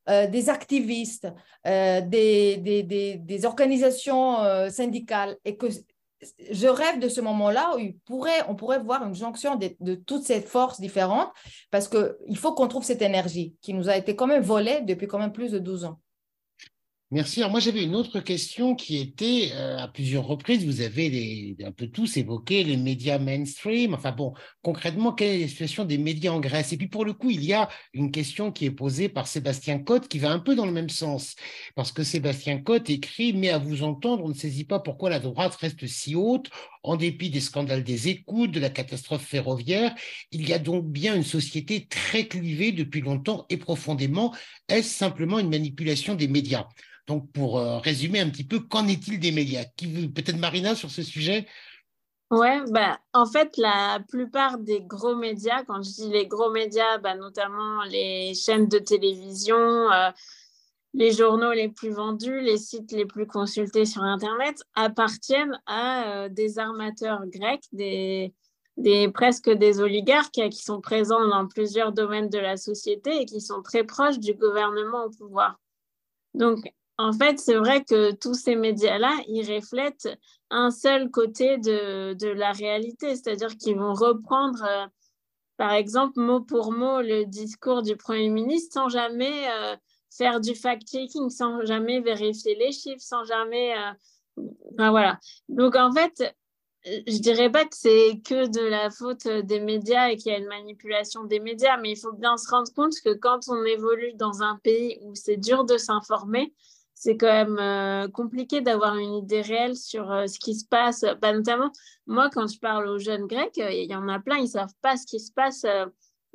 euh, 0.09 0.27
des 0.27 0.49
activistes, 0.49 1.27
euh, 1.67 1.99
des, 1.99 2.57
des, 2.57 3.45
organisations 3.45 4.37
syndicales, 4.69 5.35
et 5.43 5.57
que 5.57 5.67
je 6.51 6.67
rêve 6.67 6.99
de 6.99 7.09
ce 7.09 7.19
moment-là 7.19 7.75
où 7.75 7.81
pourrait, 8.05 8.43
on 8.47 8.55
pourrait 8.55 8.79
voir 8.79 9.05
une 9.05 9.13
jonction 9.13 9.57
de, 9.57 9.95
toutes 9.95 10.23
ces 10.23 10.39
forces 10.39 10.79
différentes, 10.79 11.31
parce 11.69 11.89
qu'il 11.89 12.37
faut 12.37 12.53
qu'on 12.53 12.69
trouve 12.69 12.85
cette 12.85 13.01
énergie 13.01 13.55
qui 13.61 13.73
nous 13.73 13.89
a 13.89 13.97
été 13.97 14.15
quand 14.15 14.27
même 14.27 14.41
volée 14.41 14.79
depuis 14.83 15.07
quand 15.07 15.19
même 15.19 15.33
plus 15.33 15.51
de 15.51 15.59
12 15.59 15.83
ans. 15.83 15.99
Merci. 17.13 17.41
Alors 17.41 17.51
moi, 17.51 17.59
j'avais 17.59 17.83
une 17.83 17.93
autre 17.93 18.21
question 18.21 18.73
qui 18.73 18.97
était, 18.97 19.51
euh, 19.53 19.77
à 19.77 19.87
plusieurs 19.87 20.25
reprises, 20.25 20.65
vous 20.65 20.81
avez 20.81 21.55
un 21.63 21.71
peu 21.71 21.85
tous 21.85 22.17
évoqué 22.17 22.63
les 22.63 22.75
médias 22.75 23.19
mainstream. 23.19 23.93
Enfin 23.93 24.11
bon, 24.11 24.33
concrètement, 24.63 25.13
quelle 25.13 25.35
est 25.35 25.41
la 25.41 25.47
situation 25.47 25.85
des 25.85 25.99
médias 25.99 26.31
en 26.31 26.39
Grèce? 26.39 26.73
Et 26.73 26.77
puis 26.77 26.87
pour 26.87 27.05
le 27.05 27.13
coup, 27.13 27.29
il 27.29 27.43
y 27.43 27.53
a 27.53 27.69
une 27.93 28.09
question 28.09 28.51
qui 28.51 28.65
est 28.65 28.71
posée 28.71 29.09
par 29.09 29.27
Sébastien 29.27 29.77
Cotte 29.77 30.07
qui 30.07 30.17
va 30.17 30.31
un 30.31 30.39
peu 30.39 30.55
dans 30.55 30.65
le 30.65 30.71
même 30.71 30.89
sens. 30.89 31.35
Parce 31.75 31.91
que 31.91 32.03
Sébastien 32.03 32.57
Cotte 32.57 32.89
écrit, 32.89 33.31
mais 33.31 33.51
à 33.51 33.59
vous 33.59 33.83
entendre, 33.83 34.23
on 34.23 34.29
ne 34.29 34.33
saisit 34.33 34.65
pas 34.65 34.79
pourquoi 34.79 35.11
la 35.11 35.19
droite 35.19 35.53
reste 35.53 35.85
si 35.85 36.15
haute 36.15 36.49
en 36.83 36.97
dépit 36.97 37.29
des 37.29 37.39
scandales 37.39 37.83
des 37.83 38.09
écoutes, 38.09 38.51
de 38.51 38.59
la 38.59 38.69
catastrophe 38.69 39.25
ferroviaire. 39.25 39.95
Il 40.31 40.47
y 40.47 40.53
a 40.53 40.59
donc 40.59 40.85
bien 40.85 41.15
une 41.15 41.23
société 41.23 41.87
très 41.87 42.27
clivée 42.27 42.71
depuis 42.71 43.01
longtemps 43.01 43.45
et 43.49 43.57
profondément. 43.57 44.33
Est-ce 44.67 44.89
simplement 44.89 45.39
une 45.39 45.49
manipulation 45.49 46.15
des 46.15 46.27
médias? 46.27 46.67
Donc, 47.07 47.31
pour 47.31 47.57
euh, 47.57 47.79
résumer 47.79 48.19
un 48.19 48.29
petit 48.29 48.45
peu, 48.45 48.59
qu'en 48.59 48.87
est-il 48.87 49.19
des 49.19 49.31
médias? 49.31 49.65
Peut-être 49.65 50.37
Marina 50.37 50.75
sur 50.75 50.89
ce 50.89 51.03
sujet? 51.03 51.47
Ouais, 52.31 52.61
bah, 52.71 52.99
en 53.13 53.25
fait, 53.25 53.57
la 53.57 53.99
plupart 54.09 54.57
des 54.57 54.81
gros 54.81 55.15
médias, 55.15 55.63
quand 55.65 55.83
je 55.83 55.91
dis 55.91 56.09
les 56.09 56.25
gros 56.25 56.49
médias, 56.49 56.97
bah, 56.97 57.15
notamment 57.15 57.83
les 57.83 58.33
chaînes 58.33 58.67
de 58.67 58.79
télévision, 58.79 59.55
euh, 59.91 60.09
les 60.93 61.11
journaux 61.11 61.51
les 61.51 61.69
plus 61.69 61.89
vendus, 61.89 62.41
les 62.41 62.57
sites 62.57 62.91
les 62.91 63.05
plus 63.05 63.25
consultés 63.25 63.85
sur 63.85 64.03
Internet, 64.03 64.63
appartiennent 64.75 65.59
à 65.65 66.25
euh, 66.25 66.29
des 66.29 66.59
armateurs 66.59 67.25
grecs, 67.27 67.65
des, 67.71 68.33
presque 69.13 69.49
des 69.49 69.81
oligarques 69.81 70.49
qui 70.49 70.63
sont 70.63 70.81
présents 70.81 71.27
dans 71.27 71.47
plusieurs 71.47 71.91
domaines 71.91 72.29
de 72.29 72.39
la 72.39 72.57
société 72.57 73.21
et 73.21 73.25
qui 73.25 73.41
sont 73.41 73.61
très 73.61 73.83
proches 73.83 74.19
du 74.19 74.33
gouvernement 74.33 75.05
au 75.05 75.09
pouvoir. 75.09 75.59
Donc, 76.35 76.59
en 76.99 77.11
fait, 77.11 77.39
c'est 77.39 77.55
vrai 77.55 77.83
que 77.83 78.11
tous 78.11 78.35
ces 78.35 78.55
médias-là, 78.55 79.15
ils 79.27 79.51
reflètent 79.51 80.09
un 80.51 80.69
seul 80.69 81.09
côté 81.09 81.57
de, 81.57 82.27
la 82.33 82.51
réalité, 82.51 83.15
c'est-à-dire 83.15 83.57
qu'ils 83.57 83.77
vont 83.77 83.93
reprendre, 83.93 84.63
euh, 84.63 84.85
par 85.57 85.71
exemple, 85.71 86.19
mot 86.19 86.41
pour 86.41 86.71
mot 86.71 87.01
le 87.01 87.25
discours 87.25 87.81
du 87.81 87.95
Premier 87.95 88.29
ministre 88.29 88.73
sans 88.73 88.89
jamais 88.89 89.49
euh, 89.49 89.75
faire 90.17 90.39
du 90.39 90.53
fact-checking, 90.53 91.29
sans 91.29 91.65
jamais 91.65 91.99
vérifier 92.01 92.55
les 92.55 92.71
chiffres, 92.71 93.01
sans 93.01 93.23
jamais... 93.23 93.75
Euh, 93.77 94.43
enfin, 94.73 94.91
voilà. 94.91 95.19
Donc, 95.49 95.75
en 95.75 95.91
fait, 95.91 96.35
je 96.85 97.17
dirais 97.19 97.49
pas 97.49 97.63
que 97.63 97.75
c'est 97.75 98.21
que 98.25 98.47
de 98.47 98.67
la 98.67 98.89
faute 98.89 99.27
des 99.27 99.59
médias 99.59 100.09
et 100.09 100.17
qu'il 100.17 100.31
y 100.31 100.35
a 100.35 100.37
une 100.37 100.47
manipulation 100.47 101.23
des 101.23 101.39
médias, 101.39 101.77
mais 101.77 101.91
il 101.91 101.97
faut 101.97 102.11
bien 102.11 102.37
se 102.37 102.49
rendre 102.49 102.71
compte 102.73 102.93
que 103.03 103.13
quand 103.13 103.47
on 103.47 103.63
évolue 103.63 104.13
dans 104.15 104.43
un 104.43 104.57
pays 104.63 104.99
où 105.01 105.15
c'est 105.15 105.37
dur 105.37 105.63
de 105.63 105.77
s'informer, 105.77 106.53
c'est 106.93 107.17
quand 107.17 107.27
même 107.27 107.57
euh, 107.59 108.07
compliqué 108.07 108.61
d'avoir 108.61 108.95
une 108.97 109.15
idée 109.15 109.41
réelle 109.41 109.75
sur 109.75 110.11
euh, 110.11 110.27
ce 110.27 110.39
qui 110.39 110.55
se 110.55 110.65
passe. 110.65 111.05
Bah, 111.21 111.33
notamment, 111.33 111.71
moi, 112.05 112.29
quand 112.29 112.47
je 112.47 112.59
parle 112.59 112.87
aux 112.87 112.99
jeunes 112.99 113.27
grecs, 113.27 113.57
il 113.57 113.89
y 113.89 113.95
en 113.95 114.07
a 114.07 114.19
plein, 114.19 114.37
ils 114.37 114.43
ne 114.43 114.47
savent 114.47 114.75
pas 114.81 114.95
ce 114.95 115.05
qui 115.05 115.19
se 115.19 115.31
passe 115.31 115.65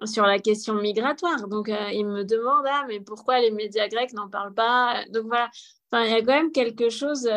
sur 0.04 0.24
la 0.24 0.38
question 0.38 0.74
migratoire. 0.74 1.48
Donc, 1.48 1.68
ils 1.92 2.06
me 2.06 2.24
demandent, 2.24 2.66
ah, 2.68 2.84
mais 2.88 3.00
pourquoi 3.00 3.40
les 3.40 3.50
médias 3.50 3.88
grecs 3.88 4.12
n'en 4.12 4.28
parlent 4.28 4.54
pas? 4.54 5.04
Donc, 5.10 5.26
voilà, 5.26 5.50
enfin, 5.90 6.04
il 6.04 6.10
y 6.12 6.14
a 6.14 6.20
quand 6.20 6.34
même 6.34 6.52
quelque 6.52 6.90
chose 6.90 7.28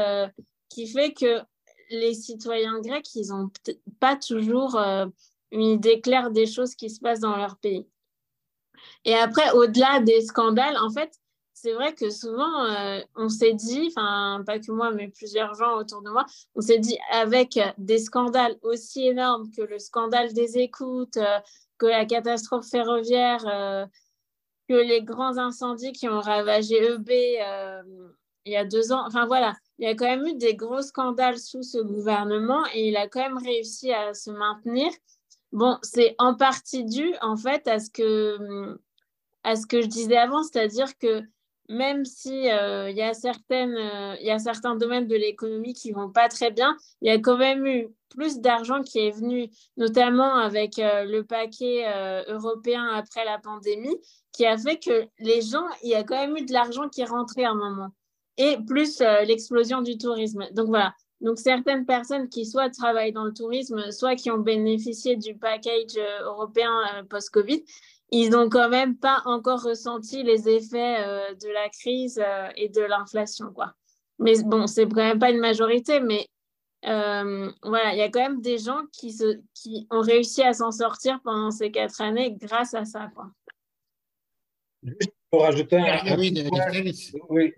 qui 0.69 0.87
fait 0.87 1.13
que 1.13 1.41
les 1.89 2.13
citoyens 2.13 2.79
grecs, 2.79 3.13
ils 3.15 3.29
n'ont 3.29 3.49
pas 3.99 4.15
toujours 4.15 4.77
une 5.51 5.61
idée 5.61 6.01
claire 6.01 6.31
des 6.31 6.45
choses 6.45 6.75
qui 6.75 6.89
se 6.89 6.99
passent 6.99 7.19
dans 7.19 7.35
leur 7.35 7.57
pays. 7.57 7.85
Et 9.05 9.15
après, 9.15 9.51
au-delà 9.51 9.99
des 9.99 10.21
scandales, 10.21 10.77
en 10.77 10.89
fait, 10.89 11.11
c'est 11.53 11.73
vrai 11.73 11.93
que 11.93 12.09
souvent, 12.09 12.65
euh, 12.65 13.01
on 13.15 13.29
s'est 13.29 13.53
dit, 13.53 13.93
enfin, 13.95 14.43
pas 14.45 14.57
que 14.57 14.71
moi, 14.71 14.91
mais 14.91 15.09
plusieurs 15.09 15.53
gens 15.53 15.75
autour 15.75 16.01
de 16.01 16.09
moi, 16.09 16.25
on 16.55 16.61
s'est 16.61 16.79
dit, 16.79 16.97
avec 17.11 17.59
des 17.77 17.99
scandales 17.99 18.57
aussi 18.63 19.07
énormes 19.07 19.51
que 19.51 19.61
le 19.61 19.77
scandale 19.77 20.33
des 20.33 20.57
écoutes, 20.57 21.17
euh, 21.17 21.39
que 21.81 21.87
la 21.87 22.05
catastrophe 22.05 22.69
ferroviaire, 22.69 23.43
euh, 23.47 23.87
que 24.69 24.75
les 24.75 25.01
grands 25.01 25.39
incendies 25.39 25.93
qui 25.93 26.07
ont 26.07 26.19
ravagé 26.19 26.75
EB 26.77 27.09
il 28.45 28.53
y 28.53 28.55
a 28.55 28.65
deux 28.65 28.91
ans, 28.91 29.03
enfin 29.05 29.25
voilà, 29.25 29.55
il 29.77 29.87
y 29.87 29.87
a 29.87 29.95
quand 29.95 30.05
même 30.05 30.25
eu 30.25 30.35
des 30.35 30.55
gros 30.55 30.81
scandales 30.81 31.37
sous 31.37 31.63
ce 31.63 31.77
gouvernement 31.77 32.63
et 32.73 32.87
il 32.87 32.97
a 32.97 33.07
quand 33.07 33.19
même 33.19 33.37
réussi 33.37 33.91
à 33.91 34.13
se 34.13 34.31
maintenir. 34.31 34.91
Bon, 35.51 35.77
c'est 35.83 36.15
en 36.17 36.35
partie 36.35 36.85
dû, 36.85 37.13
en 37.21 37.35
fait, 37.35 37.67
à 37.67 37.79
ce 37.79 37.89
que, 37.89 38.79
à 39.43 39.55
ce 39.55 39.65
que 39.67 39.81
je 39.81 39.87
disais 39.87 40.17
avant, 40.17 40.43
c'est-à-dire 40.43 40.97
que 40.97 41.21
même 41.69 42.05
si 42.05 42.49
euh, 42.49 42.89
il 42.89 42.97
y 42.97 43.01
a 43.01 43.13
certaines, 43.13 43.75
euh, 43.75 44.15
il 44.19 44.25
y 44.25 44.31
a 44.31 44.39
certains 44.39 44.75
domaines 44.75 45.07
de 45.07 45.15
l'économie 45.15 45.73
qui 45.73 45.91
vont 45.91 46.11
pas 46.11 46.27
très 46.29 46.51
bien, 46.51 46.75
il 47.01 47.11
y 47.11 47.11
a 47.11 47.19
quand 47.19 47.37
même 47.37 47.65
eu 47.65 47.89
plus 48.11 48.39
d'argent 48.39 48.81
qui 48.81 48.99
est 48.99 49.11
venu, 49.11 49.49
notamment 49.77 50.35
avec 50.35 50.79
euh, 50.79 51.05
le 51.05 51.23
paquet 51.23 51.85
européen 52.27 52.85
après 52.93 53.25
la 53.25 53.39
pandémie, 53.39 53.97
qui 54.31 54.45
a 54.45 54.57
fait 54.57 54.77
que 54.77 55.07
les 55.19 55.41
gens, 55.41 55.65
il 55.83 55.89
y 55.89 55.95
a 55.95 56.03
quand 56.03 56.15
même 56.15 56.37
eu 56.37 56.45
de 56.45 56.53
l'argent 56.53 56.87
qui 56.89 57.01
est 57.01 57.05
rentré 57.05 57.43
à 57.43 57.51
un 57.51 57.55
moment, 57.55 57.89
et 58.37 58.57
plus 58.67 58.99
l'explosion 59.25 59.81
du 59.81 59.97
tourisme. 59.97 60.47
Donc 60.53 60.67
voilà. 60.67 60.93
Donc 61.19 61.37
certaines 61.37 61.85
personnes 61.85 62.29
qui 62.29 62.45
soit 62.45 62.69
travaillent 62.69 63.11
dans 63.11 63.25
le 63.25 63.33
tourisme, 63.33 63.91
soit 63.91 64.15
qui 64.15 64.31
ont 64.31 64.39
bénéficié 64.39 65.15
du 65.15 65.37
package 65.37 65.99
européen 66.23 66.71
post-Covid, 67.09 67.63
ils 68.11 68.29
n'ont 68.29 68.49
quand 68.49 68.69
même 68.69 68.97
pas 68.97 69.21
encore 69.25 69.63
ressenti 69.63 70.21
les 70.23 70.49
effets 70.49 70.97
euh, 70.99 71.33
de 71.35 71.47
la 71.49 71.69
crise 71.69 72.21
euh, 72.23 72.49
et 72.55 72.67
de 72.67 72.81
l'inflation. 72.81 73.51
quoi. 73.53 73.73
Mais 74.19 74.33
bon, 74.43 74.67
c'est 74.67 74.85
quand 74.85 74.95
même 74.95 75.19
pas 75.19 75.31
une 75.31 75.39
majorité, 75.39 76.01
mais 76.01 76.27
euh, 76.85 77.51
voilà, 77.63 77.93
il 77.93 77.99
y 77.99 78.01
a 78.01 78.09
quand 78.09 78.21
même 78.21 78.41
des 78.41 78.57
gens 78.57 78.85
qui, 78.91 79.13
se, 79.13 79.39
qui 79.53 79.87
ont 79.91 80.01
réussi 80.01 80.41
à 80.41 80.53
s'en 80.53 80.71
sortir 80.71 81.21
pendant 81.23 81.51
ces 81.51 81.71
quatre 81.71 82.01
années 82.01 82.33
grâce 82.33 82.73
à 82.73 82.85
ça. 82.85 83.11
Quoi. 83.13 83.31
Juste 84.83 85.13
pour 85.29 85.45
ajouter 85.45 85.77
un, 85.77 85.99
ah 86.01 86.15
oui, 86.17 86.33
oui, 87.29 87.53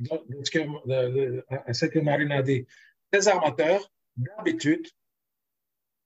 à 1.50 1.74
ce 1.74 1.86
que 1.86 2.00
Marine 2.00 2.32
a 2.32 2.42
dit, 2.42 2.68
les 3.12 3.28
armateurs, 3.28 3.90
d'habitude, 4.16 4.88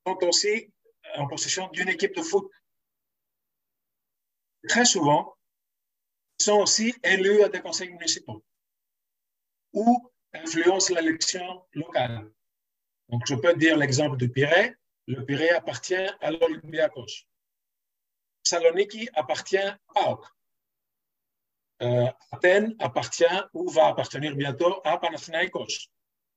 sont 0.05 0.17
aussi 0.23 0.71
en 1.15 1.27
possession 1.27 1.69
d'une 1.69 1.89
équipe 1.89 2.15
de 2.15 2.21
foot 2.21 2.49
très 4.67 4.85
souvent, 4.85 5.35
sont 6.39 6.59
aussi 6.59 6.93
élus 7.03 7.41
à 7.41 7.49
des 7.49 7.61
conseils 7.61 7.89
municipaux 7.89 8.43
ou 9.73 10.11
influencent 10.33 10.93
l'élection 10.93 11.65
locale. 11.73 12.31
Donc, 13.09 13.23
je 13.25 13.35
peux 13.35 13.53
dire 13.55 13.77
l'exemple 13.77 14.17
du 14.17 14.29
Pirée. 14.29 14.75
Le 15.07 15.23
Pirée 15.23 15.49
appartient 15.51 15.95
à 16.21 16.31
l'Olympiakos. 16.31 17.25
Saloniki 18.43 19.09
appartient 19.13 19.57
à 19.57 19.77
PAOK. 19.93 20.25
Euh, 21.83 22.07
Athènes 22.31 22.75
appartient 22.79 23.25
ou 23.53 23.69
va 23.69 23.87
appartenir 23.87 24.35
bientôt 24.35 24.81
à 24.83 24.97
Panathinaikos. 24.97 25.89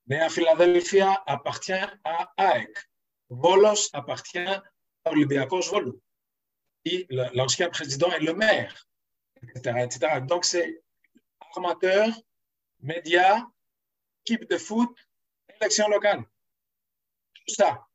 Nea 0.07 0.29
Philadelphia 0.29 1.23
appartient 1.27 1.73
à 2.05 2.33
AEK. 2.39 2.77
Volos 3.31 3.89
appartient 3.93 4.39
à 4.39 4.63
Olympiakos 5.07 5.71
Volou 5.71 6.01
l'ancien 7.35 7.69
président 7.69 8.11
est 8.13 8.21
le 8.21 8.35
maire, 8.35 8.87
etc. 9.43 10.21
Donc, 10.23 10.45
c'est 10.45 10.83
armateur, 11.55 12.09
médias, 12.81 13.47
équipe 14.25 14.49
de 14.49 14.59
foot, 14.59 14.97
élection 15.61 15.89
locale. 15.89 16.25
Tout 17.47 17.55
ça, 17.55 17.87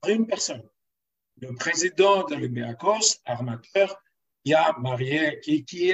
par 0.00 0.10
une 0.10 0.26
personne. 0.26 0.68
Le 1.40 1.54
président 1.54 2.24
de 2.24 2.34
l'Olympiakos, 2.34 3.20
armateur, 3.24 4.02
qui 4.44 4.54
a 4.54 4.76
marié, 4.78 5.40
qui, 5.40 5.64
qui 5.64 5.92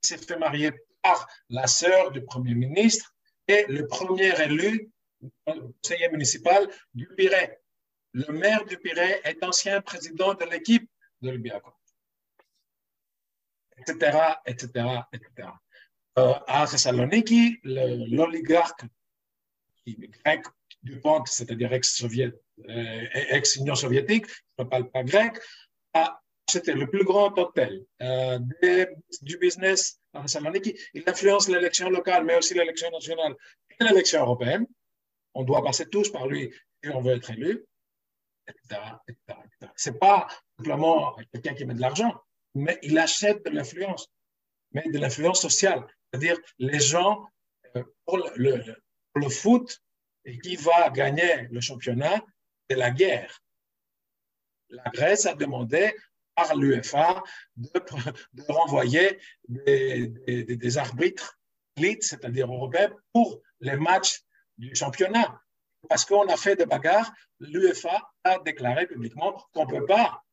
s'est 0.00 0.18
fait 0.18 0.38
marier 0.38 0.72
par 1.02 1.28
la 1.48 1.66
sœur 1.66 2.10
du 2.10 2.24
Premier 2.24 2.54
ministre 2.54 3.14
et 3.48 3.64
le 3.68 3.86
premier 3.86 4.32
élu 4.42 4.90
conseiller 5.44 6.08
municipal 6.10 6.68
du 6.94 7.08
Pirée. 7.16 7.58
Le 8.12 8.32
maire 8.32 8.64
du 8.64 8.78
Pirée 8.78 9.20
est 9.24 9.42
ancien 9.44 9.80
président 9.80 10.34
de 10.34 10.44
l'équipe 10.44 10.88
de 11.20 11.28
l'Olympiakos. 11.28 11.72
Etc., 13.78 14.18
etc., 14.46 14.68
etc. 15.12 15.48
Euh, 16.18 16.32
à 16.46 16.66
Thessaloniki, 16.66 17.60
l'oligarque 17.62 18.84
grec 19.86 20.46
du 20.82 21.00
Pont, 21.00 21.24
c'est-à-dire 21.26 21.72
ex-Union 21.72 22.32
euh, 22.68 23.06
ex 23.12 23.58
soviétique, 23.74 24.26
je 24.58 24.64
ne 24.64 24.68
parle 24.68 24.90
pas 24.90 25.02
grec, 25.02 25.38
c'était 26.48 26.74
le 26.74 26.88
plus 26.88 27.04
grand 27.04 27.36
hôtel 27.38 27.84
euh, 28.02 28.38
du 29.22 29.36
business 29.38 30.00
à 30.12 30.22
Thessaloniki. 30.22 30.78
Il 30.94 31.02
influence 31.06 31.48
l'élection 31.48 31.90
locale, 31.90 32.24
mais 32.24 32.36
aussi 32.36 32.54
l'élection 32.54 32.90
nationale 32.90 33.34
et 33.70 33.84
l'élection 33.84 34.20
européenne. 34.20 34.66
On 35.34 35.42
doit 35.42 35.62
passer 35.62 35.86
tous 35.86 36.10
par 36.10 36.26
lui 36.26 36.52
et 36.82 36.88
on 36.90 37.00
veut 37.00 37.14
être 37.16 37.30
élu, 37.30 37.64
etc. 38.46 38.80
Ce 39.74 39.90
n'est 39.90 39.98
pas 39.98 40.28
simplement 40.56 41.16
quelqu'un 41.32 41.54
qui 41.54 41.64
met 41.64 41.74
de 41.74 41.80
l'argent, 41.80 42.14
mais 42.54 42.78
il 42.82 42.96
achète 42.96 43.44
de 43.44 43.50
l'influence, 43.50 44.08
mais 44.72 44.88
de 44.88 44.98
l'influence 44.98 45.40
sociale. 45.40 45.84
C'est-à-dire, 46.12 46.38
les 46.58 46.80
gens 46.80 47.26
pour 48.04 48.18
le, 48.36 48.62
le, 49.14 49.28
foot, 49.28 49.82
et 50.26 50.38
qui 50.38 50.56
va 50.56 50.90
gagner 50.90 51.48
le 51.50 51.60
championnat, 51.60 52.22
c'est 52.68 52.76
la 52.76 52.90
guerre. 52.90 53.42
La 54.68 54.90
Grèce 54.92 55.24
a 55.24 55.34
demandé 55.34 55.94
par 56.34 56.54
l'UEFA 56.54 57.22
de, 57.56 57.70
renvoyer 58.48 59.18
des, 59.48 60.08
des, 60.26 60.56
des 60.56 60.78
arbitres 60.78 61.38
c'est-à-dire 62.00 62.52
européens, 62.52 62.90
pour 63.12 63.40
les 63.60 63.76
matchs 63.76 64.22
du 64.58 64.74
championnat. 64.74 65.40
Parce 65.88 66.04
qu'on 66.04 66.26
a 66.28 66.36
fait 66.36 66.56
des 66.56 66.66
bagarres, 66.66 67.12
l'UEFA 67.40 68.10
a 68.24 68.38
déclaré 68.40 68.86
publiquement 68.86 69.32
qu'on 69.52 69.66
ne 69.66 69.70
peut 69.70 69.86
pas 69.86 70.24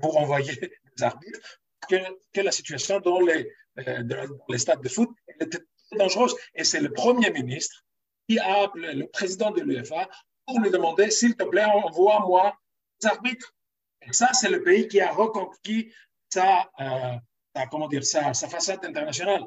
vous 0.00 0.10
renvoyer 0.10 0.54
des 0.96 1.02
arbitres, 1.02 1.60
que, 1.88 1.96
que 2.32 2.40
la 2.40 2.52
situation 2.52 3.00
dans 3.00 3.20
les, 3.20 3.50
euh, 3.78 4.02
dans 4.02 4.28
les 4.48 4.58
stades 4.58 4.82
de 4.82 4.88
foot 4.88 5.10
était 5.40 5.58
dangereuse. 5.92 6.34
Et 6.54 6.64
c'est 6.64 6.80
le 6.80 6.92
Premier 6.92 7.30
ministre 7.30 7.84
qui 8.28 8.38
a 8.38 8.62
appelé 8.62 8.94
le 8.94 9.06
président 9.06 9.50
de 9.50 9.60
l'UEFA 9.60 10.08
pour 10.46 10.60
lui 10.60 10.70
demander, 10.70 11.10
s'il 11.10 11.36
te 11.36 11.44
plaît, 11.44 11.64
envoie-moi 11.64 12.56
des 13.00 13.08
arbitres. 13.08 13.54
Et 14.02 14.12
ça, 14.12 14.32
c'est 14.32 14.50
le 14.50 14.62
pays 14.62 14.88
qui 14.88 15.00
a 15.00 15.12
reconquis 15.12 15.92
sa, 16.30 16.70
euh, 16.80 17.16
comment 17.70 17.88
dire, 17.88 18.04
sa, 18.04 18.34
sa 18.34 18.48
façade 18.48 18.84
internationale. 18.84 19.44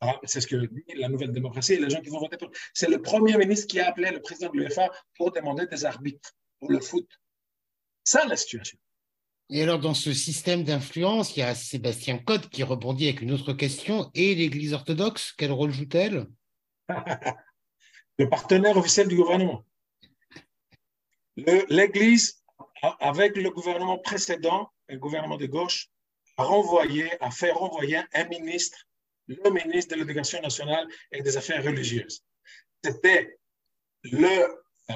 Ah, 0.00 0.18
c'est 0.24 0.40
ce 0.40 0.46
que 0.46 0.56
dit 0.56 0.84
la 0.94 1.08
nouvelle 1.08 1.32
démocratie 1.32 1.74
et 1.74 1.80
les 1.80 1.90
gens 1.90 2.00
qui 2.00 2.08
vont 2.08 2.20
voter 2.20 2.36
pour. 2.36 2.50
C'est 2.72 2.88
le 2.88 3.02
Premier 3.02 3.36
ministre 3.36 3.66
qui 3.66 3.80
a 3.80 3.88
appelé 3.88 4.10
le 4.10 4.22
président 4.22 4.50
de 4.50 4.56
l'UEFA 4.56 4.88
pour 5.16 5.32
demander 5.32 5.66
des 5.66 5.84
arbitres 5.84 6.30
pour 6.60 6.70
le 6.70 6.80
foot. 6.80 7.06
Ça, 8.04 8.24
la 8.26 8.36
situation. 8.36 8.78
Et 9.50 9.62
alors, 9.62 9.80
dans 9.80 9.94
ce 9.94 10.12
système 10.12 10.62
d'influence, 10.62 11.36
il 11.36 11.40
y 11.40 11.42
a 11.42 11.54
Sébastien 11.54 12.18
Cotte 12.18 12.48
qui 12.48 12.62
rebondit 12.62 13.08
avec 13.08 13.22
une 13.22 13.32
autre 13.32 13.54
question. 13.54 14.10
Et 14.14 14.34
l'Église 14.34 14.72
orthodoxe, 14.72 15.32
quel 15.36 15.52
rôle 15.52 15.70
joue-t-elle? 15.70 16.26
Le 18.18 18.28
partenaire 18.28 18.76
officiel 18.76 19.08
du 19.08 19.16
gouvernement. 19.16 19.64
L'Église, 21.36 22.42
avec 23.00 23.36
le 23.36 23.50
gouvernement 23.50 23.98
précédent, 23.98 24.70
le 24.88 24.98
gouvernement 24.98 25.36
de 25.36 25.46
gauche, 25.46 25.88
a 26.36 26.42
a 26.42 27.30
fait 27.30 27.52
renvoyer 27.52 28.00
un 28.14 28.24
ministre 28.24 28.88
le 29.28 29.50
ministre 29.50 29.94
de 29.94 30.00
l'Éducation 30.00 30.40
nationale 30.40 30.88
et 31.12 31.22
des 31.22 31.36
Affaires 31.36 31.62
religieuses. 31.62 32.24
C'était 32.82 33.38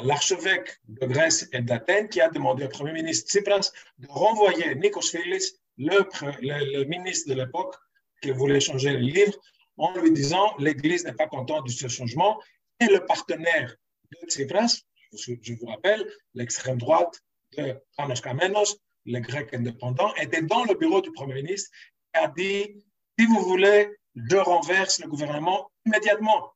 l'archevêque 0.03 0.81
de 0.89 1.07
Grèce 1.07 1.49
et 1.53 1.61
d'Athènes 1.61 2.09
qui 2.09 2.21
a 2.21 2.31
demandé 2.31 2.65
au 2.65 2.69
Premier 2.69 2.93
ministre 2.93 3.29
Tsipras 3.29 3.71
de 3.99 4.07
renvoyer 4.09 4.75
Nikos 4.75 5.03
Philis, 5.03 5.53
le, 5.77 6.07
le, 6.41 6.85
ministre 6.85 7.29
de 7.31 7.35
l'époque, 7.35 7.75
qui 8.23 8.31
voulait 8.31 8.61
changer 8.61 8.93
le 8.93 8.99
livre, 8.99 9.33
en 9.77 9.93
lui 9.99 10.13
disant 10.13 10.55
l'Église 10.59 11.05
n'est 11.05 11.13
pas 11.13 11.27
contente 11.27 11.67
de 11.67 11.71
ce 11.71 11.89
changement. 11.89 12.41
Et 12.83 12.87
le 12.87 13.07
partenaire 13.07 13.77
de 14.11 14.27
Tsipras, 14.27 14.83
je 15.13 15.53
vous 15.55 15.67
rappelle, 15.67 16.05
l'extrême 16.35 16.79
droite 16.79 17.21
de 17.57 17.81
Panos 17.97 18.21
Kamenos, 18.21 18.77
les 19.05 19.21
Grecs 19.21 19.55
indépendants, 19.55 20.13
était 20.17 20.43
dans 20.43 20.65
le 20.65 20.75
bureau 20.75 21.01
du 21.01 21.13
Premier 21.13 21.35
ministre 21.35 21.71
et 22.13 22.19
a 22.19 22.27
dit 22.27 22.85
si 23.17 23.27
vous 23.27 23.41
voulez 23.43 23.89
je 24.17 24.37
renverse 24.37 24.99
le 24.99 25.09
gouvernement 25.09 25.71
immédiatement. 25.87 26.53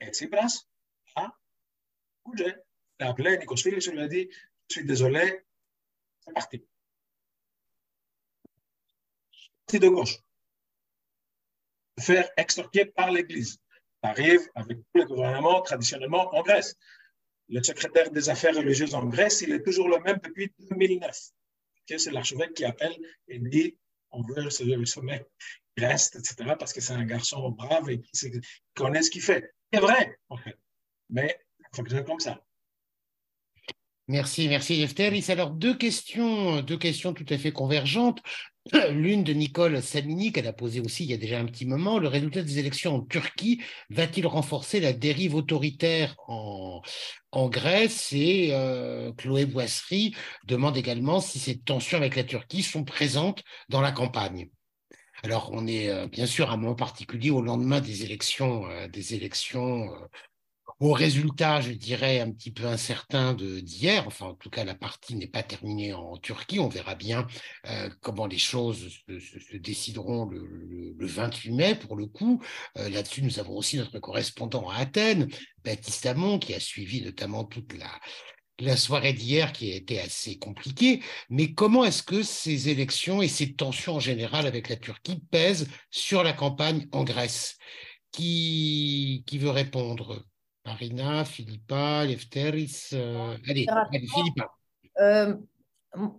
Et 0.00 0.08
Tsipras 0.08 0.64
a 1.14 1.32
bougé. 2.24 2.52
Il 2.98 3.06
a 3.06 3.10
appelé 3.10 3.38
Nikosvili 3.38 3.76
et 3.76 3.90
lui 3.92 4.00
a 4.00 4.08
dit 4.08 4.28
Je 4.68 4.78
suis 4.78 4.84
désolé, 4.84 5.44
c'est 6.24 6.34
parti. 6.34 6.66
C'est 9.68 9.78
de 9.78 9.88
gauche. 9.88 10.18
Faire 12.00 12.28
extorquer 12.36 12.86
par 12.86 13.12
l'Église. 13.12 13.60
Arrive 14.02 14.40
avec 14.54 14.78
tous 14.78 15.00
les 15.00 15.04
gouvernements 15.04 15.60
traditionnellement 15.62 16.34
en 16.34 16.42
Grèce. 16.42 16.74
Le 17.48 17.62
secrétaire 17.62 18.10
des 18.10 18.28
affaires 18.30 18.54
religieuses 18.54 18.94
en 18.94 19.04
Grèce, 19.06 19.42
il 19.42 19.52
est 19.52 19.62
toujours 19.62 19.88
le 19.88 19.98
même 20.00 20.18
depuis 20.22 20.52
2009. 20.70 21.18
C'est 21.86 22.12
l'archevêque 22.12 22.54
qui 22.54 22.64
appelle 22.64 22.96
et 23.28 23.38
dit 23.40 23.76
on 24.12 24.22
veut 24.22 24.42
le 24.42 24.50
sommet 24.50 25.26
reste, 25.76 26.16
etc., 26.16 26.54
parce 26.58 26.72
que 26.72 26.80
c'est 26.80 26.92
un 26.92 27.04
garçon 27.04 27.50
brave 27.50 27.90
et 27.90 28.00
qui, 28.00 28.30
connaît 28.74 29.02
ce 29.02 29.10
qu'il 29.10 29.22
fait. 29.22 29.52
C'est 29.72 29.80
vrai, 29.80 30.18
en 30.28 30.36
fait. 30.36 30.56
Mais 31.08 31.38
ça 31.60 31.68
fonctionne 31.74 32.04
comme 32.04 32.20
ça. 32.20 32.40
Merci, 34.08 34.48
merci 34.48 34.82
Efteris. 34.82 35.26
Alors, 35.28 35.50
deux 35.50 35.76
questions, 35.76 36.62
deux 36.62 36.78
questions 36.78 37.14
tout 37.14 37.26
à 37.28 37.38
fait 37.38 37.52
convergentes. 37.52 38.20
L'une 38.90 39.24
de 39.24 39.32
Nicole 39.32 39.82
Salini, 39.82 40.32
qu'elle 40.32 40.46
a 40.46 40.52
posée 40.52 40.80
aussi 40.80 41.04
il 41.04 41.10
y 41.10 41.14
a 41.14 41.16
déjà 41.16 41.38
un 41.38 41.46
petit 41.46 41.64
moment. 41.64 41.98
Le 41.98 42.08
résultat 42.08 42.42
des 42.42 42.58
élections 42.58 42.96
en 42.96 43.00
Turquie 43.00 43.62
va-t-il 43.88 44.26
renforcer 44.26 44.80
la 44.80 44.92
dérive 44.92 45.34
autoritaire 45.34 46.14
en, 46.28 46.82
Grèce? 47.48 48.12
Et 48.12 48.50
euh, 48.52 49.12
Chloé 49.14 49.46
Boisserie 49.46 50.14
demande 50.46 50.76
également 50.76 51.20
si 51.20 51.38
ces 51.38 51.58
tensions 51.58 51.96
avec 51.96 52.16
la 52.16 52.24
Turquie 52.24 52.62
sont 52.62 52.84
présentes 52.84 53.42
dans 53.70 53.80
la 53.80 53.92
campagne. 53.92 54.50
Alors, 55.22 55.50
on 55.52 55.66
est 55.66 55.88
euh, 55.88 56.06
bien 56.06 56.26
sûr 56.26 56.50
à 56.50 56.54
un 56.54 56.56
moment 56.56 56.74
particulier 56.74 57.30
au 57.30 57.42
lendemain 57.42 57.80
des 57.80 58.04
élections, 58.04 58.66
euh, 58.68 58.88
des 58.88 59.14
élections 59.14 59.90
au 60.80 60.92
résultat, 60.94 61.60
je 61.60 61.72
dirais, 61.72 62.20
un 62.20 62.32
petit 62.32 62.50
peu 62.50 62.64
incertain 62.64 63.34
d'hier. 63.34 64.06
Enfin, 64.06 64.28
en 64.28 64.34
tout 64.34 64.48
cas, 64.48 64.64
la 64.64 64.74
partie 64.74 65.14
n'est 65.14 65.28
pas 65.28 65.42
terminée 65.42 65.92
en 65.92 66.16
Turquie. 66.16 66.58
On 66.58 66.68
verra 66.68 66.94
bien 66.94 67.26
comment 68.00 68.26
les 68.26 68.38
choses 68.38 68.88
se, 69.06 69.56
décideront 69.58 70.24
le, 70.24 70.96
28 70.98 71.52
mai, 71.52 71.74
pour 71.74 71.96
le 71.96 72.06
coup. 72.06 72.42
Là-dessus, 72.76 73.22
nous 73.22 73.38
avons 73.38 73.56
aussi 73.56 73.76
notre 73.76 73.98
correspondant 73.98 74.70
à 74.70 74.76
Athènes, 74.76 75.28
Baptiste 75.64 76.06
Amon, 76.06 76.38
qui 76.38 76.54
a 76.54 76.60
suivi 76.60 77.02
notamment 77.02 77.44
toute 77.44 77.74
la, 77.74 78.76
soirée 78.76 79.12
d'hier 79.12 79.52
qui 79.52 79.72
a 79.72 79.76
été 79.76 80.00
assez 80.00 80.38
compliquée, 80.38 81.02
mais 81.28 81.52
comment 81.52 81.84
est-ce 81.84 82.02
que 82.02 82.22
ces 82.22 82.68
élections 82.68 83.22
et 83.22 83.28
ces 83.28 83.54
tensions 83.54 83.96
en 83.96 84.00
général 84.00 84.46
avec 84.46 84.68
la 84.68 84.76
Turquie 84.76 85.22
pèsent 85.30 85.68
sur 85.90 86.22
la 86.22 86.32
campagne 86.32 86.86
en 86.92 87.04
Grèce? 87.04 87.58
Qui 88.12 89.22
veut 89.32 89.50
répondre? 89.50 90.26
Marina, 90.64 91.24
Philippa, 91.24 92.04
Lefteris 92.04 92.90
euh, 92.92 93.36
allez, 93.48 93.66
allez, 93.68 94.06
Philippa. 94.06 94.50
Euh, 95.00 95.34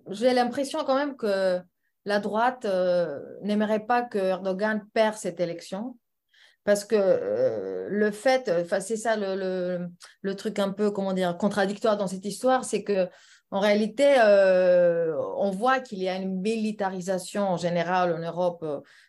j'ai 0.09 0.33
l'impression 0.33 0.83
quand 0.83 0.95
même 0.95 1.15
que 1.15 1.59
la 2.05 2.19
droite 2.19 2.65
euh, 2.65 3.19
n'aimerait 3.43 3.85
pas 3.85 4.01
que 4.01 4.17
Erdogan 4.17 4.85
perde 4.93 5.15
cette 5.15 5.39
élection 5.39 5.97
parce 6.63 6.85
que 6.85 7.87
le 7.89 8.11
fait, 8.11 8.51
c'est 8.81 8.97
ça 8.97 9.15
le, 9.15 9.87
le, 10.21 10.35
truc 10.35 10.59
un 10.59 10.71
peu, 10.71 10.91
comment 10.91 11.13
dire, 11.13 11.35
contradictoire 11.35 11.97
dans 11.97 12.05
cette 12.05 12.25
histoire, 12.25 12.65
c'est 12.65 12.83
que 12.83 13.09
en 13.51 13.59
réalité, 13.59 14.15
euh, 14.19 15.13
on 15.37 15.51
voit 15.51 15.79
qu'il 15.79 15.99
y 15.99 16.07
a 16.07 16.15
une 16.15 16.41
militarisation 16.41 17.43
en 17.43 17.57
général 17.57 18.13
en 18.13 18.19
Europe 18.19 18.65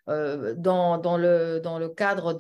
euh, 0.09 0.55
dans, 0.56 0.98
dans, 0.98 1.16
le, 1.16 1.89
cadre 1.89 2.36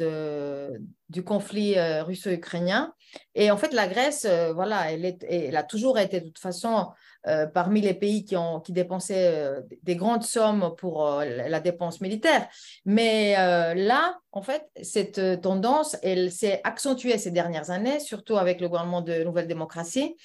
du 1.08 1.24
conflit 1.24 1.78
russo-ukrainien. 1.78 2.92
Et 3.34 3.50
en 3.50 3.56
fait, 3.56 3.72
la 3.72 3.86
Grèce, 3.86 4.26
voilà, 4.54 4.92
elle, 4.92 5.04
est, 5.04 5.24
elle 5.28 5.56
a 5.56 5.62
toujours 5.62 5.98
été 5.98 6.20
de 6.20 6.26
toute 6.26 6.38
façon 6.38 6.88
euh, 7.28 7.46
parmi 7.46 7.80
les 7.80 7.94
pays 7.94 8.24
qui, 8.24 8.34
qui 8.64 8.72
dépensaient 8.72 9.32
euh, 9.32 9.60
des 9.84 9.94
grandes 9.94 10.24
sommes 10.24 10.74
pour 10.76 11.06
euh, 11.06 11.24
la 11.24 11.60
dépense 11.60 12.00
militaire. 12.00 12.48
Mais 12.84 13.34
là, 13.76 14.18
en 14.32 14.42
fait, 14.42 14.68
cette 14.82 15.40
tendance, 15.40 15.96
elle 16.02 16.32
s'est 16.32 16.60
accentuée 16.64 17.18
ces 17.18 17.30
dernières 17.30 17.70
années, 17.70 18.00
surtout 18.00 18.36
avec 18.38 18.60
le 18.60 18.68
gouvernement 18.68 19.02
de 19.02 19.22
Nouvelle 19.22 19.46
Démocratie. 19.46 20.16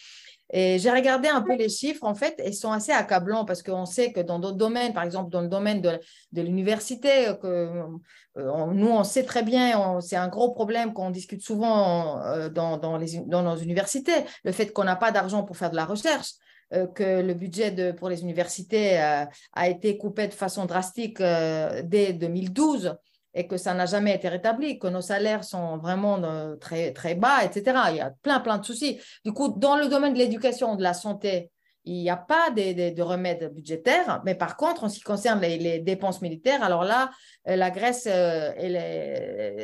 Et 0.51 0.79
j'ai 0.79 0.91
regardé 0.91 1.27
un 1.27 1.41
peu 1.41 1.55
les 1.55 1.69
chiffres, 1.69 2.05
en 2.05 2.15
fait, 2.15 2.41
ils 2.45 2.53
sont 2.53 2.71
assez 2.71 2.91
accablants 2.91 3.43
parce 3.43 3.61
qu'on 3.61 3.85
sait 3.85 4.13
que 4.13 4.21
dans 4.21 4.39
d'autres 4.39 4.57
domaines, 4.57 4.93
par 4.93 5.03
exemple 5.03 5.29
dans 5.29 5.41
le 5.41 5.49
domaine 5.49 5.81
de, 5.81 5.99
de 6.31 6.41
l'université, 6.41 7.33
que 7.41 7.83
nous, 8.35 8.87
on 8.87 9.03
sait 9.03 9.23
très 9.23 9.43
bien, 9.43 9.99
c'est 9.99 10.15
un 10.15 10.29
gros 10.29 10.51
problème 10.51 10.93
qu'on 10.93 11.09
discute 11.09 11.41
souvent 11.41 12.21
dans, 12.49 12.77
dans, 12.77 12.97
les, 12.97 13.19
dans 13.25 13.43
nos 13.43 13.57
universités, 13.57 14.23
le 14.45 14.51
fait 14.51 14.67
qu'on 14.67 14.85
n'a 14.85 14.95
pas 14.95 15.11
d'argent 15.11 15.43
pour 15.43 15.57
faire 15.57 15.71
de 15.71 15.75
la 15.75 15.85
recherche. 15.85 16.33
Euh, 16.73 16.85
que 16.85 17.21
le 17.21 17.33
budget 17.33 17.71
de, 17.71 17.93
pour 17.93 18.09
les 18.09 18.21
universités 18.23 19.01
euh, 19.01 19.23
a 19.53 19.69
été 19.69 19.97
coupé 19.97 20.27
de 20.27 20.33
façon 20.33 20.65
drastique 20.65 21.21
euh, 21.21 21.81
dès 21.81 22.11
2012 22.11 22.97
et 23.37 23.45
que 23.45 23.55
ça 23.55 23.75
n'a 23.75 23.85
jamais 23.85 24.15
été 24.15 24.27
rétabli, 24.29 24.79
que 24.79 24.87
nos 24.87 25.01
salaires 25.01 25.43
sont 25.43 25.77
vraiment 25.77 26.19
très, 26.59 26.91
très 26.91 27.13
bas, 27.13 27.43
etc. 27.43 27.77
Il 27.91 27.97
y 27.97 28.01
a 28.01 28.11
plein, 28.23 28.39
plein 28.39 28.57
de 28.57 28.65
soucis. 28.65 28.99
Du 29.23 29.31
coup, 29.31 29.53
dans 29.55 29.77
le 29.77 29.87
domaine 29.87 30.13
de 30.13 30.17
l'éducation, 30.17 30.75
de 30.75 30.81
la 30.81 30.95
santé, 30.95 31.51
il 31.85 32.01
n'y 32.01 32.09
a 32.09 32.17
pas 32.17 32.49
de, 32.49 32.93
de, 32.93 33.01
remèdes 33.03 33.53
budgétaires, 33.53 34.21
mais 34.25 34.33
par 34.33 34.57
contre, 34.57 34.83
en 34.83 34.89
ce 34.89 34.97
qui 34.97 35.03
concerne 35.03 35.39
les, 35.39 35.79
dépenses 35.79 36.21
militaires, 36.21 36.63
alors 36.63 36.83
là, 36.83 37.11
la 37.45 37.69
Grèce, 37.69 38.09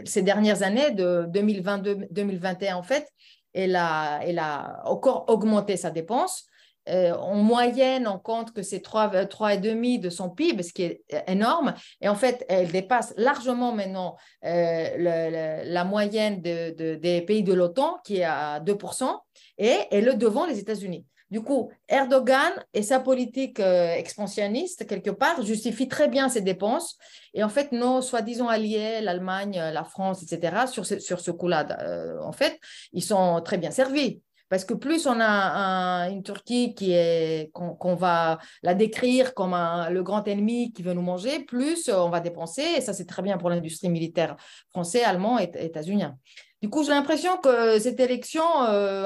ces 0.05 0.21
dernières 0.21 0.61
années, 0.61 0.91
de 0.91 1.27
2022-2021 1.33 2.75
en 2.75 2.83
fait, 2.83 3.07
elle 3.53 3.75
a 3.75 4.81
encore 4.85 5.25
augmenté 5.29 5.77
sa 5.77 5.89
dépense. 5.89 6.45
Euh, 6.89 7.13
en 7.13 7.35
moyenne, 7.35 8.07
on 8.07 8.19
compte 8.19 8.53
que 8.53 8.61
c'est 8.61 8.83
3,5 8.85 9.99
de 9.99 10.09
son 10.09 10.29
PIB, 10.29 10.63
ce 10.63 10.73
qui 10.73 10.83
est 10.83 11.03
énorme. 11.27 11.73
Et 12.01 12.09
en 12.09 12.15
fait, 12.15 12.45
elle 12.49 12.71
dépasse 12.71 13.13
largement 13.17 13.71
maintenant 13.71 14.15
la 14.41 15.83
moyenne 15.85 16.41
des 16.41 17.23
pays 17.25 17.43
de 17.43 17.53
l'OTAN, 17.53 17.99
qui 18.03 18.17
est 18.17 18.23
à 18.23 18.59
2%, 18.59 19.19
et 19.57 19.77
elle 19.91 20.07
est 20.07 20.15
devant 20.15 20.45
les 20.45 20.59
États-Unis. 20.59 21.05
Du 21.33 21.41
coup, 21.41 21.71
Erdogan 21.89 22.53
et 22.75 22.83
sa 22.83 22.99
politique 22.99 23.59
euh, 23.59 23.95
expansionniste, 23.95 24.85
quelque 24.85 25.09
part, 25.09 25.41
justifient 25.41 25.87
très 25.87 26.07
bien 26.07 26.29
ses 26.29 26.41
dépenses. 26.41 26.95
Et 27.33 27.43
en 27.43 27.49
fait, 27.49 27.71
nos 27.71 28.03
soi-disant 28.03 28.49
alliés, 28.49 29.01
l'Allemagne, 29.01 29.57
la 29.57 29.83
France, 29.83 30.21
etc., 30.21 30.67
sur 30.71 30.85
ce, 30.85 30.99
sur 30.99 31.19
ce 31.19 31.31
coup-là, 31.31 31.65
euh, 31.79 32.19
en 32.21 32.33
fait, 32.33 32.59
ils 32.91 33.01
sont 33.01 33.41
très 33.43 33.57
bien 33.57 33.71
servis. 33.71 34.21
Parce 34.53 34.65
que 34.65 34.75
plus 34.75 35.07
on 35.07 35.19
a 35.19 36.09
une 36.11 36.21
Turquie 36.21 36.75
qui 36.75 36.91
est 36.91 37.51
qu'on 37.53 37.95
va 37.95 38.37
la 38.61 38.75
décrire 38.75 39.33
comme 39.33 39.57
le 39.89 40.03
grand 40.03 40.27
ennemi 40.27 40.71
qui 40.73 40.83
veut 40.83 40.93
nous 40.93 41.01
manger, 41.01 41.39
plus 41.39 41.89
on 41.89 42.11
va 42.11 42.19
dépenser. 42.19 42.61
Et 42.77 42.81
ça, 42.81 42.93
c'est 42.93 43.07
très 43.07 43.23
bien 43.23 43.39
pour 43.39 43.49
l'industrie 43.49 43.89
militaire 43.89 44.35
français, 44.69 45.03
allemand 45.03 45.39
et 45.39 45.49
états-unien. 45.55 46.19
Du 46.61 46.69
coup, 46.69 46.83
j'ai 46.83 46.91
l'impression 46.91 47.35
que 47.37 47.79
cette 47.79 47.99
élection, 47.99 48.43
euh, 48.69 49.01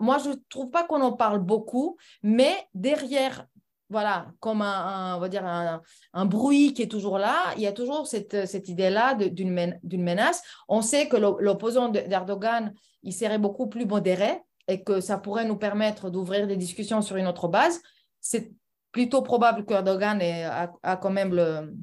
moi, 0.00 0.18
je 0.18 0.30
ne 0.30 0.34
trouve 0.48 0.68
pas 0.70 0.82
qu'on 0.82 1.00
en 1.00 1.12
parle 1.12 1.38
beaucoup, 1.38 1.96
mais 2.24 2.56
derrière, 2.74 3.46
voilà, 3.92 4.32
comme 4.40 4.62
un, 4.62 6.24
bruit 6.24 6.72
qui 6.72 6.82
est 6.82 6.90
toujours 6.90 7.18
là, 7.18 7.36
il 7.56 7.62
y 7.62 7.66
a 7.66 7.72
toujours 7.72 8.06
cette, 8.06 8.46
cette 8.46 8.68
idée-là 8.68 9.14
d'une 9.14 10.02
menace. 10.02 10.42
On 10.68 10.80
sait 10.80 11.08
que 11.08 11.16
l'opposant 11.16 11.90
d'Erdogan, 11.90 12.72
il 13.02 13.12
serait 13.12 13.38
beaucoup 13.38 13.68
plus 13.68 13.86
modéré 13.86 14.40
et 14.66 14.82
que 14.82 15.00
ça 15.00 15.18
pourrait 15.18 15.44
nous 15.44 15.56
permettre 15.56 16.10
d'ouvrir 16.10 16.46
des 16.46 16.56
discussions 16.56 17.02
sur 17.02 17.16
une 17.16 17.26
autre 17.26 17.48
base. 17.48 17.80
C'est 18.20 18.50
plutôt 18.92 19.22
probable 19.22 19.66
qu'Erdogan 19.66 20.20
a, 20.22 20.72
a 20.82 20.96
quand 20.96 21.10
même 21.10 21.34
le, 21.34 21.74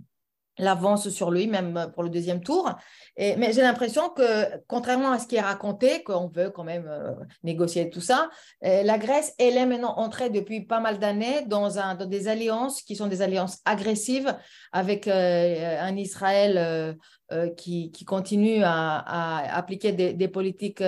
l'avance 0.60 1.10
sur 1.10 1.32
lui, 1.32 1.48
même 1.48 1.92
pour 1.94 2.04
le 2.04 2.10
deuxième 2.10 2.42
tour. 2.42 2.72
Et, 3.18 3.36
mais 3.38 3.52
j'ai 3.54 3.62
l'impression 3.62 4.10
que, 4.10 4.60
contrairement 4.68 5.12
à 5.12 5.20
ce 5.20 5.28
qui 5.28 5.38
est 5.38 5.42
raconté, 5.42 6.04
qu'on 6.04 6.28
veut 6.28 6.52
quand 6.52 6.64
même 6.64 6.88
euh, 6.88 7.14
négocier 7.44 7.90
tout 7.90 8.02
ça, 8.02 8.30
euh, 8.66 8.84
la 8.84 8.98
Grèce, 8.98 9.34
elle 9.40 9.58
est 9.58 9.66
maintenant 9.66 9.96
entrée 9.98 10.30
depuis 10.30 10.62
pas 10.62 10.80
mal 10.80 11.00
d'années 11.00 11.44
dans, 11.48 11.80
un, 11.80 11.96
dans 11.96 12.06
des 12.06 12.28
alliances 12.28 12.82
qui 12.82 12.96
sont 12.96 13.08
des 13.08 13.22
alliances 13.22 13.60
agressives 13.66 14.36
avec 14.72 15.08
euh, 15.08 15.80
un 15.82 15.96
Israël 15.96 16.98
qui, 17.58 17.92
qui, 17.92 18.06
continue 18.06 18.64
à, 18.64 19.56
appliquer 19.56 19.92
des, 19.92 20.14
des 20.14 20.28
politiques 20.28 20.84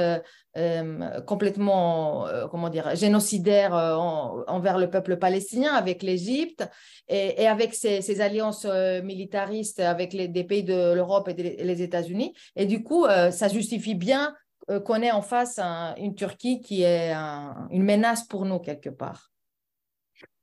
complètement, 1.25 2.25
comment 2.49 2.69
dire, 2.69 2.95
génocidaires 2.95 3.73
envers 3.73 4.77
le 4.77 4.89
peuple 4.89 5.17
palestinien, 5.17 5.73
avec 5.73 6.03
l'Égypte 6.03 6.67
et, 7.07 7.47
avec 7.47 7.73
ces, 7.73 8.01
ces 8.01 8.21
alliances 8.21 8.65
militaristes 9.03 9.79
avec 9.79 10.15
des 10.15 10.43
pays 10.43 10.63
de 10.63 10.93
l'Europe 10.93 11.29
et, 11.29 11.63
les 11.63 11.81
États-Unis. 11.81 12.33
Et 12.55 12.65
du 12.65 12.83
coup, 12.83 13.05
ça 13.05 13.47
justifie 13.47 13.95
bien 13.95 14.35
qu'on 14.85 15.01
ait 15.01 15.11
en 15.11 15.21
face 15.21 15.59
une 15.97 16.15
Turquie 16.15 16.61
qui 16.61 16.83
est 16.83 17.13
une 17.13 17.83
menace 17.83 18.25
pour 18.27 18.45
nous 18.45 18.59
quelque 18.59 18.89
part. 18.89 19.30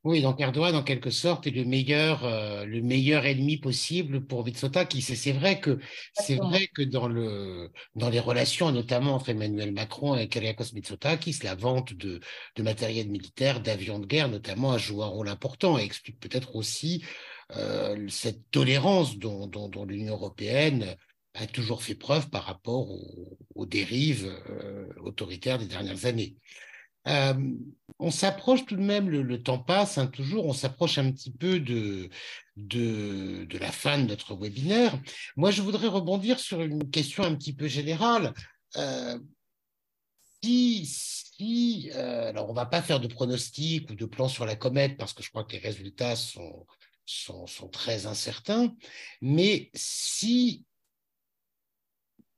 Oui, 0.08 0.22
donc 0.22 0.40
Erdogan, 0.40 0.74
en 0.74 0.82
quelque 0.82 1.10
sorte, 1.10 1.46
est 1.46 1.50
le 1.50 1.66
meilleur, 1.66 2.24
euh, 2.24 2.64
le 2.64 2.80
meilleur 2.80 3.26
ennemi 3.26 3.58
possible 3.58 4.24
pour 4.24 4.42
Mitsotakis. 4.42 5.02
C'est 5.02 5.32
vrai 5.32 5.60
que 5.60 5.78
c'est 6.14 6.36
vrai 6.36 6.66
que 6.68 6.80
dans 6.80 7.08
le 7.08 7.70
dans 7.94 8.08
les 8.08 8.18
relations, 8.18 8.72
notamment 8.72 9.16
entre 9.16 9.28
Emmanuel 9.28 9.70
Macron 9.70 10.16
et 10.16 10.26
Kyriakos 10.26 10.72
Mitsotakis, 10.72 11.40
la 11.42 11.54
vente 11.54 11.92
de, 11.92 12.20
de 12.56 12.62
matériel 12.62 13.10
militaire, 13.10 13.60
d'avions 13.60 13.98
de 13.98 14.06
guerre, 14.06 14.30
notamment, 14.30 14.72
a 14.72 14.78
joué 14.78 15.04
un 15.04 15.08
rôle 15.08 15.28
important 15.28 15.78
et 15.78 15.82
explique 15.82 16.18
peut-être 16.20 16.56
aussi 16.56 17.04
euh, 17.56 18.08
cette 18.08 18.50
tolérance 18.50 19.18
dont, 19.18 19.46
dont, 19.46 19.68
dont 19.68 19.84
l'Union 19.84 20.14
européenne 20.14 20.96
a 21.34 21.46
toujours 21.46 21.82
fait 21.82 21.94
preuve 21.94 22.30
par 22.30 22.44
rapport 22.44 22.88
aux, 23.54 23.66
dérives 23.66 24.34
euh, 24.48 24.86
autoritaires 25.00 25.58
des 25.58 25.66
dernières 25.66 26.06
années. 26.06 26.36
Euh, 27.08 27.34
on 27.98 28.10
s'approche 28.10 28.64
tout 28.64 28.76
de 28.76 28.82
même, 28.82 29.08
le, 29.08 29.42
temps 29.42 29.58
passe, 29.58 29.98
hein, 29.98 30.06
toujours, 30.06 30.46
on 30.46 30.52
s'approche 30.52 30.98
un 30.98 31.10
petit 31.10 31.32
peu 31.32 31.58
de, 31.58 32.10
de, 32.56 33.58
la 33.58 33.72
fin 33.72 33.98
de 33.98 34.06
notre 34.06 34.36
webinaire. 34.36 35.00
Moi, 35.36 35.50
je 35.50 35.62
voudrais 35.62 35.88
rebondir 35.88 36.38
sur 36.38 36.60
une 36.60 36.90
question 36.90 37.24
un 37.24 37.34
petit 37.34 37.52
peu 37.52 37.66
générale. 37.66 38.34
Euh, 38.76 39.18
si, 40.42 40.86
si 40.86 41.90
euh, 41.94 42.28
alors 42.28 42.46
on 42.46 42.52
ne 42.52 42.56
va 42.56 42.66
pas 42.66 42.82
faire 42.82 43.00
de 43.00 43.08
pronostics 43.08 43.90
ou 43.90 43.94
de 43.94 44.04
plans 44.04 44.28
sur 44.28 44.46
la 44.46 44.54
comète 44.54 44.96
parce 44.96 45.12
que 45.12 45.22
je 45.22 45.30
crois 45.30 45.44
que 45.44 45.52
les 45.52 45.58
résultats 45.58 46.14
sont, 46.14 46.66
sont 47.06 47.68
très 47.72 48.06
incertains, 48.06 48.72
mais 49.20 49.70
si 49.74 50.66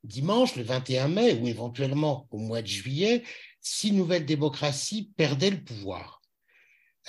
dimanche, 0.03 0.55
le 0.55 0.63
21 0.63 1.07
mai, 1.07 1.33
ou 1.39 1.47
éventuellement 1.47 2.27
au 2.31 2.37
mois 2.37 2.61
de 2.61 2.67
juillet, 2.67 3.23
si 3.61 3.91
Nouvelle 3.91 4.25
Démocratie 4.25 5.11
perdait 5.15 5.51
le 5.51 5.63
pouvoir. 5.63 6.21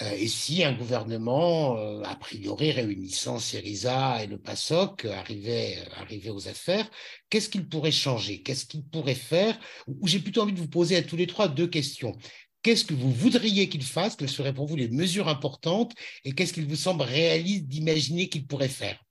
Euh, 0.00 0.10
et 0.12 0.28
si 0.28 0.64
un 0.64 0.72
gouvernement, 0.72 1.76
euh, 1.76 2.02
a 2.04 2.16
priori 2.16 2.70
réunissant 2.70 3.38
Syriza 3.38 4.22
et 4.22 4.26
le 4.26 4.38
PASOK, 4.38 5.04
arrivait, 5.04 5.76
arrivait 5.96 6.30
aux 6.30 6.48
affaires, 6.48 6.88
qu'est-ce 7.28 7.50
qu'il 7.50 7.68
pourrait 7.68 7.92
changer? 7.92 8.42
Qu'est-ce 8.42 8.64
qu'il 8.64 8.84
pourrait 8.84 9.14
faire? 9.14 9.58
J'ai 10.04 10.20
plutôt 10.20 10.42
envie 10.42 10.54
de 10.54 10.60
vous 10.60 10.68
poser 10.68 10.96
à 10.96 11.02
tous 11.02 11.16
les 11.16 11.26
trois 11.26 11.48
deux 11.48 11.66
questions. 11.66 12.16
Qu'est-ce 12.62 12.84
que 12.84 12.94
vous 12.94 13.10
voudriez 13.10 13.68
qu'il 13.68 13.82
fasse? 13.82 14.16
Quelles 14.16 14.30
seraient 14.30 14.54
pour 14.54 14.66
vous 14.66 14.76
les 14.76 14.88
mesures 14.88 15.28
importantes? 15.28 15.92
Et 16.24 16.32
qu'est-ce 16.32 16.52
qu'il 16.52 16.66
vous 16.66 16.76
semble 16.76 17.02
réaliste 17.02 17.66
d'imaginer 17.66 18.28
qu'il 18.28 18.46
pourrait 18.46 18.68
faire? 18.68 19.02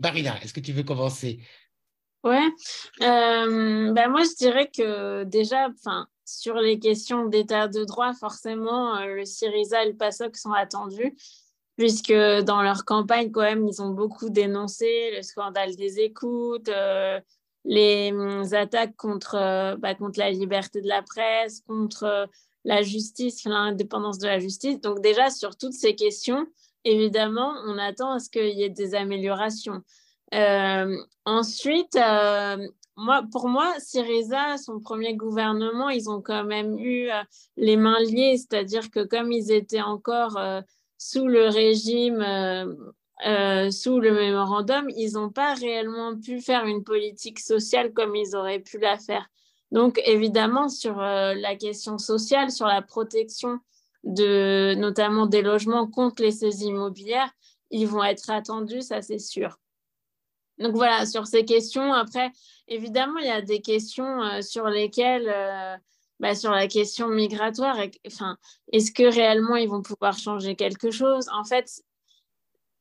Barina, 0.00 0.42
est-ce 0.42 0.52
que 0.52 0.60
tu 0.60 0.72
veux 0.72 0.82
commencer? 0.82 1.40
Ouais, 2.24 2.48
euh, 3.02 3.92
ben 3.92 4.08
moi 4.08 4.22
je 4.22 4.36
dirais 4.36 4.70
que 4.74 5.24
déjà, 5.24 5.68
enfin, 5.68 6.06
sur 6.24 6.54
les 6.56 6.78
questions 6.78 7.26
d'état 7.26 7.68
de 7.68 7.84
droit, 7.84 8.12
forcément, 8.14 8.96
euh, 8.96 9.06
le 9.14 9.24
Syriza 9.24 9.84
et 9.84 9.88
le 9.88 9.96
PASOK 9.96 10.36
sont 10.36 10.52
attendus, 10.52 11.16
puisque 11.76 12.12
dans 12.12 12.62
leur 12.62 12.84
campagne, 12.84 13.30
quand 13.30 13.42
même, 13.42 13.66
ils 13.66 13.82
ont 13.82 13.90
beaucoup 13.90 14.30
dénoncé 14.30 15.10
le 15.16 15.22
scandale 15.22 15.74
des 15.76 16.00
écoutes, 16.00 16.68
euh, 16.68 17.20
les 17.64 18.12
hum, 18.12 18.44
attaques 18.52 18.96
contre, 18.96 19.36
euh, 19.36 19.76
bah, 19.76 19.94
contre 19.94 20.18
la 20.18 20.30
liberté 20.30 20.80
de 20.80 20.88
la 20.88 21.02
presse, 21.02 21.62
contre 21.66 22.28
la 22.64 22.82
justice, 22.82 23.44
l'indépendance 23.44 24.18
de 24.18 24.26
la 24.26 24.38
justice. 24.38 24.80
Donc 24.80 25.00
déjà, 25.00 25.30
sur 25.30 25.56
toutes 25.56 25.72
ces 25.72 25.94
questions, 25.94 26.46
évidemment, 26.84 27.52
on 27.66 27.78
attend 27.78 28.12
à 28.12 28.18
ce 28.20 28.30
qu'il 28.30 28.56
y 28.56 28.62
ait 28.62 28.70
des 28.70 28.94
améliorations. 28.94 29.82
ensuite, 31.24 31.96
moi, 32.96 33.22
pour 33.30 33.48
moi, 33.48 33.72
Syriza, 33.78 34.58
son 34.58 34.80
premier 34.80 35.14
gouvernement, 35.14 35.88
ils 35.88 36.10
ont 36.10 36.20
quand 36.20 36.44
même 36.44 36.78
eu 36.78 37.08
euh, 37.10 37.22
les 37.56 37.76
mains 37.76 38.00
liées, 38.00 38.36
c'est-à-dire 38.36 38.90
que 38.90 39.04
comme 39.04 39.32
ils 39.32 39.50
étaient 39.50 39.80
encore 39.80 40.36
euh, 40.36 40.60
sous 40.98 41.26
le 41.26 41.48
régime, 41.48 42.20
euh, 43.26 43.70
sous 43.70 43.98
le 43.98 44.12
mémorandum, 44.12 44.90
ils 44.90 45.14
n'ont 45.14 45.30
pas 45.30 45.54
réellement 45.54 46.18
pu 46.18 46.40
faire 46.40 46.66
une 46.66 46.84
politique 46.84 47.40
sociale 47.40 47.92
comme 47.92 48.14
ils 48.14 48.36
auraient 48.36 48.60
pu 48.60 48.78
la 48.78 48.98
faire. 48.98 49.26
Donc, 49.70 50.00
évidemment, 50.04 50.68
sur 50.68 50.96
la 50.96 51.56
question 51.56 51.96
sociale, 51.96 52.50
sur 52.50 52.66
la 52.66 52.82
protection 52.82 53.58
de 54.04 54.74
notamment 54.74 55.26
des 55.26 55.40
logements 55.40 55.86
contre 55.86 56.22
les 56.22 56.30
saisies 56.30 56.66
immobilières, 56.66 57.30
ils 57.70 57.86
vont 57.86 58.04
être 58.04 58.28
attendus, 58.28 58.82
ça 58.82 59.00
c'est 59.00 59.18
sûr. 59.18 59.58
Donc 60.58 60.74
voilà, 60.74 61.06
sur 61.06 61.26
ces 61.26 61.44
questions, 61.44 61.92
après, 61.92 62.30
évidemment, 62.72 63.18
il 63.18 63.26
y 63.26 63.30
a 63.30 63.42
des 63.42 63.60
questions 63.60 64.22
euh, 64.22 64.42
sur 64.42 64.66
lesquelles, 64.66 65.28
euh, 65.28 65.76
bah, 66.20 66.34
sur 66.34 66.50
la 66.50 66.66
question 66.66 67.08
migratoire, 67.08 67.76
enfin, 68.06 68.36
est-ce 68.72 68.92
que 68.92 69.02
réellement 69.02 69.56
ils 69.56 69.68
vont 69.68 69.82
pouvoir 69.82 70.16
changer 70.16 70.56
quelque 70.56 70.90
chose? 70.90 71.28
En 71.32 71.44
fait, 71.44 71.82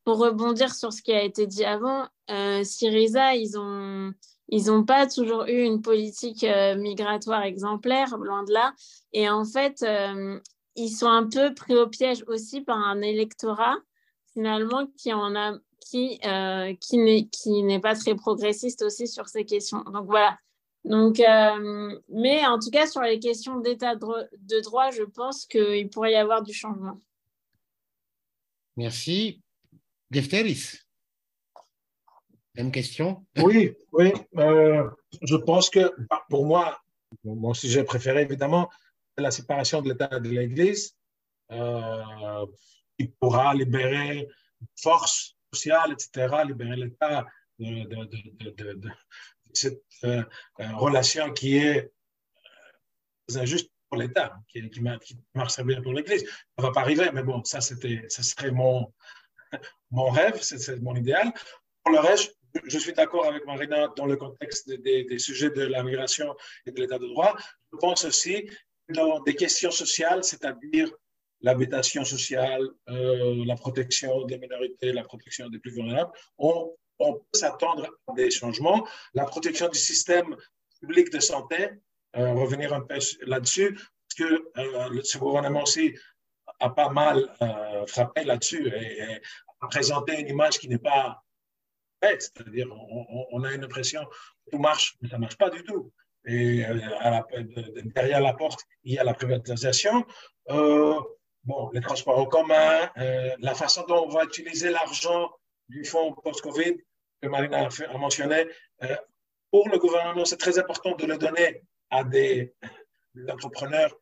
pour 0.03 0.17
rebondir 0.17 0.73
sur 0.73 0.93
ce 0.93 1.01
qui 1.01 1.11
a 1.13 1.23
été 1.23 1.47
dit 1.47 1.65
avant, 1.65 2.07
euh, 2.29 2.63
Syriza, 2.63 3.35
ils 3.35 3.57
ont 3.57 4.13
ils 4.53 4.65
n'ont 4.65 4.83
pas 4.83 5.07
toujours 5.07 5.45
eu 5.45 5.63
une 5.63 5.81
politique 5.81 6.45
migratoire 6.75 7.43
exemplaire, 7.43 8.17
loin 8.17 8.43
de 8.43 8.51
là. 8.51 8.73
Et 9.13 9.29
en 9.29 9.45
fait, 9.45 9.85
ils 10.75 10.89
sont 10.89 11.07
un 11.07 11.25
peu 11.29 11.53
pris 11.53 11.73
au 11.77 11.87
piège 11.87 12.25
aussi 12.27 12.59
par 12.59 12.77
un 12.77 12.99
électorat, 13.01 13.77
finalement, 14.33 14.87
qui 14.97 15.13
en 15.13 15.37
a 15.37 15.53
qui, 15.81 16.19
euh, 16.25 16.73
qui 16.75 17.63
n'est 17.63 17.79
pas 17.79 17.95
très 17.95 18.15
progressiste 18.15 18.81
aussi 18.81 19.07
sur 19.07 19.27
ces 19.27 19.45
questions. 19.45 19.83
Donc 19.83 20.05
voilà. 20.05 20.37
Donc, 20.83 21.19
euh, 21.19 21.99
mais 22.09 22.45
en 22.45 22.57
tout 22.57 22.71
cas, 22.71 22.87
sur 22.87 23.01
les 23.01 23.19
questions 23.19 23.59
d'état 23.59 23.95
de 23.95 24.61
droit, 24.61 24.89
je 24.91 25.03
pense 25.03 25.45
qu'il 25.45 25.89
pourrait 25.89 26.13
y 26.13 26.15
avoir 26.15 26.41
du 26.41 26.53
changement. 26.53 26.99
Merci. 28.77 29.41
Defteris, 30.09 30.81
même 32.55 32.71
question? 32.71 33.25
Oui, 33.37 33.73
oui. 33.93 34.11
Euh, 34.37 34.89
je 35.21 35.35
pense 35.35 35.69
que 35.69 35.93
bah, 36.09 36.25
pour 36.29 36.45
moi, 36.45 36.81
mon 37.23 37.53
sujet 37.53 37.83
préféré, 37.83 38.23
évidemment, 38.23 38.69
de 39.17 39.23
la 39.23 39.31
séparation 39.31 39.81
de 39.81 39.89
l'État 39.89 40.09
et 40.11 40.19
de 40.19 40.27
l'Église, 40.27 40.97
euh, 41.51 42.45
qui 42.99 43.07
pourra 43.07 43.53
libérer 43.53 44.27
forces 44.75 45.37
sociales, 45.53 45.93
etc., 45.93 46.35
l'État 46.75 47.25
de, 47.59 48.89
cette 49.53 49.83
euh, 50.05 50.23
relation 50.75 51.31
qui 51.33 51.57
est 51.57 51.91
injuste 53.35 53.69
pour 53.89 53.99
l'État, 53.99 54.37
qui, 54.47 54.69
qui, 54.69 54.81
marche 54.81 55.53
très 55.53 55.63
bien 55.63 55.81
pour 55.81 55.93
l'Église. 55.93 56.23
Ça 56.23 56.59
ne 56.59 56.63
va 56.63 56.71
pas 56.71 56.81
arriver, 56.81 57.09
mais 57.13 57.23
bon, 57.23 57.43
ça, 57.43 57.59
c'était, 57.59 58.05
ça 58.07 58.23
serait 58.23 58.51
mon, 58.51 58.93
mon 59.91 60.09
rêve, 60.09 60.39
c'est 60.41 60.81
mon 60.81 60.95
idéal. 60.95 61.31
Pour 61.83 61.93
le 61.93 61.99
reste, 61.99 62.35
je 62.65 62.77
suis 62.77 62.93
d'accord 62.93 63.25
avec 63.25 63.45
Marina 63.45 63.89
dans 63.95 64.05
le 64.05 64.15
contexte 64.15 64.69
des, 64.69 65.19
sujets 65.19 65.49
de 65.49 65.63
la 65.63 65.83
migration 65.83 66.35
et 66.65 66.71
de 66.71 66.79
l'état 66.79 66.99
de 66.99 67.07
droit. 67.07 67.35
Je 67.71 67.77
pense 67.77 68.05
aussi 68.05 68.49
dans 68.89 69.21
des 69.21 69.35
questions 69.35 69.71
sociales, 69.71 70.23
c'est-à-dire 70.23 70.91
l'habitation 71.41 72.03
sociale, 72.05 72.67
euh, 72.89 73.43
la 73.45 73.55
protection 73.55 74.25
des 74.25 74.37
minorités, 74.37 74.91
la 74.91 75.03
protection 75.03 75.49
des 75.49 75.59
plus 75.59 75.71
vulnérables, 75.71 76.11
on, 76.37 76.73
peut 76.99 77.19
s'attendre 77.33 77.89
à 78.07 78.13
des 78.13 78.29
changements. 78.29 78.87
La 79.15 79.25
protection 79.25 79.67
du 79.69 79.79
système 79.79 80.35
public 80.79 81.11
de 81.11 81.19
santé, 81.19 81.69
euh, 82.15 82.33
revenir 82.33 82.73
un 82.73 82.81
peu 82.81 82.99
là-dessus, 83.21 83.73
parce 83.73 84.29
que 84.29 84.51
euh, 84.57 85.01
ce 85.03 85.17
gouvernement 85.17 85.63
aussi 85.63 85.95
a 86.59 86.69
pas 86.69 86.89
mal 86.89 87.27
frappé 87.87 88.23
là-dessus 88.23 88.67
et, 88.67 89.19
a 89.61 89.67
présenté 89.67 90.19
une 90.19 90.27
image 90.27 90.59
qui 90.59 90.67
n'est 90.67 90.77
pas 90.77 91.23
c'est-à-dire 92.01 92.67
on, 93.31 93.43
a 93.43 93.53
une 93.53 93.63
impression 93.63 94.03
que 94.05 94.51
tout 94.51 94.57
marche, 94.57 94.97
mais 95.01 95.09
ça 95.09 95.17
ne 95.17 95.21
marche 95.21 95.37
pas 95.37 95.49
du 95.49 95.63
tout. 95.63 95.91
Et 96.25 96.65
euh, 96.65 96.79
derrière 97.95 98.21
la 98.21 98.33
porte, 98.33 98.61
il 98.83 98.93
y 98.93 98.99
a 98.99 99.03
la 99.03 99.13
privatisation. 99.13 100.05
Euh, 100.49 100.99
bon, 101.43 101.69
les 101.73 101.81
transports 101.81 102.17
en 102.17 102.25
commun, 102.25 102.89
euh, 102.97 103.35
la 103.39 103.55
façon 103.55 103.85
dont 103.87 104.05
on 104.05 104.09
va 104.09 104.23
utiliser 104.23 104.69
l'argent 104.69 105.31
du 105.69 105.85
fonds 105.85 106.13
post-Covid 106.13 106.77
que 107.21 107.27
Marina 107.27 107.67
a, 107.67 107.97
mentionné. 107.97 108.47
pour 109.51 109.69
le 109.69 109.77
gouvernement, 109.77 110.25
c'est 110.25 110.37
très 110.37 110.57
important 110.57 110.95
de 110.95 111.05
le 111.05 111.17
donner 111.17 111.61
à 111.89 112.03
des, 112.03 112.53
des 113.13 113.31
entrepreneurs 113.31 113.95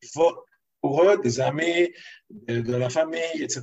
qui 0.00 0.10
votent 0.14 0.44
pour 0.84 1.02
eux, 1.02 1.16
des 1.16 1.40
amis, 1.40 1.94
de, 2.28 2.76
la 2.76 2.90
famille, 2.90 3.40
etc. 3.40 3.62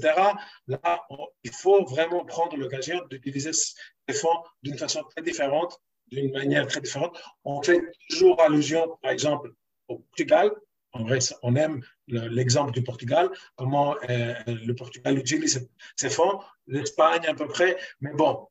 Là, 0.65 1.07
il 1.43 1.51
faut 1.51 1.85
vraiment 1.85 2.25
prendre 2.25 2.57
l'occasion 2.57 2.99
d'utiliser 3.11 3.53
ces 3.53 4.15
fonds 4.15 4.43
d'une 4.63 4.75
façon 4.75 5.03
très 5.03 5.21
différente, 5.21 5.79
d'une 6.07 6.31
manière 6.31 6.65
très 6.65 6.81
différente. 6.81 7.15
On 7.43 7.61
fait 7.61 7.79
toujours 8.09 8.41
allusion, 8.41 8.97
par 9.03 9.11
exemple, 9.11 9.51
au 9.87 9.99
Portugal. 9.99 10.49
En 10.93 11.03
vrai, 11.03 11.19
on 11.41 11.55
aime 11.55 11.81
l'exemple 12.07 12.71
du 12.71 12.83
Portugal, 12.83 13.29
comment 13.55 13.95
euh, 14.09 14.33
le 14.47 14.73
Portugal 14.73 15.17
utilise 15.17 15.69
ses 15.95 16.09
fonds, 16.09 16.39
l'Espagne 16.67 17.25
à 17.27 17.33
peu 17.33 17.47
près, 17.47 17.77
mais 18.01 18.13
bon, 18.13 18.47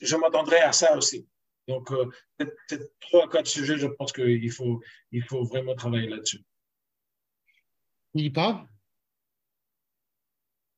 je 0.00 0.16
m'attendrai 0.16 0.58
à 0.58 0.72
ça 0.72 0.96
aussi. 0.96 1.28
Donc, 1.68 1.90
euh, 1.92 2.10
c'est 2.68 2.98
trois, 3.00 3.28
quatre 3.28 3.46
sujets, 3.46 3.76
je 3.76 3.86
pense 3.86 4.12
qu'il 4.12 4.50
faut, 4.50 4.80
il 5.12 5.22
faut 5.22 5.44
vraiment 5.44 5.74
travailler 5.74 6.08
là-dessus. 6.08 6.42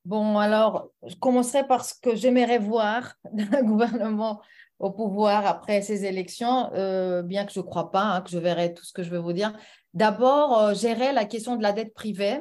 Bon, 0.04 0.38
alors, 0.38 0.90
je 1.06 1.14
commencerai 1.16 1.66
par 1.66 1.84
ce 1.84 1.94
que 2.00 2.16
j'aimerais 2.16 2.58
voir 2.58 3.14
d'un 3.32 3.62
gouvernement 3.62 4.42
au 4.78 4.90
pouvoir 4.90 5.46
après 5.46 5.82
ces 5.82 6.04
élections, 6.04 6.70
euh, 6.74 7.22
bien 7.22 7.44
que 7.44 7.52
je 7.52 7.60
ne 7.60 7.64
crois 7.64 7.90
pas 7.90 8.02
hein, 8.02 8.20
que 8.20 8.30
je 8.30 8.38
verrai 8.38 8.74
tout 8.74 8.84
ce 8.84 8.92
que 8.92 9.02
je 9.02 9.10
veux 9.10 9.18
vous 9.18 9.32
dire. 9.32 9.52
D'abord, 9.94 10.58
euh, 10.58 10.74
gérer 10.74 11.12
la 11.12 11.24
question 11.24 11.56
de 11.56 11.62
la 11.62 11.72
dette 11.72 11.94
privée. 11.94 12.40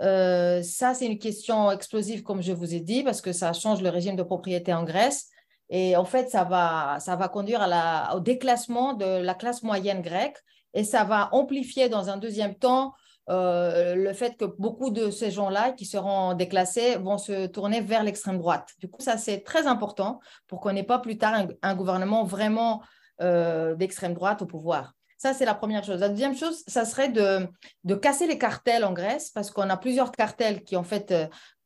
Euh, 0.00 0.62
ça, 0.62 0.94
c'est 0.94 1.06
une 1.06 1.18
question 1.18 1.70
explosive, 1.70 2.22
comme 2.22 2.42
je 2.42 2.52
vous 2.52 2.74
ai 2.74 2.80
dit, 2.80 3.02
parce 3.02 3.20
que 3.20 3.32
ça 3.32 3.52
change 3.52 3.82
le 3.82 3.88
régime 3.88 4.16
de 4.16 4.22
propriété 4.22 4.72
en 4.72 4.84
Grèce. 4.84 5.28
Et 5.70 5.96
en 5.96 6.04
fait, 6.04 6.28
ça 6.28 6.44
va, 6.44 7.28
conduire 7.28 7.66
au 8.14 8.20
déclassement 8.20 8.94
de 8.94 9.22
la 9.22 9.34
classe 9.34 9.62
moyenne 9.62 10.02
grecque 10.02 10.36
et 10.74 10.84
ça 10.84 11.04
va 11.04 11.30
amplifier 11.32 11.88
dans 11.88 12.10
un 12.10 12.18
deuxième 12.18 12.54
temps 12.54 12.92
euh, 13.30 13.94
le 13.94 14.12
fait 14.12 14.36
que 14.36 14.44
beaucoup 14.44 14.90
de 14.90 15.10
ces 15.10 15.30
gens-là 15.30 15.72
qui 15.72 15.84
seront 15.84 16.34
déclassés 16.34 16.96
vont 16.96 17.18
se 17.18 17.46
tourner 17.46 17.80
vers 17.80 18.02
l'extrême 18.02 18.38
droite. 18.38 18.70
Du 18.78 18.88
coup, 18.88 19.00
ça, 19.00 19.16
c'est 19.16 19.40
très 19.40 19.66
important 19.66 20.20
pour 20.48 20.60
qu'on 20.60 20.72
n'ait 20.72 20.82
pas 20.82 20.98
plus 20.98 21.18
tard 21.18 21.46
un, 21.62 21.74
gouvernement 21.74 22.24
vraiment 22.24 22.82
euh, 23.20 23.74
d'extrême 23.76 24.14
droite 24.14 24.42
au 24.42 24.46
pouvoir. 24.46 24.92
Ça, 25.18 25.34
c'est 25.34 25.44
la 25.44 25.54
première 25.54 25.84
chose. 25.84 26.00
La 26.00 26.08
deuxième 26.08 26.36
chose, 26.36 26.64
ça 26.66 26.84
serait 26.84 27.08
de, 27.08 27.94
casser 27.94 28.26
les 28.26 28.38
cartels 28.38 28.84
en 28.84 28.92
Grèce, 28.92 29.30
parce 29.30 29.52
qu'on 29.52 29.70
a 29.70 29.76
plusieurs 29.76 30.10
cartels 30.10 30.64
qui, 30.64 30.74
en 30.74 30.82
fait, 30.82 31.14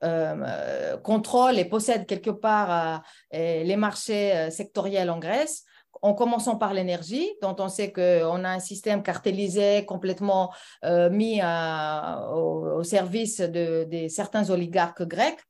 euh, 0.04 0.96
contrôlent 0.98 1.58
et 1.58 1.64
possèdent 1.64 2.04
quelque 2.04 2.30
part 2.30 3.02
les 3.32 3.76
marchés 3.76 4.50
sectoriels 4.50 5.08
en 5.08 5.18
Grèce 5.18 5.64
en 6.02 6.14
commençant 6.14 6.56
par 6.56 6.74
l'énergie, 6.74 7.28
dont 7.43 7.56
on 7.59 7.68
sait 7.68 7.93
qu'on 7.93 8.44
a 8.44 8.48
un 8.48 8.59
système 8.59 9.02
cartélisé 9.02 9.85
complètement 9.85 10.52
euh, 10.85 11.10
mis 11.10 11.40
au, 11.43 12.82
service 12.82 13.40
de, 13.40 14.06
certains 14.09 14.51
oligarques 14.51 15.02
grecs. 15.02 15.40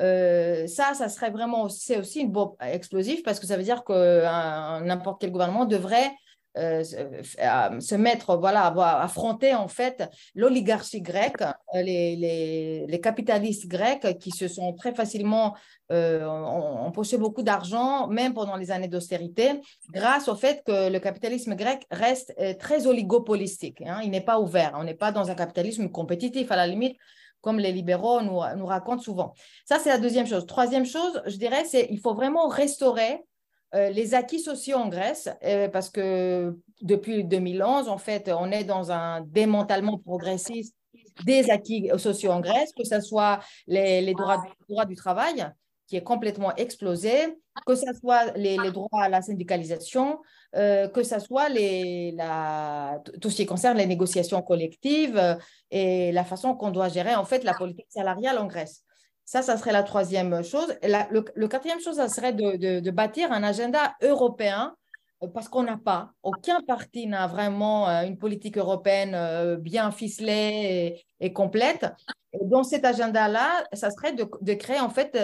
Euh, 0.00 0.66
ça, 0.66 0.94
ça 0.94 1.08
serait 1.08 1.30
vraiment, 1.30 1.68
c'est 1.68 1.98
aussi 1.98 2.20
une 2.20 2.32
bombe 2.32 2.56
explosive 2.60 3.22
parce 3.22 3.38
que 3.38 3.46
ça 3.46 3.56
veut 3.56 3.62
dire 3.62 3.84
que 3.84 4.22
n'importe 4.84 5.20
quel 5.20 5.30
gouvernement 5.30 5.64
devrait 5.64 6.10
euh, 6.56 6.84
se 6.84 7.94
mettre, 7.96 8.36
voilà, 8.36 8.66
affronter 9.02 9.54
en 9.54 9.66
fait 9.66 10.08
l'oligarchie 10.36 11.02
grecque, 11.02 11.42
les, 11.74 12.86
les, 12.88 13.00
capitalistes 13.00 13.66
grecs 13.66 14.18
qui 14.20 14.30
se 14.30 14.46
sont 14.46 14.72
très 14.72 14.94
facilement 14.94 15.56
euh, 15.90 16.24
beaucoup 17.18 17.42
d'argent, 17.42 18.06
même 18.06 18.34
pendant 18.34 18.56
les 18.56 18.70
années 18.70 18.88
d'austérité, 18.88 19.60
grâce 19.90 20.28
au 20.28 20.36
fait 20.36 20.62
que 20.64 20.90
le 20.90 20.98
capitalisme 21.00 21.56
grec 21.56 21.86
reste 21.90 22.32
euh, 22.38 22.54
très 22.54 22.86
oligopolistique. 22.86 23.82
Hein. 23.82 24.00
il 24.04 24.10
n'est 24.10 24.20
pas 24.20 24.38
ouvert. 24.38 24.72
On 24.76 24.84
n'est 24.84 24.94
pas 24.94 25.10
dans 25.10 25.30
un 25.30 25.34
capitalisme 25.34 25.88
compétitif 25.88 26.52
à 26.52 26.56
la 26.56 26.66
limite 26.66 26.96
comme 27.40 27.58
les 27.58 27.72
libéraux 27.72 28.22
nous, 28.22 28.40
nous 28.56 28.66
racontent 28.66 29.02
souvent. 29.02 29.34
Ça, 29.66 29.78
c'est 29.78 29.90
la 29.90 29.98
deuxième 29.98 30.26
chose. 30.26 30.46
Troisième 30.46 30.86
chose, 30.86 31.20
je 31.26 31.36
dirais, 31.36 31.64
c'est 31.66 31.88
il 31.90 32.00
faut 32.00 32.14
vraiment 32.14 32.48
restaurer 32.48 33.22
euh, 33.74 33.90
les 33.90 34.14
acquis 34.14 34.40
sociaux 34.40 34.76
en 34.76 34.88
Grèce, 34.88 35.28
euh, 35.44 35.68
parce 35.68 35.90
que 35.90 36.56
depuis 36.80 37.24
2011, 37.24 37.88
en 37.88 37.98
fait, 37.98 38.30
on 38.32 38.50
est 38.52 38.64
dans 38.64 38.92
un 38.92 39.20
démantèlement 39.22 39.98
progressiste 39.98 40.74
des 41.24 41.50
acquis 41.50 41.90
sociaux 41.98 42.30
en 42.30 42.40
Grèce, 42.40 42.72
que 42.76 42.84
ce 42.84 43.00
soit 43.00 43.40
les, 43.66 44.14
droits, 44.14 44.44
droits, 44.68 44.84
du 44.84 44.94
travail, 44.94 45.46
qui 45.88 45.96
est 45.96 46.02
complètement 46.02 46.54
explosé, 46.54 47.36
que 47.66 47.74
ce 47.74 47.92
soit 48.00 48.32
les, 48.36 48.56
droits 48.70 49.02
à 49.02 49.08
la 49.08 49.22
syndicalisation, 49.22 50.20
euh, 50.54 50.88
que 50.88 51.02
ce 51.02 51.18
soit 51.18 51.48
les, 51.48 52.12
la, 52.12 53.02
tout 53.20 53.30
ce 53.30 53.36
qui 53.36 53.46
concerne 53.46 53.78
les 53.78 53.86
négociations 53.86 54.40
collectives 54.42 55.20
et 55.70 56.12
la 56.12 56.24
façon 56.24 56.54
qu'on 56.54 56.70
doit 56.70 56.88
gérer 56.88 57.14
en 57.16 57.24
fait 57.24 57.42
la 57.44 57.54
politique 57.54 57.86
salariale 57.90 58.38
en 58.38 58.46
Grèce. 58.46 58.84
Ça, 59.24 59.42
ça 59.42 59.56
serait 59.56 59.72
la 59.72 59.82
troisième 59.82 60.42
chose. 60.42 60.74
le, 60.82 61.46
quatrième 61.46 61.80
chose, 61.80 61.96
ça 61.96 62.08
serait 62.08 62.32
de, 62.32 62.90
bâtir 62.90 63.32
un 63.32 63.42
agenda 63.42 63.94
européen 64.02 64.74
euh, 65.22 65.28
parce 65.28 65.48
qu'on 65.48 65.62
n'a 65.62 65.78
pas, 65.78 66.12
aucun 66.22 66.60
parti 66.60 67.06
n'a 67.06 67.26
vraiment 67.26 67.88
euh, 67.88 68.02
une 68.02 68.18
politique 68.18 68.58
européenne 68.58 69.14
euh, 69.14 69.56
bien 69.56 69.90
ficelée 69.90 71.04
et, 71.20 71.32
complète. 71.32 71.86
dans 72.42 72.64
cet 72.64 72.84
agenda-là, 72.84 73.64
ça 73.72 73.90
serait 73.90 74.12
de, 74.12 74.54
créer, 74.54 74.80
en 74.80 74.90
fait, 74.90 75.16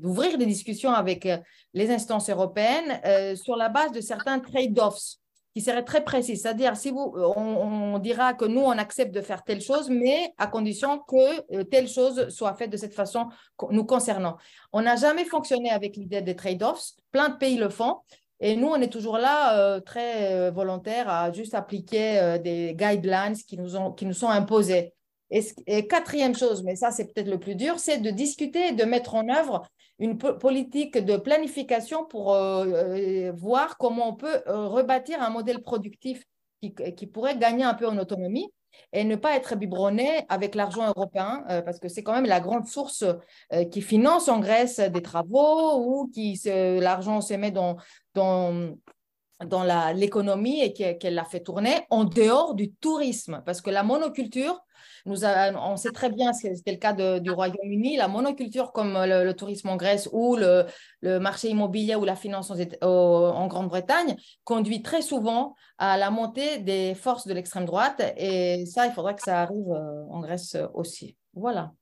d'ouvrir 0.00 0.38
des 0.38 0.46
discussions 0.46 0.92
avec 0.92 1.28
les 1.74 1.90
instances 1.90 2.30
européennes 2.30 3.36
sur 3.36 3.56
la 3.56 3.68
base 3.68 3.92
de 3.92 4.00
certains 4.00 4.38
trade-offs 4.38 5.16
qui 5.54 5.60
serait 5.60 5.84
très 5.84 6.04
précis. 6.04 6.36
C'est-à-dire, 6.36 6.76
si 6.76 6.90
vous, 6.90 7.12
on, 7.16 7.98
dira 7.98 8.34
que 8.34 8.44
nous, 8.44 8.60
on 8.60 8.70
accepte 8.70 9.12
de 9.12 9.20
faire 9.20 9.42
telle 9.42 9.60
chose, 9.60 9.90
mais 9.90 10.32
à 10.38 10.46
condition 10.46 10.98
que 11.00 11.56
euh, 11.56 11.64
telle 11.64 11.88
chose 11.88 12.28
soit 12.28 12.54
faite 12.54 12.70
de 12.70 12.76
cette 12.76 12.94
façon 12.94 13.26
nous 13.70 13.84
concernant. 13.84 14.36
On 14.72 14.82
n'a 14.82 14.96
jamais 14.96 15.24
fonctionné 15.24 15.70
avec 15.70 15.96
l'idée 15.96 16.22
des 16.22 16.36
trade-offs. 16.36 16.92
Plein 17.10 17.30
de 17.30 17.36
pays 17.36 17.56
le 17.56 17.68
font. 17.68 17.96
Et 18.38 18.56
nous, 18.56 18.68
on 18.68 18.80
est 18.80 18.92
toujours 18.92 19.18
là, 19.18 19.58
euh, 19.58 19.80
très 19.80 20.32
euh, 20.32 20.50
volontaires 20.50 21.08
à 21.08 21.32
juste 21.32 21.54
appliquer 21.54 22.38
des 22.42 22.74
guidelines 22.74 23.36
qui 23.36 23.58
nous, 23.58 23.92
qui 23.94 24.06
nous 24.06 24.14
sont 24.14 24.28
imposés. 24.28 24.94
Et, 25.30 25.86
quatrième 25.86 26.34
chose, 26.34 26.64
mais 26.64 26.74
ça 26.74 26.90
c'est 26.90 27.04
peut-être 27.04 27.28
le 27.28 27.38
plus 27.38 27.54
dur, 27.54 27.78
c'est 27.78 27.98
de 27.98 28.10
discuter 28.10 28.68
et 28.68 28.72
de 28.72 28.82
mettre 28.84 29.14
en 29.14 29.28
œuvre 29.28 29.62
une 30.00 30.16
politique 30.16 30.96
de 30.98 31.16
planification 31.18 32.04
pour 32.06 32.32
euh, 32.32 32.64
euh, 32.66 33.32
voir 33.36 33.76
comment 33.76 34.08
on 34.08 34.14
peut 34.14 34.42
euh, 34.48 34.66
rebâtir 34.66 35.22
un 35.22 35.28
modèle 35.28 35.60
productif 35.60 36.24
qui, 36.62 36.74
qui, 36.74 37.06
pourrait 37.06 37.36
gagner 37.36 37.64
un 37.64 37.74
peu 37.74 37.86
en 37.86 37.96
autonomie 37.98 38.50
et 38.92 39.04
ne 39.04 39.14
pas 39.16 39.36
être 39.36 39.56
biberonné 39.56 40.24
avec 40.28 40.54
l'argent 40.54 40.86
européen, 40.86 41.44
parce 41.64 41.80
que 41.80 41.88
c'est 41.88 42.02
quand 42.02 42.12
même 42.12 42.26
la 42.26 42.40
grande 42.40 42.66
source 42.66 43.04
qui 43.72 43.82
finance 43.82 44.28
en 44.28 44.38
Grèce 44.38 44.78
des 44.78 45.02
travaux 45.02 45.80
ou 45.80 46.10
qui 46.14 46.40
l'argent 46.44 47.20
se 47.20 47.34
met 47.34 47.50
dans, 47.50 47.76
dans 48.14 48.76
dans 49.44 49.64
l'économie 49.94 50.60
et 50.62 50.72
qu'elle 50.72 51.14
l'a 51.14 51.24
fait 51.24 51.40
tourner 51.40 51.74
en 51.90 52.04
dehors 52.04 52.54
du 52.54 52.72
tourisme. 52.72 53.42
Parce 53.44 53.60
que 53.60 53.70
la 53.70 53.82
monoculture, 53.82 54.60
nous 55.06 55.24
on 55.24 55.76
sait 55.76 55.90
très 55.92 56.10
bien, 56.10 56.32
c'était 56.32 56.72
le 56.72 56.78
cas 56.78 56.92
du 56.92 57.30
Royaume-Uni, 57.30 57.96
la 57.96 58.08
monoculture 58.08 58.72
comme 58.72 58.94
le, 58.94 59.32
tourisme 59.32 59.68
en 59.68 59.76
Grèce 59.76 60.08
ou 60.12 60.36
le, 60.36 60.66
marché 61.18 61.48
immobilier 61.48 61.94
ou 61.94 62.04
la 62.04 62.16
finance 62.16 62.52
en 62.82 63.46
Grande-Bretagne 63.46 64.16
conduit 64.44 64.82
très 64.82 65.02
souvent 65.02 65.54
à 65.78 65.96
la 65.96 66.10
montée 66.10 66.58
des 66.58 66.94
forces 66.94 67.26
de 67.26 67.34
l'extrême 67.34 67.64
droite. 67.64 68.02
Et 68.16 68.66
ça, 68.66 68.86
il 68.86 68.92
faudrait 68.92 69.14
que 69.14 69.22
ça 69.22 69.42
arrive 69.42 69.70
euh, 69.70 70.04
en 70.10 70.20
Grèce 70.20 70.56
aussi. 70.74 71.16
Voilà. 71.34 71.72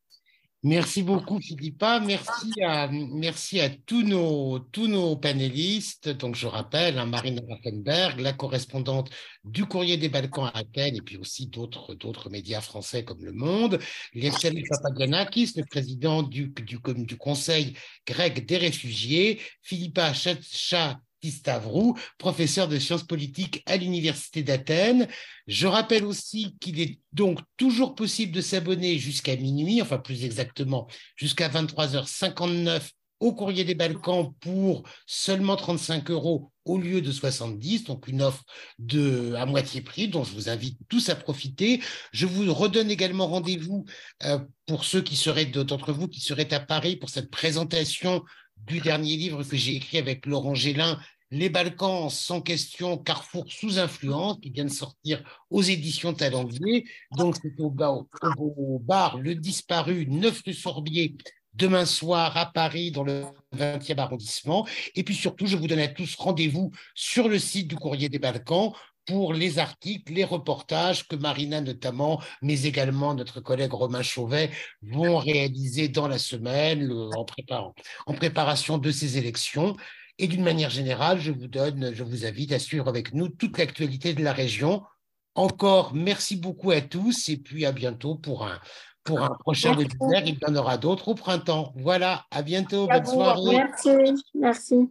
Merci 0.64 1.04
beaucoup, 1.04 1.40
Philippa. 1.40 2.00
Merci 2.00 3.60
à, 3.60 3.70
tous, 3.86 4.02
nos, 4.02 4.58
tous 4.58 5.16
panélistes. 5.16 6.08
Donc, 6.08 6.34
je 6.34 6.48
rappelle, 6.48 6.98
hein, 6.98 7.06
Marina 7.06 7.40
Raffenberg, 7.48 8.18
la 8.18 8.32
correspondante 8.32 9.08
du 9.44 9.66
Courrier 9.66 9.98
des 9.98 10.08
Balkans 10.08 10.50
à 10.52 10.58
Athènes, 10.58 10.96
et 10.96 11.00
puis 11.00 11.16
aussi 11.16 11.46
d'autres, 11.46 12.28
médias 12.30 12.60
français 12.60 13.04
comme 13.04 13.24
Le 13.24 13.32
Monde, 13.32 13.78
Lieftalis 14.14 14.64
Papagianakis, 14.68 15.52
le 15.56 15.64
président 15.64 16.24
du, 16.24 16.48
du, 16.48 16.80
du, 16.82 17.16
Conseil 17.16 17.74
grec 18.04 18.44
des 18.44 18.56
réfugiés, 18.56 19.40
Philippa 19.62 20.12
Chat 20.12 20.98
Tistavrou, 21.20 21.96
professeur 22.18 22.68
de 22.68 22.78
sciences 22.78 23.04
politiques 23.04 23.62
à 23.66 23.76
l'Université 23.76 24.42
d'Athènes. 24.42 25.08
Je 25.46 25.66
rappelle 25.66 26.04
aussi 26.04 26.56
qu'il 26.60 26.80
est 26.80 27.00
donc 27.12 27.40
toujours 27.56 27.94
possible 27.94 28.32
de 28.32 28.40
s'abonner 28.40 28.98
jusqu'à 28.98 29.36
minuit, 29.36 29.82
enfin 29.82 29.98
plus 29.98 30.24
exactement 30.24 30.88
jusqu'à 31.16 31.48
23h59 31.48 32.90
au 33.20 33.32
Courrier 33.32 33.64
des 33.64 33.74
Balkans 33.74 34.32
pour 34.40 34.84
seulement 35.06 35.56
35 35.56 36.10
euros 36.10 36.52
au 36.64 36.78
lieu 36.78 37.00
de 37.00 37.10
70, 37.10 37.84
donc 37.84 38.06
une 38.08 38.22
offre 38.22 38.44
de, 38.78 39.34
à 39.34 39.46
moitié 39.46 39.80
prix 39.80 40.08
dont 40.08 40.22
je 40.22 40.34
vous 40.34 40.48
invite 40.48 40.78
tous 40.88 41.08
à 41.08 41.16
profiter. 41.16 41.82
Je 42.12 42.26
vous 42.26 42.52
redonne 42.52 42.90
également 42.90 43.26
rendez-vous 43.26 43.86
euh, 44.24 44.38
pour 44.66 44.84
ceux 44.84 45.00
qui 45.00 45.16
seraient 45.16 45.46
d'entre 45.46 45.92
vous 45.92 46.08
qui 46.08 46.20
seraient 46.20 46.52
à 46.52 46.60
Paris 46.60 46.96
pour 46.96 47.10
cette 47.10 47.30
présentation 47.30 48.22
du 48.66 48.80
dernier 48.80 49.16
livre 49.16 49.42
que 49.42 49.56
j'ai 49.56 49.76
écrit 49.76 49.98
avec 49.98 50.26
Laurent 50.26 50.54
Gélin, 50.54 50.98
Les 51.30 51.48
Balkans 51.48 52.10
sans 52.10 52.40
question, 52.40 52.98
Carrefour 52.98 53.44
sous 53.48 53.78
influence, 53.78 54.38
qui 54.40 54.50
vient 54.50 54.64
de 54.64 54.70
sortir 54.70 55.22
aux 55.50 55.62
éditions 55.62 56.14
Talendier. 56.14 56.86
Donc, 57.16 57.36
c'est 57.42 57.54
au, 57.60 57.70
bar 57.70 59.18
Le 59.18 59.34
Disparu, 59.34 60.06
9 60.06 60.42
rue 60.46 60.54
Sorbier, 60.54 61.16
demain 61.54 61.84
soir 61.84 62.36
à 62.36 62.46
Paris, 62.46 62.90
dans 62.90 63.04
le 63.04 63.24
20e 63.56 63.98
arrondissement. 63.98 64.66
Et 64.94 65.02
puis 65.02 65.14
surtout, 65.14 65.46
je 65.46 65.56
vous 65.56 65.66
donne 65.66 65.80
à 65.80 65.88
tous 65.88 66.14
rendez-vous 66.16 66.70
sur 66.94 67.28
le 67.28 67.38
site 67.38 67.68
du 67.68 67.76
Courrier 67.76 68.08
des 68.08 68.18
Balkans 68.18 68.72
pour 69.08 69.32
les 69.32 69.58
articles, 69.58 70.12
les 70.12 70.22
reportages 70.22 71.08
que 71.08 71.16
Marina 71.16 71.62
notamment, 71.62 72.20
mais 72.42 72.62
également 72.62 73.14
notre 73.14 73.40
collègue 73.40 73.72
Romain 73.72 74.02
Chauvet 74.02 74.50
vont 74.82 75.16
réaliser 75.16 75.88
dans 75.88 76.08
la 76.08 76.18
semaine 76.18 76.92
en, 77.16 77.24
préparant, 77.24 77.74
en 78.06 78.12
préparation 78.12 78.76
de 78.76 78.90
ces 78.90 79.16
élections. 79.16 79.76
Et 80.18 80.26
d'une 80.26 80.42
manière 80.42 80.68
générale, 80.68 81.18
je 81.20 81.32
vous 81.32 81.46
donne, 81.46 81.94
je 81.94 82.04
vous 82.04 82.26
invite 82.26 82.52
à 82.52 82.58
suivre 82.58 82.86
avec 82.86 83.14
nous 83.14 83.28
toute 83.28 83.56
l'actualité 83.56 84.12
de 84.12 84.22
la 84.22 84.34
région. 84.34 84.82
Encore, 85.34 85.94
merci 85.94 86.36
beaucoup 86.36 86.70
à 86.70 86.82
tous 86.82 87.30
et 87.30 87.38
puis 87.38 87.64
à 87.64 87.72
bientôt 87.72 88.14
pour 88.16 88.44
un, 88.44 88.58
pour 89.04 89.22
un 89.22 89.30
prochain 89.40 89.74
webinaire. 89.74 90.22
Il 90.26 90.34
y 90.34 90.46
en 90.46 90.54
aura 90.54 90.76
d'autres 90.76 91.08
au 91.08 91.14
printemps. 91.14 91.72
Voilà, 91.76 92.26
à 92.30 92.42
bientôt. 92.42 92.86
Bonne 92.86 93.06
soirée. 93.06 93.56
Merci. 93.56 93.90
Merci. 94.34 94.90